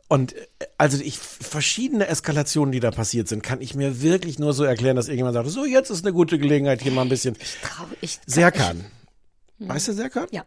Und 0.09 0.33
äh, 0.35 0.45
also 0.77 0.97
ich 1.01 1.17
verschiedene 1.19 2.07
Eskalationen, 2.07 2.71
die 2.71 2.79
da 2.79 2.91
passiert 2.91 3.27
sind, 3.27 3.41
kann 3.43 3.59
ich 3.61 3.73
mir 3.75 4.01
wirklich 4.01 4.39
nur 4.39 4.53
so 4.53 4.63
erklären, 4.63 4.95
dass 4.95 5.07
irgendjemand 5.07 5.33
sagt, 5.33 5.49
so 5.49 5.65
jetzt 5.65 5.89
ist 5.89 6.05
eine 6.05 6.13
gute 6.13 6.37
Gelegenheit, 6.37 6.81
hier 6.81 6.91
mal 6.91 7.01
ein 7.01 7.09
bisschen 7.09 7.35
Trau- 7.35 7.87
ich, 8.01 8.19
Serkan. 8.25 8.85
Hm. 9.57 9.69
Weißt 9.69 9.87
du 9.87 9.93
Serkan? 9.93 10.27
Ja. 10.31 10.45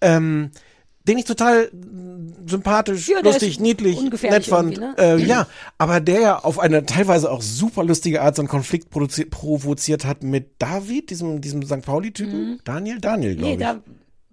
Ähm, 0.00 0.52
den 1.08 1.18
ich 1.18 1.24
total 1.24 1.70
sympathisch, 2.46 3.08
Ja, 3.08 3.20
lustig, 3.20 3.58
niedlich, 3.60 3.98
nett 4.22 4.46
fand. 4.46 4.78
ne? 4.78 4.94
äh, 4.98 5.16
ja, 5.22 5.46
aber 5.76 6.00
der 6.00 6.20
ja 6.20 6.38
auf 6.38 6.58
eine 6.58 6.86
teilweise 6.86 7.30
auch 7.30 7.42
super 7.42 7.82
lustige 7.84 8.22
Art 8.22 8.36
so 8.36 8.42
einen 8.42 8.48
Konflikt 8.48 8.90
provoziert 8.90 10.04
hat 10.04 10.22
mit 10.22 10.52
David, 10.58 11.10
diesem, 11.10 11.40
diesem 11.40 11.62
St. 11.64 11.82
Pauli-Typen. 11.82 12.60
Daniel? 12.64 13.00
Daniel, 13.00 13.36
glaube 13.36 13.54
Mhm. 13.54 13.58
Nee, 13.58 13.64
ich. 13.64 13.68
da. 13.70 13.82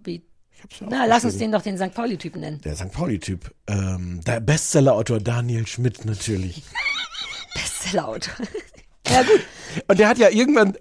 Wie? 0.03 0.23
Na, 0.89 1.05
lass 1.05 1.26
uns 1.26 1.38
den 1.38 1.51
doch 1.51 1.61
den 1.61 1.78
St. 1.78 1.93
Pauli-Typen 1.93 2.41
nennen. 2.41 2.61
Der 2.63 2.76
St. 2.76 2.91
Pauli-Typ. 2.91 3.53
Ähm, 3.67 4.21
der 4.26 4.39
Bestseller-Autor 4.39 5.19
Daniel 5.19 5.67
Schmidt 5.67 6.05
natürlich. 6.05 6.63
Laut. 7.93 8.30
Ja, 9.10 9.24
gut. 9.24 9.41
Und 9.88 9.99
der 9.99 10.08
hat 10.08 10.18
ja 10.18 10.30
irgendwann, 10.30 10.76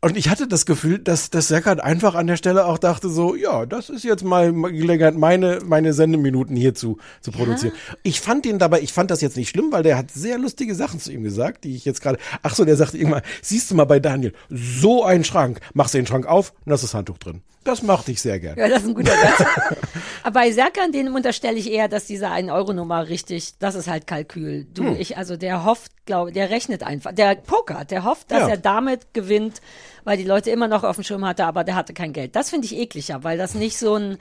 und 0.00 0.16
ich 0.16 0.28
hatte 0.28 0.48
das 0.48 0.66
Gefühl, 0.66 0.98
dass, 0.98 1.30
dass 1.30 1.48
Serkan 1.48 1.80
einfach 1.80 2.14
an 2.14 2.26
der 2.26 2.36
Stelle 2.36 2.66
auch 2.66 2.78
dachte 2.78 3.08
so, 3.08 3.34
ja, 3.34 3.66
das 3.66 3.90
ist 3.90 4.04
jetzt 4.04 4.24
mal 4.24 4.52
Gelegenheit, 4.52 5.16
meine, 5.16 5.58
meine 5.64 5.92
Sendeminuten 5.92 6.56
hier 6.56 6.74
zu, 6.74 6.98
zu 7.20 7.30
produzieren. 7.30 7.74
Ich 8.02 8.20
fand 8.20 8.44
den 8.44 8.58
dabei, 8.58 8.80
ich 8.80 8.92
fand 8.92 9.10
das 9.10 9.20
jetzt 9.20 9.36
nicht 9.36 9.50
schlimm, 9.50 9.70
weil 9.70 9.82
der 9.82 9.98
hat 9.98 10.10
sehr 10.10 10.38
lustige 10.38 10.74
Sachen 10.74 11.00
zu 11.00 11.12
ihm 11.12 11.22
gesagt, 11.22 11.64
die 11.64 11.74
ich 11.74 11.84
jetzt 11.84 12.00
gerade, 12.00 12.18
ach 12.42 12.54
so, 12.54 12.64
der 12.64 12.76
sagte 12.76 12.96
irgendwann, 12.96 13.22
siehst 13.42 13.70
du 13.70 13.74
mal 13.74 13.84
bei 13.84 14.00
Daniel, 14.00 14.32
so 14.48 15.04
ein 15.04 15.24
Schrank, 15.24 15.60
machst 15.74 15.94
du 15.94 15.98
den 15.98 16.06
Schrank 16.06 16.26
auf 16.26 16.52
und 16.64 16.70
da 16.70 16.74
ist 16.74 16.84
das 16.84 16.94
Handtuch 16.94 17.18
drin. 17.18 17.42
Das 17.68 17.82
machte 17.82 18.12
ich 18.12 18.20
sehr 18.22 18.40
gern. 18.40 18.56
Ja, 18.58 18.66
das 18.68 18.82
ist 18.82 18.88
ein 18.88 18.94
guter 18.94 19.12
Satz. 19.12 19.46
Aber 20.22 20.40
bei 20.40 20.50
Serkan, 20.52 20.90
dem 20.90 21.14
unterstelle 21.14 21.56
ich 21.58 21.70
eher, 21.70 21.86
dass 21.88 22.06
diese 22.06 22.28
1-Euro-Nummer 22.28 23.08
richtig, 23.08 23.58
das 23.58 23.74
ist 23.74 23.88
halt 23.88 24.06
Kalkül. 24.06 24.66
Du, 24.72 24.84
Hm. 24.84 24.96
ich, 24.98 25.16
also 25.18 25.36
der 25.36 25.64
hofft, 25.64 25.92
glaube 26.06 26.32
der 26.32 26.48
rechnet 26.50 26.82
einfach. 26.82 27.12
Der 27.12 27.34
pokert, 27.34 27.90
der 27.90 28.04
hofft, 28.04 28.30
dass 28.30 28.40
Ja. 28.40 28.48
er 28.48 28.56
damit 28.56 29.12
gewinnt, 29.12 29.60
weil 30.04 30.16
die 30.16 30.24
Leute 30.24 30.50
immer 30.50 30.66
noch 30.68 30.82
auf 30.82 30.96
dem 30.96 31.04
Schirm 31.04 31.24
hatte, 31.26 31.44
aber 31.44 31.62
der 31.64 31.74
hatte 31.74 31.92
kein 31.92 32.12
Geld. 32.14 32.34
Das 32.36 32.48
finde 32.50 32.64
ich 32.66 32.74
ekliger, 32.76 33.22
weil 33.24 33.36
das 33.38 33.54
nicht 33.54 33.78
so 33.78 33.94
ein, 33.96 34.16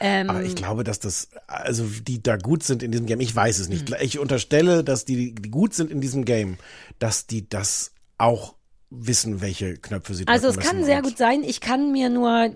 ähm, 0.00 0.30
Aber 0.30 0.42
ich 0.42 0.54
glaube, 0.54 0.84
dass 0.84 1.00
das, 1.00 1.28
also 1.48 1.84
die 1.84 2.22
da 2.22 2.36
gut 2.36 2.62
sind 2.62 2.82
in 2.82 2.92
diesem 2.92 3.06
Game, 3.06 3.20
ich 3.20 3.34
weiß 3.34 3.58
es 3.58 3.68
nicht. 3.68 3.90
Ich 4.00 4.18
unterstelle, 4.20 4.84
dass 4.84 5.04
die, 5.04 5.34
die 5.34 5.50
gut 5.50 5.74
sind 5.74 5.90
in 5.90 6.00
diesem 6.00 6.24
Game, 6.24 6.56
dass 7.00 7.26
die 7.26 7.48
das 7.48 7.90
auch 8.18 8.54
wissen, 8.90 9.40
welche 9.40 9.74
Knöpfe 9.78 10.14
sie 10.14 10.26
Also 10.28 10.48
es 10.48 10.54
drücken 10.54 10.68
kann 10.68 10.84
sehr 10.84 11.02
gut 11.02 11.16
sein. 11.18 11.42
Ich 11.44 11.60
kann 11.60 11.92
mir 11.92 12.08
nur, 12.10 12.52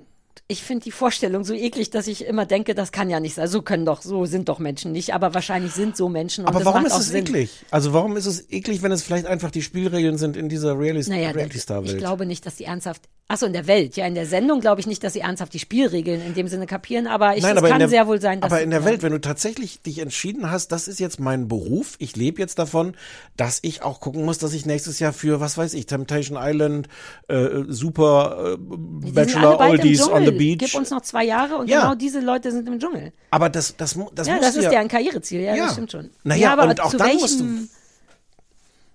ich 0.49 0.63
finde 0.63 0.85
die 0.85 0.91
Vorstellung 0.91 1.45
so 1.45 1.55
eklig, 1.55 1.91
dass 1.91 2.07
ich 2.07 2.25
immer 2.25 2.47
denke, 2.47 2.75
das 2.75 2.93
kann 2.93 3.11
ja 3.11 3.21
nicht 3.21 3.35
sein. 3.35 3.49
So 3.49 3.63
können 3.63 3.85
doch, 3.85 4.03
so 4.03 4.27
sind 4.27 4.49
doch 4.49 4.59
Menschen 4.59 4.93
nicht. 4.93 5.15
Aber 5.15 5.35
wahrscheinlich 5.35 5.73
sind 5.73 5.97
so 5.97 6.09
Menschen. 6.09 6.47
Aber 6.47 6.65
warum 6.65 6.87
ist 6.87 6.97
es 6.99 7.09
Sinn. 7.09 7.25
eklig? 7.27 7.51
Also 7.71 7.93
warum 7.93 8.17
ist 8.17 8.27
es 8.27 8.51
eklig, 8.51 8.83
wenn 8.83 8.93
es 8.93 9.03
vielleicht 9.03 9.27
einfach 9.27 9.51
die 9.51 9.63
Spielregeln 9.63 10.19
sind 10.19 10.37
in 10.37 10.49
dieser 10.49 10.73
Realis- 10.75 11.09
Naja, 11.09 11.31
ich 11.31 11.37
Reality-Star-Welt? 11.37 11.99
glaube 11.99 12.27
nicht, 12.27 12.47
dass 12.47 12.57
die 12.57 12.65
ernsthaft. 12.65 13.03
Achso, 13.29 13.45
in 13.45 13.53
der 13.53 13.67
Welt. 13.67 13.97
Ja, 13.97 14.07
in 14.07 14.15
der 14.15 14.27
Sendung 14.27 14.61
glaube 14.61 14.81
ich 14.81 14.87
nicht, 14.87 15.03
dass 15.03 15.15
sie 15.15 15.19
ernsthaft 15.19 15.53
die 15.53 15.59
Spielregeln 15.59 16.25
in 16.25 16.35
dem 16.35 16.47
Sinne 16.47 16.67
kapieren. 16.67 17.09
Aber 17.09 17.37
ich, 17.37 17.43
Nein, 17.43 17.57
es 17.57 17.59
aber 17.59 17.69
kann 17.71 17.81
der, 17.81 17.89
sehr 17.89 18.07
wohl 18.07 18.21
sein, 18.21 18.41
dass 18.41 18.53
aber 18.53 18.63
in 18.63 18.71
der. 18.71 18.85
Welt, 18.85 19.03
wenn 19.03 19.11
du 19.11 19.21
tatsächlich 19.21 19.83
dich 19.83 19.99
entschieden 19.99 20.49
hast, 20.49 20.71
das 20.71 20.87
ist 20.87 21.01
jetzt 21.01 21.19
mein 21.19 21.49
Beruf, 21.49 21.97
ich 21.99 22.15
lebe 22.15 22.41
jetzt 22.41 22.57
davon, 22.61 22.95
dass 23.37 23.59
ich 23.63 23.83
auch 23.83 23.99
gucken 23.99 24.25
muss, 24.25 24.39
dass 24.39 24.53
ich 24.53 24.65
nächstes 24.65 25.01
Jahr 25.01 25.13
für, 25.13 25.41
was 25.41 25.59
weiß 25.59 25.75
ich, 25.75 25.87
Temptation 25.87 26.39
Island, 26.41 26.89
äh, 27.27 27.65
Super 27.67 28.55
äh, 28.55 28.59
Die 28.59 29.07
sind 29.07 29.15
Bachelor 29.15 29.59
Oldies 29.59 30.07
on 30.29 30.33
the. 30.33 30.39
Beach. 30.39 30.59
Gib 30.59 30.75
uns 30.75 30.91
noch 30.91 31.03
zwei 31.03 31.25
Jahre 31.25 31.57
und 31.57 31.69
Ja. 31.69 31.81
genau 31.83 31.95
diese 31.95 32.21
Leute 32.21 32.51
sind 32.53 32.67
im 32.69 32.79
Dschungel. 32.79 33.13
aber 33.31 33.49
das, 33.49 33.77
das, 33.77 33.97
das 34.15 34.27
ja, 34.27 34.39
das 34.39 34.57
ist 34.57 34.65
ja, 34.73 34.81
ein 34.81 34.89
Karriereziel. 34.89 35.41
Ja, 35.41 35.55
Ja. 35.55 35.65
das 35.65 35.73
stimmt 35.75 35.93
schon. 35.93 36.11
Naja, 36.25 36.43
ja, 36.43 36.53
aber 36.53 36.65
und 36.71 36.81
auch 36.81 36.91
zu 36.91 36.97
dann 36.97 37.09
welchem, 37.09 37.21
musst 37.21 37.41
du- 37.41 37.69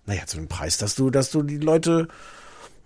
Naja, 0.06 0.26
zu 0.26 0.38
dem 0.38 0.48
Preis, 0.48 0.78
dass 0.78 0.96
du, 0.96 1.10
dass 1.10 1.32
du 1.32 1.44
die 1.44 1.58
Leute 1.58 2.08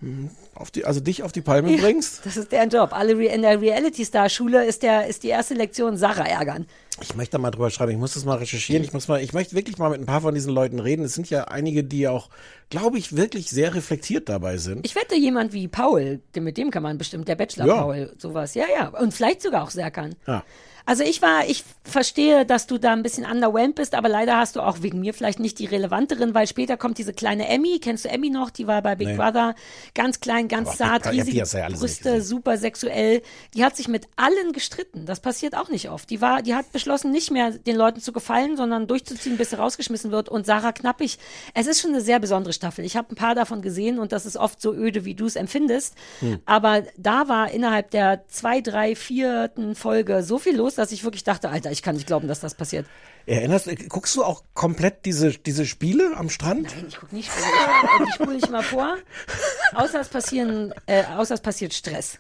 hm, 0.02 0.30
auf 0.56 0.72
die, 0.72 0.86
also 0.86 1.00
dich 1.02 1.22
auf 1.24 1.32
die 1.32 1.42
Palme 1.42 1.76
bringst. 1.78 2.26
Das 2.26 2.38
ist 2.38 2.52
deren 2.52 2.70
Job. 2.70 2.94
Alle 2.94 3.18
Re 3.18 3.26
in 3.26 3.42
der 3.42 3.60
Reality-Star-Schule 3.62 4.66
ist, 4.66 4.84
der, 4.84 5.08
ist 5.08 5.24
die 5.24 5.28
erste 5.28 5.54
Lektion 5.54 5.98
Sarah 5.98 6.26
ärgern. 6.26 6.66
Ich 7.02 7.14
möchte 7.16 7.34
da 7.34 7.38
mal 7.40 7.52
drüber 7.52 7.70
schreiben. 7.70 7.92
Ich 7.92 7.98
muss 7.98 8.14
das 8.14 8.24
mal 8.24 8.38
recherchieren. 8.38 8.82
Ich 8.82 8.94
muss 8.94 9.10
mal, 9.10 9.22
ich 9.22 9.34
möchte 9.34 9.54
wirklich 9.54 9.78
mal 9.78 9.90
mit 9.90 10.00
ein 10.00 10.06
paar 10.06 10.22
von 10.22 10.34
diesen 10.34 10.54
Leuten 10.54 10.80
reden. 10.80 11.04
Es 11.04 11.14
sind 11.14 11.30
ja 11.30 11.44
einige, 11.46 11.84
die 11.84 12.08
auch, 12.08 12.30
glaube 12.70 12.98
ich, 12.98 13.18
wirklich 13.18 13.50
sehr 13.50 13.76
reflektiert 13.76 14.30
dabei 14.30 14.58
sind. 14.58 14.86
Ich 14.86 14.96
wette, 14.96 15.16
jemand 15.16 15.52
wie 15.52 15.68
Paul, 15.68 16.22
mit 16.40 16.58
dem 16.58 16.72
kann 16.72 16.84
man 16.84 16.98
bestimmt, 16.98 17.28
der 17.28 17.36
Bachelor 17.36 17.66
Ja. 17.68 17.82
Paul, 17.82 18.14
sowas. 18.18 18.54
Ja, 18.54 18.66
ja. 18.74 18.88
Und 18.88 19.14
vielleicht 19.14 19.42
sogar 19.42 19.64
auch 19.64 19.72
Serkan. 19.72 20.16
Ja. 20.26 20.44
Also 20.86 21.04
ich 21.04 21.22
war, 21.22 21.48
ich 21.48 21.64
verstehe, 21.84 22.46
dass 22.46 22.68
du 22.68 22.78
da 22.78 22.94
ein 22.94 23.04
bisschen 23.04 23.26
underwhelmed 23.26 23.76
bist, 23.76 23.96
aber 23.96 24.10
leider 24.10 24.38
hast 24.38 24.56
du 24.56 24.62
auch 24.62 24.82
wegen 24.82 25.00
mir 25.00 25.14
vielleicht 25.14 25.40
nicht 25.40 25.58
die 25.60 25.66
relevanteren, 25.66 26.34
weil 26.34 26.48
später 26.48 26.78
kommt 26.78 26.98
diese 26.98 27.14
kleine 27.14 27.48
Emmy, 27.48 27.80
kennst 27.80 28.06
du 28.06 28.10
Emmy 28.10 28.30
noch? 28.30 28.50
Die 28.50 28.68
war 28.68 28.82
bei 28.82 28.96
Big 28.96 29.08
Nee. 29.08 29.16
Brother, 29.16 29.56
ganz 29.94 30.20
klein, 30.20 30.48
ganz 30.48 30.70
Aber 30.70 30.78
zart, 30.78 31.04
Brother, 31.04 31.16
ja, 31.16 31.70
Brüste, 31.70 32.22
super 32.22 32.58
sexuell. 32.58 33.22
Die 33.54 33.64
hat 33.64 33.76
sich 33.76 33.88
mit 33.88 34.08
allen 34.16 34.52
gestritten. 34.52 35.06
Das 35.06 35.20
passiert 35.20 35.56
auch 35.56 35.70
nicht 35.70 35.90
oft. 35.90 36.10
Die 36.10 36.22
war, 36.22 36.42
die 36.42 36.56
hat 36.56 36.72
beschlossen, 36.72 37.12
nicht 37.12 37.32
mehr 37.32 37.52
den 37.52 37.76
Leuten 37.76 38.00
zu 38.00 38.12
gefallen, 38.12 38.58
sondern 38.58 38.88
durchzuziehen, 38.88 39.38
bis 39.38 39.52
sie 39.52 39.58
rausgeschmissen 39.58 40.12
wird. 40.12 40.30
Und 40.30 40.46
Sarah 40.46 40.72
Knappig, 40.72 41.18
es 41.54 41.68
ist 41.68 41.82
schon 41.82 41.92
eine 41.92 42.02
sehr 42.02 42.20
besondere 42.20 42.54
Staffel. 42.54 42.86
Ich 42.86 42.96
habe 42.98 43.14
ein 43.14 43.16
paar 43.16 43.36
davon 43.36 43.62
gesehen 43.62 44.00
und 44.00 44.12
das 44.12 44.26
ist 44.26 44.38
oft 44.38 44.62
so 44.62 44.74
öde, 44.74 45.06
wie 45.06 45.16
du 45.16 45.26
es 45.26 45.36
empfindest. 45.36 45.96
Hm. 46.20 46.40
Aber 46.46 46.84
da 46.98 47.28
war 47.28 47.52
innerhalb 47.52 47.92
der 47.92 48.28
zwei, 48.28 48.62
drei, 48.62 48.96
vierten 48.96 49.76
Folge 49.76 50.24
so 50.24 50.38
viel 50.38 50.56
los, 50.56 50.75
dass 50.78 50.92
ich 50.92 51.04
wirklich 51.04 51.24
dachte, 51.24 51.50
Alter, 51.50 51.72
ich 51.72 51.82
kann 51.82 51.96
nicht 51.96 52.08
glauben, 52.08 52.28
dass 52.28 52.40
das 52.40 52.56
passiert. 52.56 52.86
Erinnerst 53.26 53.68
du, 53.68 53.76
guckst 53.76 54.16
du 54.16 54.24
auch 54.24 54.44
komplett 54.54 55.06
diese, 55.06 55.32
diese 55.32 55.66
Spiele 55.66 56.16
am 56.16 56.30
Strand? 56.30 56.76
Nein, 56.76 56.86
ich 56.88 56.98
guck 56.98 57.12
nicht. 57.12 57.30
Und 58.00 58.08
die 58.08 58.12
spule 58.14 58.38
ich 58.38 58.50
mal 58.50 58.64
vor. 58.64 58.96
Außer 59.74 60.00
es 60.00 60.10
passieren, 60.10 60.74
äh, 60.86 61.04
außer 61.06 61.36
es 61.36 61.42
passiert 61.42 61.74
Stress. 61.74 62.20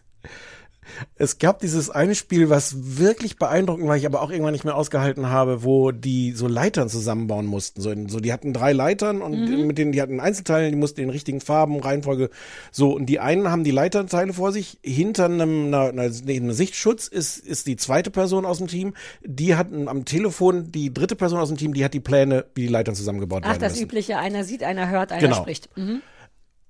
Es 1.15 1.39
gab 1.39 1.59
dieses 1.59 1.89
eine 1.89 2.15
Spiel, 2.15 2.49
was 2.49 2.97
wirklich 2.97 3.37
beeindruckend 3.37 3.87
war, 3.87 3.97
ich 3.97 4.05
aber 4.05 4.21
auch 4.21 4.29
irgendwann 4.31 4.53
nicht 4.53 4.65
mehr 4.65 4.75
ausgehalten 4.75 5.29
habe, 5.29 5.63
wo 5.63 5.91
die 5.91 6.31
so 6.33 6.47
Leitern 6.47 6.89
zusammenbauen 6.89 7.45
mussten. 7.45 7.81
So, 7.81 7.91
in, 7.91 8.09
so 8.09 8.19
die 8.19 8.31
hatten 8.33 8.53
drei 8.53 8.73
Leitern 8.73 9.21
und 9.21 9.39
Mhm. 9.49 9.67
mit 9.67 9.77
denen, 9.77 9.91
die 9.91 10.01
hatten 10.01 10.19
Einzelteile, 10.19 10.69
die 10.69 10.75
mussten 10.75 11.01
in 11.01 11.09
richtigen 11.09 11.41
Farben, 11.41 11.79
Reihenfolge. 11.79 12.29
So, 12.71 12.93
und 12.95 13.05
die 13.07 13.19
einen 13.19 13.49
haben 13.49 13.63
die 13.63 13.71
Leiterteile 13.71 14.33
vor 14.33 14.51
sich. 14.51 14.77
Hinter 14.83 15.25
einem, 15.25 15.73
einer, 15.73 15.91
einem 16.27 16.51
Sichtschutz 16.51 17.07
ist, 17.07 17.37
ist 17.37 17.67
die 17.67 17.75
zweite 17.75 18.11
Person 18.11 18.45
aus 18.45 18.57
dem 18.59 18.67
Team. 18.67 18.93
Die 19.23 19.55
hat 19.55 19.67
am 19.73 20.05
Telefon 20.05 20.71
die 20.71 20.93
dritte 20.93 21.15
Person 21.15 21.39
aus 21.39 21.49
dem 21.49 21.57
Team, 21.57 21.73
die 21.73 21.83
hat 21.83 21.93
die 21.93 21.99
Pläne, 21.99 22.45
wie 22.55 22.61
die 22.63 22.67
Leitern 22.67 22.95
zusammengebaut 22.95 23.43
Ach, 23.45 23.49
werden 23.49 23.61
das 23.61 23.73
müssen. 23.73 23.83
übliche, 23.85 24.17
einer 24.17 24.43
sieht, 24.43 24.63
einer 24.63 24.89
hört, 24.89 25.11
einer 25.11 25.21
Genau. 25.21 25.35
spricht. 25.37 25.69
Mhm. 25.77 26.01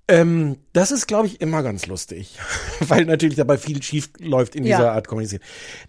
Ähm, 0.07 0.57
das 0.71 0.91
ist, 0.91 1.07
glaube 1.07 1.25
ich, 1.25 1.41
immer 1.41 1.63
ganz 1.63 1.87
lustig, 1.87 2.37
weil 2.79 3.05
natürlich 3.05 3.35
dabei 3.37 3.57
viel 3.57 3.81
schief 3.81 4.09
läuft 4.19 4.53
in 4.55 4.63
Ja. 4.63 4.77
dieser 4.77 4.91
Art 4.91 5.07
Kommunizieren. 5.07 5.41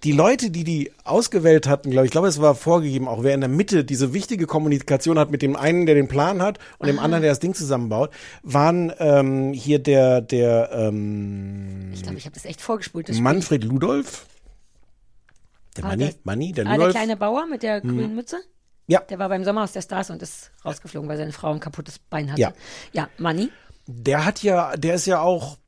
Die 0.04 0.12
Leute, 0.12 0.50
die 0.50 0.64
die 0.64 0.90
ausgewählt 1.04 1.66
hatten, 1.68 1.90
glaube 1.90 2.06
ich, 2.06 2.12
glaube, 2.12 2.26
es 2.28 2.40
war 2.40 2.54
vorgegeben, 2.54 3.08
auch 3.08 3.22
wer 3.24 3.34
in 3.34 3.40
der 3.42 3.50
Mitte 3.50 3.84
diese 3.84 4.14
wichtige 4.14 4.46
Kommunikation 4.46 5.18
hat 5.18 5.30
mit 5.30 5.42
dem 5.42 5.54
einen, 5.54 5.84
der 5.84 5.94
den 5.96 6.08
Plan 6.08 6.40
hat 6.40 6.58
und 6.78 6.86
dem 6.86 6.98
anderen, 6.98 7.20
der 7.22 7.30
das 7.30 7.40
Ding 7.40 7.52
zusammenbaut, 7.54 8.10
waren 8.42 8.90
ähm, 9.00 9.52
hier 9.52 9.80
der 9.80 10.22
der 10.22 10.70
ähm, 10.72 11.90
Ich 11.92 12.02
glaube, 12.02 12.16
ich 12.16 12.24
habe 12.24 12.34
das 12.34 12.46
echt 12.46 12.62
vorgespult. 12.62 13.10
Das 13.10 13.16
Spiel. 13.16 13.24
Manfred 13.24 13.64
Ludolf. 13.64 14.24
Der 15.76 15.84
Ah, 15.84 15.88
Manni, 15.88 16.04
der- 16.06 16.14
Manni, 16.24 16.52
der 16.52 16.64
Ah, 16.64 16.68
der 16.70 16.76
Ludolf. 16.78 16.94
kleine 16.94 17.16
Bauer 17.18 17.46
mit 17.50 17.62
der 17.62 17.82
Hm. 17.82 17.90
grünen 17.90 18.14
Mütze? 18.14 18.38
Ja. 18.86 19.00
Der 19.00 19.18
war 19.18 19.28
beim 19.28 19.44
Sommerhaus 19.44 19.72
der 19.72 19.82
Stars 19.82 20.08
und 20.10 20.22
ist 20.22 20.52
rausgeflogen, 20.64 21.06
weil 21.08 21.18
seine 21.18 21.32
Frau 21.32 21.52
ein 21.52 21.60
kaputtes 21.60 21.98
Bein 21.98 22.30
hatte. 22.30 22.40
Ja. 22.40 22.52
Ja, 22.92 23.08
Manni. 23.18 23.50
Der 23.87 24.24
hat 24.24 24.43
ja, 24.43 24.76
der 24.76 24.95
ist 24.95 25.07
ja 25.07 25.20
auch 25.20 25.59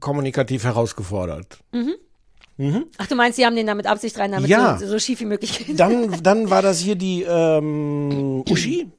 kommunikativ 0.00 0.64
herausgefordert. 0.64 1.58
Mhm. 1.72 1.94
Mhm. 2.56 2.86
Ach, 2.98 3.06
du 3.06 3.14
meinst, 3.14 3.36
sie 3.36 3.46
haben 3.46 3.54
den 3.56 3.66
da 3.66 3.74
mit 3.74 3.86
Absicht 3.86 4.18
rein, 4.18 4.32
damit 4.32 4.48
Ja. 4.50 4.78
so, 4.78 4.86
so 4.86 4.98
schief 4.98 5.20
wie 5.20 5.26
möglich 5.26 5.64
geht? 5.66 5.78
Dann, 5.78 6.22
dann 6.22 6.50
war 6.50 6.60
das 6.62 6.80
hier 6.80 6.96
die 6.96 7.22
ähm, 7.22 8.42
Uschi. 8.50 8.90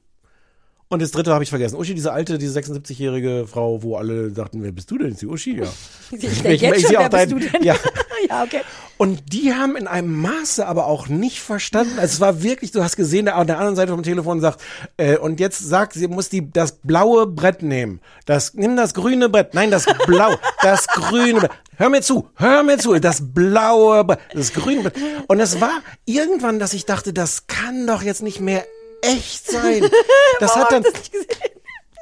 Und 0.88 1.00
das 1.02 1.12
dritte 1.12 1.32
habe 1.32 1.44
ich 1.44 1.50
vergessen. 1.50 1.76
Uschi, 1.76 1.94
diese 1.94 2.12
alte, 2.12 2.36
diese 2.38 2.58
76-jährige 2.58 3.46
Frau, 3.46 3.80
wo 3.82 3.96
alle 3.96 4.32
dachten, 4.32 4.62
wer 4.64 4.72
bist 4.72 4.90
du 4.90 4.98
denn? 4.98 5.12
Ist 5.12 5.22
die 5.22 5.26
Uschi? 5.26 5.56
Ja. 5.58 5.66
Ich 6.10 6.42
denke 6.42 6.66
jetzt 6.66 6.82
schon, 6.82 6.90
wer 6.92 7.00
auch 7.00 7.02
bist 7.10 7.12
dein- 7.12 7.28
du 7.28 7.38
denn? 7.38 7.62
Ja. 7.62 7.76
ja, 8.28 8.42
okay. 8.42 8.62
Und 9.00 9.32
die 9.32 9.54
haben 9.54 9.76
in 9.76 9.86
einem 9.86 10.14
Maße 10.20 10.66
aber 10.66 10.84
auch 10.84 11.08
nicht 11.08 11.40
verstanden. 11.40 11.98
Also 11.98 12.16
es 12.16 12.20
war 12.20 12.42
wirklich, 12.42 12.70
du 12.70 12.84
hast 12.84 12.96
gesehen, 12.96 13.24
der 13.24 13.36
an 13.36 13.46
der 13.46 13.56
anderen 13.56 13.74
Seite 13.74 13.92
vom 13.92 14.02
Telefon 14.02 14.42
sagt, 14.42 14.60
äh, 14.98 15.16
und 15.16 15.40
jetzt 15.40 15.58
sagt, 15.58 15.94
sie 15.94 16.06
muss 16.06 16.28
die 16.28 16.52
das 16.52 16.72
blaue 16.82 17.26
Brett 17.26 17.62
nehmen. 17.62 18.02
Das, 18.26 18.52
nimm 18.52 18.76
das 18.76 18.92
grüne 18.92 19.30
Brett. 19.30 19.54
Nein, 19.54 19.70
das 19.70 19.86
blau, 20.06 20.36
das 20.62 20.86
grüne 20.86 21.40
Brett. 21.40 21.50
Hör 21.78 21.88
mir 21.88 22.02
zu, 22.02 22.28
hör 22.34 22.62
mir 22.62 22.76
zu, 22.76 22.92
das 22.98 23.22
blaue 23.32 24.04
Brett, 24.04 24.18
das 24.34 24.52
grüne 24.52 24.82
Brett. 24.82 24.96
Und 25.28 25.40
es 25.40 25.62
war 25.62 25.80
irgendwann, 26.04 26.58
dass 26.58 26.74
ich 26.74 26.84
dachte, 26.84 27.14
das 27.14 27.46
kann 27.46 27.86
doch 27.86 28.02
jetzt 28.02 28.22
nicht 28.22 28.40
mehr 28.40 28.66
echt 29.00 29.50
sein. 29.50 29.82
Das 30.40 30.50
Warum 30.50 30.62
hat 30.62 30.72
dann, 30.72 30.82
das 30.82 30.92
nicht 30.92 31.12
gesehen? 31.12 31.28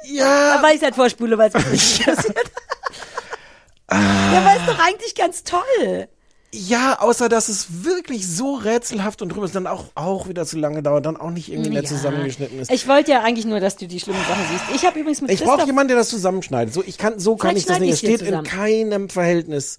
ja. 0.03 0.57
Da 0.57 0.63
war 0.63 0.73
ich 0.73 0.81
halt 0.81 0.95
vorspule, 0.95 1.37
weil 1.37 1.47
es 1.47 1.53
mir 1.53 1.71
nicht 1.71 2.05
passiert. 2.05 2.51
ja, 3.89 3.97
aber 4.37 4.55
ist 4.57 4.67
doch 4.67 4.85
eigentlich 4.85 5.15
ganz 5.15 5.45
toll. 5.45 6.09
Ja, 6.51 6.97
außer 6.99 7.29
dass 7.29 7.47
es 7.47 7.83
wirklich 7.83 8.27
so 8.27 8.55
rätselhaft 8.55 9.21
und 9.21 9.29
drüber 9.29 9.45
ist, 9.45 9.53
dann 9.53 9.67
auch, 9.67 9.85
auch 9.93 10.27
wieder 10.27 10.45
zu 10.47 10.57
lange 10.57 10.81
dauert, 10.81 11.05
dann 11.05 11.15
auch 11.15 11.29
nicht 11.29 11.51
irgendwie 11.51 11.69
nett 11.69 11.83
Ja. 11.83 11.89
zusammengeschnitten 11.89 12.59
ist. 12.59 12.71
Ich 12.71 12.87
wollte 12.87 13.11
ja 13.11 13.21
eigentlich 13.21 13.45
nur, 13.45 13.59
dass 13.59 13.75
du 13.75 13.87
die 13.87 13.99
schlimmen 13.99 14.19
Sachen 14.27 14.41
siehst. 14.51 14.63
Ich 14.75 14.85
habe 14.85 14.99
übrigens 14.99 15.21
mit 15.21 15.29
Ich 15.29 15.43
brauche 15.43 15.65
jemanden, 15.67 15.89
der 15.89 15.97
das 15.97 16.09
zusammenschneidet. 16.09 16.73
So, 16.73 16.83
ich 16.83 16.97
kann, 16.97 17.19
so 17.19 17.35
kann 17.35 17.55
ich 17.55 17.65
das 17.65 17.79
nicht. 17.79 17.91
Es 17.93 17.99
steht 17.99 18.21
in 18.21 18.27
zusammen. 18.27 18.47
keinem 18.47 19.09
Verhältnis. 19.09 19.77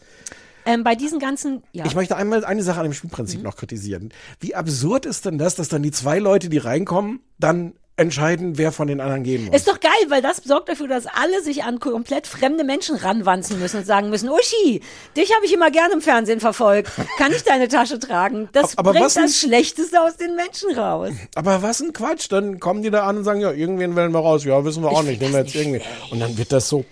ähm, 0.64 0.84
bei 0.84 0.94
diesen 0.94 1.18
ganzen, 1.18 1.64
ja. 1.72 1.86
Ich 1.86 1.96
möchte 1.96 2.14
einmal 2.16 2.44
eine 2.44 2.62
Sache 2.62 2.78
an 2.78 2.84
dem 2.86 2.92
Spielprinzip 2.92 3.42
noch 3.42 3.56
kritisieren. 3.56 4.10
Wie 4.38 4.54
absurd 4.54 5.06
ist 5.06 5.24
denn 5.24 5.38
das, 5.38 5.56
dass 5.56 5.68
dann 5.68 5.82
die 5.82 5.90
zwei 5.90 6.20
Leute, 6.20 6.48
die 6.48 6.58
reinkommen, 6.58 7.18
dann 7.40 7.72
entscheiden, 8.00 8.58
wer 8.58 8.72
von 8.72 8.88
den 8.88 9.00
anderen 9.00 9.22
gehen 9.22 9.44
muss? 9.44 9.54
Ist 9.54 9.68
doch 9.68 9.78
geil, 9.78 9.90
weil 10.08 10.22
das 10.22 10.38
sorgt 10.38 10.68
dafür, 10.68 10.88
dass 10.88 11.06
alle 11.06 11.42
sich 11.42 11.62
an 11.64 11.78
komplett 11.78 12.26
fremde 12.26 12.64
Menschen 12.64 12.96
ranwanzen 12.96 13.60
müssen 13.60 13.78
und 13.78 13.86
sagen 13.86 14.10
müssen, 14.10 14.28
Uschi, 14.28 14.80
dich 15.16 15.34
habe 15.34 15.46
ich 15.46 15.52
immer 15.52 15.70
gerne 15.70 15.94
im 15.94 16.00
Fernsehen 16.00 16.40
verfolgt. 16.40 16.90
Kann 17.18 17.32
ich 17.32 17.44
deine 17.44 17.68
Tasche 17.68 17.98
tragen? 17.98 18.48
Das 18.52 18.76
Aber 18.76 18.92
bringt 18.92 19.14
das 19.14 19.38
Schlechteste 19.38 20.00
aus 20.00 20.16
den 20.16 20.34
Menschen 20.34 20.76
raus. 20.76 21.12
Aber 21.34 21.62
was 21.62 21.80
ein 21.80 21.92
Quatsch. 21.92 22.28
Dann 22.30 22.60
kommen 22.60 22.82
die 22.82 22.90
da 22.90 23.06
an 23.06 23.18
und 23.18 23.24
sagen, 23.24 23.40
ja, 23.40 23.52
irgendwen 23.52 23.96
wählen 23.96 24.12
wir 24.12 24.20
raus. 24.20 24.44
Ja, 24.44 24.64
wissen 24.64 24.82
wir 24.82 24.90
auch 24.90 25.02
Ich 25.02 25.08
nicht. 25.08 25.20
Nehmen 25.20 25.34
wir 25.34 25.40
jetzt 25.40 25.54
irgendwie. 25.54 25.82
Und 26.10 26.20
dann 26.20 26.36
wird 26.38 26.52
das 26.52 26.68
so, 26.68 26.84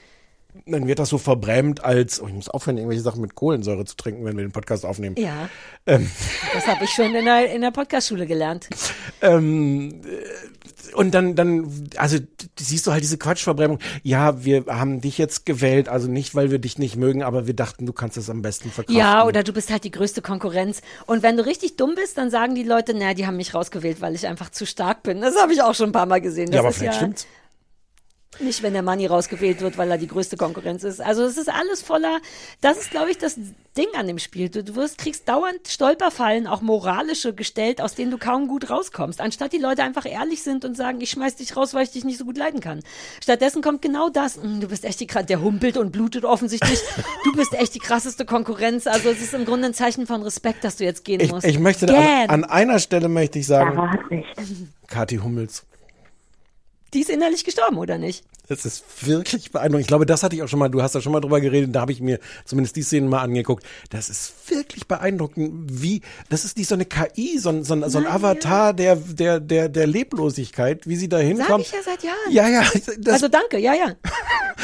dann 0.66 0.86
wird 0.86 0.98
das 0.98 1.08
so 1.08 1.18
verbrämt 1.18 1.84
als, 1.84 2.20
oh, 2.22 2.26
ich 2.26 2.34
muss 2.34 2.48
aufhören, 2.48 2.76
irgendwelche 2.76 3.02
Sachen 3.02 3.20
mit 3.20 3.34
Kohlensäure 3.34 3.84
zu 3.84 3.96
trinken, 3.96 4.24
wenn 4.24 4.36
wir 4.36 4.44
den 4.44 4.52
Podcast 4.52 4.84
aufnehmen. 4.84 5.16
Ja, 5.18 5.48
Ähm, 5.86 6.10
das 6.52 6.66
habe 6.66 6.84
ich 6.84 6.90
schon 6.90 7.14
in 7.14 7.24
der, 7.24 7.50
in 7.50 7.62
der 7.62 7.70
Podcastschule 7.70 8.26
gelernt. 8.26 8.68
ähm, 9.22 10.02
äh, 10.04 10.94
und 10.94 11.12
dann, 11.12 11.34
dann, 11.34 11.88
also 11.96 12.18
siehst 12.58 12.86
du 12.86 12.92
halt 12.92 13.02
diese 13.02 13.18
Quatschverbrennung. 13.18 13.78
Ja, 14.02 14.44
wir 14.44 14.66
haben 14.66 15.00
dich 15.00 15.16
jetzt 15.16 15.46
gewählt, 15.46 15.88
also 15.88 16.08
nicht, 16.08 16.34
weil 16.34 16.50
wir 16.50 16.58
dich 16.58 16.78
nicht 16.78 16.96
mögen, 16.96 17.22
aber 17.22 17.46
wir 17.46 17.54
dachten, 17.54 17.86
du 17.86 17.92
kannst 17.92 18.16
es 18.16 18.28
am 18.30 18.42
besten 18.42 18.70
verkaufen. 18.70 18.98
Ja, 18.98 19.24
oder 19.24 19.42
du 19.42 19.52
bist 19.52 19.70
halt 19.70 19.84
die 19.84 19.90
größte 19.90 20.22
Konkurrenz. 20.22 20.82
Und 21.06 21.22
wenn 21.22 21.36
du 21.36 21.46
richtig 21.46 21.76
dumm 21.76 21.94
bist, 21.94 22.18
dann 22.18 22.30
sagen 22.30 22.54
die 22.54 22.62
Leute, 22.62 22.94
naja, 22.94 23.14
die 23.14 23.26
haben 23.26 23.36
mich 23.36 23.54
rausgewählt, 23.54 24.00
weil 24.00 24.14
ich 24.14 24.26
einfach 24.26 24.50
zu 24.50 24.66
stark 24.66 25.02
bin. 25.02 25.20
Das 25.20 25.40
habe 25.40 25.52
ich 25.52 25.62
auch 25.62 25.74
schon 25.74 25.90
ein 25.90 25.92
paar 25.92 26.06
Mal 26.06 26.20
gesehen. 26.20 26.46
Das 26.46 26.56
ja, 26.56 26.60
aber 26.60 26.70
ist 26.70 26.78
vielleicht 26.78 26.96
stimmt's. 26.96 27.26
Nicht, 28.40 28.62
wenn 28.62 28.72
der 28.72 28.82
Manni 28.82 29.06
rausgewählt 29.06 29.60
wird, 29.60 29.78
weil 29.78 29.90
er 29.90 29.98
die 29.98 30.06
größte 30.06 30.36
Konkurrenz 30.36 30.84
ist. 30.84 31.00
Also 31.00 31.24
es 31.24 31.36
ist 31.36 31.48
alles 31.48 31.82
voller, 31.82 32.20
das 32.60 32.78
ist, 32.78 32.90
glaube 32.90 33.10
ich, 33.10 33.18
das 33.18 33.36
Ding 33.76 33.86
an 33.96 34.06
dem 34.06 34.18
Spiel. 34.18 34.48
Du, 34.48 34.62
du 34.62 34.76
wirst, 34.76 34.98
kriegst 34.98 35.28
dauernd 35.28 35.66
Stolperfallen, 35.68 36.46
auch 36.46 36.60
moralische 36.62 37.32
gestellt, 37.34 37.80
aus 37.80 37.94
denen 37.94 38.10
du 38.10 38.18
kaum 38.18 38.46
gut 38.48 38.70
rauskommst. 38.70 39.20
Anstatt 39.20 39.52
die 39.52 39.58
Leute 39.58 39.82
einfach 39.82 40.06
ehrlich 40.06 40.42
sind 40.42 40.64
und 40.64 40.76
sagen, 40.76 41.00
ich 41.00 41.10
schmeiß 41.10 41.36
dich 41.36 41.56
raus, 41.56 41.74
weil 41.74 41.84
ich 41.84 41.90
dich 41.90 42.04
nicht 42.04 42.18
so 42.18 42.24
gut 42.24 42.36
leiden 42.36 42.60
kann. 42.60 42.80
Stattdessen 43.22 43.62
kommt 43.62 43.82
genau 43.82 44.08
das. 44.08 44.36
"Hm, 44.36 44.60
Du 44.60 44.68
bist 44.68 44.84
echt 44.84 45.00
die 45.00 45.06
krass, 45.06 45.26
der 45.26 45.40
humpelt 45.40 45.76
und 45.76 45.90
blutet 45.92 46.24
offensichtlich. 46.24 46.80
Du 47.24 47.32
bist 47.32 47.52
echt 47.54 47.74
die 47.74 47.78
krasseste 47.80 48.24
Konkurrenz. 48.24 48.86
Also 48.86 49.10
es 49.10 49.20
ist 49.20 49.34
im 49.34 49.44
Grunde 49.44 49.66
ein 49.66 49.74
Zeichen 49.74 50.06
von 50.06 50.22
Respekt, 50.22 50.64
dass 50.64 50.76
du 50.76 50.84
jetzt 50.84 51.04
gehen 51.04 51.20
Ich, 51.20 51.30
musst. 51.32 51.46
ich 51.46 51.58
möchte, 51.58 51.86
an, 51.94 52.30
an 52.30 52.44
einer 52.44 52.78
Stelle 52.78 53.08
möchte 53.08 53.38
ich 53.38 53.46
sagen. 53.46 53.98
Kathi 54.86 55.16
Hummels. 55.16 55.64
Die 56.94 57.00
ist 57.00 57.10
innerlich 57.10 57.44
gestorben, 57.44 57.76
oder 57.76 57.98
nicht? 57.98 58.24
Das 58.48 58.64
ist 58.64 59.06
wirklich 59.06 59.52
beeindruckend. 59.52 59.82
Ich 59.82 59.88
glaube, 59.88 60.06
das 60.06 60.22
hatte 60.22 60.34
ich 60.34 60.42
auch 60.42 60.48
schon 60.48 60.58
mal, 60.58 60.70
du 60.70 60.82
hast 60.82 60.94
da 60.94 61.02
schon 61.02 61.12
mal 61.12 61.20
drüber 61.20 61.40
geredet, 61.40 61.74
da 61.74 61.82
habe 61.82 61.92
ich 61.92 62.00
mir 62.00 62.18
zumindest 62.46 62.76
die 62.76 62.82
Szenen 62.82 63.08
mal 63.08 63.20
angeguckt. 63.20 63.64
Das 63.90 64.08
ist 64.08 64.32
wirklich 64.48 64.88
beeindruckend, 64.88 65.82
wie, 65.82 66.00
das 66.30 66.46
ist 66.46 66.56
nicht 66.56 66.68
so 66.68 66.74
eine 66.74 66.86
KI, 66.86 67.38
so 67.38 67.50
ein, 67.50 67.64
so 67.64 67.74
ein, 67.74 67.90
so 67.90 67.98
ein 67.98 68.06
Avatar 68.06 68.72
der, 68.72 68.96
der, 68.96 69.38
der, 69.40 69.68
der 69.68 69.86
Leblosigkeit, 69.86 70.86
wie 70.88 70.96
sie 70.96 71.10
da 71.10 71.18
Sag 71.18 71.26
hinkommt. 71.26 71.66
ich 71.66 71.72
ja 71.72 71.82
seit 71.84 72.02
Jahren. 72.02 72.30
Ja, 72.30 72.48
ja, 72.48 72.62
also 73.12 73.28
danke, 73.28 73.58
ja, 73.58 73.74
ja. 73.74 73.94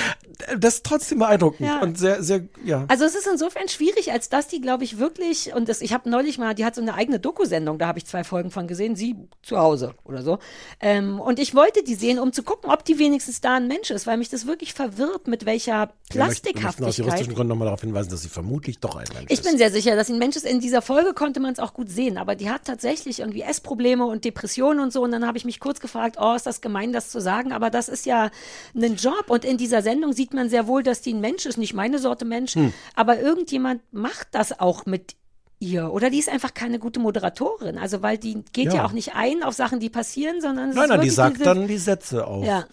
das 0.59 0.75
ist 0.77 0.85
trotzdem 0.87 1.19
beeindruckend 1.19 1.69
Ja. 1.69 1.81
und 1.81 1.99
sehr, 1.99 2.23
sehr, 2.23 2.43
ja. 2.65 2.85
Also 2.89 3.05
es 3.05 3.15
ist 3.15 3.27
insofern 3.27 3.69
schwierig, 3.69 4.13
als 4.13 4.29
dass 4.29 4.47
die, 4.49 4.61
glaube 4.61 4.85
ich, 4.85 4.99
wirklich, 4.99 5.55
und 5.55 5.69
das, 5.69 5.81
ich 5.81 5.93
habe 5.93 6.09
neulich 6.11 6.39
mal, 6.39 6.55
die 6.55 6.65
hat 6.65 6.75
so 6.75 6.81
eine 6.83 6.95
eigene 6.95 7.19
Doku-Sendung, 7.21 7.79
da 7.79 7.87
habe 7.87 7.99
ich 7.99 8.07
zwei 8.07 8.25
Folgen 8.25 8.51
von 8.51 8.67
gesehen, 8.67 8.97
sie 8.97 9.17
zu 9.43 9.59
Hause 9.59 9.95
oder 10.05 10.23
so. 10.23 10.39
Ähm, 10.81 11.21
und 11.21 11.39
ich 11.39 11.55
wollte 11.55 11.83
die 11.83 11.95
sehen, 11.95 12.19
um 12.19 12.33
zu 12.33 12.43
gucken, 12.43 12.71
ob 12.71 12.85
die 12.85 12.99
wenigstens 12.99 13.41
da 13.41 13.55
ein 13.57 13.69
Mensch 13.69 13.91
ist, 13.91 14.07
weil 14.07 14.17
mich 14.17 14.29
das 14.29 14.47
wirklich 14.47 14.75
verwirrt, 14.75 15.27
mit 15.29 15.47
welcher 15.47 15.91
Wir 16.11 16.25
möchten- 16.25 16.47
wir 16.47 16.55
möchten 16.55 16.67
aus 16.67 16.75
Plastikhaftigkeit. 16.77 16.99
juristischen 16.99 17.35
Gründen 17.35 17.49
nochmal 17.49 17.67
darauf 17.67 17.81
hinweisen, 17.81 18.11
dass 18.11 18.23
sie 18.23 18.29
vermutlich 18.29 18.79
doch 18.79 18.97
ein 18.97 19.07
Mensch 19.15 19.27
Ich 19.31 19.41
ist. 19.41 19.49
bin 19.49 19.59
sehr 19.59 19.71
sicher, 19.71 19.97
dass 19.97 20.07
sie 20.09 20.13
ein 20.13 20.19
Mensch 20.19 20.37
ist. 20.37 20.45
In 20.47 20.61
dieser 20.61 20.83
Folge 20.83 21.15
konnte 21.15 21.41
man 21.41 21.53
es 21.53 21.59
auch 21.59 21.75
gut 21.75 21.89
sehen, 21.91 22.19
aber 22.19 22.35
die 22.35 22.51
hat 22.51 22.65
tatsächlich 22.65 23.21
irgendwie 23.21 23.43
Essprobleme 23.43 24.05
und 24.05 24.25
Depressionen 24.25 24.81
und 24.81 24.93
so. 24.93 25.03
Und 25.03 25.13
dann 25.13 25.27
habe 25.27 25.39
ich 25.39 25.45
mich 25.45 25.61
kurz 25.61 25.81
gefragt, 25.81 26.17
oh, 26.21 26.35
ist 26.35 26.47
das 26.47 26.61
gemein, 26.61 26.93
das 26.93 27.11
zu 27.11 27.21
sagen? 27.21 27.53
Aber 27.53 27.71
das 27.71 27.89
ist 27.89 28.07
ja 28.07 28.31
ein 28.75 28.97
Job. 28.97 29.25
Und 29.29 29.45
in 29.45 29.57
dieser 29.57 29.83
Sendung 29.83 30.13
sieht 30.13 30.34
man 30.35 30.49
sehr 30.49 30.67
wohl, 30.67 30.83
dass 30.83 31.01
die 31.01 31.15
ein 31.15 31.21
Mensch 31.21 31.47
ist, 31.47 31.59
nicht 31.59 31.75
meine 31.75 31.99
Sorte 31.99 32.25
Mensch. 32.25 32.55
Hm. 32.55 32.73
Aber 32.95 33.19
irgendjemand 33.21 33.83
macht 33.93 34.29
das 34.33 34.59
auch 34.59 34.87
mit 34.87 35.17
ihr. 35.59 35.93
Oder 35.93 36.11
die 36.11 36.19
ist 36.19 36.29
einfach 36.29 36.55
keine 36.55 36.79
gute 36.79 37.01
Moderatorin. 37.01 37.79
Also, 37.79 38.03
weil 38.03 38.19
die 38.19 38.43
geht 38.53 38.67
ja, 38.67 38.75
Ja. 38.75 38.85
auch 38.85 38.93
nicht 38.93 39.15
ein 39.15 39.43
auf 39.43 39.55
Sachen, 39.55 39.81
die 39.81 39.91
passieren, 39.91 40.41
sondern 40.41 40.71
es 40.71 40.77
Nein, 40.77 40.85
ist 40.85 40.91
nein, 40.91 41.01
die 41.01 41.11
sagt 41.11 41.35
diese, 41.37 41.45
dann 41.45 41.67
die 41.67 41.79
Sätze 41.79 42.27
auf. 42.27 42.45
Ja. 42.45 42.67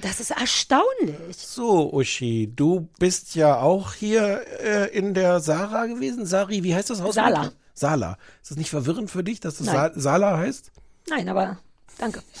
Das 0.00 0.20
ist 0.20 0.30
erstaunlich. 0.32 1.36
So, 1.36 1.92
Uschi, 1.92 2.50
du 2.54 2.88
bist 2.98 3.34
ja 3.34 3.60
auch 3.60 3.94
hier 3.94 4.42
äh, 4.60 4.96
in 4.96 5.14
der 5.14 5.40
Sarah 5.40 5.86
gewesen. 5.86 6.26
Sari, 6.26 6.64
wie 6.64 6.74
heißt 6.74 6.90
das 6.90 7.02
Haus? 7.02 7.14
Sala. 7.14 7.52
Sala. 7.74 8.16
Ist 8.42 8.50
das 8.50 8.58
nicht 8.58 8.70
verwirrend 8.70 9.10
für 9.10 9.22
dich, 9.22 9.40
dass 9.40 9.58
das 9.58 9.66
Nein. 9.68 9.92
Sa 9.94 10.00
Sala 10.00 10.38
heißt? 10.38 10.72
Nein, 11.08 11.28
aber 11.28 11.58
danke. 11.98 12.22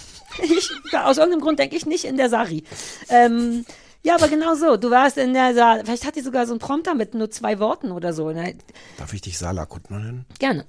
Ich, 0.42 0.70
aus 0.94 1.18
irgendeinem 1.18 1.42
Grund 1.42 1.58
denke 1.58 1.76
ich 1.76 1.84
nicht 1.84 2.06
in 2.06 2.16
der 2.16 2.30
Sari. 2.30 2.64
Ähm, 3.10 3.66
ja, 4.02 4.16
aber 4.16 4.28
genau 4.28 4.54
so. 4.54 4.76
Du 4.76 4.90
warst 4.90 5.16
in 5.16 5.32
der 5.32 5.54
Sari. 5.54 5.82
Vielleicht 5.84 6.04
hat 6.04 6.16
die 6.16 6.20
sogar 6.22 6.46
so 6.46 6.52
einen 6.52 6.60
Prompter 6.60 6.94
mit 6.94 7.14
nur 7.14 7.30
zwei 7.30 7.58
Worten 7.58 7.92
oder 7.92 8.12
so. 8.12 8.30
Ne? 8.30 8.56
Darf 8.98 9.12
ich 9.12 9.20
dich 9.20 9.38
Sala 9.38 9.66
Kuttner 9.66 10.00
nennen? 10.00 10.26
Gerne. 10.38 10.66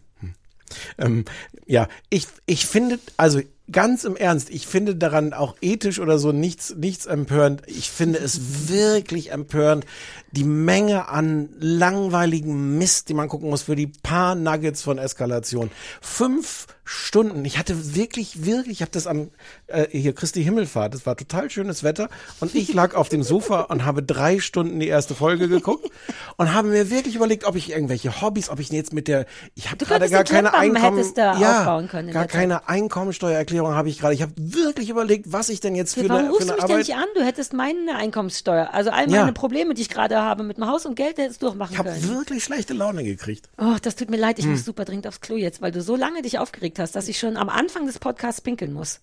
Ähm, 0.98 1.26
ja, 1.66 1.88
ich, 2.10 2.28
ich 2.46 2.66
finde, 2.66 3.00
also 3.18 3.42
ganz 3.72 4.04
im 4.04 4.16
Ernst, 4.16 4.50
ich 4.50 4.68
finde 4.68 4.96
daran 4.96 5.34
auch 5.34 5.56
ethisch 5.62 6.00
oder 6.00 6.20
so 6.20 6.32
nichts, 6.32 6.76
nichts 6.76 7.06
empörend. 7.06 7.62
Ich 7.68 7.90
finde 7.90 8.20
es 8.20 8.70
wirklich 8.70 9.32
empörend, 9.32 9.86
die 10.32 10.44
Menge 10.44 11.08
an 11.10 11.50
langweiligen 11.60 12.78
Mist, 12.78 13.10
die 13.10 13.14
man 13.14 13.30
gucken 13.30 13.50
muss 13.50 13.64
für 13.64 13.76
die 13.76 13.88
paar 13.88 14.36
Nuggets 14.36 14.82
von 14.82 14.98
Eskalation. 14.98 15.72
Fünf 16.02 16.68
Stunden. 16.86 17.46
Ich 17.46 17.58
hatte 17.58 17.96
wirklich, 17.96 18.46
wirklich, 18.46 18.78
ich 18.78 18.82
habe 18.82 18.92
das 18.92 19.08
am 19.08 19.30
äh, 19.68 19.88
hier 19.92 20.14
Christi 20.14 20.44
Himmelfahrt. 20.44 20.94
Es 20.96 21.06
war 21.06 21.16
total 21.16 21.50
schönes 21.50 21.84
Wetter 21.84 22.10
und 22.40 22.54
ich 22.56 22.74
lag 22.74 22.94
auf 22.96 23.10
dem 23.10 23.24
Sofa 23.24 23.62
und 23.62 23.86
habe 23.86 24.04
drei 24.04 24.40
Stunden 24.40 24.80
die 24.80 24.88
erste 24.88 25.16
Folge 25.16 25.48
geguckt 25.48 25.90
und 26.38 26.54
habe 26.54 26.68
mir 26.70 26.90
wirklich 26.90 27.16
überlegt, 27.16 27.46
ob 27.46 27.56
ich 27.56 27.72
irgendwelche 27.72 28.22
Hobbys, 28.22 28.50
ob 28.50 28.60
ich 28.60 28.70
jetzt 28.70 28.94
mit 28.94 29.08
der, 29.08 29.26
ich 29.56 29.72
habe 29.72 29.78
gerade 29.86 30.10
gar 30.10 30.24
keine 30.24 30.54
Einkommen, 30.54 31.04
ja, 31.16 31.88
können 31.90 32.12
gar 32.12 32.28
keine 32.28 32.68
Einkommensteuererklärung 32.68 33.74
habe 33.74 33.90
ich 33.90 34.00
gerade. 34.00 34.14
Ich 34.14 34.22
habe 34.22 34.34
wirklich 34.38 34.90
überlegt, 34.90 35.32
was 35.32 35.50
ich 35.50 35.60
denn 35.60 35.76
jetzt 35.76 35.94
für 35.94 36.08
Warum 36.10 36.18
eine, 36.18 36.28
für 36.28 36.34
rufst 36.34 36.50
du 36.50 36.54
eine 36.54 36.56
mich 36.58 36.66
denn 36.66 36.76
Arbeit. 36.76 36.88
nicht 36.88 36.96
an? 36.98 37.06
Du 37.16 37.24
hättest 37.24 37.54
meine 37.54 37.96
Einkommenssteuer, 37.96 38.70
also 38.74 38.90
all 38.92 39.10
Ja. 39.10 39.22
meine 39.22 39.34
Probleme, 39.34 39.74
die 39.74 39.82
ich 39.84 39.90
gerade 39.90 40.22
habe 40.22 40.44
mit 40.44 40.58
dem 40.58 40.68
Haus 40.68 40.86
und 40.86 40.96
Geld, 40.96 41.18
hättest 41.18 41.42
du 41.42 41.48
auch 41.48 41.56
machen 41.56 41.72
Ich 41.74 41.78
habe 41.80 41.90
können. 41.90 42.10
wirklich 42.10 42.44
schlechte 42.44 42.74
Laune 42.74 43.04
gekriegt. 43.04 43.50
Oh, 43.58 43.76
das 43.82 43.96
tut 43.96 44.10
mir 44.10 44.18
leid, 44.18 44.40
ich 44.40 44.46
Hm. 44.46 44.52
muss 44.52 44.66
super 44.66 44.86
dringend 44.86 45.08
aufs 45.08 45.22
Klo 45.22 45.36
jetzt, 45.38 45.62
weil 45.62 45.72
du 45.72 45.82
so 45.82 45.96
lange 45.96 46.22
dich 46.22 46.40
aufgeregt 46.40 46.73
hast, 46.80 46.96
dass 46.96 47.08
ich 47.08 47.20
schon 47.20 47.38
am 47.38 47.50
Anfang 47.50 47.86
des 47.86 48.00
Podcasts 48.00 48.42
pinkeln 48.42 48.74
muss. 48.74 49.00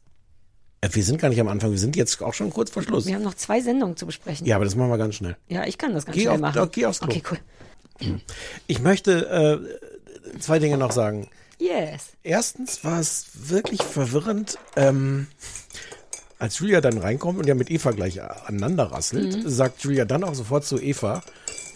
Äh, 0.81 0.89
Wir 0.93 1.05
sind 1.05 1.21
gar 1.21 1.29
nicht 1.29 1.41
am 1.41 1.49
Anfang, 1.49 1.71
wir 1.71 1.79
sind 1.79 1.97
jetzt 1.97 2.23
auch 2.23 2.35
schon 2.35 2.51
kurz 2.51 2.71
vor 2.71 2.83
Schluss. 2.83 3.07
Wir 3.07 3.15
haben 3.15 3.23
noch 3.23 3.35
zwei 3.35 3.61
Sendungen 3.61 3.97
zu 3.97 4.07
besprechen. 4.07 4.47
Ja, 4.47 4.57
aber 4.57 4.65
das 4.65 4.75
machen 4.77 4.91
wir 4.91 4.99
ganz 4.99 5.15
schnell. 5.17 5.37
Ja, 5.49 5.65
ich 5.67 5.77
kann 5.79 5.93
das 5.95 6.07
ganz 6.07 6.15
Geh 6.17 6.23
schnell 6.23 6.35
auf- 6.35 6.41
machen. 6.41 6.69
geh 6.73 6.87
aufs 6.87 7.01
Klo. 7.01 7.09
Okay, 7.11 7.23
cool. 7.31 7.39
Ich 8.67 8.81
möchte 8.81 9.61
zwei 10.39 10.59
Dinge 10.59 10.79
noch 10.79 10.93
sagen. 10.93 11.29
Yes. 11.59 12.13
Erstens 12.23 12.83
war 12.85 12.99
es 12.99 13.27
wirklich 13.35 13.83
verwirrend, 13.83 14.57
ähm, 14.77 15.27
als 16.39 16.59
Julia 16.59 16.81
dann 16.81 16.97
reinkommt 16.97 17.39
und 17.39 17.47
ja 17.47 17.55
mit 17.55 17.71
Eva 17.71 17.91
gleich 17.91 18.23
aneinander 18.23 18.85
rasselt, 18.85 19.37
Mhm. 19.45 19.49
sagt 19.51 19.83
Julia 19.83 20.07
dann 20.07 20.25
auch 20.25 20.35
sofort 20.35 20.65
zu 20.65 20.81
Eva, 20.81 21.23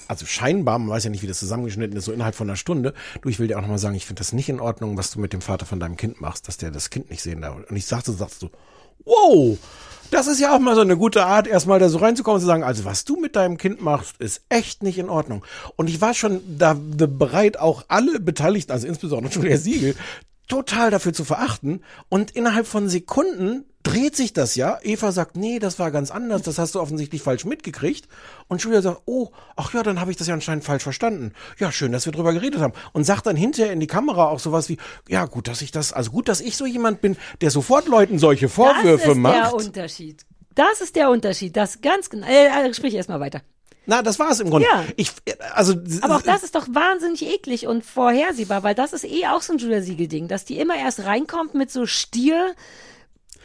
also 0.08 0.26
scheinbar, 0.26 0.78
man 0.78 0.88
weiß 0.88 1.04
ja 1.04 1.10
nicht, 1.10 1.22
wie 1.22 1.26
das 1.26 1.38
zusammengeschnitten 1.38 1.96
ist, 1.96 2.04
so 2.04 2.12
innerhalb 2.12 2.34
von 2.34 2.48
einer 2.48 2.56
Stunde, 2.56 2.94
du, 3.22 3.28
ich 3.28 3.38
will 3.38 3.48
dir 3.48 3.56
auch 3.56 3.62
nochmal 3.62 3.78
sagen, 3.78 3.94
ich 3.94 4.06
finde 4.06 4.20
das 4.20 4.32
nicht 4.32 4.48
in 4.48 4.60
Ordnung, 4.60 4.96
was 4.96 5.10
du 5.10 5.20
mit 5.20 5.32
dem 5.32 5.40
Vater 5.40 5.66
von 5.66 5.80
deinem 5.80 5.96
Kind 5.96 6.20
machst, 6.20 6.48
dass 6.48 6.56
der 6.56 6.70
das 6.70 6.90
Kind 6.90 7.10
nicht 7.10 7.22
sehen 7.22 7.42
darf. 7.42 7.56
Und 7.56 7.76
ich 7.76 7.86
sagte, 7.86 8.12
sagst 8.12 8.42
du, 8.42 8.50
wow, 9.04 9.58
das 10.10 10.26
ist 10.26 10.40
ja 10.40 10.54
auch 10.54 10.60
mal 10.60 10.74
so 10.74 10.80
eine 10.80 10.96
gute 10.96 11.24
Art, 11.24 11.46
erstmal 11.46 11.78
da 11.78 11.88
so 11.88 11.98
reinzukommen 11.98 12.36
und 12.36 12.40
zu 12.40 12.46
sagen, 12.46 12.62
also 12.62 12.84
was 12.84 13.04
du 13.04 13.16
mit 13.16 13.36
deinem 13.36 13.58
Kind 13.58 13.80
machst, 13.80 14.16
ist 14.18 14.42
echt 14.48 14.82
nicht 14.82 14.98
in 14.98 15.08
Ordnung. 15.08 15.44
Und 15.76 15.88
ich 15.88 16.00
war 16.00 16.14
schon 16.14 16.40
da 16.58 16.76
bereit, 16.78 17.58
auch 17.58 17.84
alle 17.88 18.20
Beteiligten, 18.20 18.72
also 18.72 18.86
insbesondere 18.86 19.32
Julia 19.32 19.56
Siegel, 19.56 19.96
total 20.48 20.90
dafür 20.90 21.12
zu 21.12 21.24
verachten. 21.24 21.82
Und 22.08 22.30
innerhalb 22.30 22.66
von 22.66 22.88
Sekunden 22.88 23.64
dreht 23.84 24.16
sich 24.16 24.32
das 24.32 24.56
ja. 24.56 24.78
Eva 24.82 25.12
sagt, 25.12 25.36
nee, 25.36 25.60
das 25.60 25.78
war 25.78 25.92
ganz 25.92 26.10
anders, 26.10 26.42
das 26.42 26.58
hast 26.58 26.74
du 26.74 26.80
offensichtlich 26.80 27.22
falsch 27.22 27.44
mitgekriegt. 27.44 28.08
Und 28.48 28.62
Julia 28.62 28.82
sagt, 28.82 29.02
oh, 29.04 29.28
ach 29.54 29.72
ja, 29.72 29.84
dann 29.84 30.00
habe 30.00 30.10
ich 30.10 30.16
das 30.16 30.26
ja 30.26 30.34
anscheinend 30.34 30.64
falsch 30.64 30.82
verstanden. 30.82 31.32
Ja, 31.58 31.70
schön, 31.70 31.92
dass 31.92 32.06
wir 32.06 32.12
drüber 32.12 32.32
geredet 32.32 32.60
haben. 32.60 32.72
Und 32.92 33.04
sagt 33.04 33.26
dann 33.26 33.36
hinterher 33.36 33.72
in 33.72 33.80
die 33.80 33.86
Kamera 33.86 34.28
auch 34.28 34.40
sowas 34.40 34.68
wie, 34.68 34.78
ja, 35.08 35.26
gut, 35.26 35.46
dass 35.46 35.62
ich 35.62 35.70
das, 35.70 35.92
also 35.92 36.10
gut, 36.10 36.28
dass 36.28 36.40
ich 36.40 36.56
so 36.56 36.66
jemand 36.66 37.00
bin, 37.00 37.16
der 37.40 37.50
sofort 37.50 37.86
Leuten 37.86 38.18
solche 38.18 38.48
Vorwürfe 38.48 39.06
das 39.06 39.16
ist 39.16 39.22
macht. 39.22 39.36
der 39.36 39.54
Unterschied. 39.54 40.26
Das 40.54 40.80
ist 40.80 40.96
der 40.96 41.10
Unterschied. 41.10 41.56
Das 41.56 41.80
ganz 41.80 42.10
genau. 42.10 42.26
Äh, 42.26 42.68
äh, 42.68 42.74
sprich 42.74 42.94
erstmal 42.94 43.20
weiter. 43.20 43.42
Na, 43.86 44.00
das 44.00 44.18
war 44.18 44.30
es 44.30 44.40
im 44.40 44.48
Grunde. 44.48 44.66
Ja. 44.66 44.84
Ich, 44.96 45.10
also, 45.52 45.74
Aber 46.00 46.16
auch 46.16 46.22
das 46.22 46.42
ist 46.42 46.54
doch 46.54 46.66
wahnsinnig 46.70 47.26
eklig 47.26 47.66
und 47.66 47.84
vorhersehbar, 47.84 48.62
weil 48.62 48.74
das 48.74 48.94
ist 48.94 49.04
eh 49.04 49.26
auch 49.26 49.42
so 49.42 49.52
ein 49.52 49.58
Julia 49.58 49.82
Siegel-Ding, 49.82 50.26
dass 50.26 50.46
die 50.46 50.58
immer 50.58 50.76
erst 50.76 51.04
reinkommt 51.04 51.54
mit 51.54 51.70
so 51.70 51.84
Stier. 51.84 52.54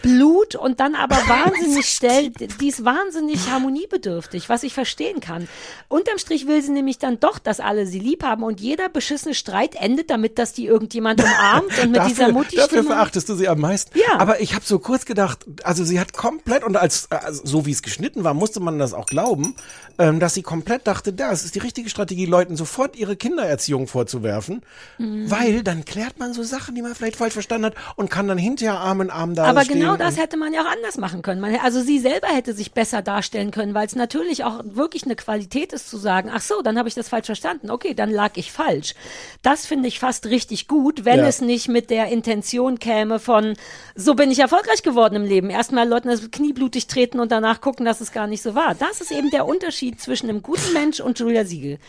Blut 0.02 0.56
und 0.56 0.80
dann 0.80 0.96
aber 0.96 1.16
wahnsinnig 1.28 1.88
schnell, 1.90 2.30
die 2.32 2.68
ist 2.68 2.86
wahnsinnig 2.86 3.50
harmoniebedürftig, 3.50 4.50
was 4.50 4.64
ich 4.64 4.74
verstehen 4.74 5.20
kann. 5.20 5.48
Unterm 5.88 6.18
Strich 6.18 6.48
will 6.48 6.62
sie 6.62 6.72
nämlich 6.72 6.98
dann 7.00 7.20
doch, 7.20 7.40
dass 7.40 7.60
alle 7.60 7.86
sie 7.86 8.00
lieb 8.00 8.24
haben 8.24 8.44
und 8.44 8.60
jeder 8.62 8.90
beschissene 8.90 9.34
Streit 9.36 9.76
endet 9.76 10.10
damit, 10.10 10.40
dass 10.40 10.54
die 10.54 10.66
irgendjemand 10.66 11.22
umarmt 11.24 11.78
und 11.80 11.92
mit 11.92 11.96
dafür, 11.98 12.10
dieser 12.10 12.32
mutti 12.32 12.56
Dafür 12.56 12.84
verachtest 12.84 13.30
du 13.30 13.36
sie 13.36 13.48
am 13.48 13.60
meisten. 13.60 13.98
Ja. 13.98 14.20
Aber 14.20 14.42
ich 14.42 14.54
habe 14.56 14.66
so 14.66 14.80
kurz 14.80 15.06
gedacht, 15.06 15.46
also 15.64 15.84
sie 15.84 16.00
hat 16.00 16.14
komplett, 16.14 16.64
und 16.64 16.78
als 16.78 17.12
also 17.12 17.42
so 17.46 17.66
wie 17.66 17.72
es 17.72 17.82
geschnitten 17.82 18.24
war, 18.24 18.34
musste 18.34 18.60
man 18.60 18.80
das 18.80 18.94
auch 18.94 19.06
glauben, 19.06 19.56
ähm, 19.98 20.20
dass 20.20 20.34
sie 20.34 20.44
komplett 20.44 20.88
dachte, 20.88 21.12
das 21.14 21.44
ist 21.44 21.56
die 21.56 21.60
richtige 21.60 21.90
Strategie, 21.90 22.26
Leuten 22.26 22.56
sofort 22.56 22.96
ihre 22.96 23.16
Kindererziehung 23.16 23.88
vorzuwerfen, 23.88 24.62
Mhm. 24.98 25.30
weil 25.30 25.64
dann 25.64 25.86
klärt 25.86 26.20
man 26.20 26.34
so 26.34 26.44
Sachen, 26.44 26.76
die 26.76 26.82
man 26.82 26.96
vielleicht 26.96 27.16
falsch 27.16 27.34
verstanden 27.34 27.66
hat 27.68 27.76
und 27.96 28.10
kann 28.10 28.28
dann 28.28 28.38
hinterher 28.38 28.80
Arm 28.80 29.02
in 29.02 29.10
Arm 29.10 29.36
da 29.36 29.46
Aber 29.46 29.64
stehen. 29.64 29.80
genau 29.80 29.89
das 29.98 30.16
und- 30.16 30.22
hätte 30.22 30.38
man 30.38 30.54
ja 30.54 30.62
auch 30.62 30.70
anders 30.72 30.98
machen 30.98 31.22
können. 31.22 31.42
Man, 31.42 31.56
also 31.58 31.82
sie 31.82 32.00
selber 32.00 32.28
hätte 32.28 32.54
sich 32.54 32.72
besser 32.74 33.02
darstellen 33.02 33.52
können, 33.52 33.74
weil 33.74 33.86
es 33.88 33.96
natürlich 33.96 34.44
auch 34.44 34.62
wirklich 34.64 35.04
eine 35.06 35.16
Qualität 35.16 35.74
ist 35.74 35.90
zu 35.90 35.98
sagen, 35.98 36.30
ach 36.34 36.42
so, 36.42 36.62
dann 36.62 36.78
habe 36.78 36.88
ich 36.90 36.96
das 36.96 37.10
falsch 37.10 37.28
verstanden. 37.28 37.70
Okay, 37.70 37.94
dann 37.94 38.12
lag 38.12 38.32
ich 38.36 38.52
falsch. 38.52 38.94
Das 39.42 39.66
finde 39.66 39.88
ich 39.88 40.00
fast 40.00 40.26
richtig 40.28 40.68
gut, 40.68 41.06
wenn 41.06 41.20
Ja. 41.20 41.28
es 41.28 41.42
nicht 41.42 41.68
mit 41.68 41.90
der 41.90 42.08
Intention 42.08 42.80
käme 42.80 43.20
von, 43.20 43.54
so 43.96 44.16
bin 44.16 44.32
ich 44.32 44.40
erfolgreich 44.40 44.84
geworden 44.84 45.16
im 45.16 45.24
Leben. 45.26 45.50
Erstmal 45.50 45.88
Leuten 45.88 46.08
das 46.10 46.30
Knie 46.32 46.54
blutig 46.54 46.88
treten 46.88 47.20
und 47.20 47.32
danach 47.32 47.62
gucken, 47.62 47.86
dass 47.86 48.02
es 48.02 48.12
gar 48.12 48.28
nicht 48.28 48.42
so 48.42 48.56
war. 48.56 48.76
Das 48.76 49.02
ist 49.02 49.12
eben 49.12 49.30
der 49.30 49.46
Unterschied 49.48 50.00
zwischen 50.02 50.30
einem 50.30 50.42
guten 50.42 50.74
Mensch 50.74 51.00
und 51.00 51.20
Julia 51.20 51.46
Siegel. 51.46 51.80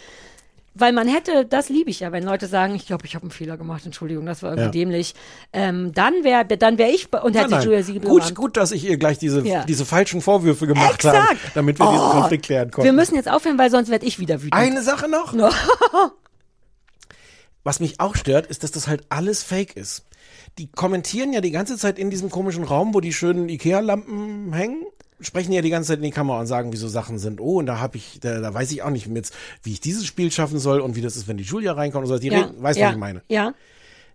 Weil 0.75 0.93
man 0.93 1.09
hätte, 1.09 1.45
das 1.47 1.68
liebe 1.68 1.91
ich 1.91 1.99
ja, 2.01 2.12
wenn 2.12 2.23
Leute 2.23 2.47
sagen, 2.47 2.77
ich 2.77 2.87
glaube, 2.87 3.05
ich 3.05 3.16
habe 3.16 3.25
einen 3.25 3.33
Fehler 3.33 3.57
gemacht, 3.57 3.85
Entschuldigung, 3.85 4.25
das 4.25 4.43
war 4.45 4.51
irgendwie 4.51 4.66
Ja. 4.66 4.71
dämlich. 4.85 5.14
Ähm, 5.53 5.93
dann 5.93 6.23
wäre 6.23 6.45
dann 6.45 6.79
wär 6.79 6.91
ich 6.91 7.12
und 7.12 7.35
hätte 7.35 7.51
Nein, 7.51 7.51
nein. 7.51 7.62
Julia 7.64 7.83
Siegel 7.83 8.03
gut, 8.03 8.35
gut, 8.37 8.57
dass 8.57 8.71
ich 8.71 8.85
ihr 8.89 8.97
gleich 8.97 9.18
diese, 9.18 9.41
Ja. 9.47 9.64
diese 9.64 9.85
falschen 9.85 10.21
Vorwürfe 10.21 10.68
gemacht 10.68 11.03
habe, 11.05 11.37
damit 11.55 11.81
wir 11.81 11.87
diesen 11.91 12.07
Oh, 12.07 12.11
Konflikt 12.12 12.45
klären 12.47 12.71
konnten. 12.71 12.85
Wir 12.85 12.93
müssen 12.93 13.16
jetzt 13.16 13.29
aufhören, 13.29 13.59
weil 13.59 13.71
sonst 13.71 13.91
werde 13.91 14.07
ich 14.07 14.21
wieder 14.21 14.39
wütend. 14.43 14.55
Eine 14.55 14.83
Sache 14.83 15.09
noch. 15.09 15.35
Was 17.62 17.81
mich 17.81 18.01
auch 18.01 18.16
stört, 18.16 18.47
ist, 18.47 18.62
dass 18.64 18.71
das 18.71 18.89
halt 18.89 19.05
alles 19.11 19.43
fake 19.43 19.77
ist. 19.77 20.07
Die 20.59 20.71
kommentieren 20.71 21.33
ja 21.33 21.41
die 21.41 21.51
ganze 21.51 21.77
Zeit 21.77 21.99
in 21.99 22.11
diesem 22.11 22.31
komischen 22.31 22.64
Raum, 22.64 22.95
wo 22.95 23.01
die 23.01 23.12
schönen 23.12 23.49
Ikea-Lampen 23.49 24.53
hängen, 24.53 24.85
sprechen 25.21 25.53
ja 25.53 25.62
die 25.62 25.71
ganze 25.71 25.89
Zeit 25.89 25.99
in 25.99 26.05
die 26.05 26.11
Kamera 26.11 26.41
und 26.41 26.47
sagen, 26.47 26.73
wie 26.73 26.77
so 26.77 26.89
Sachen 26.89 27.18
sind. 27.18 27.41
Oh, 27.41 27.59
und 27.59 27.66
da 27.66 27.79
habe 27.79 27.97
ich, 27.97 28.21
da, 28.21 28.41
da 28.41 28.53
weiß 28.55 28.71
ich 28.73 28.83
auch 28.83 28.91
nicht 28.91 29.07
jetzt, 29.07 29.35
wie 29.62 29.73
ich 29.73 29.81
dieses 29.81 30.07
Spiel 30.07 30.31
schaffen 30.33 30.59
soll 30.59 30.81
und 30.81 30.97
wie 30.97 31.03
das 31.03 31.16
ist, 31.16 31.29
wenn 31.29 31.37
die 31.37 31.45
Julia 31.45 31.73
reinkommt 31.73 32.05
und 32.05 32.09
so. 32.09 32.18
Die 32.18 32.29
Ja, 32.29 32.41
reden, 32.43 32.62
weißt 32.62 32.77
du, 32.77 32.81
ja, 32.83 32.87
was 32.89 32.95
ich 32.95 33.01
meine? 33.01 33.23
Ja. 33.29 33.53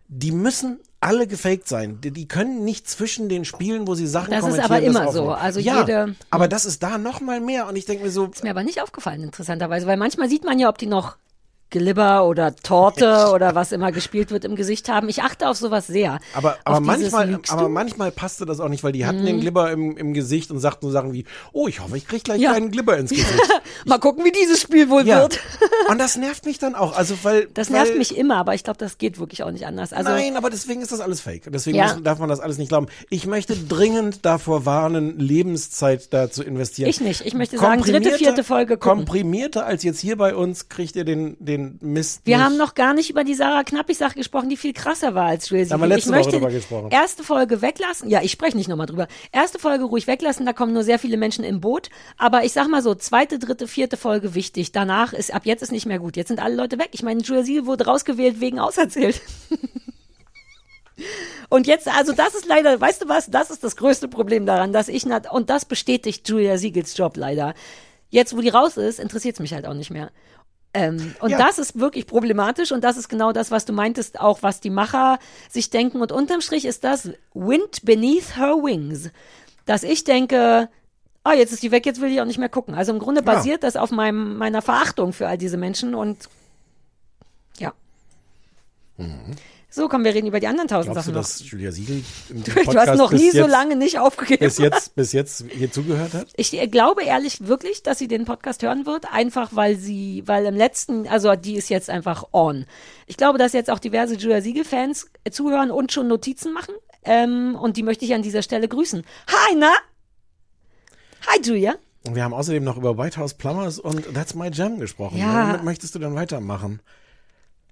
Die 0.08 0.32
müssen 0.32 0.80
alle 1.02 1.26
gefaked 1.28 1.68
sein. 1.68 2.00
Die, 2.02 2.12
die 2.12 2.28
können 2.28 2.64
nicht 2.64 2.88
zwischen 2.90 3.28
den 3.30 3.44
Spielen, 3.46 3.88
wo 3.88 3.96
sie 3.96 4.06
Sachen 4.08 4.30
Das 4.32 4.40
ist 4.40 4.44
kommentieren. 4.46 4.72
aber 4.72 4.82
immer 4.82 5.06
das 5.06 5.14
so. 5.16 5.32
Also 5.32 5.60
ja, 5.60 5.80
jede- 5.82 6.16
Aber 6.30 6.48
das 6.48 6.66
ist 6.66 6.82
da 6.84 6.98
noch 6.98 7.22
mal 7.22 7.40
mehr 7.42 7.68
und 7.68 7.76
ich 7.76 7.86
denke 7.86 8.04
mir 8.04 8.12
so, 8.12 8.26
Ist 8.26 8.44
mir 8.44 8.52
aber 8.52 8.64
nicht 8.64 8.82
aufgefallen, 8.82 9.24
interessanterweise, 9.24 9.88
weil 9.88 9.98
manchmal 9.98 10.30
sieht 10.30 10.44
man 10.44 10.60
ja, 10.60 10.70
ob 10.70 10.78
die 10.78 10.86
noch 10.88 11.18
Glibber 11.70 12.26
oder 12.26 12.56
Torte 12.56 13.30
oder 13.34 13.56
was 13.56 13.72
immer 13.72 13.92
gespielt 13.92 14.32
wird 14.32 14.46
im 14.46 14.56
Gesicht 14.56 14.88
haben. 14.88 15.10
Ich 15.10 15.24
achte 15.24 15.50
auf 15.50 15.58
sowas 15.58 15.88
sehr. 15.88 16.20
Aber, 16.34 16.58
aber 16.64 16.80
manchmal, 16.80 17.40
aber 17.50 17.70
manchmal 17.70 18.12
passte 18.12 18.46
das 18.46 18.60
auch 18.60 18.70
nicht, 18.70 18.84
weil 18.84 18.92
die 18.92 19.06
hatten 19.06 19.22
Mhm. 19.22 19.26
den 19.26 19.40
Glibber 19.42 19.72
im, 19.72 19.98
im 19.98 20.14
Gesicht 20.14 20.52
und 20.52 20.60
sagten 20.60 20.86
so 20.86 20.92
Sachen 20.92 21.14
wie, 21.14 21.26
oh, 21.54 21.68
ich 21.68 21.80
hoffe, 21.82 21.98
ich 21.98 22.08
krieg 22.08 22.24
gleich 22.24 22.40
Ja. 22.42 22.54
keinen 22.54 22.72
Glibber 22.72 22.98
ins 22.98 23.10
Gesicht. 23.10 23.34
Mal 23.86 23.98
gucken, 24.00 24.24
wie 24.26 24.32
dieses 24.32 24.62
Spiel 24.62 24.90
wohl 24.90 25.06
Ja. 25.06 25.22
wird. 25.22 25.40
Und 25.90 26.00
das 26.00 26.16
nervt 26.18 26.46
mich 26.46 26.60
dann 26.60 26.76
auch. 26.76 26.96
Also, 26.96 27.16
weil. 27.24 27.48
Das 27.54 27.70
weil, 27.72 27.78
nervt 27.84 27.98
mich 27.98 28.18
immer, 28.18 28.38
aber 28.38 28.54
ich 28.54 28.64
glaube, 28.64 28.78
das 28.78 28.98
geht 28.98 29.20
wirklich 29.20 29.44
auch 29.44 29.52
nicht 29.52 29.66
anders. 29.66 29.94
Also, 29.94 30.10
Nein, 30.10 30.38
aber 30.38 30.50
deswegen 30.50 30.82
ist 30.82 30.92
das 30.92 31.00
alles 31.00 31.22
fake. 31.22 31.52
Deswegen 31.52 31.78
Ja. 31.78 31.94
muss, 31.94 32.04
darf 32.04 32.20
man 32.20 32.30
das 32.30 32.40
alles 32.40 32.58
nicht 32.58 32.70
glauben. 32.70 32.88
Ich 33.10 33.26
möchte 33.28 33.56
dringend 33.56 34.26
davor 34.26 34.66
warnen, 34.66 35.18
Lebenszeit 35.20 36.14
da 36.14 36.30
zu 36.30 36.44
investieren. 36.44 36.90
Ich 36.90 37.02
nicht. 37.02 37.26
Ich 37.26 37.34
möchte 37.34 37.58
sagen, 37.58 37.82
dritte, 37.82 38.12
vierte 38.12 38.44
Folge 38.44 38.78
gucken. 38.78 39.00
Komprimierter 39.06 39.66
als 39.66 39.84
jetzt 39.84 40.00
hier 40.00 40.18
bei 40.18 40.36
uns 40.36 40.70
kriegt 40.70 40.96
ihr 40.96 41.06
den, 41.06 41.36
den 41.40 41.65
Mist. 41.82 42.22
Wir 42.26 42.38
nicht. 42.38 42.46
haben 42.46 42.58
noch 42.58 42.74
gar 42.76 42.94
nicht 42.94 43.10
über 43.10 43.24
die 43.24 43.34
Sarah 43.34 43.64
Knappig-Sache 43.64 44.16
gesprochen, 44.16 44.50
die 44.50 44.58
viel 44.58 44.74
krasser 44.74 45.16
war 45.16 45.26
als 45.26 45.50
Julia 45.50 45.66
Da 45.66 45.74
haben 45.74 45.82
wir 45.82 45.88
letzte 45.88 46.10
ich 46.10 46.16
Woche 46.16 46.18
möchte 46.18 46.32
drüber 46.40 46.52
gesprochen. 46.52 46.92
erste 46.92 47.24
Folge 47.24 47.62
weglassen. 47.62 48.10
Ja, 48.10 48.22
ich 48.22 48.32
spreche 48.32 48.58
nicht 48.58 48.68
nochmal 48.68 48.88
drüber. 48.88 49.08
Erste 49.32 49.60
Folge 49.60 49.86
ruhig 49.86 50.08
weglassen, 50.08 50.46
da 50.46 50.54
kommen 50.54 50.74
nur 50.74 50.84
sehr 50.84 51.00
viele 51.00 51.18
Menschen 51.18 51.44
im 51.44 51.62
Boot. 51.62 51.90
Aber 52.18 52.44
ich 52.44 52.54
sag 52.54 52.68
mal 52.68 52.82
so, 52.82 52.96
zweite, 52.96 53.40
dritte, 53.40 53.68
vierte 53.68 53.98
Folge 53.98 54.36
wichtig. 54.36 54.72
Danach 54.72 55.14
ist, 55.14 55.34
ab 55.34 55.46
jetzt 55.46 55.62
ist 55.64 55.72
nicht 55.72 55.86
mehr 55.86 56.00
gut. 56.00 56.16
Jetzt 56.18 56.30
sind 56.30 56.42
alle 56.42 56.56
Leute 56.56 56.78
weg. 56.80 56.90
Ich 56.92 57.04
meine, 57.04 57.22
Julia 57.22 57.44
Siegel 57.44 57.66
wurde 57.66 57.86
rausgewählt 57.86 58.40
wegen 58.40 58.60
auserzählt. 58.60 59.22
Und 61.50 61.68
jetzt, 61.68 61.88
also 61.88 62.14
das 62.14 62.36
ist 62.36 62.46
leider, 62.46 62.80
weißt 62.80 63.04
du 63.04 63.10
was, 63.10 63.30
das 63.30 63.50
ist 63.52 63.64
das 63.64 63.76
größte 63.76 64.08
Problem 64.08 64.46
daran, 64.46 64.72
dass 64.72 64.88
ich, 64.88 65.06
nat- 65.06 65.32
und 65.32 65.50
das 65.50 65.66
bestätigt 65.66 66.28
Julia 66.28 66.58
Siegels 66.58 66.96
Job 66.98 67.18
leider. 67.18 67.54
Jetzt, 68.10 68.36
wo 68.36 68.42
die 68.42 68.50
raus 68.50 68.78
ist, 68.78 69.00
interessiert 69.00 69.36
es 69.36 69.40
mich 69.42 69.54
halt 69.54 69.66
auch 69.66 69.74
nicht 69.74 69.92
mehr. 69.92 70.12
Ähm, 70.76 71.16
und 71.22 71.32
Ja. 71.32 71.38
das 71.38 71.58
ist 71.58 71.80
wirklich 71.80 72.06
problematisch 72.06 72.74
und 72.74 72.84
das 72.84 72.98
ist 72.98 73.08
genau 73.08 73.32
das, 73.32 73.50
was 73.50 73.64
du 73.64 73.72
meintest, 73.72 74.20
auch 74.20 74.44
was 74.44 74.60
die 74.60 74.70
Macher 74.70 75.20
sich 75.50 75.70
denken. 75.70 76.02
Und 76.02 76.12
unterm 76.12 76.42
Strich 76.42 76.66
ist 76.66 76.84
das 76.84 77.10
Wind 77.34 77.84
beneath 77.86 78.36
her 78.36 78.56
wings. 78.62 79.10
Dass 79.66 79.84
ich 79.84 80.04
denke, 80.04 80.68
ah, 81.24 81.34
jetzt 81.34 81.54
ist 81.54 81.64
die 81.64 81.72
weg, 81.72 81.86
jetzt 81.86 82.02
will 82.02 82.12
ich 82.12 82.20
auch 82.20 82.26
nicht 82.26 82.38
mehr 82.40 82.50
gucken. 82.50 82.76
Also 82.76 82.92
im 82.92 83.00
Grunde 83.00 83.22
Ja. 83.22 83.34
basiert 83.34 83.64
das 83.64 83.78
auf 83.78 83.90
meinem, 83.92 84.38
meiner 84.38 84.62
Verachtung 84.62 85.14
für 85.14 85.28
all 85.30 85.38
diese 85.38 85.56
Menschen 85.58 85.96
und 85.96 86.28
ja. 87.58 87.74
So, 89.76 89.90
kommen 89.90 90.06
wir 90.06 90.14
reden 90.14 90.28
über 90.28 90.40
die 90.40 90.48
anderen 90.48 90.70
tausend 90.70 90.94
Glaubst 90.94 91.10
du, 91.10 91.12
Sachen 91.12 91.22
noch. 91.22 91.28
dass 91.28 91.52
Julia 91.52 91.70
Siegel 91.74 92.02
im 92.30 92.44
Du, 92.46 92.52
du 92.52 92.56
hast 92.56 92.66
Podcast 92.66 92.98
noch 92.98 93.12
nie 93.12 93.30
so 93.32 93.40
jetzt- 93.40 93.50
lange 93.52 93.76
nicht 93.76 94.00
aufgegeben. 94.00 94.40
Bis 94.40 94.58
jetzt, 94.58 94.96
bis 94.96 95.12
jetzt 95.12 95.44
hier 95.50 95.70
zugehört 95.70 96.14
hat? 96.14 96.28
Ich 96.38 96.52
glaube 96.72 97.04
ehrlich 97.04 97.46
wirklich, 97.48 97.84
dass 97.84 97.98
sie 98.00 98.08
den 98.08 98.24
Podcast 98.24 98.64
hören 98.64 98.86
wird, 98.86 99.12
einfach 99.12 99.50
weil 99.52 99.76
sie, 99.76 100.24
weil 100.28 100.46
im 100.46 100.56
letzten, 100.56 101.10
also 101.10 101.36
die 101.36 101.56
ist 101.58 101.68
jetzt 101.70 101.90
einfach 101.90 102.24
on. 102.32 102.66
Ich 103.06 103.18
glaube, 103.18 103.38
dass 103.38 103.52
jetzt 103.52 103.70
auch 103.70 103.80
diverse 103.80 104.16
Julia 104.16 104.40
Siegel-Fans 104.40 105.08
zuhören 105.30 105.72
und 105.72 105.92
schon 105.92 106.08
Notizen 106.08 106.54
machen. 106.54 106.74
Ähm, 107.04 107.56
und 107.62 107.76
die 107.76 107.84
möchte 107.84 108.06
ich 108.06 108.14
an 108.14 108.22
dieser 108.22 108.44
Stelle 108.44 108.70
grüßen. 108.70 109.04
Hi, 109.28 109.56
na? 109.58 109.72
Hi, 111.28 111.42
Julia. 111.44 111.76
Und 112.08 112.16
wir 112.16 112.24
haben 112.24 112.34
außerdem 112.34 112.64
noch 112.64 112.78
über 112.78 112.98
White 112.98 113.18
House 113.18 113.34
Plumbers 113.34 113.80
und 113.80 114.14
That's 114.14 114.36
My 114.36 114.50
Jam 114.54 114.80
gesprochen. 114.80 115.18
Ja. 115.18 115.50
Womit 115.50 115.64
möchtest 115.66 115.96
du 115.96 116.00
dann 116.00 116.16
weitermachen? 116.16 116.80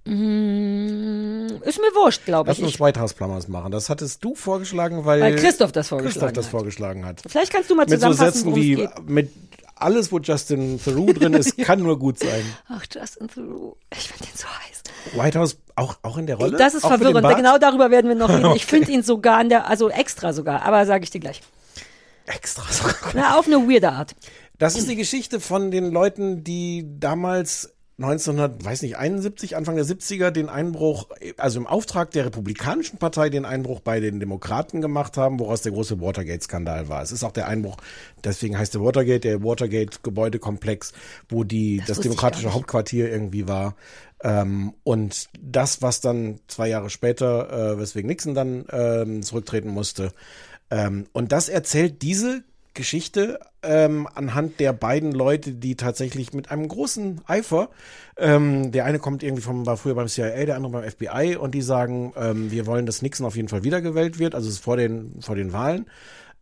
Mm, 0.06 1.62
ist 1.64 1.80
mir 1.80 1.94
wurscht, 1.96 2.26
glaube 2.26 2.50
Lass 2.50 2.58
ich. 2.58 2.64
uns 2.64 2.74
ich. 2.76 2.80
White 2.80 3.00
House 3.00 3.14
Plumbers 3.14 3.48
machen. 3.48 3.72
Das 3.72 3.90
hattest 3.90 4.24
du 4.24 4.36
vorgeschlagen, 4.36 5.06
weil, 5.06 5.22
Weil 5.22 5.36
Christoph 5.36 5.72
das 5.72 5.88
vorgeschlagen 5.88 6.14
Christoph 6.14 6.34
das 6.34 6.46
hat. 6.46 6.52
vorgeschlagen 6.52 7.06
hat. 7.06 7.22
Vielleicht 7.28 7.52
kannst 7.54 7.70
du 7.70 7.76
mal 7.76 7.84
Mit 7.88 8.02
so 8.02 8.08
zusammenfassen, 8.08 8.34
Sätzen 8.34 8.46
worum 8.48 8.60
es 8.60 8.66
wie 8.66 8.76
geht. 8.76 9.10
mit 9.10 9.32
alles, 9.76 10.12
wo 10.12 10.20
Justin 10.20 10.80
Theroux 10.82 11.14
drin 11.14 11.34
ist, 11.34 11.58
kann 11.66 11.82
nur 11.82 11.98
gut 12.00 12.20
sein. 12.20 12.46
Ach, 12.70 12.84
Justin 12.94 13.28
Theroux. 13.28 13.76
Ich 13.94 14.08
finde 14.10 14.26
den 14.32 14.38
so 14.38 14.48
heiß. 14.48 14.84
White 15.22 15.40
House 15.40 15.58
auch, 15.76 15.98
auch 16.04 16.18
in 16.18 16.26
der 16.28 16.38
Rolle? 16.38 16.58
Das 16.58 16.74
ist 16.74 16.84
Auch 16.86 16.92
mit 16.92 17.02
verwirrend. 17.02 17.36
Genau 17.38 17.58
darüber 17.58 17.92
werden 17.92 18.08
wir 18.08 18.16
noch 18.16 18.30
reden. 18.34 18.46
Ich 18.56 18.64
Okay. 18.64 18.78
finde 18.78 18.92
ihn 18.92 19.04
sogar 19.04 19.42
in 19.42 19.50
der, 19.50 19.68
also 19.68 19.90
extra 19.90 20.32
sogar, 20.34 20.62
aber 20.64 20.86
sage 20.86 21.04
ich 21.04 21.10
dir 21.12 21.20
gleich. 21.20 21.42
Extra 22.26 22.64
sogar. 22.72 22.96
Na, 23.14 23.38
auf 23.38 23.48
eine 23.48 23.58
weirde 23.68 23.92
Art. 23.92 24.16
Das 24.60 24.78
ist 24.78 24.88
die 24.90 24.96
Geschichte 24.96 25.40
von 25.42 25.72
den 25.72 25.92
Leuten, 25.92 26.44
die 26.46 26.86
damals 27.00 27.73
1900, 28.00 28.66
weiß 28.66 28.82
nicht, 28.82 28.98
71, 28.98 29.56
Anfang 29.56 29.76
der 29.76 29.86
70er 29.86 30.32
den 30.32 30.50
Einbruch, 30.50 31.10
also 31.38 31.60
im 31.60 31.68
Auftrag 31.68 32.10
der 32.10 32.26
Republikanischen 32.26 32.98
Partei 32.98 33.30
den 33.30 33.46
Einbruch 33.46 33.82
bei 33.82 34.00
den 34.00 34.20
Demokraten 34.20 34.82
gemacht 34.82 35.16
haben, 35.16 35.40
woraus 35.40 35.62
der 35.62 35.74
große 35.74 36.02
Watergate-Skandal 36.02 36.90
war. 36.90 37.04
Es 37.04 37.12
ist 37.12 37.24
auch 37.24 37.32
der 37.32 37.48
Einbruch, 37.48 37.78
deswegen 38.24 38.58
heißt 38.58 38.74
der 38.74 38.82
Watergate, 38.82 39.20
der 39.20 39.44
Watergate-Gebäudekomplex, 39.44 40.94
wo 41.30 41.44
die, 41.44 41.84
das, 41.86 42.00
ich 42.00 42.04
demokratische. 42.04 42.52
Hauptquartier 42.54 43.12
irgendwie 43.12 43.48
war. 43.48 43.76
Ähm, 44.24 44.74
und 44.84 45.30
das, 45.40 45.84
was 45.84 46.02
dann 46.02 46.40
zwei 46.48 46.70
Jahre 46.70 46.90
später, 46.90 47.74
äh, 47.74 47.80
weswegen 47.80 48.08
Nixon 48.08 48.34
dann 48.34 48.66
ähm, 48.72 49.22
zurücktreten 49.22 49.70
musste. 49.70 50.14
Ähm, 50.72 51.06
und 51.14 51.32
das 51.32 51.48
erzählt 51.48 52.02
diese 52.02 52.44
Geschichte 52.74 53.40
ähm, 53.64 54.08
anhand 54.14 54.60
der 54.60 54.74
beiden 54.74 55.12
Leute, 55.12 55.52
die 55.52 55.76
tatsächlich 55.76 56.34
mit 56.34 56.52
einem 56.52 56.68
großen 56.68 57.22
Eifer, 57.26 57.70
ähm, 58.18 58.72
der 58.72 58.86
eine 58.86 59.00
kommt 59.00 59.24
irgendwie 59.24 59.42
vom, 59.42 59.66
war 59.66 59.78
früher 59.78 59.96
beim 59.96 60.08
CIA, 60.08 60.46
der 60.46 60.56
andere 60.56 60.74
beim 60.74 60.90
FBI 60.90 61.38
und 61.38 61.56
die 61.56 61.62
sagen, 61.62 62.14
ähm, 62.16 62.52
wir 62.52 62.66
wollen, 62.66 62.86
dass 62.86 63.02
Nixon 63.02 63.26
auf 63.26 63.36
jeden 63.36 63.50
Fall 63.50 63.64
wiedergewählt 63.64 64.20
wird, 64.20 64.36
also 64.36 64.48
es 64.48 64.56
ist 64.56 64.64
vor 64.64 64.78
den, 64.78 65.22
vor 65.22 65.36
den 65.36 65.54
Wahlen. 65.54 65.86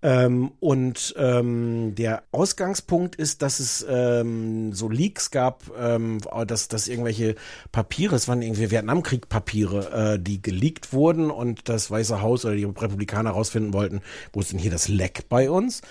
Ähm, 0.03 0.51
und 0.59 1.13
ähm, 1.17 1.93
der 1.93 2.24
Ausgangspunkt 2.32 3.15
ist, 3.15 3.43
dass 3.43 3.59
es 3.59 3.86
ähm, 3.88 4.74
so 4.74 4.89
Leaks 4.89 5.30
gab, 5.30 5.63
ähm, 5.80 6.17
dass, 6.47 6.67
dass 6.67 6.88
irgendwelche 6.88 7.36
Papiere, 7.72 8.15
es 8.15 8.28
waren 8.28 8.41
irgendwie 8.41 8.72
Vietnamkrieg-Papiere, 8.72 10.15
äh, 10.15 10.19
die 10.19 10.41
geleakt 10.41 10.91
wurden 10.91 11.30
und 11.30 11.69
das 11.69 11.91
Weiße 11.91 12.22
Haus 12.22 12.45
oder 12.45 12.55
die 12.55 12.63
Republikaner 12.63 13.32
herausfinden 13.32 13.74
wollten, 13.74 14.01
wo 14.34 14.39
ist 14.39 14.51
denn 14.51 14.59
hier 14.59 14.72
das 14.72 14.88
Leck 14.88 15.30
bei 15.30 15.51
uns? 15.51 15.82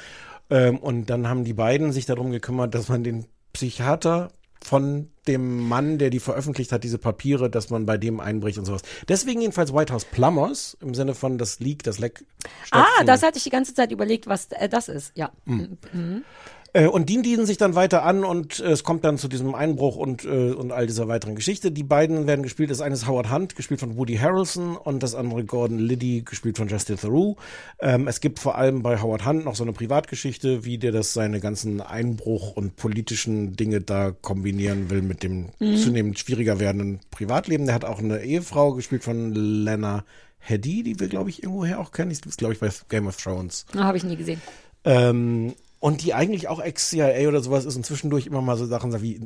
Ähm, 0.51 0.79
und 0.79 1.11
dann 1.11 1.29
haben 1.29 1.45
die 1.45 1.55
beiden 1.55 1.93
sich 1.93 2.07
darum 2.07 2.31
gekümmert, 2.31 2.75
dass 2.75 2.89
man 2.89 3.05
den 3.05 3.27
Psychiater 3.53 4.31
von 4.63 5.09
dem 5.27 5.69
Mann, 5.69 5.99
der 5.99 6.11
die 6.11 6.21
veröffentlicht 6.21 6.73
hat, 6.73 6.85
diese 6.85 6.99
Papiere, 6.99 7.49
dass 7.49 7.71
man 7.71 7.87
bei 7.87 7.97
dem 7.97 8.21
einbricht 8.21 8.59
und 8.59 8.67
sowas. 8.67 8.83
Deswegen 9.09 9.41
jedenfalls 9.41 9.73
White 9.73 9.93
House 9.93 10.05
Plumbers, 10.05 10.77
im 10.81 10.95
Sinne 10.95 11.15
von 11.15 11.39
das 11.39 11.61
Leak, 11.61 11.83
das 11.83 11.99
Leck. 11.99 12.25
Ah, 12.71 13.05
das 13.07 13.23
hatte 13.23 13.39
ich 13.39 13.45
die 13.45 13.51
ganze 13.51 13.75
Zeit 13.75 13.91
überlegt, 13.91 14.27
was 14.27 14.47
äh, 14.53 14.69
das 14.69 14.89
ist. 14.89 15.13
Ja. 15.17 15.31
Mhm. 15.47 15.79
Mhm. 15.93 16.25
Äh, 16.73 16.87
und 16.87 17.09
die 17.09 17.21
dienen 17.23 17.47
sich 17.47 17.57
dann 17.57 17.75
weiter 17.75 18.05
an 18.05 18.25
und 18.25 18.61
äh, 18.61 18.71
es 18.71 18.85
kommt 18.85 19.05
dann 19.05 19.18
zu 19.18 19.29
diesem 19.29 19.55
Einbruch 19.55 19.97
und, 19.97 20.25
äh, 20.25 20.53
und 20.53 20.73
all 20.73 20.87
dieser 20.87 21.09
weiteren 21.09 21.35
Geschichte. 21.35 21.71
Die 21.73 21.83
beiden 21.83 22.27
werden 22.27 22.43
gespielt. 22.43 22.71
Das 22.71 22.81
eine 22.81 22.95
ist 22.95 23.07
Howard 23.09 23.33
Hunt, 23.33 23.57
gespielt 23.57 23.81
von 23.81 23.97
Woody 23.97 24.16
Harrelson 24.16 24.77
und 24.77 25.03
das 25.03 25.14
andere 25.14 25.45
Gordon 25.45 25.79
Liddy, 25.79 26.23
gespielt 26.23 26.57
von 26.57 26.68
Justin 26.68 26.97
Theroux. 26.97 27.37
Ähm, 27.81 28.07
es 28.09 28.21
gibt 28.21 28.39
vor 28.39 28.57
allem 28.57 28.83
bei 28.83 29.01
Howard 29.01 29.27
Hunt 29.27 29.45
noch 29.45 29.57
so 29.57 29.64
eine 29.64 29.73
Privatgeschichte, 29.73 30.64
wie 30.64 30.79
der 30.79 30.93
das 30.93 31.12
seine 31.12 31.41
ganzen 31.41 31.81
Einbruch 31.81 32.53
und 32.57 32.77
politischen 32.77 33.57
Dinge 33.57 33.81
da 33.81 34.12
kombinieren 34.12 34.91
will 34.91 35.03
mit 35.03 35.23
dem 35.23 35.49
Mhm. 35.59 35.77
zunehmend 35.77 36.18
schwieriger 36.18 36.61
werdenden 36.61 37.01
Privatleben. 37.11 37.66
Der 37.66 37.75
hat 37.75 37.85
auch 37.85 37.99
eine 37.99 38.23
Ehefrau, 38.23 38.73
gespielt 38.75 39.05
von 39.05 39.33
Lena 39.35 40.05
Headey, 40.39 40.83
die 40.83 40.99
wir, 41.01 41.09
glaube 41.09 41.31
ich, 41.31 41.43
irgendwoher 41.43 41.81
auch 41.81 41.93
kennen. 41.93 42.11
Die 42.11 42.29
ist, 42.29 42.39
glaube 42.39 42.55
ich, 42.55 42.61
bei 42.61 42.71
Game 42.89 43.07
of 43.07 43.16
Thrones. 43.16 43.66
Habe 43.77 43.99
ich 43.99 44.05
nie 44.05 44.16
gesehen. 44.16 44.41
Ähm, 44.85 45.55
und 45.81 46.03
die 46.05 46.14
eigentlich 46.14 46.49
auch 46.49 46.61
Ex-CIA 46.61 47.26
oder 47.28 47.41
sowas 47.41 47.64
ist 47.64 47.76
und 47.76 47.85
zwischendurch 47.85 48.26
immer 48.26 48.43
mal 48.43 48.57
so 48.57 48.66
Sachen 48.66 48.93
sagt 48.93 49.03
wie, 49.03 49.20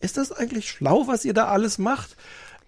ist 0.00 0.16
das 0.16 0.30
eigentlich 0.30 0.70
schlau, 0.70 1.06
was 1.08 1.24
ihr 1.24 1.34
da 1.34 1.46
alles 1.48 1.78
macht? 1.78 2.16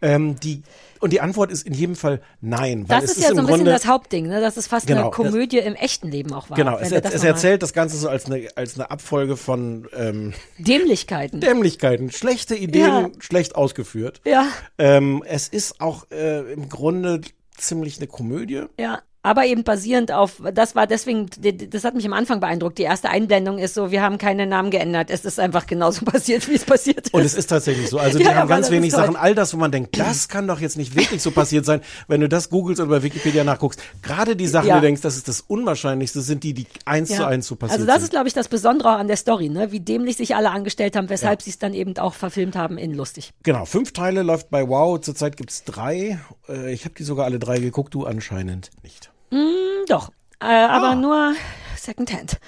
Ähm, 0.02 0.40
die, 0.40 0.62
und 1.00 1.12
die 1.12 1.20
Antwort 1.20 1.52
ist 1.52 1.66
in 1.66 1.74
jedem 1.74 1.94
Fall 1.94 2.22
nein. 2.40 2.88
Weil 2.88 3.02
Das 3.02 3.10
es 3.10 3.16
ist 3.18 3.22
ja 3.22 3.28
so 3.28 3.34
ein 3.34 3.40
bisschen 3.44 3.56
Grunde, 3.58 3.70
das 3.72 3.86
Hauptding, 3.86 4.28
ne? 4.28 4.40
dass 4.40 4.56
es 4.56 4.66
fast 4.66 4.86
Genau, 4.86 5.02
eine 5.02 5.10
Komödie 5.10 5.58
im 5.58 5.74
echten 5.74 6.08
Leben 6.08 6.32
auch 6.32 6.48
war. 6.48 6.56
Genau, 6.56 6.78
es, 6.78 6.88
das 6.88 7.12
es 7.12 7.22
erzählt 7.22 7.62
das 7.62 7.74
Ganze 7.74 7.98
so 7.98 8.08
als 8.08 8.24
eine, 8.24 8.48
als 8.54 8.76
eine 8.76 8.90
Abfolge 8.90 9.36
von 9.36 9.86
ähm, 9.94 10.32
Dämlichkeiten. 10.56 11.40
Dämlichkeiten, 11.40 12.10
schlechte 12.10 12.54
Ideen, 12.56 12.86
Ja. 12.86 13.10
schlecht 13.18 13.56
ausgeführt. 13.56 14.22
Ja. 14.24 14.46
Ähm, 14.78 15.22
es 15.26 15.48
ist 15.48 15.82
auch 15.82 16.10
äh, 16.10 16.50
im 16.50 16.70
Grunde 16.70 17.20
ziemlich 17.58 17.98
eine 17.98 18.06
Komödie. 18.06 18.62
Ja, 18.78 19.02
aber 19.22 19.44
eben 19.44 19.64
basierend 19.64 20.12
auf, 20.12 20.42
das 20.54 20.74
war 20.74 20.86
deswegen, 20.86 21.26
das 21.70 21.84
hat 21.84 21.94
mich 21.94 22.06
am 22.06 22.12
Anfang 22.14 22.40
beeindruckt. 22.40 22.78
Die 22.78 22.82
erste 22.84 23.10
Einblendung 23.10 23.58
ist 23.58 23.74
so, 23.74 23.90
wir 23.90 24.00
haben 24.02 24.16
keine 24.18 24.46
Namen 24.46 24.70
geändert. 24.70 25.10
Es 25.10 25.24
ist 25.26 25.38
einfach 25.38 25.66
genauso 25.66 26.04
passiert, 26.06 26.48
wie 26.48 26.54
es 26.54 26.64
passiert 26.64 27.06
ist. 27.06 27.14
Und 27.14 27.22
es 27.22 27.34
ist 27.34 27.48
tatsächlich 27.48 27.88
so. 27.90 27.98
Also 27.98 28.18
die 28.18 28.24
Ja, 28.24 28.34
haben 28.34 28.48
ganz 28.48 28.66
ist 28.68 28.72
wenig. 28.72 28.92
Sachen. 28.92 29.16
All 29.16 29.34
das, 29.34 29.52
wo 29.52 29.58
man 29.58 29.70
denkt, 29.70 29.98
das 29.98 30.28
kann 30.28 30.48
doch 30.48 30.60
jetzt 30.60 30.76
nicht 30.78 30.94
wirklich 30.96 31.20
so 31.22 31.30
passiert 31.30 31.66
sein, 31.66 31.80
wenn 32.08 32.20
du 32.20 32.28
das 32.28 32.48
googelst 32.50 32.80
oder 32.80 32.90
bei 32.90 33.02
Wikipedia 33.02 33.44
nachguckst. 33.44 33.80
Gerade 34.02 34.36
die 34.36 34.46
Sachen, 34.46 34.68
Ja. 34.68 34.74
die 34.76 34.80
du 34.80 34.86
denkst, 34.86 35.02
das 35.02 35.16
ist 35.16 35.28
das 35.28 35.42
Unwahrscheinlichste, 35.42 36.20
sind 36.22 36.42
die, 36.42 36.54
die 36.54 36.66
eins 36.86 37.10
Ja. 37.10 37.16
zu 37.18 37.26
eins 37.26 37.46
so 37.46 37.56
passiert 37.56 37.78
Also 37.80 37.86
das 37.86 37.96
ist, 37.96 38.02
sind. 38.04 38.10
glaube 38.12 38.28
ich, 38.28 38.34
das 38.34 38.48
Besondere 38.48 38.90
an 38.90 39.06
der 39.06 39.16
Story, 39.16 39.48
ne? 39.50 39.70
wie 39.72 39.80
dämlich 39.80 40.16
sich 40.16 40.34
alle 40.34 40.50
angestellt 40.50 40.96
haben, 40.96 41.10
weshalb 41.10 41.42
sie 41.42 41.50
es 41.50 41.58
dann 41.58 41.74
eben 41.74 41.96
auch 41.98 42.14
verfilmt 42.14 42.56
haben 42.56 42.78
in 42.78 42.94
lustig. 42.94 43.32
Genau, 43.42 43.64
fünf 43.66 43.92
Teile 43.92 44.22
läuft 44.22 44.48
bei 44.50 44.66
Wow. 44.66 45.00
Zurzeit 45.00 45.36
gibt's 45.36 45.64
drei. 45.64 46.18
Äh, 46.50 46.72
ich 46.72 46.84
habe 46.84 46.94
die 46.96 47.04
sogar 47.04 47.24
alle 47.24 47.38
drei 47.38 47.58
geguckt, 47.58 47.94
du 47.94 48.04
anscheinend 48.06 48.70
nicht. 48.82 49.10
Mm, 49.30 49.86
doch, 49.88 50.10
äh, 50.40 50.44
aber 50.46 50.90
Ah. 50.90 50.94
nur 50.94 51.34
Secondhand. 51.76 52.38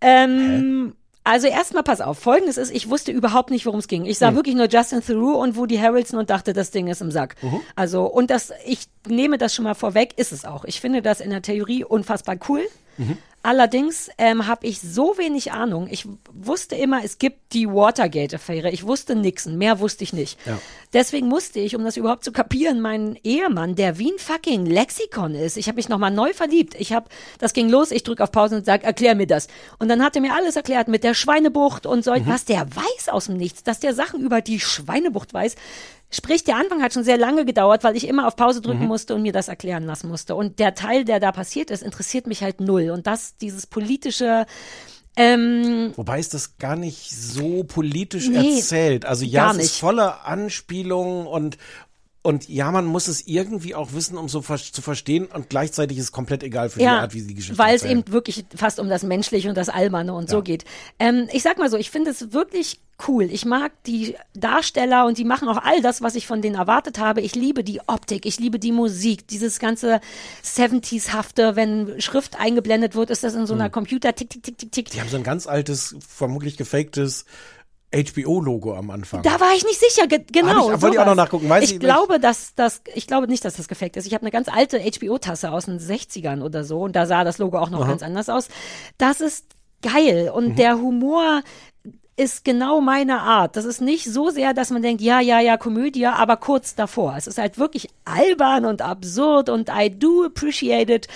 Ähm, 0.00 0.94
also 1.24 1.46
erstmal 1.46 1.84
pass 1.84 2.00
auf, 2.00 2.18
folgendes 2.18 2.56
ist, 2.56 2.72
ich 2.74 2.90
wusste 2.90 3.12
überhaupt 3.12 3.50
nicht, 3.50 3.64
worum 3.64 3.78
es 3.78 3.86
ging. 3.86 4.04
Ich 4.06 4.18
sah 4.18 4.28
Hm. 4.28 4.34
wirklich 4.36 4.56
nur 4.56 4.66
Justin 4.68 5.02
Theroux 5.04 5.34
und 5.40 5.56
Woody 5.56 5.76
Harrelson 5.76 6.18
und 6.18 6.30
dachte, 6.30 6.52
das 6.52 6.72
Ding 6.72 6.88
ist 6.88 7.00
im 7.00 7.12
Sack. 7.12 7.36
Mhm. 7.42 7.60
Also, 7.76 8.06
und 8.06 8.30
das, 8.30 8.52
ich 8.66 8.86
nehme 9.06 9.38
das 9.38 9.54
schon 9.54 9.62
mal 9.64 9.74
vorweg, 9.74 10.14
ist 10.16 10.32
es 10.32 10.44
auch. 10.44 10.64
Ich 10.64 10.80
finde 10.80 11.00
das 11.00 11.20
in 11.20 11.30
der 11.30 11.42
Theorie 11.42 11.84
unfassbar 11.84 12.36
cool. 12.48 12.62
Mhm. 12.98 13.18
Allerdings 13.44 14.08
ähm, 14.18 14.46
habe 14.46 14.68
ich 14.68 14.80
so 14.80 15.18
wenig 15.18 15.50
Ahnung. 15.50 15.88
Ich 15.90 16.06
wusste 16.32 16.76
immer, 16.76 17.04
es 17.04 17.18
gibt 17.18 17.52
die 17.52 17.66
Watergate-Affäre. 17.66 18.70
Ich 18.70 18.86
wusste 18.86 19.16
Nixon, 19.16 19.58
mehr 19.58 19.80
wusste 19.80 20.04
ich 20.04 20.12
nicht. 20.12 20.38
Ja. 20.46 20.60
Deswegen 20.92 21.26
musste 21.26 21.58
ich, 21.58 21.74
um 21.74 21.82
das 21.82 21.96
überhaupt 21.96 22.22
zu 22.22 22.30
kapieren, 22.30 22.80
meinen 22.80 23.18
Ehemann, 23.24 23.74
der 23.74 23.98
wie 23.98 24.12
ein 24.12 24.18
fucking 24.18 24.64
Lexikon 24.64 25.34
ist. 25.34 25.56
Ich 25.56 25.66
habe 25.66 25.76
mich 25.76 25.88
nochmal 25.88 26.12
neu 26.12 26.32
verliebt. 26.32 26.76
Ich 26.78 26.92
habe, 26.92 27.08
das 27.40 27.52
ging 27.52 27.68
los, 27.68 27.90
ich 27.90 28.04
drücke 28.04 28.22
auf 28.22 28.30
Pause 28.30 28.56
und 28.56 28.64
sage, 28.64 28.84
erklär 28.84 29.16
mir 29.16 29.26
das. 29.26 29.48
Und 29.80 29.88
dann 29.88 30.04
hat 30.04 30.14
er 30.14 30.22
mir 30.22 30.34
alles 30.36 30.54
erklärt 30.54 30.86
mit 30.86 31.02
der 31.02 31.14
Schweinebucht 31.14 31.84
und 31.84 32.04
so, 32.04 32.12
was 32.26 32.44
der 32.44 32.68
weiß 32.76 33.08
aus 33.08 33.26
dem 33.26 33.38
Nichts, 33.38 33.64
dass 33.64 33.80
der 33.80 33.92
Sachen 33.92 34.20
über 34.20 34.40
die 34.40 34.60
Schweinebucht 34.60 35.34
weiß. 35.34 35.56
Sprich, 36.14 36.44
der 36.44 36.56
Anfang 36.56 36.82
hat 36.82 36.92
schon 36.92 37.04
sehr 37.04 37.16
lange 37.16 37.44
gedauert, 37.44 37.82
weil 37.84 37.96
ich 37.96 38.06
immer 38.06 38.26
auf 38.28 38.36
Pause 38.36 38.60
drücken 38.60 38.82
Mhm. 38.82 38.88
musste 38.88 39.14
und 39.14 39.22
mir 39.22 39.32
das 39.32 39.48
erklären 39.48 39.84
lassen 39.84 40.08
musste. 40.08 40.34
Und 40.36 40.58
der 40.58 40.74
Teil, 40.74 41.04
der 41.04 41.20
da 41.20 41.32
passiert 41.32 41.70
ist, 41.70 41.82
interessiert 41.82 42.26
mich 42.26 42.42
halt 42.42 42.60
null. 42.60 42.90
Und 42.90 43.06
das, 43.06 43.36
dieses 43.38 43.66
politische, 43.66 44.46
ähm, 45.16 45.92
Wobei 45.96 46.18
ist 46.20 46.32
das 46.34 46.56
gar 46.58 46.76
nicht 46.76 47.10
so 47.10 47.64
politisch 47.64 48.28
Nee, 48.28 48.56
erzählt. 48.56 49.04
Also 49.04 49.24
ja, 49.24 49.50
es 49.52 49.58
ist 49.58 49.78
voller 49.78 50.26
Anspielungen 50.26 51.26
und 51.26 51.58
und 52.22 52.48
ja, 52.48 52.70
man 52.70 52.86
muss 52.86 53.08
es 53.08 53.26
irgendwie 53.26 53.74
auch 53.74 53.92
wissen, 53.94 54.16
um 54.16 54.28
so 54.28 54.42
ver 54.42 54.56
zu 54.56 54.80
verstehen 54.80 55.26
und 55.26 55.50
gleichzeitig 55.50 55.98
ist 55.98 56.04
es 56.04 56.12
komplett 56.12 56.44
egal 56.44 56.70
für 56.70 56.78
die 56.78 56.86
Art, 56.86 57.14
wie 57.14 57.20
sie 57.20 57.26
die 57.26 57.34
Geschichte 57.34 57.58
weil 57.58 57.74
es 57.74 57.84
eben 57.84 58.04
wirklich 58.08 58.44
fast 58.54 58.78
um 58.78 58.88
das 58.88 59.02
Menschliche 59.02 59.48
und 59.48 59.56
das 59.56 59.68
Alberne 59.68 60.14
und 60.14 60.30
so 60.30 60.40
geht. 60.40 60.64
Ähm, 61.00 61.28
ich 61.32 61.42
sag 61.42 61.58
mal 61.58 61.68
so, 61.68 61.76
ich 61.76 61.90
finde 61.90 62.10
es 62.10 62.32
wirklich 62.32 62.78
cool. 63.08 63.24
Ich 63.24 63.44
mag 63.44 63.72
die 63.84 64.14
Darsteller 64.34 65.06
und 65.06 65.18
die 65.18 65.24
machen 65.24 65.48
auch 65.48 65.60
all 65.62 65.82
das, 65.82 66.02
was 66.02 66.14
ich 66.14 66.28
von 66.28 66.42
denen 66.42 66.54
erwartet 66.54 67.00
habe. 67.00 67.20
Ich 67.20 67.34
liebe 67.34 67.64
die 67.64 67.80
Optik, 67.88 68.24
ich 68.24 68.38
liebe 68.38 68.60
die 68.60 68.70
Musik, 68.70 69.26
dieses 69.26 69.58
ganze 69.58 70.00
70s-hafte, 70.44 71.56
wenn 71.56 72.00
Schrift 72.00 72.38
eingeblendet 72.38 72.94
wird, 72.94 73.10
ist 73.10 73.24
das 73.24 73.34
in 73.34 73.46
so 73.46 73.54
einer 73.54 73.70
Computer 73.70 74.14
tick, 74.14 74.30
tick, 74.30 74.44
tick, 74.44 74.58
tick, 74.58 74.72
tick. 74.72 74.90
Die 74.90 75.00
haben 75.00 75.08
so 75.08 75.16
ein 75.16 75.24
ganz 75.24 75.48
altes, 75.48 75.96
vermutlich 76.06 76.56
gefaktes 76.56 77.24
HBO-Logo 77.94 78.74
am 78.74 78.90
Anfang. 78.90 79.22
Da 79.22 79.38
war 79.40 79.52
ich 79.54 79.64
nicht 79.64 79.78
sicher, 79.80 80.06
ge 80.06 80.24
genau. 80.32 80.68
Hab 80.70 80.76
ich- 80.76 80.82
wollte 80.82 80.96
ich 80.96 81.00
auch 81.00 81.06
noch 81.06 81.14
nachgucken, 81.14 81.48
weiß 81.48 81.64
ich 81.64 81.72
ich 81.74 81.80
glaube, 81.80 82.18
dass 82.18 82.54
das, 82.54 82.82
ich 82.94 83.06
glaube 83.06 83.28
nicht, 83.28 83.44
dass 83.44 83.56
das 83.56 83.68
gefaked 83.68 83.96
ist. 83.96 84.06
Ich 84.06 84.14
habe 84.14 84.22
eine 84.22 84.30
ganz 84.30 84.48
alte 84.48 84.78
HBO-Tasse 84.80 85.52
aus 85.52 85.66
den 85.66 85.78
60ern 85.78 86.42
oder 86.42 86.64
so 86.64 86.80
und 86.80 86.96
da 86.96 87.06
sah 87.06 87.24
das 87.24 87.38
Logo 87.38 87.58
auch 87.58 87.70
noch 87.70 87.82
Aha. 87.82 87.88
ganz 87.90 88.02
anders 88.02 88.28
aus. 88.28 88.48
Das 88.98 89.20
ist 89.20 89.46
geil 89.82 90.30
und 90.34 90.50
Mhm. 90.50 90.56
der 90.56 90.78
Humor 90.78 91.42
ist 92.16 92.44
genau 92.44 92.80
meine 92.80 93.20
Art. 93.20 93.56
Das 93.56 93.64
ist 93.64 93.80
nicht 93.80 94.04
so 94.04 94.28
sehr, 94.30 94.52
dass 94.54 94.70
man 94.70 94.82
denkt, 94.82 95.00
ja, 95.00 95.20
ja, 95.20 95.40
ja, 95.40 95.56
Komödie, 95.56 96.06
aber 96.06 96.36
kurz 96.36 96.74
davor. 96.74 97.14
Es 97.16 97.26
ist 97.26 97.38
halt 97.38 97.58
wirklich 97.58 97.88
albern 98.04 98.64
und 98.66 98.82
absurd 98.82 99.48
und 99.48 99.70
I 99.74 99.90
do 99.90 100.24
appreciate 100.26 100.92
it. 100.92 101.08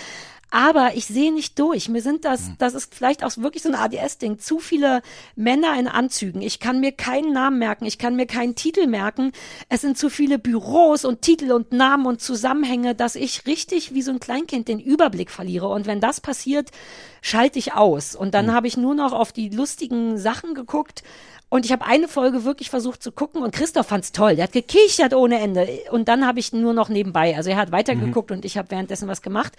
Aber 0.51 0.94
ich 0.94 1.07
sehe 1.07 1.32
nicht 1.32 1.59
durch. 1.59 1.88
Mir 1.88 2.03
sind 2.03 2.24
das, 2.24 2.51
das 2.59 2.74
ist 2.74 2.94
vielleicht 2.94 3.24
auch 3.24 3.36
wirklich 3.36 3.64
so 3.64 3.68
ein 3.68 3.74
ADS-Ding. 3.74 4.38
Zu 4.38 4.61
viele 4.61 5.03
Männer 5.34 5.78
in 5.78 5.88
Anzügen. 5.88 6.40
Ich 6.40 6.61
kann 6.61 6.78
mir 6.80 6.92
keinen 6.92 7.32
Namen 7.32 7.59
merken. 7.59 7.84
Ich 7.84 7.99
kann 7.99 8.14
mir 8.14 8.26
keinen 8.26 8.55
Titel 8.55 8.86
merken. 8.86 9.32
Es 9.68 9.81
sind 9.81 9.98
zu 9.98 10.09
viele 10.09 10.39
Büros 10.39 11.05
und 11.05 11.23
Titel 11.23 11.51
und 11.51 11.73
Namen 11.73 12.06
und 12.06 12.20
Zusammenhänge, 12.20 12.94
dass 12.94 13.16
ich 13.16 13.47
richtig 13.47 13.93
wie 13.93 14.02
so 14.02 14.12
ein 14.12 14.20
Kleinkind 14.20 14.68
den 14.68 14.78
Überblick 14.78 15.31
verliere. 15.31 15.68
Und 15.68 15.86
wenn 15.86 16.01
das 16.01 16.20
passiert, 16.20 16.70
schalte 17.23 17.59
ich 17.59 17.74
aus. 17.74 18.14
Und 18.14 18.35
dann 18.35 18.52
habe 18.52 18.68
ich 18.68 18.77
nur 18.77 18.94
noch 18.94 19.12
auf 19.12 19.32
die 19.32 19.48
lustigen 19.48 20.16
Sachen 20.16 20.55
geguckt 20.55 21.02
Und 21.48 21.64
ich 21.64 21.70
habe 21.70 21.85
eine 21.85 22.09
Folge 22.09 22.43
wirklich 22.43 22.70
versucht 22.70 23.02
zu 23.02 23.12
gucken 23.12 23.43
und 23.43 23.55
Christoph 23.55 23.86
fand's 23.86 24.10
toll. 24.10 24.35
Der 24.35 24.44
hat 24.44 24.52
gekichert 24.52 25.14
ohne 25.14 25.39
Ende. 25.39 25.68
Und 25.93 26.09
dann 26.09 26.27
habe 26.27 26.40
ich 26.40 26.52
nur 26.52 26.73
noch 26.73 26.89
nebenbei. 26.89 27.36
Also 27.36 27.51
er 27.51 27.56
hat 27.56 27.70
weitergeguckt 27.70 28.32
und 28.32 28.44
ich 28.44 28.59
habe 28.59 28.73
währenddessen 28.73 29.06
was 29.06 29.23
gemacht 29.23 29.52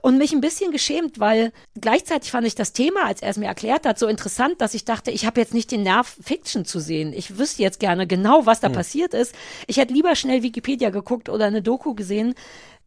und 0.00 0.16
mich 0.16 0.32
ein 0.32 0.40
bisschen 0.40 0.72
geschämt, 0.72 1.20
weil 1.20 1.52
gleichzeitig 1.78 2.30
fand 2.30 2.46
ich 2.46 2.54
das 2.54 2.72
Thema, 2.72 3.04
als 3.04 3.20
er 3.20 3.28
es 3.28 3.36
mir 3.36 3.46
erklärt 3.46 3.84
hat, 3.84 3.98
so 3.98 4.06
interessant, 4.06 4.62
dass 4.62 4.72
ich 4.72 4.86
dachte, 4.86 5.10
ich 5.10 5.26
habe 5.26 5.38
jetzt 5.38 5.52
nicht 5.52 5.70
den 5.70 5.82
Nerv, 5.82 6.16
Fiction 6.22 6.64
zu 6.64 6.80
sehen. 6.80 7.12
Ich 7.12 7.36
wüsste 7.36 7.62
jetzt 7.62 7.78
gerne 7.78 8.06
genau, 8.06 8.46
was 8.46 8.60
da 8.60 8.70
passiert 8.70 9.12
ist. 9.12 9.34
Ich 9.66 9.76
hätte 9.76 9.92
lieber 9.92 10.14
schnell 10.16 10.42
Wikipedia 10.42 10.88
geguckt 10.88 11.28
oder 11.28 11.44
eine 11.44 11.60
Doku 11.60 11.94
gesehen. 11.94 12.34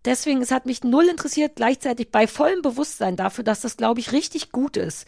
Deswegen, 0.04 0.42
es 0.42 0.52
hat 0.52 0.66
mich 0.66 0.84
null 0.84 1.06
interessiert, 1.06 1.58
gleichzeitig 1.58 2.10
bei 2.12 2.28
vollem 2.28 2.62
Bewusstsein 2.62 3.18
dafür, 3.18 3.44
dass 3.44 3.62
das, 3.62 3.78
glaube 3.78 4.00
ich, 4.00 4.14
richtig 4.14 4.52
gut 4.52 4.78
ist. 4.78 5.06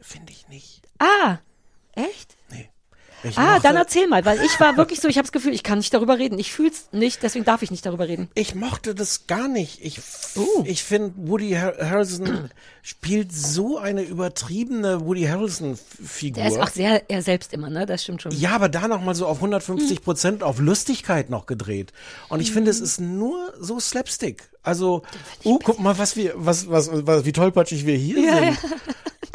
Finde 0.00 0.32
ich 0.32 0.48
nicht. 0.48 0.82
Ah, 0.98 1.38
echt? 1.92 2.36
Ich 3.24 3.38
ah, 3.38 3.58
dann 3.58 3.76
erzähl 3.76 4.06
mal, 4.06 4.24
weil 4.24 4.40
ich 4.44 4.58
war 4.60 4.76
wirklich 4.76 5.00
so, 5.00 5.08
ich 5.08 5.16
habe 5.16 5.24
das 5.24 5.32
Gefühl, 5.32 5.54
ich 5.54 5.62
kann 5.62 5.78
nicht 5.78 5.92
darüber 5.94 6.18
reden. 6.18 6.38
Ich 6.38 6.52
fühl's 6.52 6.88
nicht, 6.92 7.22
deswegen 7.22 7.44
darf 7.44 7.62
ich 7.62 7.70
nicht 7.70 7.84
darüber 7.86 8.06
reden. 8.06 8.28
Ich 8.34 8.54
mochte 8.54 8.94
das 8.94 9.26
gar 9.26 9.48
nicht. 9.48 9.84
Ich, 9.84 10.00
Oh. 10.36 10.62
ich 10.64 10.82
finde, 10.84 11.14
Woody 11.16 11.52
Har 11.52 11.74
Harrelson 11.78 12.50
spielt 12.82 13.32
so 13.32 13.78
eine 13.78 14.02
übertriebene 14.02 15.04
Woody 15.06 15.24
Harrelson-Figur. 15.24 16.42
Der 16.42 16.52
ist 16.52 16.58
auch 16.58 16.68
sehr 16.68 17.08
er 17.08 17.22
selbst 17.22 17.52
immer, 17.52 17.70
ne? 17.70 17.86
Das 17.86 18.02
stimmt 18.02 18.22
schon. 18.22 18.32
Ja, 18.32 18.50
aber 18.50 18.68
da 18.68 18.88
noch 18.88 19.02
mal 19.02 19.14
so 19.14 19.26
auf 19.26 19.38
150 19.38 20.02
Prozent 20.02 20.42
auf 20.42 20.58
Lustigkeit 20.58 21.30
noch 21.30 21.46
gedreht. 21.46 21.92
Und 22.28 22.40
ich 22.40 22.52
finde, 22.52 22.70
es 22.70 22.80
ist 22.80 23.00
nur 23.00 23.54
so 23.58 23.80
Slapstick. 23.80 24.50
Also, 24.62 25.02
oh, 25.44 25.58
guck 25.62 25.78
mal, 25.78 25.98
was 25.98 26.16
wir, 26.16 26.32
was, 26.36 26.68
was, 26.68 26.88
was 26.92 27.24
wie 27.24 27.32
tollpatschig 27.32 27.86
wir 27.86 27.96
hier 27.96 28.18
Ja, 28.20 28.38
sind. 28.38 28.58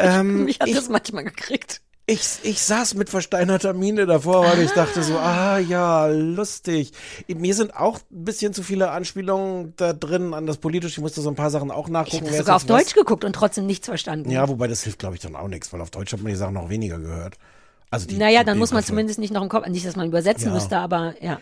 Ähm, 0.02 0.46
Mich 0.46 0.62
hat 0.62 0.70
ich, 0.70 0.76
das 0.76 0.88
manchmal 0.88 1.26
gekriegt. 1.26 1.82
Ich, 2.12 2.40
ich 2.44 2.62
saß 2.62 2.96
mit 2.96 3.10
versteinerter 3.10 3.74
Miene 3.74 4.06
davor, 4.08 4.44
weil 4.44 4.62
ich 4.62 4.72
dachte 4.72 5.04
so, 5.04 5.18
ah 5.18 5.60
ja, 5.60 6.08
lustig. 6.08 6.92
Mir 7.28 7.54
sind 7.54 7.76
auch 7.76 8.00
ein 8.12 8.26
bisschen 8.26 8.54
zu 8.54 8.64
viele 8.64 8.90
Anspielungen 8.92 9.74
da 9.78 9.94
drin 9.94 10.34
an 10.34 10.46
das 10.48 10.58
Politische. 10.58 10.94
Ich 10.96 11.02
musste 11.02 11.22
so 11.22 11.30
ein 11.30 11.36
paar 11.36 11.52
Sachen 11.52 11.70
auch 11.70 11.86
Ich 11.88 11.92
nachgucken. 11.94 12.26
habe 12.26 12.32
wer 12.32 12.40
sogar 12.40 12.56
auf 12.56 12.62
jetzt 12.64 12.70
was- 12.72 12.84
Deutsch 12.86 12.94
geguckt 12.96 13.24
und 13.26 13.34
trotzdem 13.34 13.66
nichts 13.68 13.86
verstanden. 13.88 14.32
Ja, 14.32 14.48
wobei 14.50 14.68
das 14.68 14.82
hilft, 14.84 15.00
glaube 15.00 15.16
ich, 15.16 15.22
dann 15.22 15.36
auch 15.36 15.48
nichts, 15.48 15.72
weil 15.72 15.82
auf 15.82 15.92
Deutsch 15.92 16.12
hat 16.12 16.22
man 16.22 16.32
die 16.32 16.38
Sachen 16.38 16.56
noch 16.56 16.70
weniger 16.70 16.98
gehört. 16.98 17.36
Also 17.92 18.08
die, 18.08 18.18
naja, 18.18 18.40
die 18.40 18.46
dann 18.48 18.58
muss 18.58 18.72
man 18.72 18.84
zumindest 18.84 19.20
nicht 19.20 19.32
noch 19.34 19.42
im 19.44 19.50
Kopf, 19.50 19.68
nicht, 19.68 19.86
dass 19.86 19.96
man 19.96 20.08
übersetzen 20.08 20.48
Ja. 20.48 20.54
müsste, 20.54 20.78
aber 20.78 21.14
ja. 21.22 21.40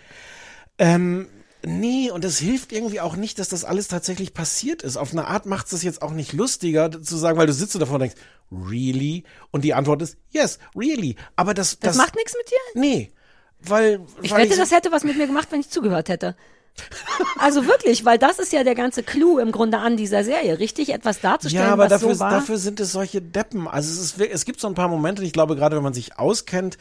Ähm, 0.77 1.27
nee, 1.65 2.11
und 2.11 2.23
es 2.23 2.38
hilft 2.39 2.72
irgendwie 2.72 2.99
auch 3.02 3.15
nicht, 3.15 3.39
dass 3.39 3.49
das 3.49 3.64
alles 3.65 3.88
tatsächlich 3.88 4.34
passiert 4.34 4.84
ist. 4.84 4.98
Auf 4.98 5.11
eine 5.11 5.27
Art 5.27 5.45
macht 5.45 5.72
es 5.73 5.84
jetzt 5.84 6.02
auch 6.02 6.11
nicht 6.11 6.34
lustiger 6.34 6.91
zu 7.02 7.18
sagen, 7.18 7.38
weil 7.38 7.48
du 7.48 7.53
sitzt 7.53 7.76
davor 7.76 7.95
und 7.95 8.02
denkst, 8.02 8.18
really? 8.52 9.24
Und 9.52 9.64
die 9.64 9.74
Antwort 9.74 10.02
ist, 10.02 10.18
yes, 10.30 10.60
really. 10.76 11.15
Aber 11.36 11.53
das, 11.53 11.80
Das, 11.80 11.95
das, 11.95 11.98
macht 11.98 12.15
nichts 12.15 12.34
mit 12.38 12.49
dir? 12.49 12.82
nee, 12.82 13.11
weil, 13.60 14.02
Ich 14.22 14.32
weil 14.32 14.44
wette, 14.44 14.53
so- 14.56 14.61
das 14.61 14.72
hätte 14.72 14.91
was 14.91 15.03
mit 15.03 15.18
mir 15.18 15.28
gemacht, 15.28 15.48
wenn 15.52 15.60
ich 15.61 15.69
zugehört 15.69 16.10
hätte. 16.10 16.36
Also 17.40 17.65
wirklich, 17.68 18.06
weil 18.06 18.18
das 18.19 18.38
ist 18.40 18.52
ja 18.53 18.64
der 18.64 18.76
ganze 18.76 19.02
Clou 19.03 19.40
im 19.40 19.52
Grunde 19.52 19.78
an 19.80 19.98
dieser 19.98 20.24
Serie, 20.24 20.60
richtig 20.60 20.90
etwas 20.94 21.19
darzustellen, 21.22 21.65
Ja, 21.65 21.74
aber 21.74 21.84
was 21.84 21.90
dafür, 21.90 22.14
so 22.15 22.19
war. 22.19 22.30
dafür 22.32 22.57
sind 22.57 22.80
es 22.80 22.91
solche 22.91 23.22
Deppen. 23.22 23.68
Also 23.68 23.91
es, 23.91 23.99
ist, 24.18 24.19
es 24.19 24.45
gibt 24.45 24.60
so 24.60 24.68
ein 24.68 24.76
paar 24.76 24.88
Momente, 24.88 25.24
ich 25.24 25.34
glaube, 25.34 25.56
gerade 25.56 25.76
wenn 25.76 25.84
man 25.84 25.94
sich 25.94 26.18
auskennt, 26.19 26.78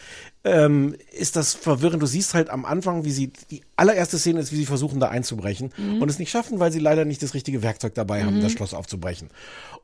ähm, 0.47 0.94
ist 1.10 1.35
das 1.35 1.55
verwirrend. 1.55 2.01
Du 2.01 2.06
siehst 2.06 2.32
halt 2.32 2.51
am 2.51 2.64
Anfang, 2.64 3.05
wie 3.05 3.10
sie, 3.10 3.32
die 3.51 3.62
allererste 3.74 4.16
Szene 4.18 4.39
ist, 4.40 4.52
wie 4.52 4.56
sie 4.56 4.64
versuchen, 4.66 5.01
da 5.01 5.09
einzubrechen 5.09 5.73
Mhm. 5.77 6.01
und 6.01 6.09
es 6.09 6.20
nicht 6.20 6.31
schaffen, 6.31 6.60
weil 6.60 6.70
sie 6.70 6.78
leider 6.78 7.05
nicht 7.05 7.20
das 7.23 7.35
richtige 7.35 7.62
Werkzeug 7.62 7.94
dabei 7.94 8.24
haben, 8.24 8.36
Mhm. 8.36 8.43
das 8.43 8.52
Schloss 8.52 8.73
aufzubrechen. 8.73 9.28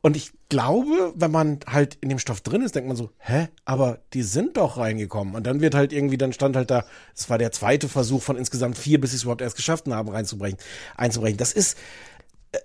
Und 0.01 0.15
ich 0.15 0.31
glaube, 0.49 1.13
wenn 1.15 1.31
man 1.31 1.59
halt 1.67 1.97
in 2.01 2.07
dem 2.09 2.19
Stoff 2.19 2.39
drin 2.41 2.61
ist, 2.61 2.75
denkt 2.75 2.87
man 2.87 2.95
so, 2.95 3.09
hä, 3.19 3.49
aber 3.65 3.99
die 4.13 4.23
sind 4.23 4.55
doch 4.57 4.77
reingekommen. 4.77 5.35
Und 5.35 5.45
dann 5.45 5.59
wird 5.61 5.75
halt 5.75 5.91
irgendwie, 5.91 6.17
dann 6.17 6.31
stand 6.33 6.55
halt 6.55 6.71
da, 6.71 6.85
es 7.15 7.29
war 7.29 7.37
der 7.37 7.51
zweite 7.51 7.89
Versuch 7.89 8.21
von 8.21 8.37
insgesamt 8.37 8.77
vier, 8.77 9.01
bis 9.01 9.11
sie 9.11 9.17
es 9.17 9.23
überhaupt 9.23 9.41
erst 9.41 9.57
geschafft 9.57 9.87
haben, 9.87 10.09
reinzubrechen, 10.09 10.57
einzubrechen. 10.95 11.37
Das 11.37 11.51
ist, 11.51 11.77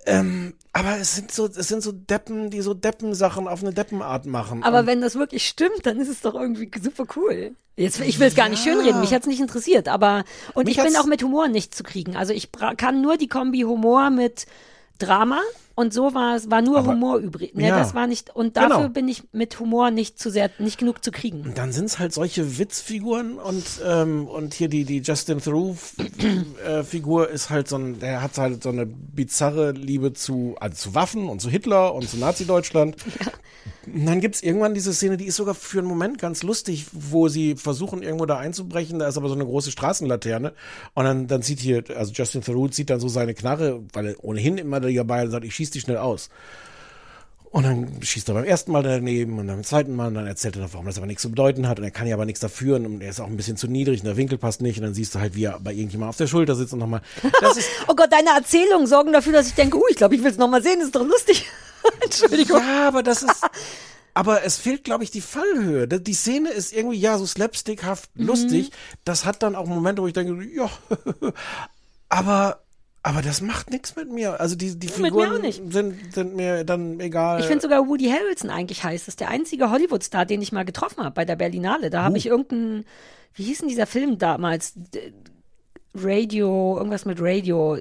ähm, 0.05 0.53
aber 0.73 0.97
es 0.97 1.15
sind 1.15 1.31
so, 1.31 1.47
es 1.47 1.67
sind 1.67 1.81
so 1.81 1.91
Deppen, 1.91 2.49
die 2.49 2.61
so 2.61 2.73
Deppensachen 2.73 3.47
auf 3.47 3.61
eine 3.61 3.73
Deppenart 3.73 4.25
machen. 4.25 4.63
aber 4.63 4.79
Und 4.79 4.87
wenn 4.87 5.01
das 5.01 5.15
wirklich 5.15 5.47
stimmt, 5.47 5.85
dann 5.85 5.99
ist 5.99 6.09
es 6.09 6.21
doch 6.21 6.35
irgendwie 6.35 6.69
super 6.81 7.05
cool. 7.15 7.55
Jetzt, 7.75 8.01
ich 8.01 8.19
will 8.19 8.27
es 8.27 8.35
gar 8.35 8.49
nicht 8.49 8.61
schönreden, 8.61 8.99
mich 8.99 9.13
hat's 9.13 9.25
nicht 9.25 9.39
interessiert, 9.39 9.87
aber 9.87 10.25
und 10.53 10.65
Mich 10.65 10.77
ich 10.77 10.83
bin 10.83 10.95
auch 10.97 11.05
mit 11.05 11.23
Humor 11.23 11.47
nicht 11.47 11.73
zu 11.73 11.83
kriegen. 11.83 12.15
Also 12.17 12.33
ich 12.33 12.51
kann 12.51 13.01
nur 13.01 13.17
die 13.17 13.29
Kombi 13.29 13.61
Humor 13.61 14.09
mit 14.09 14.45
Drama 14.99 15.39
und 15.79 15.93
so 15.93 16.13
war 16.13 16.35
es, 16.35 16.51
war 16.51 16.61
nur 16.61 16.79
Aber- 16.79 16.91
Humor 16.91 17.17
übrig. 17.17 17.55
Ne, 17.55 17.69
ja. 17.69 17.79
das 17.79 17.93
war 17.93 18.05
nicht, 18.05 18.35
und 18.35 18.57
dafür 18.57 18.77
Genau. 18.77 18.89
bin 18.89 19.07
ich 19.07 19.23
mit 19.31 19.59
Humor 19.59 19.91
nicht 19.91 20.19
zu 20.19 20.29
sehr, 20.29 20.51
nicht 20.59 20.77
genug 20.77 21.03
zu 21.03 21.11
kriegen. 21.11 21.41
Und 21.41 21.57
dann 21.57 21.71
sind's 21.71 21.97
halt 21.99 22.13
solche 22.13 22.57
Witzfiguren 22.59 23.37
und 23.37 23.63
ähm, 23.85 24.27
und 24.27 24.53
hier 24.53 24.67
die 24.67 24.83
die 24.83 24.99
Justin 24.99 25.39
Theroux 25.41 25.75
äh, 26.65 26.83
Figur 26.83 27.29
ist 27.29 27.49
halt 27.49 27.67
so 27.67 27.77
ein 27.77 27.99
der 27.99 28.21
hat 28.21 28.37
halt 28.37 28.61
so 28.63 28.69
eine 28.69 28.85
bizarre 28.85 29.71
Liebe 29.71 30.13
zu 30.13 30.55
also 30.59 30.75
zu 30.89 30.95
Waffen 30.95 31.29
und 31.29 31.39
zu 31.41 31.49
Hitler 31.49 31.93
und 31.95 32.09
zu 32.09 32.17
Nazi 32.17 32.45
Deutschland. 32.45 32.97
Und 33.91 34.05
dann 34.05 34.19
gibt's 34.21 34.43
irgendwann 34.43 34.75
diese 34.75 34.93
Szene, 34.93 35.17
die 35.17 35.25
ist 35.25 35.37
sogar 35.37 35.55
für 35.55 35.79
einen 35.79 35.87
Moment 35.87 36.19
ganz 36.19 36.43
lustig, 36.43 36.85
wo 36.91 37.27
sie 37.27 37.55
versuchen 37.55 38.03
irgendwo 38.03 38.27
da 38.27 38.37
einzubrechen, 38.37 38.99
da 38.99 39.07
ist 39.07 39.17
aber 39.17 39.29
so 39.29 39.33
eine 39.35 39.45
große 39.45 39.71
Straßenlaterne 39.71 40.53
und 40.93 41.05
dann 41.05 41.25
dann 41.27 41.41
zieht 41.41 41.59
hier 41.59 41.83
also 41.95 42.11
Justin 42.13 42.41
Theroux 42.41 42.67
zieht 42.67 42.89
dann 42.91 42.99
so 42.99 43.07
seine 43.07 43.33
Knarre, 43.33 43.81
weil 43.93 44.07
er 44.07 44.23
ohnehin 44.23 44.59
immer 44.59 44.79
dabei 44.79 45.25
sagt, 45.27 45.43
ich 45.45 45.55
schieß 45.69 45.71
die 45.71 45.81
schnell 45.81 45.97
aus. 45.97 46.29
Und 47.51 47.63
dann 47.63 48.03
schießt 48.03 48.29
er 48.29 48.35
beim 48.35 48.43
ersten 48.43 48.71
Mal 48.71 48.83
daneben 48.83 49.39
und 49.39 49.47
dann 49.47 49.57
beim 49.57 49.63
zweiten 49.63 49.95
Mal 49.95 50.07
und 50.07 50.13
dann 50.13 50.27
erzählt 50.27 50.55
er, 50.55 50.71
warum 50.71 50.85
das 50.85 50.97
aber 50.97 51.07
nichts 51.07 51.23
zu 51.23 51.29
bedeuten 51.31 51.67
hat 51.67 51.79
und 51.79 51.83
er 51.83 51.89
kann 51.89 52.05
ja 52.05 52.15
aber 52.15 52.25
nichts 52.25 52.39
dafür 52.41 52.75
und 52.75 53.01
er 53.01 53.09
ist 53.09 53.19
auch 53.19 53.25
ein 53.25 53.37
bisschen 53.37 53.57
zu 53.57 53.67
niedrig 53.67 54.01
und 54.01 54.05
der 54.05 54.17
Winkel 54.17 54.37
passt 54.37 54.61
nicht 54.61 54.77
und 54.77 54.83
dann 54.83 54.93
siehst 54.93 55.15
du 55.15 55.19
halt, 55.19 55.35
wie 55.35 55.45
er 55.45 55.59
bei 55.59 55.73
irgendjemand 55.73 56.09
auf 56.09 56.17
der 56.17 56.27
Schulter 56.27 56.53
sitzt 56.55 56.73
und 56.73 56.79
nochmal, 56.79 57.01
das 57.41 57.57
Oh 57.87 57.95
Gott, 57.95 58.11
deine 58.11 58.29
Erzählungen 58.37 58.85
sorgen 58.85 59.13
dafür, 59.13 59.33
dass 59.33 59.47
ich 59.47 59.55
denke, 59.55 59.77
uh, 59.77 59.83
ich 59.89 59.95
glaube, 59.95 60.13
ich 60.15 60.21
will 60.23 60.29
es 60.29 60.37
nochmal 60.37 60.61
sehen, 60.61 60.79
ist 60.81 60.93
doch 60.95 61.03
lustig. 61.03 61.47
Entschuldigung. 62.03 62.59
ja, 62.59 62.87
aber 62.87 63.01
das 63.01 63.23
ist, 63.23 63.41
aber 64.13 64.43
es 64.43 64.57
fehlt, 64.57 64.83
glaube 64.83 65.03
ich, 65.03 65.09
die 65.09 65.21
Fallhöhe. 65.21 65.87
Die 65.87 66.03
die 66.03 66.13
Szene 66.13 66.49
ist 66.51 66.71
irgendwie, 66.71 66.97
ja, 66.99 67.17
so 67.17 67.25
slapstickhaft 67.25 68.11
Mhm. 68.15 68.27
lustig. 68.27 68.71
Das 69.05 69.25
hat 69.25 69.41
dann 69.41 69.55
auch 69.55 69.65
Momente, 69.65 70.03
wo 70.03 70.07
ich 70.07 70.13
denke, 70.13 70.37
ja, 70.55 70.69
aber, 72.09 72.61
aber 73.03 73.21
das 73.21 73.41
macht 73.41 73.69
nichts 73.69 73.95
mit 73.95 74.11
mir. 74.11 74.39
Also 74.39 74.55
die, 74.55 74.77
die 74.77 74.87
mir 74.87 74.93
Figuren 74.93 75.33
auch 75.37 75.41
nicht. 75.41 75.61
Sind, 75.71 76.13
sind 76.13 76.35
mir 76.35 76.63
dann 76.63 76.99
egal. 76.99 77.39
Ich 77.39 77.45
finde 77.45 77.61
sogar 77.61 77.87
Woody 77.87 78.09
Harrelson 78.09 78.49
eigentlich 78.49 78.83
heiß. 78.83 79.01
Das 79.01 79.07
ist 79.09 79.19
der 79.19 79.29
einzige 79.29 79.71
Hollywood-Star, 79.71 80.25
den 80.25 80.41
ich 80.41 80.51
mal 80.51 80.65
getroffen 80.65 81.03
habe 81.03 81.15
bei 81.15 81.25
der 81.25 81.35
Berlinale. 81.37 81.89
Da 81.89 82.03
habe 82.03 82.15
Uh. 82.15 82.17
ich 82.17 82.25
irgendeinen, 82.27 82.85
wie 83.33 83.43
hieß 83.43 83.59
denn 83.59 83.69
dieser 83.69 83.87
Film 83.87 84.17
damals? 84.17 84.73
Radio, 85.95 86.75
irgendwas 86.77 87.05
mit 87.05 87.17
Radio. 87.19 87.77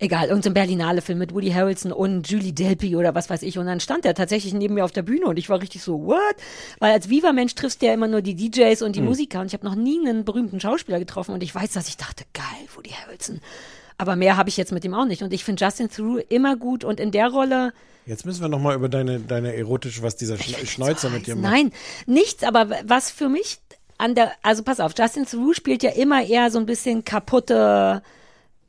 Egal, 0.00 0.28
irgendein 0.28 0.54
Berlinale-Film 0.54 1.18
mit 1.18 1.34
Woody 1.34 1.50
Harrelson 1.50 1.90
und 1.90 2.30
Julie 2.30 2.52
Delpy 2.52 2.94
oder 2.94 3.16
was 3.16 3.28
weiß 3.30 3.42
ich. 3.42 3.58
Und 3.58 3.66
dann 3.66 3.80
stand 3.80 4.04
er 4.04 4.14
tatsächlich 4.14 4.54
neben 4.54 4.74
mir 4.74 4.84
auf 4.84 4.92
der 4.92 5.02
Bühne 5.02 5.26
und 5.26 5.38
ich 5.38 5.48
war 5.48 5.60
richtig 5.60 5.82
so, 5.82 6.06
what? 6.06 6.36
Weil 6.78 6.92
als 6.92 7.08
Viva-Mensch 7.08 7.56
triffst 7.56 7.82
du 7.82 7.86
ja 7.86 7.94
immer 7.94 8.06
nur 8.06 8.22
die 8.22 8.36
DJs 8.36 8.82
und 8.82 8.94
die 8.94 9.00
Hm. 9.00 9.06
Musiker 9.06 9.40
und 9.40 9.46
ich 9.48 9.54
habe 9.54 9.66
noch 9.66 9.74
nie 9.74 9.98
einen 9.98 10.24
berühmten 10.24 10.60
Schauspieler 10.60 11.00
getroffen 11.00 11.32
und 11.34 11.42
ich 11.42 11.52
weiß, 11.52 11.72
dass 11.72 11.88
ich 11.88 11.96
dachte, 11.96 12.24
geil, 12.32 12.44
Woody 12.76 12.90
Harrelson. 12.90 13.40
Aber 13.96 14.14
mehr 14.14 14.36
habe 14.36 14.48
ich 14.48 14.56
jetzt 14.56 14.70
mit 14.70 14.84
ihm 14.84 14.94
auch 14.94 15.06
nicht. 15.06 15.24
Und 15.24 15.32
ich 15.32 15.42
finde 15.42 15.64
Justin 15.64 15.90
Theroux 15.90 16.18
immer 16.28 16.54
gut 16.54 16.84
und 16.84 17.00
in 17.00 17.10
der 17.10 17.28
Rolle, 17.28 17.72
Jetzt 18.06 18.24
müssen 18.24 18.40
wir 18.40 18.48
noch 18.48 18.60
mal 18.60 18.74
über 18.74 18.88
deine, 18.88 19.20
deine 19.20 19.54
erotische, 19.54 20.02
was 20.02 20.16
dieser 20.16 20.38
Schne 20.38 20.64
Schnäuzer 20.64 21.10
mit 21.10 21.26
dir 21.26 21.36
macht. 21.36 21.52
Nein, 21.52 21.72
nichts, 22.06 22.42
aber 22.42 22.70
was 22.84 23.10
für 23.10 23.28
mich 23.28 23.58
an 23.98 24.14
der, 24.14 24.32
also 24.42 24.62
pass 24.62 24.80
auf, 24.80 24.92
Justin 24.96 25.26
Theroux 25.26 25.52
spielt 25.52 25.82
ja 25.82 25.90
immer 25.90 26.24
eher 26.24 26.50
so 26.50 26.58
ein 26.58 26.64
bisschen 26.64 27.04
kaputte 27.04 28.02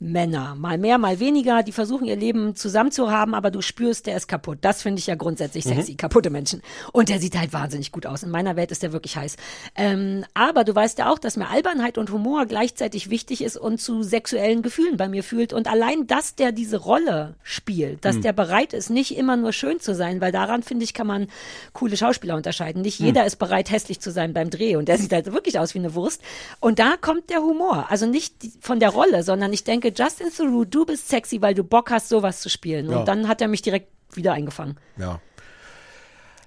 Männer. 0.01 0.55
Mal 0.55 0.77
mehr, 0.77 0.97
mal 0.97 1.19
weniger, 1.19 1.61
die 1.61 1.73
versuchen 1.73 2.05
ihr 2.05 2.15
Leben 2.15 2.55
zusammen 2.55 2.89
zu 2.91 3.11
haben, 3.11 3.34
aber 3.34 3.51
du 3.51 3.61
spürst, 3.61 4.05
der 4.07 4.15
ist 4.15 4.27
kaputt. 4.30 4.59
Das 4.61 4.81
finde 4.81 4.99
ich 4.99 5.07
ja 5.07 5.15
grundsätzlich 5.15 5.65
Mhm. 5.65 5.69
sexy, 5.76 5.95
kaputte 5.95 6.30
Menschen. 6.30 6.61
Und 6.93 7.09
der 7.09 7.19
sieht 7.19 7.38
halt 7.38 7.51
wahnsinnig 7.51 7.91
gut 7.91 8.05
aus. 8.05 8.23
In 8.23 8.30
meiner 8.30 8.55
Welt 8.55 8.71
ist 8.71 8.81
der 8.81 8.93
wirklich 8.93 9.17
heiß. 9.17 9.35
Ähm, 9.76 10.23
aber 10.34 10.63
du 10.63 10.73
weißt 10.73 10.99
ja 10.99 11.11
auch, 11.11 11.19
dass 11.19 11.35
mir 11.35 11.49
Albernheit 11.49 11.97
und 11.97 12.11
Humor 12.11 12.45
gleichzeitig 12.45 13.09
wichtig 13.09 13.43
ist 13.43 13.57
und 13.57 13.81
zu 13.81 14.01
sexuellen 14.03 14.61
Gefühlen 14.61 14.95
bei 14.95 15.09
mir 15.09 15.21
fühlt. 15.23 15.51
Und 15.51 15.67
allein, 15.67 16.07
dass 16.07 16.34
der 16.35 16.53
diese 16.53 16.77
Rolle 16.77 17.35
spielt, 17.43 18.05
dass 18.05 18.15
Mhm. 18.17 18.21
der 18.21 18.34
bereit 18.34 18.71
ist, 18.73 18.89
nicht 18.89 19.17
immer 19.17 19.35
nur 19.35 19.51
schön 19.51 19.81
zu 19.81 19.93
sein, 19.93 20.21
weil 20.21 20.31
daran, 20.31 20.63
finde 20.63 20.85
ich, 20.85 20.93
kann 20.93 21.07
man 21.07 21.27
coole 21.73 21.97
Schauspieler 21.97 22.35
unterscheiden. 22.38 22.81
Nicht 22.84 23.01
Mhm. 23.01 23.05
jeder 23.07 23.26
ist 23.26 23.35
bereit, 23.35 23.69
hässlich 23.69 23.99
zu 23.99 24.11
sein 24.11 24.31
beim 24.34 24.49
Dreh. 24.49 24.77
Und 24.77 24.88
der 24.88 24.97
sieht 24.97 25.11
halt 25.11 25.26
wirklich 25.34 25.59
aus 25.59 25.73
wie 25.73 25.80
eine 25.80 25.93
Wurst. 25.93 26.21
Und 26.61 26.80
da 26.80 26.95
kommt 26.99 27.30
der 27.30 27.41
Humor. 27.41 27.88
Also 27.89 28.05
nicht 28.05 28.34
von 28.61 28.80
der 28.80 28.89
Rolle, 28.91 29.23
sondern 29.23 29.51
ich 29.51 29.65
denke, 29.65 29.88
Justin 29.95 30.29
Theroux, 30.35 30.65
du 30.65 30.85
bist 30.85 31.07
sexy, 31.09 31.41
weil 31.41 31.53
du 31.53 31.63
Bock 31.63 31.91
hast, 31.91 32.09
sowas 32.09 32.41
zu 32.41 32.49
spielen. 32.49 32.89
Ja. 32.89 32.99
Und 32.99 33.07
dann 33.07 33.27
hat 33.27 33.41
er 33.41 33.47
mich 33.47 33.61
direkt 33.61 33.89
wieder 34.13 34.33
eingefangen. 34.33 34.77
Ja. 34.97 35.19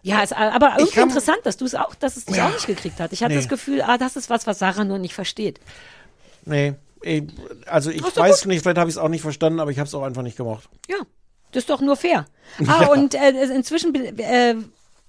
Ja, 0.04 0.20
ist 0.22 0.32
aber 0.36 0.74
irgendwie 0.78 0.94
kann- 0.94 1.08
interessant, 1.08 1.38
dass 1.44 1.56
du 1.56 1.64
es 1.64 1.74
auch, 1.76 1.94
dass 1.94 2.16
es 2.16 2.24
dich 2.24 2.36
Ja. 2.36 2.48
auch 2.48 2.52
nicht 2.52 2.66
gekriegt 2.66 2.98
hat. 2.98 3.12
Ich 3.12 3.22
hatte 3.22 3.34
Nee. 3.34 3.38
das 3.40 3.48
Gefühl, 3.48 3.82
ah, 3.82 3.98
das 3.98 4.16
ist 4.16 4.30
was, 4.30 4.46
was 4.48 4.58
Sarah 4.58 4.84
nur 4.84 4.98
nicht 4.98 5.14
versteht. 5.14 5.60
Nee, 6.44 6.74
also 7.66 7.90
ich 7.90 8.02
Ach 8.04 8.16
weiß 8.16 8.40
gut. 8.42 8.48
nicht, 8.48 8.62
vielleicht 8.62 8.78
habe 8.78 8.90
ich 8.90 8.96
es 8.96 8.98
auch 8.98 9.08
nicht 9.08 9.22
verstanden, 9.22 9.60
aber 9.60 9.70
ich 9.70 9.78
habe 9.78 9.86
es 9.86 9.94
auch 9.94 10.02
einfach 10.02 10.22
nicht 10.22 10.36
gemocht. 10.36 10.68
Ja, 10.88 10.96
das 11.52 11.62
ist 11.62 11.70
doch 11.70 11.80
nur 11.80 11.94
fair. 11.96 12.26
Ah, 12.66 12.78
Ja. 12.82 12.88
und 12.88 13.14
äh, 13.14 13.30
inzwischen, 13.54 13.94
äh, 14.18 14.56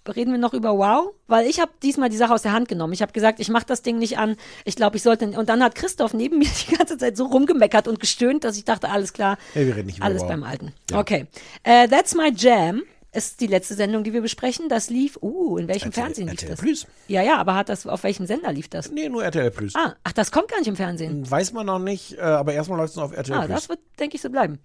reden 0.07 0.31
wir 0.31 0.37
noch 0.39 0.53
über 0.53 0.77
Wow? 0.77 1.13
Weil 1.27 1.47
ich 1.47 1.59
habe 1.59 1.71
diesmal 1.81 2.09
die 2.09 2.17
Sache 2.17 2.33
aus 2.33 2.41
der 2.41 2.51
Hand 2.51 2.67
genommen. 2.67 2.93
Ich 2.93 3.01
habe 3.01 3.11
gesagt, 3.13 3.39
ich 3.39 3.49
mache 3.49 3.65
das 3.65 3.81
Ding 3.81 3.97
nicht 3.99 4.17
an. 4.17 4.35
Ich 4.65 4.75
glaube, 4.75 4.97
ich 4.97 5.03
sollte. 5.03 5.25
Und 5.27 5.49
dann 5.49 5.63
hat 5.63 5.75
Christoph 5.75 6.13
neben 6.13 6.37
mir 6.39 6.47
die 6.67 6.75
ganze 6.75 6.97
Zeit 6.97 7.17
so 7.17 7.25
rumgemeckert 7.25 7.87
und 7.87 7.99
gestöhnt, 7.99 8.43
dass 8.43 8.57
ich 8.57 8.65
dachte, 8.65 8.89
alles 8.89 9.13
klar, 9.13 9.37
Hey, 9.53 9.65
wir 9.67 9.75
reden 9.75 9.87
nicht 9.87 9.97
über 9.97 10.05
alles 10.05 10.21
Wow. 10.23 10.29
beim 10.29 10.43
Alten. 10.43 10.73
Ja. 10.91 10.99
Okay. 10.99 11.27
Äh, 11.63 11.87
That's 11.87 12.15
My 12.15 12.31
Jam 12.35 12.83
ist 13.15 13.41
die 13.41 13.47
letzte 13.47 13.75
Sendung, 13.75 14.03
die 14.03 14.11
wir 14.11 14.21
besprechen. 14.21 14.69
Das 14.69 14.89
lief, 14.89 15.19
uh, 15.21 15.57
in 15.59 15.67
welchem 15.67 15.89
RTL 15.89 16.03
Fernsehen 16.03 16.27
lief 16.29 16.41
RTL 16.41 16.49
das? 16.49 16.59
Plus. 16.61 16.87
Ja, 17.07 17.21
ja, 17.21 17.37
aber 17.37 17.53
hat 17.55 17.69
das, 17.69 17.85
auf 17.85 18.03
welchem 18.03 18.25
Sender 18.25 18.51
lief 18.51 18.69
das? 18.69 18.89
Nee, 18.91 19.07
nur 19.07 19.23
RTL 19.23 19.51
Plus. 19.51 19.75
Ah, 19.75 19.95
ach, 20.03 20.13
das 20.13 20.31
kommt 20.31 20.47
gar 20.47 20.57
nicht 20.57 20.67
im 20.67 20.75
Fernsehen. 20.75 21.29
Weiß 21.29 21.53
man 21.53 21.67
noch 21.67 21.77
nicht, 21.79 22.17
äh, 22.17 22.21
aber 22.21 22.53
erstmal 22.53 22.79
läuft 22.79 22.91
es 22.91 22.95
noch 22.95 23.03
auf 23.03 23.13
RTL 23.15 23.35
Ah, 23.37 23.45
Plus. 23.45 23.49
das 23.55 23.69
wird, 23.69 23.79
denke 23.99 24.15
ich, 24.15 24.21
so 24.23 24.29
bleiben. 24.31 24.57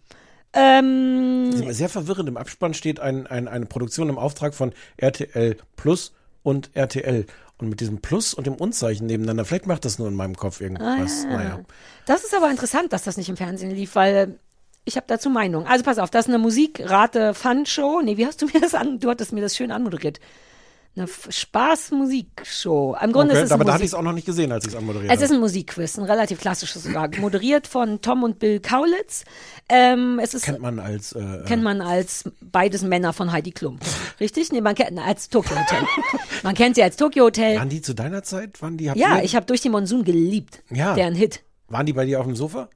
Ähm, 0.53 1.53
Sehr 1.73 1.89
verwirrend. 1.89 2.29
Im 2.29 2.37
Abspann 2.37 2.75
steht 2.75 3.01
ein, 3.01 3.27
ein, 3.27 3.49
eine 3.49 3.67
Produktion 3.67 4.09
im 4.09 4.19
Auftrag 4.19 4.55
von 4.55 4.73
RTL 4.97 5.57
Plus 5.77 6.13
und 6.43 6.71
RTL. 6.75 7.27
Und 7.59 7.69
mit 7.69 7.81
diesem 7.81 8.01
Plus 8.01 8.35
und 8.35 8.47
dem 8.47 8.55
Unzeichen 8.55 9.07
nebeneinander, 9.07 9.45
vielleicht 9.45 9.67
macht 9.67 9.85
das 9.85 9.99
nur 9.99 10.07
in 10.07 10.15
meinem 10.15 10.37
Kopf 10.37 10.61
irgendwas. 10.61 11.25
Ah, 11.25 11.31
ja. 11.31 11.37
Naja. 11.37 11.61
Das 12.07 12.23
ist 12.23 12.35
aber 12.35 12.51
interessant, 12.51 12.93
dass 12.93 13.03
das 13.03 13.17
nicht 13.17 13.29
im 13.29 13.37
Fernsehen 13.37 13.73
lief, 13.73 13.97
weil 13.97 14.39
ich 14.85 14.97
habe 14.97 15.07
dazu 15.09 15.29
Meinung. 15.29 15.67
Also 15.67 15.85
pass 15.85 15.99
auf, 15.99 16.09
das 16.11 16.27
ist 16.27 16.29
eine 16.29 16.39
Musikrate-Fun-Show. 16.39 18.01
Nee, 18.03 18.17
wie 18.17 18.27
hast 18.27 18.41
du 18.41 18.47
mir 18.47 18.61
das 18.61 18.75
an? 18.75 19.01
Du 19.01 19.11
hattest 19.11 19.33
mir 19.33 19.41
das 19.41 19.57
schön 19.57 19.73
anmoderiert. 19.73 20.21
Eine 20.99 21.07
Spaß-Musik-Show. 21.09 22.97
Im 23.03 23.13
Grunde 23.13 23.33
Okay, 23.33 23.43
ist 23.43 23.47
es 23.47 23.53
aber 23.53 23.65
da 23.65 23.75
hatte 23.75 23.85
ich 23.85 23.91
es 23.91 23.95
auch 23.95 24.03
noch 24.03 24.13
nicht 24.13 24.27
gesehen, 24.27 24.51
als 24.53 24.65
ich 24.67 24.73
es 24.73 24.77
anmoderiert 24.77 25.13
es 25.13 25.21
ist 25.21 25.29
habe. 25.29 25.35
ein 25.39 25.41
Musikquiz, 25.41 25.97
ein 25.97 26.05
relativ 26.05 26.41
klassisches 26.41 26.83
sogar. 26.83 27.09
Moderiert 27.19 27.67
von 27.67 28.01
Tom 28.01 28.23
und 28.25 28.39
Bill 28.39 28.61
Kaulitz. 28.61 29.25
Ähm, 29.69 30.19
es 30.23 30.35
ist, 30.35 30.45
Kennt 30.45 30.61
man 30.61 30.79
als 30.79 31.13
äh, 31.13 31.43
kennt 31.47 31.63
man 31.63 31.81
als 31.81 32.25
beides 32.41 32.83
Männer 32.83 33.13
von 33.13 33.33
Heidi 33.33 33.53
Klum. 33.53 33.79
Richtig? 34.21 34.51
Nee, 34.53 34.61
man 34.61 34.75
kennt 34.75 34.99
als 34.99 35.29
Tokyo 35.29 35.57
Hotel. 35.57 35.83
man 36.43 36.55
kennt 36.55 36.75
sie 36.77 36.83
als 36.83 36.97
Tokyo 36.97 37.25
Hotel. 37.27 37.59
Waren 37.59 37.69
die 37.69 37.81
zu 37.83 37.95
deiner 37.95 38.23
Zeit? 38.23 38.61
Waren 38.61 38.77
die, 38.77 38.85
Ja, 38.85 39.21
ich 39.23 39.37
habe 39.37 39.47
durch 39.47 39.61
den 39.61 39.73
Monsun 39.73 40.05
geliebt. 40.05 40.63
Ja. 40.71 40.95
Deren 40.95 41.15
Hit. 41.15 41.43
Waren 41.69 41.87
die 41.87 41.93
bei 41.93 42.07
dir 42.07 42.19
auf 42.19 42.27
dem 42.27 42.35
Sofa? 42.35 42.69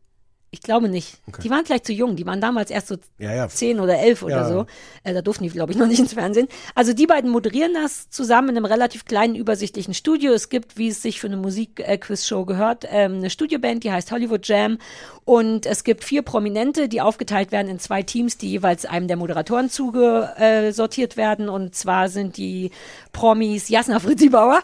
Ich 0.55 0.61
glaube 0.61 0.91
nicht. 0.91 1.17
Die 1.43 1.49
waren 1.49 1.65
vielleicht 1.65 1.87
zu 1.87 1.95
jung. 1.95 2.15
Die 2.15 2.27
waren 2.27 2.43
damals 2.43 2.71
erst 2.71 2.89
so 2.89 2.97
Ja, 3.19 3.35
ja. 3.35 3.49
zehn 3.49 3.81
oder 3.81 3.99
elf 3.99 4.23
oder 4.23 4.43
Ja. 4.43 4.49
so. 4.49 4.67
Äh, 5.03 5.15
da 5.15 5.23
durften 5.23 5.45
die, 5.45 5.49
glaube 5.51 5.73
ich, 5.73 5.79
noch 5.79 5.87
nicht 5.87 5.99
ins 5.99 6.13
Fernsehen. 6.13 6.47
Also 6.75 6.93
die 6.93 7.07
beiden 7.07 7.31
moderieren 7.31 7.73
das 7.73 8.11
zusammen 8.11 8.51
in 8.51 8.59
einem 8.59 8.67
relativ 8.67 9.07
kleinen, 9.07 9.35
übersichtlichen 9.35 9.95
Studio. 9.95 10.35
Es 10.35 10.51
gibt, 10.51 10.77
wie 10.77 10.89
es 10.89 11.01
sich 11.01 11.21
für 11.21 11.29
eine 11.29 11.39
Musik-Quiz-Show 11.39 12.45
gehört, 12.45 12.85
ähm, 12.91 13.15
eine 13.15 13.31
Studioband, 13.31 13.83
die 13.83 13.93
heißt 13.93 14.13
Hollywood 14.13 14.47
Jam. 14.47 14.77
Und 15.25 15.65
es 15.65 15.85
gibt 15.85 16.05
vier 16.05 16.21
Prominente, 16.21 16.87
die 16.91 17.01
aufgeteilt 17.01 17.51
werden 17.51 17.69
in 17.69 17.79
zwei 17.79 18.03
Teams, 18.03 18.37
die 18.37 18.51
jeweils 18.51 18.85
einem 18.85 19.09
der 19.09 19.17
Moderatoren 19.17 19.71
zugesortiert 19.71 20.39
äh, 20.39 20.73
sortiert 20.73 21.17
werden. 21.17 21.49
Und 21.49 21.75
zwar 21.75 22.11
sind 22.11 22.37
die 22.37 22.73
Promis 23.13 23.71
Jasna 23.71 24.01
Fritzi 24.01 24.29
Bauer 24.29 24.61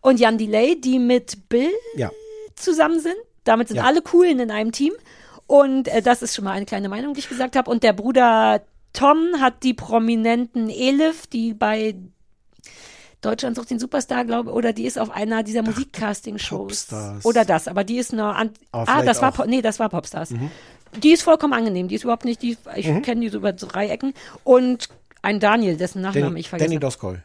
und 0.00 0.20
Jan 0.20 0.38
Delay, 0.38 0.80
die 0.80 0.98
mit 0.98 1.50
Bill 1.50 1.68
zusammen 2.54 2.98
sind. 3.00 3.14
Damit 3.46 3.68
sind 3.68 3.78
Ja. 3.78 3.84
alle 3.84 4.02
Coolen 4.02 4.38
in 4.40 4.50
einem 4.50 4.72
Team. 4.72 4.92
Und 5.46 5.88
äh, 5.88 6.02
das 6.02 6.20
ist 6.20 6.34
schon 6.34 6.44
mal 6.44 6.52
eine 6.52 6.66
kleine 6.66 6.88
Meinung, 6.90 7.14
die 7.14 7.20
ich 7.20 7.28
gesagt 7.30 7.56
habe. 7.56 7.70
Und 7.70 7.82
der 7.82 7.94
Bruder 7.94 8.60
Tom 8.92 9.18
hat 9.40 9.62
die 9.62 9.72
prominenten 9.74 10.68
Elif, 10.68 11.26
die 11.26 11.54
bei 11.54 11.94
Deutschland 13.22 13.56
sucht 13.56 13.70
den 13.70 13.78
Superstar, 13.78 14.24
glaube 14.24 14.52
oder 14.52 14.72
die 14.72 14.84
ist 14.84 14.98
auf 14.98 15.10
einer 15.10 15.42
dieser 15.42 15.62
Musikcasting-Shows. 15.62 16.86
Popstars. 16.86 17.24
Oder 17.24 17.44
das, 17.44 17.66
aber 17.68 17.82
die 17.84 17.96
ist 17.98 18.12
eine. 18.12 18.24
Ah, 18.24 18.46
vielleicht 18.84 19.08
das 19.08 19.22
war, 19.22 19.38
auch- 19.40 19.46
nee, 19.46 19.62
das 19.62 19.78
war 19.78 19.88
Popstars. 19.88 20.30
Mhm. 20.30 20.50
Die 21.02 21.12
ist 21.12 21.22
vollkommen 21.22 21.52
angenehm. 21.52 21.88
Die 21.88 21.94
ist 21.94 22.04
überhaupt 22.04 22.24
nicht, 22.24 22.42
die, 22.42 22.56
ich 22.76 22.86
Mhm. 22.88 23.02
kenne 23.02 23.20
die 23.22 23.28
so 23.28 23.38
über 23.38 23.52
drei 23.52 23.88
Ecken. 23.88 24.14
Und 24.44 24.88
ein 25.22 25.40
Daniel, 25.40 25.76
dessen 25.76 26.02
Nachnamen 26.02 26.28
Danny, 26.30 26.40
ich 26.40 26.48
vergesse. 26.48 26.68
Danny 26.68 26.78
Doskol. 26.80 27.22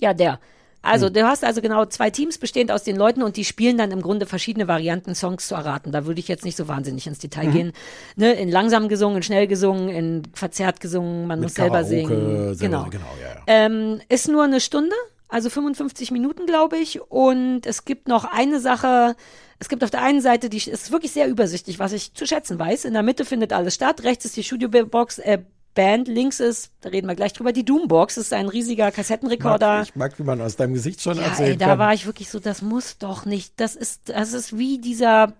Ja, 0.00 0.14
der. 0.14 0.38
Also, 0.86 1.06
Hm. 1.06 1.12
du 1.14 1.26
hast 1.26 1.44
also 1.44 1.60
genau 1.60 1.84
zwei 1.86 2.10
Teams 2.10 2.38
bestehend 2.38 2.70
aus 2.72 2.82
den 2.84 2.96
Leuten 2.96 3.22
und 3.22 3.36
die 3.36 3.44
spielen 3.44 3.76
dann 3.78 3.90
im 3.90 4.00
Grunde 4.02 4.26
verschiedene 4.26 4.68
Varianten, 4.68 5.14
Songs 5.14 5.48
zu 5.48 5.54
erraten. 5.54 5.92
Da 5.92 6.06
würde 6.06 6.20
ich 6.20 6.28
jetzt 6.28 6.44
nicht 6.44 6.56
so 6.56 6.68
wahnsinnig 6.68 7.06
ins 7.06 7.18
Detail 7.18 7.48
Mhm. 7.48 7.52
gehen. 7.52 7.72
Ne, 8.16 8.32
in 8.32 8.50
langsam 8.50 8.88
gesungen, 8.88 9.18
in 9.18 9.22
schnell 9.22 9.46
gesungen, 9.46 9.88
in 9.88 10.22
verzerrt 10.32 10.80
gesungen, 10.80 11.26
man 11.26 11.40
Mit 11.40 11.48
muss 11.50 11.54
selber 11.54 11.82
Karaoke, 11.82 11.88
singen. 11.88 12.54
selber- 12.54 12.56
Genau. 12.58 12.84
genau, 12.90 13.04
ja, 13.20 13.28
ja. 13.34 13.42
Ähm, 13.46 14.00
ist 14.08 14.28
nur 14.28 14.44
eine 14.44 14.60
Stunde, 14.60 14.94
also 15.28 15.50
55 15.50 16.10
Minuten, 16.10 16.46
glaube 16.46 16.76
ich. 16.78 17.00
Und 17.10 17.66
es 17.66 17.84
gibt 17.84 18.08
noch 18.08 18.24
eine 18.24 18.60
Sache. 18.60 19.16
Es 19.58 19.68
gibt 19.68 19.82
auf 19.82 19.90
der 19.90 20.02
einen 20.02 20.20
Seite, 20.20 20.50
die 20.50 20.58
ist 20.58 20.92
wirklich 20.92 21.12
sehr 21.12 21.28
übersichtlich, 21.28 21.78
was 21.78 21.92
ich 21.92 22.12
zu 22.14 22.26
schätzen 22.26 22.58
weiß. 22.58 22.84
In 22.84 22.92
der 22.92 23.02
Mitte 23.02 23.24
findet 23.24 23.52
alles 23.52 23.74
statt. 23.74 24.04
Rechts 24.04 24.24
ist 24.26 24.36
die 24.36 24.44
Studiobox, 24.44 25.18
äh, 25.18 25.38
Band. 25.76 26.08
Links 26.08 26.40
ist, 26.40 26.72
da 26.80 26.88
reden 26.88 27.06
wir 27.06 27.14
gleich 27.14 27.32
drüber, 27.32 27.52
die 27.52 27.64
Doombox. 27.64 28.16
Das 28.16 28.24
ist 28.24 28.32
ein 28.32 28.48
riesiger 28.48 28.90
Kassettenrekorder. 28.90 29.82
Ich 29.82 29.94
mag, 29.94 30.18
wie 30.18 30.24
man 30.24 30.40
aus 30.40 30.56
deinem 30.56 30.74
Gesicht 30.74 31.00
schon 31.00 31.18
Ja, 31.18 31.24
erzählen 31.24 31.52
ey, 31.52 31.56
da 31.56 31.66
kann. 31.66 31.78
war 31.78 31.94
ich 31.94 32.06
wirklich 32.06 32.28
so, 32.28 32.40
das 32.40 32.62
muss 32.62 32.98
doch 32.98 33.24
nicht. 33.24 33.52
Das 33.60 33.76
ist, 33.76 34.08
das 34.08 34.32
ist 34.32 34.58
wie 34.58 34.78
dieser, 34.78 35.34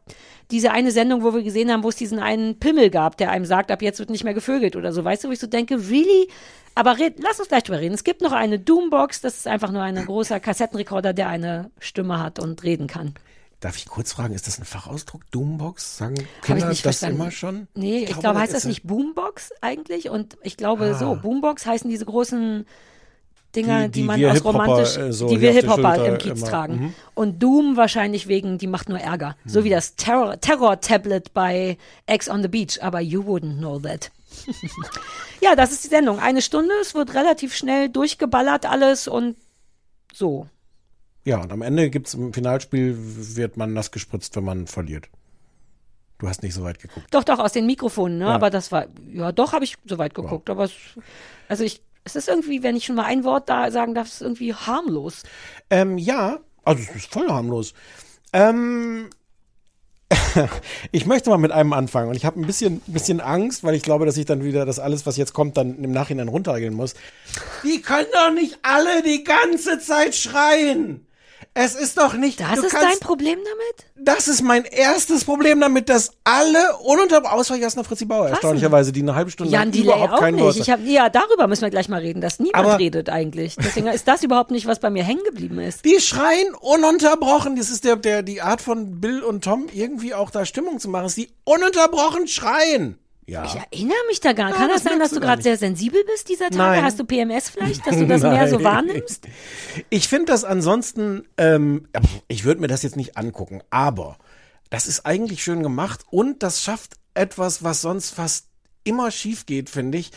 diese 0.52 0.70
eine 0.70 0.92
Sendung, 0.92 1.24
wo 1.24 1.34
wir 1.34 1.42
gesehen 1.42 1.72
haben, 1.72 1.82
wo 1.82 1.88
es 1.88 1.96
diesen 1.96 2.20
einen 2.20 2.60
Pimmel 2.60 2.90
gab, 2.90 3.16
der 3.16 3.30
einem 3.32 3.46
sagt, 3.46 3.72
ab 3.72 3.82
jetzt 3.82 3.98
wird 3.98 4.10
nicht 4.10 4.22
mehr 4.22 4.34
gevögelt 4.34 4.76
oder 4.76 4.92
so. 4.92 5.02
Weißt 5.02 5.24
du, 5.24 5.28
wo 5.28 5.32
ich 5.32 5.40
so 5.40 5.48
denke, 5.48 5.74
really? 5.90 6.28
Aber 6.76 6.98
red, 6.98 7.14
lass 7.20 7.40
uns 7.40 7.48
gleich 7.48 7.64
drüber 7.64 7.80
reden. 7.80 7.94
Es 7.94 8.04
gibt 8.04 8.20
noch 8.20 8.32
eine 8.32 8.58
Doombox, 8.60 9.22
das 9.22 9.38
ist 9.38 9.48
einfach 9.48 9.72
nur 9.72 9.82
ein 9.82 9.96
großer 9.96 10.38
Kassettenrekorder, 10.38 11.14
der 11.14 11.28
eine 11.28 11.70
Stimme 11.80 12.22
hat 12.22 12.38
und 12.38 12.62
reden 12.62 12.86
kann. 12.86 13.14
Darf 13.60 13.76
ich 13.78 13.86
kurz 13.86 14.12
fragen, 14.12 14.34
ist 14.34 14.46
das 14.46 14.58
ein 14.58 14.64
Fachausdruck? 14.66 15.22
Doombox? 15.30 15.96
Sagen 15.96 16.14
ich 16.18 16.42
Kinder 16.42 16.68
nicht 16.68 16.84
das 16.84 16.98
verstanden. 16.98 17.20
immer 17.22 17.30
schon? 17.30 17.68
Nee, 17.74 18.04
ich, 18.04 18.18
glaube, 18.18 18.38
heißt 18.38 18.52
das 18.54 18.66
nicht 18.66 18.82
Boombox 18.84 19.50
eigentlich? 19.62 20.10
Und 20.10 20.36
ich 20.42 20.56
glaube 20.58 20.92
Ah. 20.94 20.98
so, 20.98 21.16
Boombox 21.16 21.64
heißen 21.64 21.88
diese 21.88 22.04
großen 22.04 22.66
Dinger, 23.54 23.84
Die- 23.88 23.92
die, 23.92 24.00
die 24.00 24.06
man 24.06 24.22
aus 24.26 24.44
romantisch, 24.44 24.98
äh, 24.98 25.12
so 25.14 25.28
die 25.28 25.40
wir 25.40 25.50
Hip-Hopper 25.52 26.04
im 26.06 26.18
Kiez 26.18 26.38
immer. 26.40 26.46
tragen. 26.50 26.74
Mhm. 26.76 26.94
Und 27.14 27.42
Doom 27.42 27.78
wahrscheinlich 27.78 28.28
wegen, 28.28 28.58
die 28.58 28.66
macht 28.66 28.90
nur 28.90 28.98
Ärger. 29.00 29.36
So 29.46 29.64
wie 29.64 29.70
das 29.70 29.96
Terror- 29.96 30.38
Terror-Tablet 30.38 31.32
bei 31.32 31.78
Ex 32.04 32.28
on 32.28 32.42
the 32.42 32.48
Beach. 32.48 32.82
Aber 32.82 33.00
you 33.00 33.22
wouldn't 33.22 33.56
know 33.56 33.78
that. 33.78 34.10
ja, 35.40 35.56
das 35.56 35.72
ist 35.72 35.84
die 35.84 35.88
Sendung. 35.88 36.18
Eine 36.18 36.42
Stunde, 36.42 36.74
es 36.82 36.94
wird 36.94 37.14
relativ 37.14 37.54
schnell 37.56 37.88
durchgeballert 37.88 38.66
alles 38.66 39.08
und 39.08 39.36
so. 40.12 40.46
Ja, 41.26 41.42
und 41.42 41.52
am 41.52 41.60
Ende 41.60 41.90
gibt's 41.90 42.14
im 42.14 42.32
Finalspiel, 42.32 42.94
wird 42.96 43.56
man 43.56 43.72
nass 43.72 43.90
gespritzt, 43.90 44.36
wenn 44.36 44.44
man 44.44 44.68
verliert. 44.68 45.08
Du 46.18 46.28
hast 46.28 46.44
nicht 46.44 46.54
so 46.54 46.62
weit 46.62 46.78
geguckt. 46.78 47.08
Doch, 47.10 47.24
doch, 47.24 47.40
aus 47.40 47.52
den 47.52 47.66
Mikrofonen, 47.66 48.18
ne? 48.18 48.26
Ja. 48.26 48.30
Aber 48.30 48.48
das 48.48 48.70
war, 48.70 48.86
ja, 49.12 49.32
doch, 49.32 49.52
habe 49.52 49.64
ich 49.64 49.74
soweit 49.84 50.14
geguckt. 50.14 50.48
Aber 50.48 50.64
es, 50.64 50.72
also 51.48 51.64
ich, 51.64 51.82
es 52.04 52.14
ist 52.14 52.28
irgendwie, 52.28 52.62
wenn 52.62 52.76
ich 52.76 52.84
schon 52.84 52.94
mal 52.94 53.06
ein 53.06 53.24
Wort 53.24 53.48
da 53.48 53.72
sagen 53.72 53.92
darf, 53.92 54.06
es 54.06 54.14
ist 54.14 54.22
irgendwie 54.22 54.54
harmlos. 54.54 55.24
Ähm, 55.68 55.98
ja, 55.98 56.38
also 56.64 56.84
es 56.88 56.94
ist 56.94 57.12
voll 57.12 57.28
harmlos. 57.28 57.74
Ähm, 58.32 59.10
ich 60.92 61.06
möchte 61.06 61.28
mal 61.28 61.38
mit 61.38 61.50
einem 61.50 61.72
anfangen 61.72 62.10
und 62.10 62.16
ich 62.16 62.24
habe 62.24 62.40
ein 62.40 62.46
bisschen, 62.46 62.80
bisschen 62.86 63.20
Angst, 63.20 63.64
weil 63.64 63.74
ich 63.74 63.82
glaube, 63.82 64.06
dass 64.06 64.16
ich 64.16 64.26
dann 64.26 64.44
wieder 64.44 64.64
das 64.64 64.78
alles, 64.78 65.06
was 65.06 65.16
jetzt 65.16 65.32
kommt, 65.32 65.56
dann 65.56 65.82
im 65.82 65.90
Nachhinein 65.90 66.28
runterregeln 66.28 66.72
muss. 66.72 66.94
Die 67.64 67.82
können 67.82 68.06
doch 68.12 68.32
nicht 68.32 68.60
alle 68.62 69.02
die 69.02 69.24
ganze 69.24 69.80
Zeit 69.80 70.14
schreien. 70.14 71.05
Es 71.58 71.74
ist 71.74 71.96
doch 71.96 72.12
nicht. 72.12 72.38
Das 72.38 72.58
ist 72.58 72.68
kannst- 72.70 72.82
dein 72.82 72.98
Problem 73.00 73.38
damit? 73.38 74.06
Das 74.06 74.28
ist 74.28 74.42
mein 74.42 74.64
erstes 74.66 75.24
Problem 75.24 75.58
damit, 75.58 75.88
dass 75.88 76.10
alle 76.22 76.76
ununterbrochen, 76.84 77.38
außer 77.38 77.56
Jasna 77.56 77.82
Fritzi 77.82 78.04
Bauer, 78.04 78.28
erstaunlicherweise, 78.28 78.92
die 78.92 79.00
eine 79.00 79.14
halbe 79.14 79.30
Stunde 79.30 79.50
Jan 79.54 79.72
lang 79.72 79.82
überhaupt 79.82 80.12
auch 80.12 80.18
kein 80.20 80.34
nicht. 80.34 80.44
Wort 80.44 80.56
Ich 80.56 80.68
hab, 80.68 80.80
ja, 80.84 81.08
darüber 81.08 81.46
müssen 81.46 81.62
wir 81.62 81.70
gleich 81.70 81.88
mal 81.88 82.00
reden, 82.00 82.20
dass 82.20 82.38
niemand 82.40 82.66
Aber- 82.66 82.78
redet 82.78 83.08
eigentlich. 83.08 83.56
Deswegen 83.56 83.86
ist 83.86 84.06
das 84.06 84.22
überhaupt 84.22 84.50
nicht, 84.50 84.66
was 84.66 84.80
bei 84.80 84.90
mir 84.90 85.02
hängen 85.02 85.24
geblieben 85.24 85.58
ist. 85.58 85.82
Die 85.86 85.98
schreien 85.98 86.54
ununterbrochen. 86.60 87.56
Das 87.56 87.70
ist 87.70 87.84
der, 87.84 87.96
der, 87.96 88.22
die 88.22 88.42
Art 88.42 88.60
von 88.60 89.00
Bill 89.00 89.22
und 89.22 89.42
Tom, 89.42 89.68
irgendwie 89.72 90.12
auch 90.12 90.30
da 90.30 90.44
Stimmung 90.44 90.78
zu 90.78 90.90
machen, 90.90 91.06
ist 91.06 91.16
die 91.16 91.30
ununterbrochen 91.44 92.28
schreien. 92.28 92.98
Ja. 93.28 93.44
Ich 93.44 93.54
erinnere 93.56 93.96
mich 94.08 94.20
da 94.20 94.32
gar 94.34 94.46
nicht. 94.46 94.54
Ja, 94.54 94.60
Kann 94.60 94.68
das 94.68 94.82
das 94.84 94.90
sein, 94.92 95.00
dass 95.00 95.10
du 95.10 95.18
gerade 95.20 95.36
nicht. 95.38 95.44
sehr 95.44 95.56
sensibel 95.56 96.02
bist 96.04 96.28
dieser 96.28 96.44
Tage? 96.50 96.56
Nein. 96.58 96.84
Hast 96.84 96.98
du 97.00 97.04
PMS 97.04 97.50
vielleicht, 97.50 97.84
dass 97.86 97.96
du 97.96 98.06
das 98.06 98.22
mehr 98.22 98.48
so 98.48 98.56
Nein. 98.56 98.64
wahrnimmst? 98.64 99.26
Ich 99.90 100.06
finde 100.08 100.26
das 100.26 100.44
ansonsten, 100.44 101.26
ähm, 101.36 101.88
ich 102.28 102.44
würde 102.44 102.60
mir 102.60 102.68
das 102.68 102.82
jetzt 102.84 102.96
nicht 102.96 103.16
angucken, 103.16 103.62
aber 103.70 104.16
das 104.70 104.86
ist 104.86 105.04
eigentlich 105.06 105.42
schön 105.42 105.62
gemacht 105.64 106.04
und 106.10 106.42
das 106.44 106.62
schafft 106.62 106.94
etwas, 107.14 107.64
was 107.64 107.80
sonst 107.80 108.10
fast 108.10 108.46
immer 108.84 109.10
schief 109.10 109.44
geht, 109.46 109.70
finde 109.70 109.98
ich. 109.98 110.12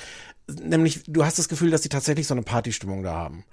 Nämlich, 0.47 1.01
du 1.07 1.25
hast 1.25 1.39
das 1.39 1.49
Gefühl, 1.49 1.71
dass 1.71 1.81
die 1.81 1.89
tatsächlich 1.89 2.27
so 2.27 2.33
eine 2.35 2.43
Partystimmung 2.43 3.01
da 3.03 3.13
haben. 3.13 3.43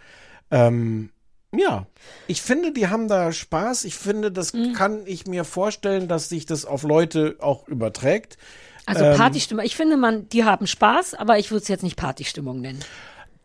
Ähm, 0.50 1.10
ja, 1.54 1.86
ich 2.26 2.42
finde, 2.42 2.72
die 2.72 2.88
haben 2.88 3.08
da 3.08 3.32
Spaß. 3.32 3.84
Ich 3.84 3.94
finde, 3.94 4.30
das 4.32 4.52
Mhm. 4.52 4.72
kann 4.74 5.02
ich 5.06 5.26
mir 5.26 5.44
vorstellen, 5.44 6.08
dass 6.08 6.28
sich 6.28 6.44
das 6.44 6.64
auf 6.66 6.82
Leute 6.82 7.36
auch 7.40 7.66
überträgt. 7.68 8.36
Also 8.86 9.04
Ähm, 9.04 9.16
Partystimmung. 9.16 9.64
Ich 9.64 9.76
finde, 9.76 9.96
man, 9.96 10.28
die 10.28 10.44
haben 10.44 10.66
Spaß, 10.66 11.14
aber 11.14 11.38
ich 11.38 11.50
würde 11.50 11.62
es 11.62 11.68
jetzt 11.68 11.82
nicht 11.82 11.96
Partystimmung 11.96 12.60
nennen. 12.60 12.82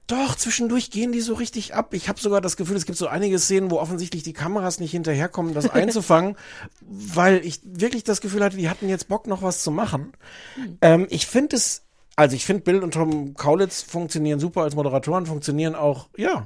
Doch, 0.07 0.35
zwischendurch 0.35 0.91
gehen 0.91 1.13
die 1.13 1.21
so 1.21 1.35
richtig 1.35 1.73
ab. 1.73 1.93
Ich 1.93 2.09
habe 2.09 2.19
sogar 2.19 2.41
das 2.41 2.57
Gefühl, 2.57 2.75
es 2.75 2.85
gibt 2.85 2.97
so 2.97 3.07
einige 3.07 3.39
Szenen, 3.39 3.71
wo 3.71 3.79
offensichtlich 3.79 4.23
die 4.23 4.33
Kameras 4.33 4.79
nicht 4.79 4.91
hinterherkommen, 4.91 5.53
das 5.53 5.69
einzufangen, 5.73 6.35
weil 6.81 7.45
ich 7.45 7.61
wirklich 7.63 8.03
das 8.03 8.19
Gefühl 8.19 8.43
hatte, 8.43 8.57
die 8.57 8.69
hatten 8.69 8.89
jetzt 8.89 9.07
Bock, 9.07 9.25
noch 9.27 9.41
was 9.41 9.63
zu 9.63 9.71
machen. 9.71 10.11
Ähm, 10.81 11.07
ich 11.09 11.27
finde 11.27 11.55
es 11.55 11.83
Also 12.17 12.35
ich 12.35 12.45
finde, 12.45 12.63
Bill 12.63 12.83
und 12.83 12.93
Tom 12.93 13.35
Kaulitz 13.35 13.81
funktionieren 13.83 14.39
super 14.39 14.63
als 14.63 14.75
Moderatoren, 14.75 15.25
funktionieren 15.25 15.75
auch, 15.75 16.09
ja. 16.17 16.45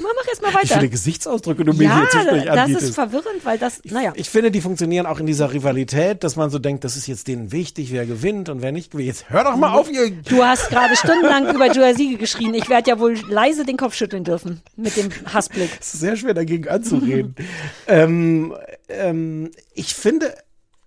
Mach 0.00 0.28
erst 0.28 0.42
mal 0.42 0.48
Wie 0.52 0.66
viele 0.66 0.76
weiter. 0.76 0.88
Gesichtsausdrücke 0.88 1.64
du 1.64 1.72
mir 1.72 1.84
Ja, 1.84 1.98
hier 1.98 2.08
zwischendurch 2.10 2.44
das 2.44 2.58
anbietest. 2.58 2.88
ist 2.88 2.94
verwirrend, 2.94 3.44
weil 3.44 3.58
das, 3.58 3.80
naja. 3.84 4.12
Ich 4.14 4.30
finde, 4.30 4.50
die 4.50 4.60
funktionieren 4.60 5.06
auch 5.06 5.18
in 5.18 5.26
dieser 5.26 5.52
Rivalität, 5.52 6.22
dass 6.22 6.36
man 6.36 6.50
so 6.50 6.58
denkt, 6.58 6.84
das 6.84 6.96
ist 6.96 7.06
jetzt 7.06 7.26
denen 7.28 7.50
wichtig, 7.52 7.92
wer 7.92 8.06
gewinnt 8.06 8.48
und 8.48 8.62
wer 8.62 8.72
nicht 8.72 8.92
gewinnt. 8.92 9.08
Jetzt 9.08 9.30
hör 9.30 9.44
doch 9.44 9.56
mal 9.56 9.72
auf, 9.74 9.90
ihr. 9.90 10.10
Du 10.10 10.44
hast 10.44 10.68
gerade 10.68 10.94
stundenlang 10.96 11.54
über 11.54 11.72
Joel 11.72 11.96
Siege 11.96 12.16
geschrien. 12.16 12.54
Ich 12.54 12.68
werde 12.68 12.90
ja 12.90 12.98
wohl 13.00 13.18
leise 13.28 13.64
den 13.64 13.76
Kopf 13.76 13.94
schütteln 13.94 14.24
dürfen 14.24 14.60
mit 14.76 14.96
dem 14.96 15.08
Hassblick. 15.32 15.70
Es 15.80 15.94
ist 15.94 16.00
sehr 16.00 16.16
schwer 16.16 16.34
dagegen 16.34 16.68
anzureden. 16.68 17.34
ähm, 17.86 18.54
ähm, 18.88 19.50
ich 19.74 19.94
finde 19.94 20.34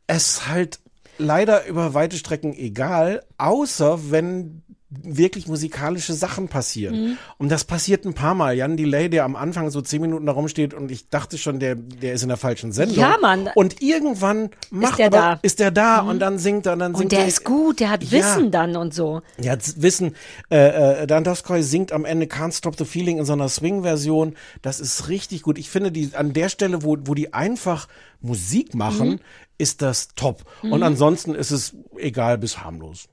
es 0.08 0.48
halt 0.48 0.80
leider 1.18 1.66
über 1.68 1.94
weite 1.94 2.18
Strecken 2.18 2.54
egal, 2.54 3.24
außer 3.38 4.12
wenn 4.12 4.64
wirklich 5.04 5.48
musikalische 5.48 6.14
Sachen 6.14 6.50
passieren. 6.50 6.96
Mhm. 7.12 7.18
Und 7.38 7.50
das 7.50 7.64
passiert 7.64 8.06
ein 8.06 8.14
paar 8.14 8.36
Mal. 8.36 8.56
Jan 8.58 8.76
Delay, 8.76 9.10
der 9.10 9.24
am 9.24 9.38
Anfang 9.38 9.70
so 9.72 9.80
zehn 9.82 10.02
Minuten 10.02 10.26
da 10.26 10.34
rumsteht 10.34 10.74
und 10.74 10.92
ich 10.92 11.08
dachte 11.08 11.38
schon, 11.38 11.60
der, 11.60 11.76
der 11.76 12.12
ist 12.14 12.24
in 12.24 12.28
der 12.28 12.36
falschen 12.38 12.74
Sendung. 12.74 12.98
Ja, 12.98 13.16
Mann. 13.22 13.50
Und 13.56 13.82
irgendwann 13.82 14.50
macht 14.70 15.00
der 15.00 15.08
aber, 15.08 15.18
da. 15.18 15.40
ist 15.44 15.60
der 15.60 15.72
da 15.72 16.02
und 16.02 16.20
dann 16.20 16.38
singt 16.40 16.66
er 16.66 16.74
und 16.74 16.80
dann 16.80 16.94
singt 16.94 17.06
Und 17.06 17.12
der 17.14 17.22
er. 17.22 17.28
ist 17.28 17.46
gut, 17.46 17.80
der 17.80 17.90
hat 17.90 18.04
Ja. 18.04 18.12
Wissen 18.20 18.52
dann 18.52 18.76
und 18.76 18.94
so. 18.94 19.22
Ja, 19.42 19.58
z- 19.58 19.82
wissen, 19.82 20.14
äh, 20.52 21.04
äh, 21.04 21.08
Dan 21.08 21.24
Doskoy 21.24 21.64
singt 21.64 21.94
am 21.94 22.04
Ende 22.04 22.26
Can't 22.26 22.52
Stop 22.58 22.78
the 22.78 22.84
Feeling 22.86 23.18
in 23.20 23.26
so 23.26 23.32
einer 23.34 23.48
Swing-Version. 23.48 24.36
Das 24.62 24.82
ist 24.82 25.08
richtig 25.08 25.42
gut. 25.44 25.58
Ich 25.58 25.70
finde, 25.70 25.94
die 25.94 26.12
an 26.16 26.34
der 26.34 26.50
Stelle, 26.50 26.84
wo, 26.84 26.98
wo 27.06 27.14
die 27.14 27.34
einfach 27.34 27.88
Musik 28.20 28.76
machen, 28.76 29.10
Mhm. 29.12 29.20
ist 29.58 29.82
das 29.82 30.10
top. 30.16 30.44
Mhm. 30.64 30.74
Und 30.74 30.84
ansonsten 30.84 31.34
ist 31.34 31.52
es 31.52 31.76
egal 31.98 32.38
bis 32.38 32.58
harmlos. 32.60 33.08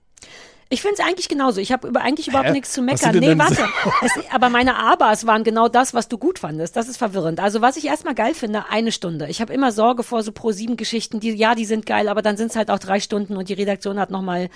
Ich 0.71 0.83
finde 0.83 0.97
es 0.99 1.07
eigentlich 1.07 1.29
genauso. 1.29 1.61
Ich 1.61 1.73
habe 1.73 1.89
über, 1.89 2.03
eigentlich 2.03 2.29
überhaupt 2.29 2.49
Hä? 2.49 2.53
nichts 2.53 2.73
zu 2.73 2.83
meckern. 2.83 3.19
Nee, 3.19 3.39
warte. 3.39 3.67
Es, 4.03 4.13
aber 4.31 4.49
meine 4.49 4.77
Abas 4.77 5.27
waren 5.27 5.43
genau 5.43 5.69
das, 5.69 5.95
was 5.95 6.09
du 6.09 6.19
gut 6.19 6.39
fandest. 6.39 6.77
Das 6.77 6.89
ist 6.89 6.99
verwirrend. 6.99 7.41
Also 7.41 7.63
was 7.63 7.77
ich 7.77 7.87
erstmal 7.87 8.15
geil 8.15 8.35
finde, 8.35 8.67
eine 8.71 8.93
Stunde. 8.93 9.29
Ich 9.29 9.41
habe 9.41 9.53
immer 9.53 9.73
Sorge 9.73 10.03
vor 10.03 10.23
so 10.23 10.31
Pro-7-Geschichten, 10.31 11.21
die, 11.21 11.33
ja, 11.33 11.55
die 11.55 11.65
sind 11.65 11.87
geil, 11.87 12.09
aber 12.09 12.23
dann 12.23 12.37
sind 12.37 12.51
es 12.51 12.57
halt 12.57 12.71
auch 12.71 12.79
drei 12.79 13.01
Stunden 13.01 13.37
und 13.37 13.49
die 13.49 13.55
Redaktion 13.55 13.99
hat 13.99 14.11
nochmal 14.11 14.51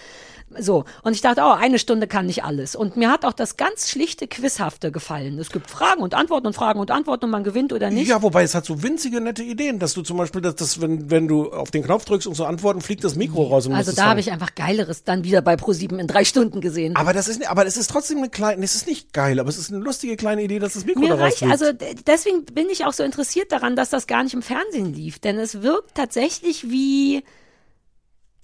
so. 0.59 0.85
Und 1.03 1.15
ich 1.15 1.21
dachte, 1.21 1.41
oh, 1.43 1.53
eine 1.53 1.79
Stunde 1.79 2.07
kann 2.07 2.27
nicht 2.27 2.45
alles. 2.45 2.75
Und 2.75 2.97
mir 2.97 3.11
hat 3.11 3.25
auch 3.25 3.33
das 3.33 3.57
ganz 3.57 3.91
schlichte 3.91 4.27
Quizhafte 4.27 4.93
gefallen. 4.93 5.39
Es 5.39 5.51
gibt 5.51 5.71
Fragen 5.71 6.03
und 6.03 6.15
Antworten 6.15 6.47
und 6.47 6.55
Fragen 6.55 6.81
und 6.81 6.91
Antworten 6.91 7.27
und 7.27 7.31
man 7.31 7.45
gewinnt 7.45 7.73
oder 7.73 7.91
nicht. 7.91 8.09
Ja, 8.09 8.23
wobei 8.23 8.43
es 8.43 8.55
hat 8.55 8.65
so 8.65 8.83
winzige, 8.83 9.21
nette 9.21 9.43
Ideen, 9.43 9.79
dass 9.79 9.95
du 9.95 10.03
zum 10.03 10.17
Beispiel, 10.17 10.41
dass 10.41 10.57
das, 10.57 10.81
wenn, 10.81 11.11
wenn 11.11 11.29
du 11.29 11.53
auf 11.53 11.71
den 11.71 11.83
Knopf 11.83 12.05
drückst 12.05 12.27
und 12.27 12.35
so 12.35 12.45
antworten, 12.45 12.81
fliegt 12.81 13.05
das 13.05 13.15
Mikro 13.17 13.45
raus. 13.45 13.67
Und 13.67 13.75
Also 13.75 13.93
da 13.93 14.07
habe 14.07 14.21
ich 14.21 14.31
einfach 14.31 14.55
Geileres 14.55 15.05
dann 15.05 15.25
wieder 15.25 15.41
bei 15.41 15.55
Pro7 15.55 15.99
in 16.03 16.07
drei 16.09 16.25
Stunden 16.25 16.61
gesehen. 16.61 16.97
Aber 16.97 17.13
das 17.13 17.29
ist, 17.29 17.47
aber 17.49 17.67
es 17.67 17.77
ist 17.77 17.89
trotzdem 17.89 18.19
eine 18.19 18.29
kleine, 18.29 18.63
es 18.63 18.75
ist 18.75 18.87
nicht 18.87 19.13
geil, 19.13 19.41
aber 19.41 19.49
es 19.49 19.57
ist 19.57 19.73
eine 19.73 19.83
lustige 19.83 20.17
kleine 20.17 20.43
Idee, 20.43 20.59
dass 20.59 20.75
das 20.75 20.85
Mikro 20.85 21.01
Mir 21.01 21.09
da 21.11 21.15
reicht, 21.17 21.43
also 21.45 21.67
deswegen 22.07 22.45
bin 22.45 22.69
ich 22.69 22.85
auch 22.85 22.93
so 22.93 23.03
interessiert 23.03 23.53
daran, 23.53 23.77
dass 23.77 23.91
das 23.91 24.07
gar 24.07 24.23
nicht 24.23 24.35
im 24.35 24.43
Fernsehen 24.43 24.93
lief, 24.93 25.19
denn 25.19 25.39
es 25.39 25.63
wirkt 25.63 25.95
tatsächlich 25.95 26.71
wie 26.71 27.25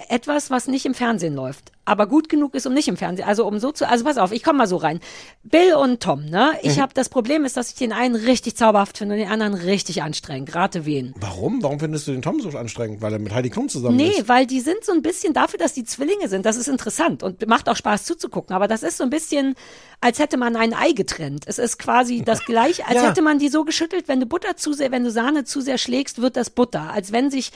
etwas, 0.08 0.48
was 0.50 0.68
nicht 0.68 0.86
im 0.86 0.94
Fernsehen 0.94 1.34
läuft, 1.34 1.72
aber 1.84 2.06
gut 2.06 2.28
genug 2.28 2.54
ist, 2.54 2.66
um 2.66 2.72
nicht 2.72 2.86
im 2.86 2.96
Fernsehen, 2.96 3.26
also 3.26 3.44
um 3.46 3.58
so 3.58 3.72
zu, 3.72 3.88
also 3.88 4.04
pass 4.04 4.16
auf, 4.16 4.30
ich 4.30 4.44
komme 4.44 4.58
mal 4.58 4.66
so 4.68 4.76
rein. 4.76 5.00
Bill 5.42 5.74
und 5.74 6.00
Tom, 6.00 6.24
ne? 6.24 6.52
Ich 6.62 6.76
Mhm. 6.76 6.82
habe 6.82 6.94
das 6.94 7.08
Problem 7.08 7.44
ist, 7.44 7.56
dass 7.56 7.70
ich 7.70 7.74
den 7.74 7.92
einen 7.92 8.14
richtig 8.14 8.56
zauberhaft 8.56 8.96
finde 8.98 9.14
und 9.16 9.20
den 9.20 9.28
anderen 9.28 9.54
richtig 9.54 10.02
anstrengend. 10.02 10.54
Rate 10.54 10.86
wen? 10.86 11.14
Warum? 11.18 11.62
Warum 11.64 11.80
findest 11.80 12.06
du 12.06 12.12
den 12.12 12.22
Tom 12.22 12.40
so 12.40 12.50
anstrengend? 12.56 13.02
Weil 13.02 13.12
er 13.14 13.18
mit 13.18 13.34
Heidi 13.34 13.50
Klum 13.50 13.68
zusammen 13.68 13.96
Nee, 13.96 14.10
ist? 14.20 14.28
weil 14.28 14.46
die 14.46 14.60
sind 14.60 14.84
so 14.84 14.92
ein 14.92 15.02
bisschen 15.02 15.32
dafür, 15.32 15.58
dass 15.58 15.72
die 15.72 15.82
Zwillinge 15.84 16.28
sind. 16.28 16.46
Das 16.46 16.56
ist 16.56 16.68
interessant 16.68 17.24
und 17.24 17.44
macht 17.48 17.68
auch 17.68 17.76
Spaß 17.76 18.04
zuzugucken. 18.04 18.54
Aber 18.54 18.68
das 18.68 18.84
ist 18.84 18.98
so 18.98 19.04
ein 19.04 19.10
bisschen, 19.10 19.56
als 20.00 20.20
hätte 20.20 20.36
man 20.36 20.54
ein 20.54 20.74
Ei 20.74 20.92
getrennt. 20.92 21.44
Es 21.46 21.58
ist 21.58 21.76
quasi 21.78 22.22
das 22.22 22.44
gleiche, 22.44 22.84
als 22.86 22.94
Ja. 22.96 23.08
hätte 23.08 23.22
man 23.22 23.40
die 23.40 23.48
so 23.48 23.64
geschüttelt, 23.64 24.06
wenn 24.06 24.20
du 24.20 24.26
Butter 24.26 24.56
zu 24.56 24.74
sehr, 24.74 24.92
wenn 24.92 25.02
du 25.02 25.10
Sahne 25.10 25.42
zu 25.44 25.60
sehr 25.60 25.78
schlägst, 25.78 26.22
wird 26.22 26.36
das 26.36 26.50
Butter. 26.50 26.92
Als 26.92 27.10
wenn 27.10 27.30
sich 27.30 27.50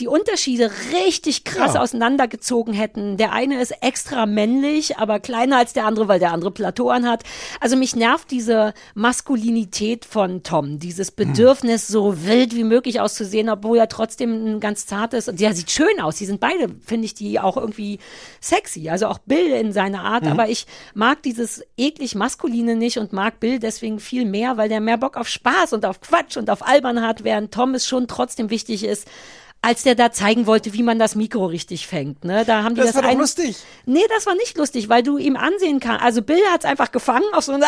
die 0.00 0.08
Unterschiede 0.08 0.70
richtig 0.92 1.44
krass 1.44 1.74
Ja. 1.74 1.80
auseinandergezogen 1.82 2.72
hätten. 2.74 3.16
Der 3.16 3.32
eine 3.32 3.60
ist 3.60 3.72
extra 3.82 4.26
männlich, 4.26 4.96
aber 4.98 5.20
kleiner 5.20 5.58
als 5.58 5.72
der 5.72 5.86
andere, 5.86 6.08
weil 6.08 6.18
der 6.18 6.32
andere 6.32 6.50
Plateau 6.50 6.90
anhat. 6.90 7.22
Also 7.60 7.76
mich 7.76 7.96
nervt 7.96 8.30
diese 8.30 8.74
Maskulinität 8.94 10.04
von 10.04 10.42
Tom, 10.42 10.78
dieses 10.78 11.10
Bedürfnis, 11.10 11.88
so 11.88 12.24
wild 12.24 12.54
wie 12.54 12.64
möglich 12.64 13.00
auszusehen, 13.00 13.48
obwohl 13.48 13.78
er 13.78 13.88
trotzdem 13.88 14.54
ein 14.54 14.60
ganz 14.60 14.86
zart 14.86 15.12
ist. 15.14 15.28
Und 15.28 15.40
der 15.40 15.54
sieht 15.54 15.70
schön 15.70 16.00
aus. 16.00 16.16
Die 16.16 16.26
sind 16.26 16.40
beide, 16.40 16.68
finde 16.84 17.04
ich, 17.06 17.14
die 17.14 17.40
auch 17.40 17.56
irgendwie 17.56 17.98
sexy. 18.40 18.88
Also 18.88 19.06
auch 19.08 19.18
Bill 19.18 19.48
in 19.52 19.72
seiner 19.72 20.02
Art. 20.04 20.24
Mhm. 20.24 20.30
Aber 20.32 20.48
ich 20.48 20.66
mag 20.94 21.22
dieses 21.22 21.62
eklig 21.76 22.14
Maskuline 22.14 22.76
nicht 22.76 22.98
und 22.98 23.12
mag 23.12 23.40
Bill 23.40 23.58
deswegen 23.58 23.98
viel 23.98 24.24
mehr, 24.24 24.56
weil 24.56 24.68
der 24.68 24.80
mehr 24.80 24.98
Bock 24.98 25.16
auf 25.16 25.28
Spaß 25.28 25.72
und 25.72 25.84
auf 25.84 26.00
Quatsch 26.00 26.36
und 26.36 26.48
auf 26.50 26.66
Albern 26.66 27.02
hat, 27.02 27.24
während 27.24 27.52
Tom 27.52 27.74
es 27.74 27.86
schon 27.86 28.06
trotzdem 28.08 28.50
wichtig 28.50 28.84
ist, 28.84 29.08
als 29.68 29.82
der 29.82 29.94
da 29.94 30.10
zeigen 30.10 30.46
wollte, 30.46 30.72
wie 30.72 30.82
man 30.82 30.98
das 30.98 31.14
Mikro 31.14 31.44
richtig 31.44 31.86
fängt. 31.86 32.24
Ne? 32.24 32.44
Da 32.46 32.62
haben 32.62 32.74
die 32.74 32.80
Das 32.80 32.88
das, 32.92 32.94
war 32.96 33.02
doch 33.02 33.10
ein- 33.10 33.18
lustig. 33.18 33.56
Nee, 33.84 34.00
das 34.14 34.24
war 34.24 34.34
nicht 34.34 34.56
lustig, 34.56 34.88
weil 34.88 35.02
du 35.02 35.18
ihm 35.18 35.36
ansehen 35.36 35.78
kannst. 35.78 36.02
Also 36.02 36.22
Bill 36.22 36.40
hat 36.50 36.64
es 36.64 36.70
einfach 36.70 36.90
gefangen 36.90 37.26
auf 37.34 37.44
so 37.44 37.52
eine 37.52 37.66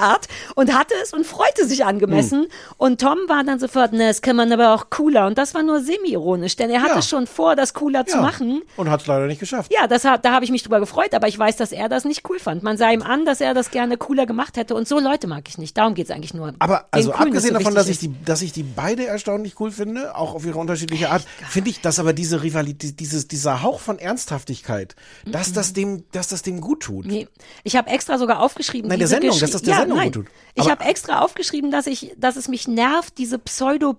Art 0.00 0.26
und 0.54 0.74
hatte 0.74 0.94
es 1.02 1.12
und 1.12 1.26
freute 1.26 1.66
sich 1.66 1.84
angemessen. 1.84 2.42
Hm. 2.44 2.48
Und 2.78 3.00
Tom 3.02 3.18
war 3.28 3.44
dann 3.44 3.58
sofort, 3.58 3.92
ne, 3.92 4.08
das 4.08 4.22
kann 4.22 4.36
man 4.36 4.50
aber 4.52 4.74
auch 4.74 4.88
cooler. 4.88 5.26
Und 5.26 5.36
das 5.36 5.52
war 5.54 5.62
nur 5.62 5.80
semi-ironisch, 5.80 6.56
denn 6.56 6.70
er 6.70 6.80
hatte 6.82 6.94
Ja. 6.96 7.02
schon 7.02 7.26
vor, 7.26 7.56
das 7.56 7.74
cooler 7.74 8.06
zu 8.06 8.16
Ja. 8.16 8.22
machen. 8.22 8.62
Und 8.76 8.90
hat 8.90 9.02
es 9.02 9.06
leider 9.06 9.26
nicht 9.26 9.40
geschafft. 9.40 9.70
Ja, 9.72 9.86
das 9.86 10.02
da 10.02 10.18
habe 10.32 10.44
ich 10.46 10.50
mich 10.50 10.62
drüber 10.62 10.80
gefreut, 10.80 11.12
aber 11.14 11.28
ich 11.28 11.38
weiß, 11.38 11.56
dass 11.56 11.72
er 11.72 11.88
das 11.90 12.04
nicht 12.04 12.22
cool 12.30 12.38
fand. 12.38 12.62
Man 12.62 12.78
sah 12.78 12.90
ihm 12.90 13.02
an, 13.02 13.26
dass 13.26 13.40
er 13.42 13.52
das 13.52 13.70
gerne 13.70 13.98
cooler 13.98 14.24
gemacht 14.24 14.56
hätte. 14.56 14.74
Und 14.74 14.88
so 14.88 14.98
Leute 14.98 15.26
mag 15.26 15.44
ich 15.48 15.58
nicht. 15.58 15.76
Darum 15.76 15.94
geht's 15.94 16.10
eigentlich 16.10 16.32
nur. 16.32 16.54
Aber 16.58 16.86
also 16.90 17.12
abgesehen 17.12 17.52
davon, 17.54 17.74
dass 17.74 17.88
ich 17.88 17.98
die, 17.98 18.14
dass 18.24 18.40
ich 18.40 18.52
die 18.52 18.62
beide 18.62 19.06
erstaunlich 19.06 19.60
cool 19.60 19.70
finde, 19.70 20.16
auch 20.16 20.34
auf 20.34 20.46
ihre 20.46 20.58
unterschiedliche 20.58 21.10
Art, 21.10 21.22
finde 21.48 21.70
ich, 21.70 21.80
dass 21.80 21.98
aber 21.98 22.12
diese 22.12 22.42
Rivalität, 22.42 23.00
dieses, 23.00 23.28
dieser 23.28 23.62
Hauch 23.62 23.80
von 23.80 23.98
Ernsthaftigkeit, 23.98 24.96
dass 25.26 25.52
das 25.52 25.72
dem, 25.72 26.04
dass 26.12 26.28
das 26.28 26.42
dem 26.42 26.60
gut 26.60 26.80
tut. 26.84 27.06
Nee, 27.06 27.28
ich 27.62 27.76
habe 27.76 27.90
extra 27.90 28.18
sogar 28.18 28.40
aufgeschrieben. 28.40 28.88
Nein, 28.88 28.98
der 28.98 29.08
Sendung, 29.08 29.30
Gesch- 29.36 29.40
dass 29.40 29.50
das 29.52 29.62
der 29.62 29.74
ja, 29.74 29.80
Sendung 29.80 29.98
nein. 29.98 30.06
gut 30.12 30.26
tut. 30.26 30.26
Ich 30.54 30.62
Aber- 30.62 30.70
habe 30.72 30.84
extra 30.84 31.20
aufgeschrieben, 31.20 31.70
dass 31.70 31.86
ich, 31.86 32.12
dass 32.16 32.36
es 32.36 32.48
mich 32.48 32.68
nervt, 32.68 33.18
diese 33.18 33.38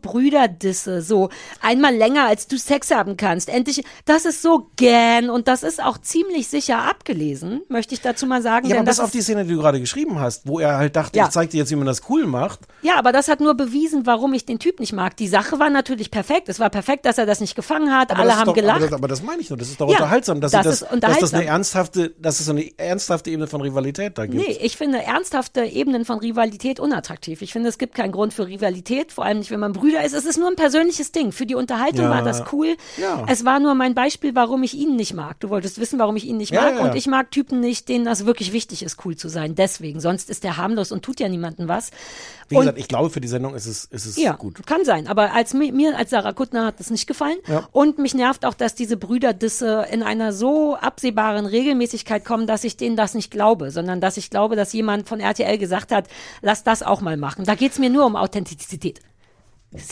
Pseudo-Brüder-Disse. 0.05 1.01
So 1.01 1.29
einmal 1.61 1.95
länger, 1.95 2.25
als 2.25 2.47
du 2.47 2.57
Sex 2.57 2.91
haben 2.91 3.17
kannst. 3.17 3.49
Endlich, 3.49 3.83
das 4.05 4.25
ist 4.25 4.41
so 4.41 4.69
gern 4.75 5.29
und 5.29 5.47
das 5.47 5.63
ist 5.63 5.81
auch 5.83 5.97
ziemlich 5.97 6.47
sicher 6.47 6.79
abgelesen, 6.83 7.61
möchte 7.69 7.93
ich 7.93 8.01
dazu 8.01 8.25
mal 8.25 8.41
sagen. 8.41 8.67
Ja, 8.67 8.75
aber 8.77 8.85
bis 8.85 8.97
das 8.97 9.05
auf 9.05 9.11
die 9.11 9.21
Szene, 9.21 9.43
die 9.45 9.53
du 9.53 9.59
gerade 9.59 9.79
geschrieben 9.79 10.19
hast, 10.19 10.47
wo 10.47 10.59
er 10.59 10.77
halt 10.77 10.95
dachte, 10.95 11.17
Ja. 11.17 11.25
ich 11.25 11.31
zeig 11.31 11.49
dir 11.49 11.57
jetzt, 11.57 11.71
wie 11.71 11.75
man 11.75 11.85
das 11.87 12.01
cool 12.09 12.25
macht. 12.25 12.59
Ja, 12.81 12.95
aber 12.97 13.11
das 13.11 13.27
hat 13.27 13.39
nur 13.39 13.55
bewiesen, 13.55 14.05
warum 14.05 14.33
ich 14.33 14.45
den 14.45 14.59
Typ 14.59 14.79
nicht 14.79 14.93
mag. 14.93 15.17
Die 15.17 15.27
Sache 15.27 15.59
war 15.59 15.69
natürlich 15.69 16.11
perfekt. 16.11 16.49
Es 16.49 16.59
war 16.59 16.69
perfekt, 16.69 17.05
dass 17.05 17.14
er 17.17 17.25
das 17.25 17.39
nicht 17.41 17.55
gefangen 17.55 17.91
hat. 17.93 18.11
Aber 18.11 18.21
Alle 18.21 18.35
haben 18.35 18.45
doch, 18.45 18.53
gelacht. 18.53 18.77
Aber 18.77 18.85
das, 18.87 18.93
aber 18.93 19.07
das 19.07 19.23
meine 19.23 19.41
ich 19.41 19.49
nur. 19.49 19.57
Das 19.57 19.69
ist 19.69 19.79
doch 19.81 19.87
Ja, 19.89 19.93
unterhaltsam, 19.97 20.41
dass, 20.41 20.51
das 20.51 20.63
das, 20.65 20.73
ist 20.73 20.81
dass 20.81 20.89
das 20.89 20.93
eine 20.93 21.15
unterhaltsam. 21.41 21.41
ernsthafte, 21.41 22.09
dass 22.19 22.39
es 22.39 22.49
eine 22.49 22.77
ernsthafte 22.77 23.29
Ebene 23.29 23.47
von 23.47 23.61
Rivalität 23.61 24.17
da 24.17 24.25
gibt. 24.25 24.35
Nee, 24.47 24.57
ich 24.61 24.77
finde 24.77 25.01
ernsthafte 25.03 25.63
Ebenen 25.63 26.05
von 26.05 26.19
Rivalität 26.19 26.79
unattraktiv. 26.79 27.41
Ich 27.41 27.53
finde, 27.53 27.69
es 27.69 27.77
gibt 27.77 27.95
keinen 27.95 28.11
Grund 28.11 28.33
für 28.33 28.47
Rivalität, 28.47 29.11
vor 29.11 29.25
allem 29.25 29.39
nicht, 29.39 29.51
wenn 29.51 29.59
man 29.59 29.73
Brüder 29.73 30.03
ist. 30.03 30.13
Es 30.13 30.25
ist 30.25 30.37
nur 30.37 30.47
ein 30.49 30.55
persönliches 30.55 31.11
Ding. 31.11 31.31
Für 31.31 31.45
die 31.45 31.55
Unterhaltung 31.55 32.05
Ja. 32.05 32.09
war 32.09 32.21
das 32.23 32.43
cool. 32.51 32.75
Ja. 32.97 33.25
Es 33.27 33.45
war 33.45 33.59
nur 33.59 33.75
mein 33.75 33.93
Beispiel, 33.95 34.35
warum 34.35 34.63
ich 34.63 34.73
ihn 34.75 34.95
nicht 34.95 35.13
mag. 35.13 35.39
Du 35.39 35.49
wolltest 35.49 35.79
wissen, 35.79 35.99
warum 35.99 36.15
ich 36.15 36.25
ihn 36.25 36.37
nicht 36.37 36.53
mag. 36.53 36.79
Und 36.81 36.95
ich 36.95 37.07
mag 37.07 37.31
Typen 37.31 37.59
nicht, 37.59 37.89
denen 37.89 38.05
das 38.05 38.25
wirklich 38.25 38.53
wichtig 38.53 38.83
ist, 38.83 39.05
cool 39.05 39.15
zu 39.15 39.29
sein. 39.29 39.55
Deswegen. 39.55 39.99
Sonst 39.99 40.29
ist 40.29 40.43
der 40.43 40.57
harmlos 40.57 40.91
und 40.91 41.03
tut 41.03 41.19
ja 41.19 41.29
niemandem 41.29 41.67
was. 41.67 41.91
Wie 42.47 42.55
und 42.55 42.61
gesagt, 42.61 42.77
ich 42.77 42.87
glaube, 42.87 43.09
für 43.09 43.21
die 43.21 43.27
Sendung 43.27 43.55
ist 43.55 43.65
es, 43.65 43.85
ist 43.85 44.05
es 44.05 44.15
gut. 44.37 44.65
kann 44.67 44.85
sein. 44.85 45.07
Aber 45.07 45.33
als 45.33 45.53
mi- 45.53 45.71
mir, 45.71 45.97
als 45.97 46.11
Sarah 46.11 46.33
Kuttner 46.33 46.65
hat 46.65 46.79
das 46.79 46.89
nicht 46.91 47.04
gefallen. 47.07 47.37
Ja. 47.47 47.67
Und 47.71 47.97
mich 47.97 48.13
nervt 48.13 48.45
auch, 48.45 48.53
dass 48.53 48.75
diese 48.75 48.97
Brüderdisse 48.97 49.85
in 49.91 50.03
einer 50.03 50.33
so 50.33 50.75
absehbaren 50.75 51.45
Regelmäßigkeit 51.45 52.25
kommen, 52.25 52.47
dass 52.47 52.63
ich 52.63 52.77
denen 52.77 52.95
das 52.95 53.13
nicht 53.13 53.31
glaube, 53.31 53.71
sondern 53.71 54.01
dass 54.01 54.17
ich 54.17 54.29
glaube, 54.29 54.55
dass 54.55 54.73
jemand 54.73 55.07
von 55.07 55.19
RTL 55.19 55.57
gesagt 55.57 55.91
hat, 55.91 56.07
lass 56.41 56.63
das 56.63 56.83
auch 56.83 57.01
mal 57.01 57.17
machen. 57.17 57.45
Da 57.45 57.55
geht's 57.55 57.79
mir 57.79 57.89
nur 57.89 58.05
um 58.05 58.15
Authentizität. 58.15 59.01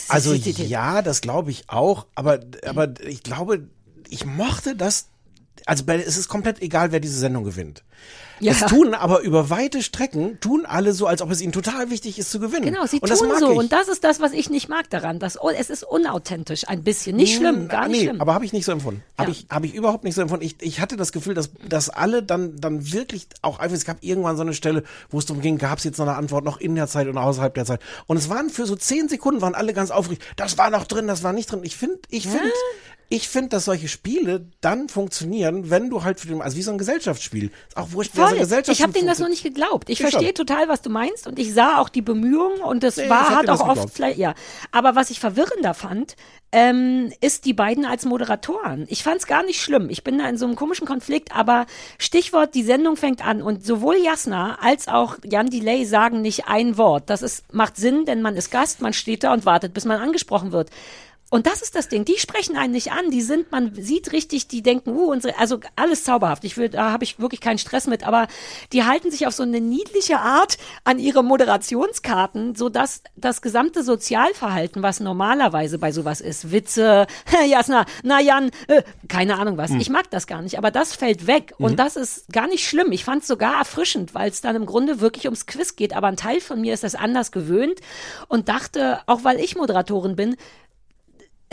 Also 0.07 0.33
ja, 0.33 1.01
das 1.01 1.21
glaube 1.21 1.51
ich 1.51 1.65
auch, 1.67 2.05
aber, 2.15 2.39
aber 2.65 2.93
ich 3.01 3.23
glaube, 3.23 3.67
ich 4.09 4.25
mochte 4.25 4.75
das. 4.75 5.09
Also 5.65 5.85
bei, 5.85 5.95
es 6.01 6.17
ist 6.17 6.27
komplett 6.27 6.61
egal, 6.61 6.91
wer 6.91 6.99
diese 6.99 7.17
Sendung 7.19 7.43
gewinnt. 7.43 7.83
Ja. 8.39 8.51
Es 8.51 8.59
tun 8.65 8.93
aber 8.93 9.21
über 9.21 9.49
weite 9.49 9.81
Strecken, 9.81 10.37
tun 10.41 10.65
alle 10.65 10.91
so, 10.91 11.07
als 11.07 11.21
ob 11.21 11.31
es 11.31 11.39
ihnen 11.39 11.53
total 11.53 11.89
wichtig 11.89 12.19
ist 12.19 12.29
zu 12.31 12.39
gewinnen. 12.39 12.65
Genau, 12.65 12.85
sie 12.85 12.99
und 12.99 13.07
tun 13.07 13.31
so. 13.39 13.51
ich. 13.51 13.57
Und 13.57 13.71
das 13.71 13.87
ist 13.87 14.03
das, 14.03 14.19
was 14.19 14.33
ich 14.33 14.49
nicht 14.49 14.67
mag 14.67 14.89
daran. 14.89 15.19
Das, 15.19 15.41
oh, 15.41 15.49
es 15.49 15.69
ist 15.69 15.83
unauthentisch, 15.83 16.67
ein 16.67 16.83
bisschen. 16.83 17.15
Nicht 17.15 17.37
schlimm, 17.37 17.55
Hm, 17.55 17.67
gar 17.69 17.87
nicht 17.87 17.99
nee, 17.99 18.03
schlimm. 18.07 18.19
aber 18.19 18.33
habe 18.33 18.43
ich 18.43 18.51
nicht 18.51 18.65
so 18.65 18.73
empfunden. 18.73 19.01
Habe 19.17 19.31
Ja. 19.31 19.37
ich, 19.37 19.47
hab 19.49 19.63
ich 19.63 19.73
überhaupt 19.73 20.03
nicht 20.03 20.15
so 20.15 20.21
empfunden. 20.21 20.43
Ich, 20.43 20.57
ich 20.59 20.81
hatte 20.81 20.97
das 20.97 21.13
Gefühl, 21.13 21.35
dass, 21.35 21.51
dass 21.69 21.89
alle 21.89 22.23
dann, 22.23 22.59
dann 22.59 22.91
wirklich 22.91 23.27
auch 23.43 23.59
einfach, 23.59 23.77
es 23.77 23.85
gab 23.85 24.03
irgendwann 24.03 24.35
so 24.35 24.41
eine 24.41 24.53
Stelle, 24.53 24.83
wo 25.09 25.19
es 25.19 25.25
darum 25.25 25.41
ging, 25.41 25.57
gab 25.57 25.77
es 25.77 25.85
jetzt 25.85 25.99
noch 25.99 26.07
eine 26.07 26.17
Antwort, 26.17 26.43
noch 26.43 26.59
in 26.59 26.75
der 26.75 26.87
Zeit 26.87 27.07
und 27.07 27.17
außerhalb 27.17 27.53
der 27.53 27.65
Zeit. 27.65 27.79
Und 28.07 28.17
es 28.17 28.29
waren 28.29 28.49
für 28.49 28.65
so 28.65 28.75
zehn 28.75 29.07
Sekunden 29.07 29.41
waren 29.41 29.55
alle 29.55 29.73
ganz 29.73 29.91
aufgeregt. 29.91 30.23
Das 30.35 30.57
war 30.57 30.69
noch 30.69 30.85
drin, 30.85 31.07
das 31.07 31.23
war 31.23 31.31
nicht 31.31 31.49
drin. 31.49 31.61
Ich 31.63 31.77
finde, 31.77 31.99
ich 32.09 32.23
finde, 32.27 32.51
ich 33.13 33.29
finde, 33.29 33.49
dass 33.49 33.65
solche 33.65 33.87
Spiele 33.87 34.47
dann 34.59 34.89
funktionieren, 34.89 35.69
wenn 35.69 35.91
du 35.91 36.03
halt 36.03 36.19
für 36.19 36.27
den, 36.27 36.41
also 36.41 36.57
wie 36.57 36.63
so 36.63 36.71
ein 36.71 36.79
Gesellschaftsspiel. 36.79 37.51
Auch 37.75 37.91
wurscht, 37.91 38.09
wer 38.15 38.29
so 38.29 38.33
ein 38.33 38.39
Gesellschaftsspiel 38.39 38.73
Ich 38.73 38.81
habe 38.81 38.93
denen 38.93 39.07
das 39.07 39.19
noch 39.19 39.29
nicht 39.29 39.43
geglaubt. 39.43 39.87
Ich 39.87 40.01
Ich 40.01 40.09
verstehe 40.09 40.33
total, 40.33 40.67
was 40.67 40.81
du 40.81 40.89
meinst 40.89 41.27
und 41.27 41.37
ich 41.37 41.53
sah 41.53 41.77
auch 41.77 41.89
die 41.89 42.01
Bemühungen 42.01 42.61
und 42.61 42.81
das 42.81 42.97
Nee, 42.97 43.03
ich 43.03 43.09
war, 43.11 43.29
hat 43.29 43.49
auch 43.49 43.59
oft 43.59 43.69
geglaubt. 43.69 43.91
vielleicht, 43.93 44.17
ja. 44.17 44.33
Aber 44.71 44.95
was 44.95 45.11
ich 45.11 45.19
verwirrender 45.19 45.75
fand, 45.75 46.15
ähm, 46.51 47.13
ist 47.21 47.45
die 47.45 47.53
beiden 47.53 47.85
als 47.85 48.03
Moderatoren. 48.05 48.87
Ich 48.89 49.03
fand 49.03 49.17
es 49.17 49.27
gar 49.27 49.43
nicht 49.45 49.61
schlimm. 49.61 49.91
Ich 49.91 50.03
bin 50.03 50.17
da 50.17 50.27
in 50.27 50.37
so 50.39 50.47
einem 50.47 50.55
komischen 50.55 50.87
Konflikt, 50.87 51.35
aber 51.35 51.67
Stichwort, 51.99 52.55
die 52.55 52.63
Sendung 52.63 52.97
fängt 52.97 53.23
an 53.23 53.43
und 53.43 53.63
sowohl 53.63 53.97
Jasna 54.03 54.57
als 54.59 54.87
auch 54.87 55.17
Jan 55.23 55.51
Delay 55.51 55.85
sagen 55.85 56.21
nicht 56.21 56.47
ein 56.47 56.77
Wort. 56.77 57.11
Das 57.11 57.21
ist, 57.21 57.53
macht 57.53 57.77
Sinn, 57.77 58.05
denn 58.05 58.23
man 58.23 58.35
ist 58.35 58.49
Gast, 58.49 58.81
man 58.81 58.93
steht 58.93 59.23
da 59.23 59.33
und 59.33 59.45
wartet, 59.45 59.75
bis 59.75 59.85
man 59.85 60.01
angesprochen 60.01 60.51
wird. 60.51 60.71
Und 61.33 61.47
das 61.47 61.63
ist 61.63 61.73
das 61.73 61.87
Ding. 61.87 62.05
Die 62.05 62.19
sprechen 62.19 62.55
einen 62.57 62.73
nicht 62.73 62.91
an. 62.91 63.09
Die 63.09 63.23
sind, 63.23 63.51
man 63.51 63.73
sieht 63.73 64.11
richtig, 64.11 64.47
die 64.49 64.61
denken, 64.61 64.91
uh, 64.91 65.11
unsere, 65.11 65.35
also 65.39 65.59
alles 65.75 66.03
zauberhaft. 66.03 66.43
Ich 66.43 66.57
will, 66.57 66.69
da 66.69 66.91
habe 66.91 67.03
ich 67.05 67.19
wirklich 67.19 67.41
keinen 67.41 67.57
Stress 67.57 67.87
mit. 67.87 68.05
Aber 68.05 68.27
die 68.71 68.83
halten 68.83 69.09
sich 69.09 69.25
auf 69.25 69.33
so 69.33 69.41
eine 69.41 69.59
niedliche 69.59 70.19
Art 70.19 70.59
an 70.83 70.99
ihre 70.99 71.23
Moderationskarten, 71.23 72.53
so 72.53 72.69
dass 72.69 73.01
das 73.15 73.41
gesamte 73.41 73.81
Sozialverhalten, 73.81 74.83
was 74.83 74.99
normalerweise 74.99 75.79
bei 75.79 75.91
sowas 75.91 76.21
ist, 76.21 76.51
Witze, 76.51 77.07
Jasna, 77.49 77.87
na 78.03 78.21
Jan, 78.21 78.51
äh, 78.67 78.83
keine 79.07 79.39
Ahnung 79.39 79.57
was. 79.57 79.71
Hm. 79.71 79.79
Ich 79.79 79.89
mag 79.89 80.11
das 80.11 80.27
gar 80.27 80.43
nicht. 80.43 80.59
Aber 80.59 80.69
das 80.69 80.93
fällt 80.93 81.25
weg. 81.25 81.55
Mhm. 81.57 81.65
Und 81.65 81.79
das 81.79 81.95
ist 81.95 82.31
gar 82.31 82.45
nicht 82.45 82.63
schlimm. 82.63 82.91
Ich 82.91 83.05
fand 83.05 83.23
es 83.23 83.27
sogar 83.27 83.57
erfrischend, 83.57 84.13
weil 84.13 84.29
es 84.29 84.41
dann 84.41 84.55
im 84.55 84.67
Grunde 84.67 85.01
wirklich 85.01 85.25
ums 85.25 85.47
Quiz 85.47 85.75
geht. 85.75 85.95
Aber 85.95 86.05
ein 86.05 86.15
Teil 86.15 86.41
von 86.41 86.61
mir 86.61 86.75
ist 86.75 86.83
das 86.83 86.93
anders 86.93 87.31
gewöhnt 87.31 87.79
und 88.27 88.49
dachte, 88.49 88.99
auch 89.07 89.23
weil 89.23 89.39
ich 89.39 89.55
Moderatorin 89.55 90.15
bin, 90.15 90.35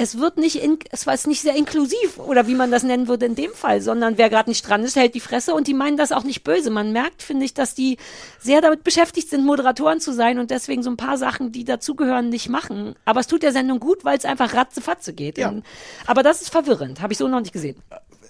es 0.00 0.16
wird 0.16 0.38
nicht, 0.38 0.56
in, 0.56 0.78
es 0.90 1.06
war 1.06 1.12
es 1.12 1.26
nicht 1.26 1.42
sehr 1.42 1.54
inklusiv 1.54 2.18
oder 2.18 2.46
wie 2.46 2.54
man 2.54 2.70
das 2.70 2.84
nennen 2.84 3.06
würde 3.06 3.26
in 3.26 3.34
dem 3.34 3.52
Fall, 3.52 3.82
sondern 3.82 4.16
wer 4.16 4.30
gerade 4.30 4.48
nicht 4.48 4.66
dran 4.66 4.82
ist, 4.82 4.96
hält 4.96 5.14
die 5.14 5.20
Fresse 5.20 5.54
und 5.54 5.66
die 5.66 5.74
meinen 5.74 5.98
das 5.98 6.10
auch 6.10 6.24
nicht 6.24 6.42
böse. 6.42 6.70
Man 6.70 6.92
merkt, 6.92 7.22
finde 7.22 7.44
ich, 7.44 7.52
dass 7.52 7.74
die 7.74 7.98
sehr 8.38 8.62
damit 8.62 8.82
beschäftigt 8.82 9.28
sind, 9.28 9.44
Moderatoren 9.44 10.00
zu 10.00 10.14
sein 10.14 10.38
und 10.38 10.50
deswegen 10.50 10.82
so 10.82 10.88
ein 10.88 10.96
paar 10.96 11.18
Sachen, 11.18 11.52
die 11.52 11.64
dazugehören, 11.64 12.30
nicht 12.30 12.48
machen. 12.48 12.94
Aber 13.04 13.20
es 13.20 13.26
tut 13.26 13.42
der 13.42 13.52
Sendung 13.52 13.78
gut, 13.78 14.02
weil 14.02 14.16
es 14.16 14.24
einfach 14.24 14.54
ratzefatze 14.54 15.12
geht. 15.12 15.36
Ja. 15.36 15.50
Und, 15.50 15.66
aber 16.06 16.22
das 16.22 16.40
ist 16.40 16.48
verwirrend, 16.48 17.02
habe 17.02 17.12
ich 17.12 17.18
so 17.18 17.28
noch 17.28 17.40
nicht 17.40 17.52
gesehen. 17.52 17.76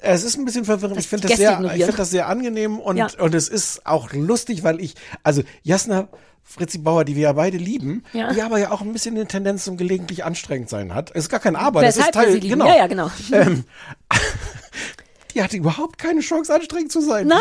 Es 0.03 0.23
ist 0.25 0.39
ein 0.39 0.45
bisschen 0.45 0.65
verwirrend. 0.65 0.99
Ich 0.99 1.09
finde 1.09 1.29
das 1.29 1.37
sehr, 1.37 1.61
ich 1.75 1.85
finde 1.85 1.97
das 1.97 2.11
sehr 2.11 2.29
angenehm 2.29 2.79
und, 2.79 2.97
Ja. 2.97 3.09
und 3.19 3.35
es 3.35 3.49
ist 3.49 3.87
auch 3.87 4.13
lustig, 4.13 4.63
weil 4.63 4.81
ich, 4.81 4.95
also 5.23 5.43
Jasna 5.63 6.09
Fritzi 6.43 6.79
Bauer, 6.79 7.05
die 7.05 7.15
wir 7.15 7.23
ja 7.23 7.33
beide 7.33 7.59
lieben, 7.59 8.03
Ja. 8.13 8.33
die 8.33 8.43
aber 8.43 8.59
ja 8.59 8.73
auch 8.73 8.81
ein 8.81 8.93
bisschen 8.93 9.15
eine 9.15 9.27
Tendenz 9.27 9.65
zum 9.65 9.77
gelegentlich 9.77 10.25
anstrengend 10.25 10.69
sein 10.69 10.95
hat. 10.95 11.11
Es 11.15 11.25
ist 11.25 11.29
gar 11.29 11.39
kein 11.39 11.55
Aber, 11.55 11.81
das 11.83 11.97
Weshalb 11.97 12.17
ist 12.17 12.21
wir 12.21 12.41
Teil, 12.41 12.41
genau. 12.51 12.67
Ja, 12.67 12.77
ja, 12.77 12.87
genau. 12.89 13.11
Ähm, 13.31 13.65
die 15.35 15.43
hatte 15.43 15.57
überhaupt 15.57 15.99
keine 15.99 16.21
Chance, 16.21 16.55
anstrengend 16.55 16.93
zu 16.93 17.01
sein. 17.01 17.27
Nein, 17.27 17.41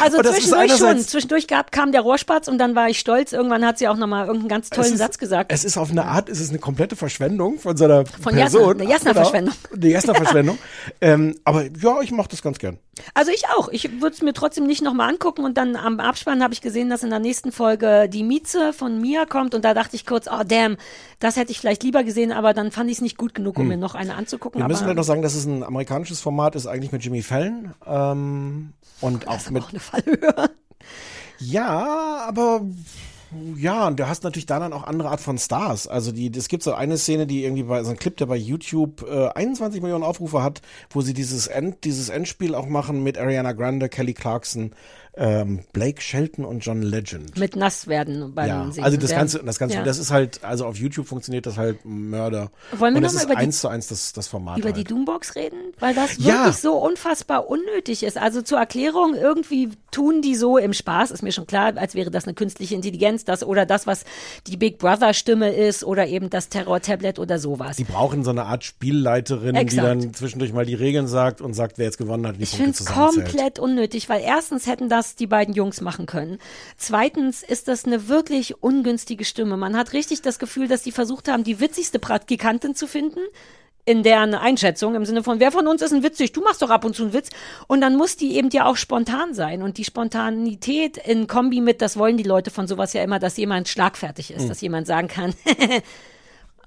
also 0.00 0.22
zwischendurch 0.22 0.76
schon. 0.76 0.98
Zwischendurch 1.00 1.46
gab, 1.46 1.72
kam 1.72 1.92
der 1.92 2.00
Rohrspatz 2.02 2.48
und 2.48 2.58
dann 2.58 2.74
war 2.74 2.88
ich 2.88 2.98
stolz. 2.98 3.32
Irgendwann 3.32 3.64
hat 3.64 3.78
sie 3.78 3.88
auch 3.88 3.96
nochmal 3.96 4.26
irgendeinen 4.26 4.48
ganz 4.48 4.70
tollen 4.70 4.92
ist- 4.92 4.98
Satz 4.98 5.18
gesagt. 5.18 5.52
Es 5.52 5.64
ist 5.64 5.76
auf 5.76 5.90
eine 5.90 6.04
Art, 6.04 6.28
es 6.28 6.40
ist 6.40 6.50
eine 6.50 6.58
komplette 6.58 6.96
Verschwendung 6.96 7.58
von 7.58 7.76
so 7.76 7.84
einer 7.84 8.04
Von 8.06 8.36
Jasna, 8.36 8.58
Person. 8.60 8.80
eine 8.80 8.90
Jasna-Verschwendung. 8.90 9.54
Genau, 9.70 9.82
eine 9.82 9.92
Jasna-Verschwendung. 9.92 10.58
ähm, 11.00 11.34
aber 11.44 11.64
ja, 11.64 12.00
ich 12.02 12.10
mache 12.12 12.28
das 12.28 12.42
ganz 12.42 12.58
gern. 12.58 12.78
Also 13.14 13.30
ich 13.32 13.44
auch. 13.56 13.68
Ich 13.70 14.00
würde 14.00 14.14
es 14.14 14.22
mir 14.22 14.32
trotzdem 14.32 14.66
nicht 14.66 14.82
nochmal 14.82 15.08
angucken 15.10 15.44
und 15.44 15.56
dann 15.56 15.76
am 15.76 16.00
Abspann 16.00 16.42
habe 16.42 16.54
ich 16.54 16.60
gesehen, 16.60 16.90
dass 16.90 17.02
in 17.02 17.10
der 17.10 17.18
nächsten 17.18 17.52
Folge 17.52 18.08
die 18.08 18.22
Mieze 18.22 18.72
von 18.72 19.00
Mia 19.00 19.26
kommt 19.26 19.54
und 19.54 19.64
da 19.64 19.74
dachte 19.74 19.96
ich 19.96 20.06
kurz, 20.06 20.26
oh 20.30 20.42
damn, 20.46 20.76
das 21.18 21.36
hätte 21.36 21.52
ich 21.52 21.60
vielleicht 21.60 21.82
lieber 21.82 22.02
gesehen, 22.04 22.32
aber 22.32 22.54
dann 22.54 22.70
fand 22.70 22.90
ich 22.90 22.98
es 22.98 23.02
nicht 23.02 23.16
gut 23.18 23.34
genug, 23.34 23.56
um 23.56 23.62
Hm. 23.62 23.68
mir 23.68 23.76
noch 23.76 23.94
eine 23.94 24.14
anzugucken. 24.14 24.60
Wir 24.60 24.68
müssen 24.68 24.84
vielleicht 24.84 24.96
noch 24.96 25.04
sagen, 25.04 25.22
dass 25.22 25.34
es 25.34 25.44
ein 25.46 25.62
amerikanisches 25.62 26.20
Format 26.20 26.54
ist, 26.56 26.66
eigentlich 26.66 26.92
mit 26.92 27.04
Jimmy 27.04 27.22
Fallon. 27.22 27.74
Ähm, 27.86 28.72
und 29.00 29.28
auch 29.28 29.50
mit. 29.50 29.64
eine 29.70 29.80
Fallhöhe. 29.80 30.50
Ja, 31.38 32.24
aber 32.28 32.62
ja, 33.56 33.86
und 33.86 34.00
du 34.00 34.08
hast 34.08 34.24
natürlich 34.24 34.46
da 34.46 34.58
dann 34.58 34.72
auch 34.72 34.84
andere 34.84 35.10
Art 35.10 35.20
von 35.20 35.38
Stars. 35.38 35.86
Also 35.86 36.10
die, 36.10 36.32
es 36.36 36.48
gibt 36.48 36.62
so 36.62 36.72
eine 36.72 36.98
Szene, 36.98 37.26
die 37.26 37.44
irgendwie 37.44 37.62
bei 37.62 37.82
so 37.84 37.90
ein 37.90 37.96
Clip, 37.96 38.16
der 38.16 38.26
bei 38.26 38.36
YouTube 38.36 39.06
äh, 39.08 39.28
21 39.28 39.82
Millionen 39.82 40.02
Aufrufe 40.04 40.42
hat, 40.42 40.62
wo 40.90 41.00
sie 41.00 41.14
dieses 41.14 41.46
End, 41.46 41.84
dieses 41.84 42.08
Endspiel 42.08 42.54
auch 42.54 42.66
machen 42.66 43.02
mit 43.04 43.18
Ariana 43.18 43.52
Grande, 43.52 43.88
Kelly 43.88 44.14
Clarkson, 44.14 44.72
ähm, 45.16 45.60
Blake 45.72 46.00
Shelton 46.00 46.44
und 46.44 46.60
John 46.64 46.82
Legend. 46.82 47.36
mit 47.38 47.56
nass 47.56 47.86
werden 47.88 48.34
beim 48.34 48.48
Ja, 48.48 48.70
Singen. 48.70 48.84
also 48.84 48.96
das 48.96 49.10
ganze, 49.10 49.42
das 49.44 49.58
ganze, 49.58 49.76
ja. 49.76 49.82
das 49.82 49.98
ist 49.98 50.10
halt, 50.10 50.44
also 50.44 50.66
auf 50.66 50.76
YouTube 50.76 51.06
funktioniert 51.06 51.46
das 51.46 51.56
halt 51.58 51.84
Mörder. 51.84 52.50
Wollen 52.76 52.94
wir 52.94 52.98
und 52.98 53.02
das 53.02 53.14
ist 53.14 53.28
die- 53.28 53.34
eins 53.36 53.60
zu 53.60 53.68
eins 53.68 53.88
das, 53.88 54.12
das 54.12 54.28
Format. 54.28 54.58
über 54.58 54.66
halt. 54.68 54.76
die 54.76 54.84
Doombox 54.84 55.34
reden, 55.36 55.72
weil 55.80 55.94
das 55.94 56.16
Ja. 56.18 56.44
wirklich 56.44 56.56
so 56.56 56.74
unfassbar 56.78 57.48
unnötig 57.48 58.02
ist. 58.02 58.18
Also 58.18 58.42
zur 58.42 58.58
Erklärung, 58.58 59.14
irgendwie 59.14 59.70
tun 59.90 60.22
die 60.22 60.34
so 60.36 60.58
im 60.58 60.72
Spaß, 60.72 61.10
ist 61.10 61.22
mir 61.22 61.32
schon 61.32 61.46
klar, 61.46 61.72
als 61.76 61.94
wäre 61.94 62.10
das 62.10 62.24
eine 62.24 62.34
künstliche 62.34 62.74
Intelligenz, 62.74 63.24
das 63.24 63.42
oder 63.42 63.66
das, 63.66 63.86
was 63.86 64.04
die 64.46 64.56
Big 64.56 64.78
Brother 64.78 65.12
Stimme 65.14 65.52
ist 65.52 65.82
oder 65.84 66.06
eben 66.06 66.30
das 66.30 66.48
Terror-Tablet 66.48 67.18
oder 67.18 67.38
sowas. 67.38 67.76
Die 67.76 67.84
brauchen 67.84 68.22
so 68.22 68.30
eine 68.30 68.44
Art 68.44 68.62
Spielleiterin, 68.64 69.56
Exakt. 69.56 69.72
die 69.72 69.76
dann 70.02 70.14
zwischendurch 70.14 70.52
mal 70.52 70.64
die 70.66 70.74
Regeln 70.74 71.06
sagt 71.08 71.40
und 71.40 71.54
sagt, 71.54 71.78
wer 71.78 71.86
jetzt 71.86 71.98
gewonnen 71.98 72.26
hat, 72.26 72.36
die 72.38 72.42
Ich 72.44 72.50
Punkte 72.56 72.84
finde 72.84 73.00
es 73.18 73.24
komplett 73.26 73.58
unnötig, 73.58 74.08
weil 74.08 74.22
erstens 74.22 74.66
hätten 74.66 74.88
das 75.08 75.16
die 75.16 75.26
beiden 75.26 75.54
Jungs 75.54 75.80
machen 75.80 76.06
können. 76.06 76.38
Zweitens 76.76 77.42
ist 77.42 77.68
das 77.68 77.84
eine 77.84 78.08
wirklich 78.08 78.62
ungünstige 78.62 79.24
Stimme. 79.24 79.56
Man 79.56 79.76
hat 79.76 79.92
richtig 79.92 80.22
das 80.22 80.38
Gefühl, 80.38 80.68
dass 80.68 80.82
die 80.82 80.92
versucht 80.92 81.28
haben, 81.28 81.44
die 81.44 81.60
witzigste 81.60 81.98
Praktikantin 81.98 82.74
zu 82.74 82.86
finden. 82.86 83.20
In 83.86 84.02
deren 84.02 84.34
Einschätzung, 84.34 84.94
im 84.94 85.06
Sinne 85.06 85.22
von, 85.22 85.40
wer 85.40 85.50
von 85.50 85.66
uns 85.66 85.80
ist 85.82 85.92
ein 85.92 86.02
witzig? 86.02 86.32
Du 86.32 86.42
machst 86.42 86.60
doch 86.60 86.68
ab 86.70 86.84
und 86.84 86.94
zu 86.94 87.02
einen 87.04 87.14
Witz. 87.14 87.30
Und 87.66 87.80
dann 87.80 87.96
muss 87.96 88.16
die 88.16 88.36
eben 88.36 88.50
ja 88.50 88.66
auch 88.66 88.76
spontan 88.76 89.32
sein. 89.34 89.62
Und 89.62 89.78
die 89.78 89.84
Spontanität 89.84 90.98
in 90.98 91.26
Kombi 91.26 91.60
mit, 91.62 91.80
das 91.80 91.96
wollen 91.96 92.18
die 92.18 92.22
Leute 92.22 92.50
von 92.50 92.68
sowas 92.68 92.92
ja 92.92 93.02
immer, 93.02 93.18
dass 93.18 93.38
jemand 93.38 93.68
schlagfertig 93.68 94.32
ist, 94.32 94.44
Mhm. 94.44 94.48
dass 94.48 94.60
jemand 94.60 94.86
sagen 94.86 95.08
kann, 95.08 95.34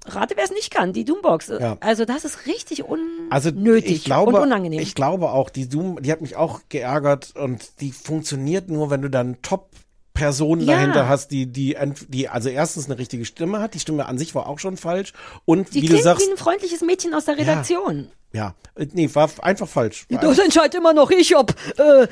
rate, 0.04 0.34
wer 0.36 0.44
es 0.44 0.50
nicht 0.50 0.70
kann, 0.70 0.92
die 0.92 1.04
Doombox. 1.04 1.48
Ja. 1.48 1.76
Also 1.80 2.04
das 2.04 2.24
ist 2.24 2.46
richtig 2.46 2.84
Also 3.30 3.50
unnötig 3.50 3.90
ich 3.92 4.04
glaube, 4.04 4.36
und 4.36 4.42
unangenehm. 4.42 4.80
Ich 4.80 4.94
glaube 4.94 5.30
auch, 5.30 5.50
die 5.50 5.68
Doom, 5.68 6.02
die 6.02 6.12
hat 6.12 6.20
mich 6.20 6.36
auch 6.36 6.60
geärgert 6.68 7.34
und 7.36 7.80
die 7.80 7.92
funktioniert 7.92 8.68
nur, 8.68 8.90
wenn 8.90 9.02
du 9.02 9.10
dann 9.10 9.40
Top 9.42 9.70
Personen 10.12 10.60
Ja. 10.62 10.74
dahinter 10.76 11.08
hast, 11.08 11.32
die, 11.32 11.46
die, 11.46 11.76
die, 12.08 12.28
also 12.28 12.48
erstens 12.48 12.86
eine 12.86 12.98
richtige 12.98 13.24
Stimme 13.24 13.58
hat. 13.58 13.74
Die 13.74 13.80
Stimme 13.80 14.06
an 14.06 14.16
sich 14.16 14.32
war 14.36 14.46
auch 14.48 14.60
schon 14.60 14.76
falsch. 14.76 15.12
Und 15.44 15.74
Die 15.74 15.82
wie 15.82 15.86
du 15.88 16.00
sagst, 16.00 16.24
wie 16.24 16.30
ein 16.30 16.36
freundliches 16.36 16.82
Mädchen 16.82 17.14
aus 17.14 17.24
der 17.24 17.36
Redaktion. 17.36 17.98
ja, 17.98 18.04
äh, 18.34 18.86
nee, 18.92 19.08
war 19.14 19.30
einfach 19.42 19.68
falsch. 19.68 20.06
War 20.10 20.20
Das 20.20 20.38
entscheidet 20.38 20.74
immer 20.74 20.92
noch 20.92 21.10
ich, 21.10 21.36
ob 21.36 21.54
äh, 21.78 22.06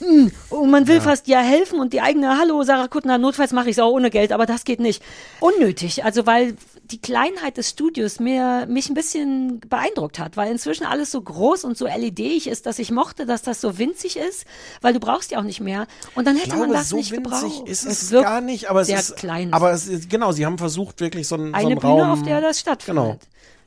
mh. 0.00 0.30
und 0.50 0.70
man 0.70 0.86
will 0.86 0.96
Ja. 0.96 1.00
fast 1.02 1.26
ja 1.26 1.40
helfen 1.40 1.80
und 1.80 1.92
die 1.92 2.00
eigene 2.00 2.38
Hallo 2.38 2.62
Sarah 2.62 2.88
Kuttner, 2.88 3.18
notfalls 3.18 3.52
mache 3.52 3.70
ich 3.70 3.76
es 3.76 3.82
auch 3.82 3.90
ohne 3.90 4.10
Geld, 4.10 4.32
aber 4.32 4.46
das 4.46 4.64
geht 4.64 4.80
nicht. 4.80 5.02
Unnötig, 5.40 6.04
also 6.04 6.26
weil 6.26 6.54
die 6.84 7.00
Kleinheit 7.00 7.56
des 7.56 7.70
Studios 7.70 8.20
mir 8.20 8.66
mich 8.68 8.88
ein 8.88 8.94
bisschen 8.94 9.58
beeindruckt 9.68 10.20
hat, 10.20 10.36
weil 10.36 10.52
inzwischen 10.52 10.84
alles 10.86 11.10
so 11.10 11.20
groß 11.20 11.64
und 11.64 11.76
so 11.76 11.86
LED-ig 11.86 12.46
ist, 12.46 12.66
dass 12.66 12.78
ich 12.78 12.92
mochte, 12.92 13.26
dass 13.26 13.42
das 13.42 13.60
so 13.60 13.76
winzig 13.78 14.16
ist, 14.16 14.44
weil 14.82 14.92
du 14.92 15.00
brauchst 15.00 15.32
ja 15.32 15.40
auch 15.40 15.44
nicht 15.44 15.60
mehr 15.60 15.88
und 16.14 16.26
dann 16.28 16.36
hätte 16.36 16.50
glaube, 16.50 16.66
man 16.68 16.72
das 16.76 16.88
so 16.90 16.96
nicht 16.96 17.10
winzig 17.10 17.24
gebraucht. 17.24 17.68
ist 17.68 17.84
es 17.84 18.12
wirkt 18.12 18.26
gar 18.26 18.40
nicht, 18.40 18.70
aber 18.70 18.82
es 18.82 18.86
sehr 18.86 19.00
ist 19.00 19.16
klein. 19.16 19.52
Aber 19.52 19.72
es 19.72 19.88
ist, 19.88 20.08
genau, 20.08 20.30
sie 20.30 20.46
haben 20.46 20.58
versucht 20.58 21.00
wirklich 21.00 21.26
so 21.26 21.34
einen, 21.34 21.46
so 21.48 21.54
eine 21.54 21.66
einen 21.70 21.78
Bühne, 21.80 21.92
Raum. 22.02 22.10
auf 22.12 22.22
der 22.22 22.40
das 22.40 22.60
stattfindet. 22.60 23.04
Genau. 23.04 23.18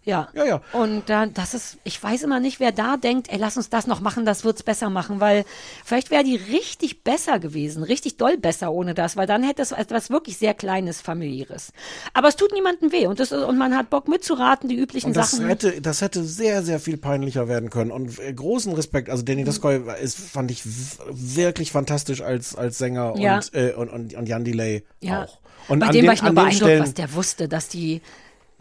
Ja. 0.10 0.28
Ja, 0.34 0.46
ja. 0.46 0.62
Und 0.74 1.10
dann, 1.10 1.34
das 1.34 1.54
ist, 1.54 1.78
ich 1.84 2.02
weiß 2.02 2.24
immer 2.24 2.40
nicht, 2.40 2.60
wer 2.60 2.72
da 2.72 2.98
denkt, 2.98 3.32
ey, 3.32 3.38
lass 3.38 3.56
uns 3.58 3.70
das 3.70 3.88
noch 3.88 4.02
machen, 4.02 4.26
das 4.26 4.44
wird's 4.44 4.64
besser 4.64 4.90
machen, 4.90 5.20
weil 5.20 5.46
vielleicht 5.86 6.12
wäre 6.12 6.24
die 6.24 6.36
richtig 6.36 7.04
besser 7.04 7.40
gewesen, 7.40 7.84
richtig 7.84 8.18
doll 8.18 8.38
besser 8.38 8.72
ohne 8.72 8.94
das, 8.94 9.16
weil 9.16 9.28
dann 9.28 9.44
hätte 9.44 9.62
es 9.62 9.72
etwas 9.72 10.10
wirklich 10.10 10.38
sehr 10.38 10.54
Kleines, 10.54 11.00
familiäres. 11.02 11.72
Aber 12.14 12.28
es 12.28 12.36
tut 12.36 12.52
niemandem 12.54 12.92
weh 12.92 13.08
und 13.08 13.20
das, 13.20 13.32
und 13.32 13.58
man 13.58 13.76
hat 13.78 13.90
Bock 13.90 14.08
mitzuraten, 14.08 14.68
die 14.68 14.76
üblichen 14.78 15.08
Und 15.10 15.16
das 15.18 15.32
Sachen. 15.32 15.48
hätte, 15.48 15.80
das 15.82 16.02
hätte 16.02 16.24
sehr, 16.24 16.64
sehr 16.64 16.80
viel 16.80 16.98
peinlicher 16.98 17.48
werden 17.48 17.70
können. 17.70 17.92
Und 17.92 18.18
äh, 18.20 18.34
großen 18.34 18.74
Respekt. 18.74 19.10
Also 19.10 19.22
Mhm. 19.22 19.26
Danny 19.28 19.44
Daskoy 19.44 19.82
ist, 20.02 20.18
fand 20.20 20.50
ich 20.52 20.64
wirklich 21.12 21.72
fantastisch 21.72 22.22
als, 22.22 22.56
als 22.56 22.78
Sänger 22.78 23.14
Ja. 23.18 23.36
und, 23.36 23.54
äh, 23.54 23.74
und, 23.74 23.90
und, 23.90 24.14
und 24.16 24.28
Jan 24.28 24.44
Delay 24.44 24.84
Ja. 25.02 25.24
auch. 25.26 25.38
Und 25.68 25.80
Bei 25.80 25.88
an 25.88 25.92
dem 25.94 26.02
den, 26.02 26.08
war 26.08 26.14
ich 26.16 26.22
nur 26.24 26.32
beeindruckt, 26.34 26.56
Stellen, 26.64 26.82
was 26.84 26.94
der 26.96 27.14
wusste, 27.14 27.48
dass 27.48 27.68
die, 27.68 28.02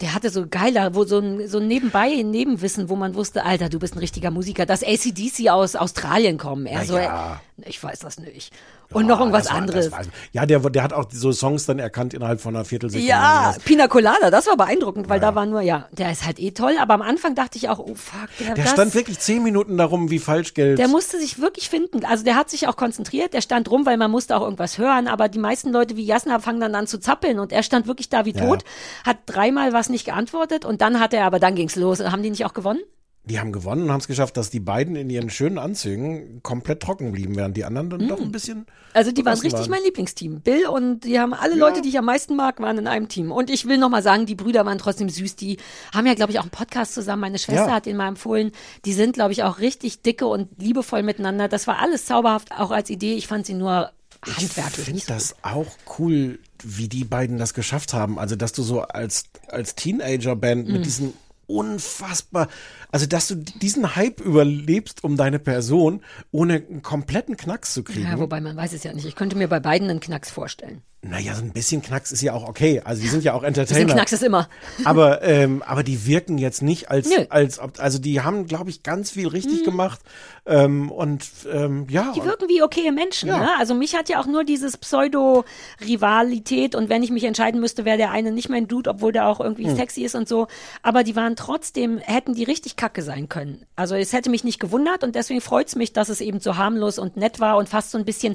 der 0.01 0.15
hatte 0.15 0.31
so 0.31 0.47
geiler, 0.49 0.95
wo 0.95 1.05
so 1.05 1.19
ein, 1.19 1.49
so 1.49 1.59
ein 1.59 1.67
nebenbei 1.67 2.13
ein 2.19 2.31
Nebenwissen, 2.31 2.89
wo 2.89 2.97
man 2.97 3.15
wusste, 3.15 3.45
Alter, 3.45 3.69
du 3.69 3.79
bist 3.79 3.97
ein 3.97 3.99
richtiger 3.99 4.31
Musiker, 4.31 4.67
dass 4.67 4.83
ACDC 4.83 5.49
aus 5.51 5.75
Australien 5.77 6.39
kommen. 6.39 6.67
Er 6.67 6.81
Na 6.81 6.85
so, 6.85 6.99
ja. 6.99 7.41
Ich 7.67 7.83
weiß 7.83 7.99
das 8.01 8.19
nicht. 8.19 8.53
Und 8.93 9.07
noch 9.07 9.19
irgendwas 9.21 9.49
war- 9.51 9.57
anderes. 9.57 9.91
Ja, 10.33 10.47
der, 10.47 10.61
der 10.61 10.83
hat 10.83 10.93
auch 10.93 11.05
so 11.11 11.33
Songs 11.33 11.67
dann 11.67 11.79
erkannt 11.79 12.15
innerhalb 12.15 12.41
von 12.41 12.55
einer 12.57 12.65
Viertelsekunde. 12.65 13.09
Ja. 13.11 13.55
Pina 13.65 13.87
Colada, 13.89 14.31
das 14.31 14.47
war 14.47 14.57
beeindruckend, 14.57 15.09
weil 15.09 15.21
da 15.21 15.35
war 15.35 15.45
nur, 15.45 15.61
ja, 15.61 15.89
der 15.93 16.11
ist 16.13 16.25
halt 16.25 16.39
eh 16.39 16.53
toll, 16.53 16.77
aber 16.81 16.95
am 16.95 17.03
Anfang 17.03 17.35
dachte 17.35 17.59
ich 17.59 17.69
auch, 17.69 17.79
oh 17.79 17.95
fuck, 17.95 18.29
der, 18.41 18.55
Der 18.55 18.65
das, 18.65 18.73
stand 18.73 18.95
wirklich 18.95 19.19
zehn 19.19 19.43
Minuten 19.43 19.77
darum, 19.77 20.11
wie 20.11 20.19
Falschgeld. 20.19 20.79
der 20.79 20.89
musste 20.89 21.19
sich 21.19 21.39
wirklich 21.41 21.69
finden. 21.69 22.05
Also 22.05 22.25
der 22.25 22.37
hat 22.37 22.49
sich 22.51 22.67
auch 22.69 22.77
konzentriert, 22.77 23.35
der 23.35 23.41
stand 23.43 23.71
rum, 23.71 23.85
weil 23.85 23.97
man 23.99 24.11
musste 24.11 24.37
auch 24.37 24.43
irgendwas 24.43 24.79
hören, 24.79 25.07
aber 25.09 25.29
die 25.29 25.39
meisten 25.39 25.71
Leute 25.73 25.97
wie 25.97 26.05
Jasna 26.05 26.39
fangen 26.39 26.61
dann 26.61 26.75
an 26.75 26.87
zu 26.87 26.99
zappeln 26.99 27.39
und 27.39 27.53
er 27.53 27.63
stand 27.63 27.87
wirklich 27.87 28.09
da 28.09 28.25
wie 28.25 28.33
Ja. 28.33 28.47
tot, 28.47 28.65
hat 29.05 29.19
dreimal 29.27 29.73
was 29.73 29.89
nicht 29.89 30.05
geantwortet 30.07 30.65
und 30.65 30.81
dann 30.81 31.01
hat 31.01 31.13
er, 31.13 31.25
aber 31.27 31.39
dann 31.41 31.55
ging's 31.55 31.77
los. 31.77 32.01
Haben 32.01 32.23
die 32.23 32.31
nicht 32.31 32.45
auch 32.47 32.55
gewonnen? 32.55 32.81
Die 33.29 33.39
haben 33.39 33.53
gewonnen 33.53 33.83
und 33.85 33.93
haben 33.93 34.01
es 34.01 34.09
geschafft, 34.09 34.37
dass 34.37 34.51
die 34.51 34.61
beiden 34.61 34.97
in 34.97 35.11
ihren 35.11 35.29
schönen 35.31 35.59
Anzügen 35.59 36.43
komplett 36.43 36.81
trocken 36.81 37.13
blieben, 37.13 37.37
während 37.37 37.57
die 37.57 37.65
anderen 37.65 37.91
dann 37.91 38.09
doch 38.09 38.21
ein 38.21 38.33
bisschen. 38.33 38.67
Also 38.95 39.13
die 39.13 39.25
waren 39.25 39.39
richtig 39.39 39.69
mein 39.69 39.83
Lieblingsteam. 39.85 40.41
Bill 40.41 40.67
und 40.67 41.01
die 41.05 41.21
haben 41.21 41.35
alle 41.35 41.55
Leute, 41.55 41.83
die 41.83 41.91
ich 41.91 41.99
am 41.99 42.07
meisten 42.07 42.35
mag, 42.37 42.61
waren 42.61 42.79
in 42.79 42.87
einem 42.87 43.09
Team. 43.09 43.31
Und 43.31 43.51
ich 43.51 43.67
will 43.67 43.79
noch 43.79 43.91
mal 43.91 44.03
sagen, 44.03 44.27
die 44.27 44.35
Brüder 44.35 44.65
waren 44.67 44.79
trotzdem 44.79 45.09
süß. 45.09 45.37
Die 45.37 45.59
haben 45.95 46.07
ja, 46.07 46.15
glaube 46.15 46.33
ich, 46.33 46.39
auch 46.39 46.43
einen 46.43 46.51
Podcast 46.51 46.95
zusammen. 46.95 47.21
Meine 47.21 47.39
Schwester 47.39 47.67
Ja. 47.67 47.75
hat 47.75 47.87
den 47.87 47.97
mal 47.97 48.09
empfohlen. 48.09 48.53
Die 48.85 48.93
sind, 48.95 49.13
glaube 49.13 49.33
ich, 49.33 49.43
auch 49.43 49.59
richtig 49.59 50.03
dicke 50.03 50.27
und 50.27 50.49
liebevoll 50.61 51.03
miteinander. 51.03 51.49
Das 51.49 51.67
war 51.67 51.79
alles 51.81 52.07
zauberhaft, 52.07 52.53
auch 52.53 52.71
als 52.71 52.89
Idee. 52.91 53.15
Ich 53.15 53.27
fand 53.27 53.45
sie 53.47 53.55
nur 53.55 53.91
Ich 54.27 54.37
handwerklich. 54.37 54.85
finde 54.87 55.03
das 55.07 55.37
auch 55.43 55.67
cool, 55.99 56.39
wie 56.65 56.89
die 56.89 57.05
beiden 57.05 57.39
das 57.39 57.55
geschafft 57.55 57.93
haben. 57.93 58.19
Also, 58.19 58.37
dass 58.37 58.53
du 58.53 58.63
so 58.63 58.81
als, 58.81 59.25
als 59.49 59.75
Teenager-Band 59.75 60.67
Mhm. 60.67 60.73
mit 60.73 60.85
diesen 60.87 61.13
unfassbar, 61.49 62.49
also 62.93 63.07
dass 63.07 63.27
du 63.27 63.35
diesen 63.35 63.97
Hype 63.97 64.21
überlebst 64.21 65.03
um 65.03 65.17
deine 65.17 65.41
Person, 65.41 66.03
ohne 66.31 66.55
einen 66.55 66.83
kompletten 66.83 67.37
Knacks 67.37 67.75
zu 67.75 67.83
kriegen. 67.83 68.05
Ja, 68.05 68.19
wobei 68.19 68.41
man 68.41 68.57
weiß 68.57 68.73
es 68.73 68.85
ja 68.85 68.93
nicht. 68.93 69.07
Ich 69.07 69.17
könnte 69.17 69.37
mir 69.37 69.49
bei 69.49 69.59
beiden 69.59 69.91
einen 69.91 70.01
Knacks 70.01 70.31
vorstellen. 70.31 70.83
Naja, 71.01 71.33
so 71.37 71.43
ein 71.43 71.53
bisschen 71.53 71.81
Knacks 71.81 72.11
ist 72.11 72.23
ja 72.23 72.33
auch 72.33 72.49
okay. 72.49 72.83
Also 72.85 73.01
die 73.01 73.07
sind 73.09 73.23
ja 73.23 73.33
auch 73.33 73.45
Ein 73.45 73.53
bisschen 73.53 73.67
Entertainer. 73.67 73.95
Knacks 73.95 74.13
ist 74.13 74.23
immer. 74.25 74.49
aber, 74.85 75.23
ähm, 75.23 75.63
aber 75.65 75.85
die 75.85 76.07
wirken 76.07 76.39
jetzt 76.39 76.61
nicht 76.61 76.91
als, 76.91 77.09
Nö. 77.09 77.25
als 77.29 77.61
ob, 77.61 77.79
also 77.79 78.01
die 78.01 78.21
haben, 78.23 78.47
glaube 78.49 78.71
ich, 78.71 78.83
ganz 78.83 79.13
viel 79.13 79.29
richtig 79.29 79.63
gemacht. 79.65 80.01
Ähm, 80.45 80.91
und 80.91 81.25
ähm, 81.53 81.87
ja. 81.89 82.03
Mhm. 82.03 82.13
Die 82.15 82.25
wirken 82.25 82.49
wie 82.49 82.63
okaye 82.63 82.91
Menschen. 82.91 83.29
Ja. 83.29 83.39
Ne? 83.39 83.49
Also 83.59 83.75
mich 83.75 83.95
hat 83.95 84.09
ja 84.09 84.21
auch 84.21 84.27
nur 84.27 84.43
dieses 84.43 84.77
Pseudo-Rivalität 84.77 86.75
und 86.75 86.89
wenn 86.89 87.03
ich 87.05 87.11
mich 87.11 87.25
entscheiden 87.25 87.61
müsste, 87.61 87.85
wäre 87.85 87.97
der 87.97 88.11
eine 88.11 88.33
nicht 88.33 88.49
mein 88.49 88.67
Dude, 88.67 88.91
obwohl 88.91 89.13
der 89.13 89.29
auch 89.29 89.41
irgendwie 89.41 89.67
Hm. 89.69 89.77
sexy 89.77 90.03
ist 90.03 90.15
und 90.17 90.29
so. 90.29 90.49
Aber 90.83 91.05
die 91.05 91.15
waren 91.17 91.37
trotzdem, 91.37 91.99
hätten 91.99 92.35
die 92.35 92.45
richtig 92.45 92.77
kacke 92.77 93.03
sein 93.03 93.29
können. 93.29 93.65
Also 93.77 93.95
es 93.95 94.13
hätte 94.13 94.31
mich 94.31 94.43
nicht 94.45 94.59
gewundert 94.59 95.05
und 95.05 95.15
deswegen 95.15 95.41
freut's 95.41 95.77
mich, 95.77 95.93
dass 95.93 96.09
es 96.09 96.21
eben 96.21 96.41
so 96.41 96.57
harmlos 96.57 96.99
und 96.99 97.17
nett 97.17 97.39
war 97.41 97.57
und 97.57 97.69
fast 97.69 97.91
so 97.93 97.99
ein 97.99 98.05
bisschen, 98.05 98.35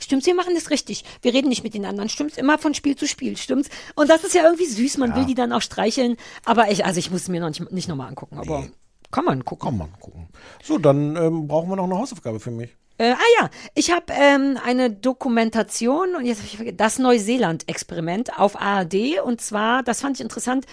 stimmt's, 0.00 0.26
wir 0.26 0.34
machen 0.34 0.54
das 0.54 0.70
richtig. 0.70 1.04
Wir 1.22 1.32
reden 1.34 1.48
nicht 1.48 1.62
mit 1.62 1.74
den 1.74 1.83
anderen, 1.86 2.08
stimmt's 2.08 2.36
immer 2.36 2.58
von 2.58 2.74
Spiel 2.74 2.96
zu 2.96 3.06
Spiel, 3.06 3.36
stimmt's? 3.36 3.68
Und 3.94 4.10
das 4.10 4.24
ist 4.24 4.34
ja 4.34 4.44
irgendwie 4.44 4.66
süß, 4.66 4.98
man 4.98 5.14
will 5.14 5.24
die 5.24 5.34
dann 5.34 5.52
auch 5.52 5.62
streicheln. 5.62 6.16
Aber 6.44 6.70
ich, 6.70 6.84
also 6.84 6.98
ich 6.98 7.10
muss 7.10 7.22
es 7.22 7.28
mir 7.28 7.40
noch 7.40 7.48
nicht, 7.48 7.72
nicht 7.72 7.88
nochmal 7.88 8.08
angucken, 8.08 8.38
aber 8.38 8.66
kann 9.10 9.24
man 9.24 9.44
gucken. 9.44 9.68
Kann 9.68 9.78
man 9.78 9.92
gucken. 10.00 10.28
So, 10.62 10.78
dann 10.78 11.16
ähm, 11.16 11.46
brauchen 11.46 11.68
wir 11.68 11.76
noch 11.76 11.84
eine 11.84 11.98
Hausaufgabe 11.98 12.40
für 12.40 12.50
mich. 12.50 12.76
Äh, 12.96 13.12
ah 13.12 13.40
ja, 13.40 13.50
ich 13.74 13.90
habe 13.90 14.12
ähm, 14.12 14.56
eine 14.64 14.88
Dokumentation 14.90 16.14
und 16.14 16.26
jetzt 16.26 16.38
habe 16.38 16.46
ich 16.46 16.56
vergessen, 16.56 16.76
das 16.76 16.98
Neuseeland-Experiment 17.00 18.38
auf 18.38 18.60
ARD 18.60 19.20
und 19.24 19.40
zwar, 19.40 19.82
das 19.82 20.00
fand 20.00 20.16
ich 20.16 20.20
interessant, 20.20 20.66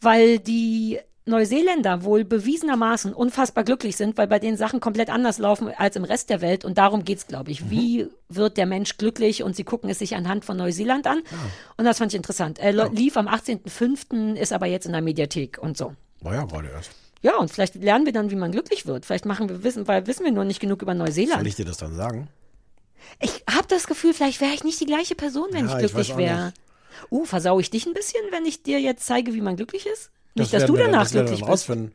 weil 0.00 0.40
die 0.40 0.98
Neuseeländer 1.28 2.02
wohl 2.04 2.24
bewiesenermaßen 2.24 3.12
unfassbar 3.14 3.62
glücklich 3.64 3.96
sind, 3.96 4.16
weil 4.18 4.26
bei 4.26 4.38
denen 4.38 4.56
Sachen 4.56 4.80
komplett 4.80 5.10
anders 5.10 5.38
laufen 5.38 5.68
als 5.76 5.94
im 5.96 6.04
Rest 6.04 6.30
der 6.30 6.40
Welt 6.40 6.64
und 6.64 6.78
darum 6.78 7.04
geht's, 7.04 7.26
glaube 7.26 7.50
ich. 7.50 7.70
Wie 7.70 8.08
wird 8.28 8.56
der 8.56 8.66
Mensch 8.66 8.96
glücklich 8.96 9.42
und 9.42 9.54
sie 9.56 9.64
gucken 9.64 9.88
es 9.90 9.98
sich 10.00 10.16
anhand 10.16 10.44
von 10.44 10.56
Neuseeland 10.56 11.06
an 11.06 11.22
und 11.76 11.84
das 11.84 11.98
fand 11.98 12.12
ich 12.12 12.16
interessant. 12.16 12.58
Er 12.58 12.72
lo- 12.72 12.88
lief 12.90 13.16
am 13.16 13.28
18.05., 13.28 14.34
ist 14.34 14.52
aber 14.52 14.66
jetzt 14.66 14.86
in 14.86 14.92
der 14.92 15.02
Mediathek 15.02 15.58
und 15.60 15.76
so. 15.76 15.94
Naja, 16.22 16.44
gerade 16.44 16.68
erst. 16.70 16.90
Ja, 17.22 17.36
und 17.36 17.50
vielleicht 17.50 17.74
lernen 17.76 18.06
wir 18.06 18.12
dann, 18.12 18.30
wie 18.30 18.36
man 18.36 18.52
glücklich 18.52 18.86
wird. 18.86 19.04
Vielleicht 19.04 19.24
machen 19.26 19.48
wir 19.48 19.64
wissen, 19.64 19.88
weil 19.88 20.06
wissen 20.06 20.24
wir 20.24 20.32
nur 20.32 20.44
nicht 20.44 20.60
genug 20.60 20.82
über 20.82 20.94
Neuseeland. 20.94 21.40
Soll 21.40 21.46
ich 21.48 21.56
dir 21.56 21.64
das 21.64 21.76
dann 21.78 21.94
sagen? 21.94 22.28
Ich 23.20 23.42
habe 23.50 23.66
das 23.68 23.86
Gefühl, 23.86 24.14
vielleicht 24.14 24.40
wäre 24.40 24.52
ich 24.52 24.64
nicht 24.64 24.80
die 24.80 24.86
gleiche 24.86 25.14
Person, 25.14 25.48
wenn 25.52 25.66
Ja, 25.66 25.78
ich 25.78 25.84
ich 25.84 25.92
glücklich 25.92 26.16
wäre. 26.16 26.52
Uh, 27.10 27.24
versau 27.24 27.58
ich 27.60 27.70
dich 27.70 27.86
ein 27.86 27.94
bisschen, 27.94 28.20
wenn 28.30 28.44
ich 28.44 28.62
dir 28.62 28.80
jetzt 28.80 29.06
zeige, 29.06 29.34
wie 29.34 29.40
man 29.40 29.56
glücklich 29.56 29.86
ist? 29.86 30.10
Nicht, 30.38 30.52
Das 30.54 30.60
dass 30.62 30.66
du 30.68 30.76
dann- 30.76 30.86
danach 30.92 31.02
das 31.04 31.12
glücklich 31.12 31.40
dann 31.40 31.48
bist. 31.50 31.50
rausfinden. 31.68 31.94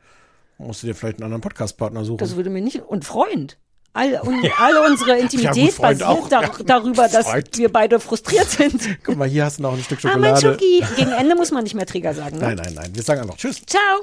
Musst 0.60 0.84
du 0.84 0.88
dir 0.88 0.96
vielleicht 0.96 1.18
einen 1.18 1.26
anderen 1.26 1.42
Podcast-Partner 1.42 2.06
suchen. 2.06 2.18
Das 2.20 2.36
würde 2.36 2.50
mir 2.50 2.62
nicht. 2.62 2.80
Und 2.82 3.04
Freund. 3.06 3.58
All, 3.94 4.20
und 4.24 4.44
alle 4.60 4.86
unsere 4.90 5.18
Intimität 5.20 5.74
Freund 5.74 6.00
basiert 6.00 6.10
auch. 6.10 6.28
dar 6.30 6.44
Ja, 6.44 6.52
darüber, 6.66 7.08
dass 7.08 7.28
Freund. 7.28 7.58
wir 7.58 7.72
beide 7.72 8.00
frustriert 8.00 8.50
sind. 8.50 8.82
Guck 9.04 9.18
mal, 9.18 9.28
hier 9.28 9.46
hast 9.46 9.60
du 9.60 9.64
noch 9.64 9.74
ein 9.74 9.84
Stück 9.84 10.00
Ah, 10.06 10.18
mein 10.18 10.36
Schokolade. 10.36 10.42
Schoki. 10.60 10.84
Gegen 10.96 11.12
Ende 11.12 11.36
muss 11.36 11.52
man 11.52 11.64
nicht 11.64 11.76
mehr 11.76 11.86
Träger 11.86 12.14
sagen. 12.14 12.38
Ne? 12.38 12.48
nein, 12.48 12.56
nein, 12.58 12.74
nein. 12.74 12.92
Wir 12.96 13.04
sagen 13.04 13.22
einfach 13.22 13.36
Tschüss. 13.38 13.62
Ciao. 13.66 14.02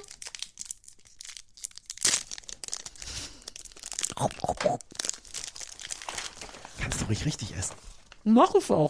Kannst 6.81 7.01
du 7.01 7.05
ruhig 7.07 7.25
richtig 7.25 7.57
essen. 7.57 7.75
Mach 8.25 8.55
es 8.55 8.71
auch. 8.71 8.89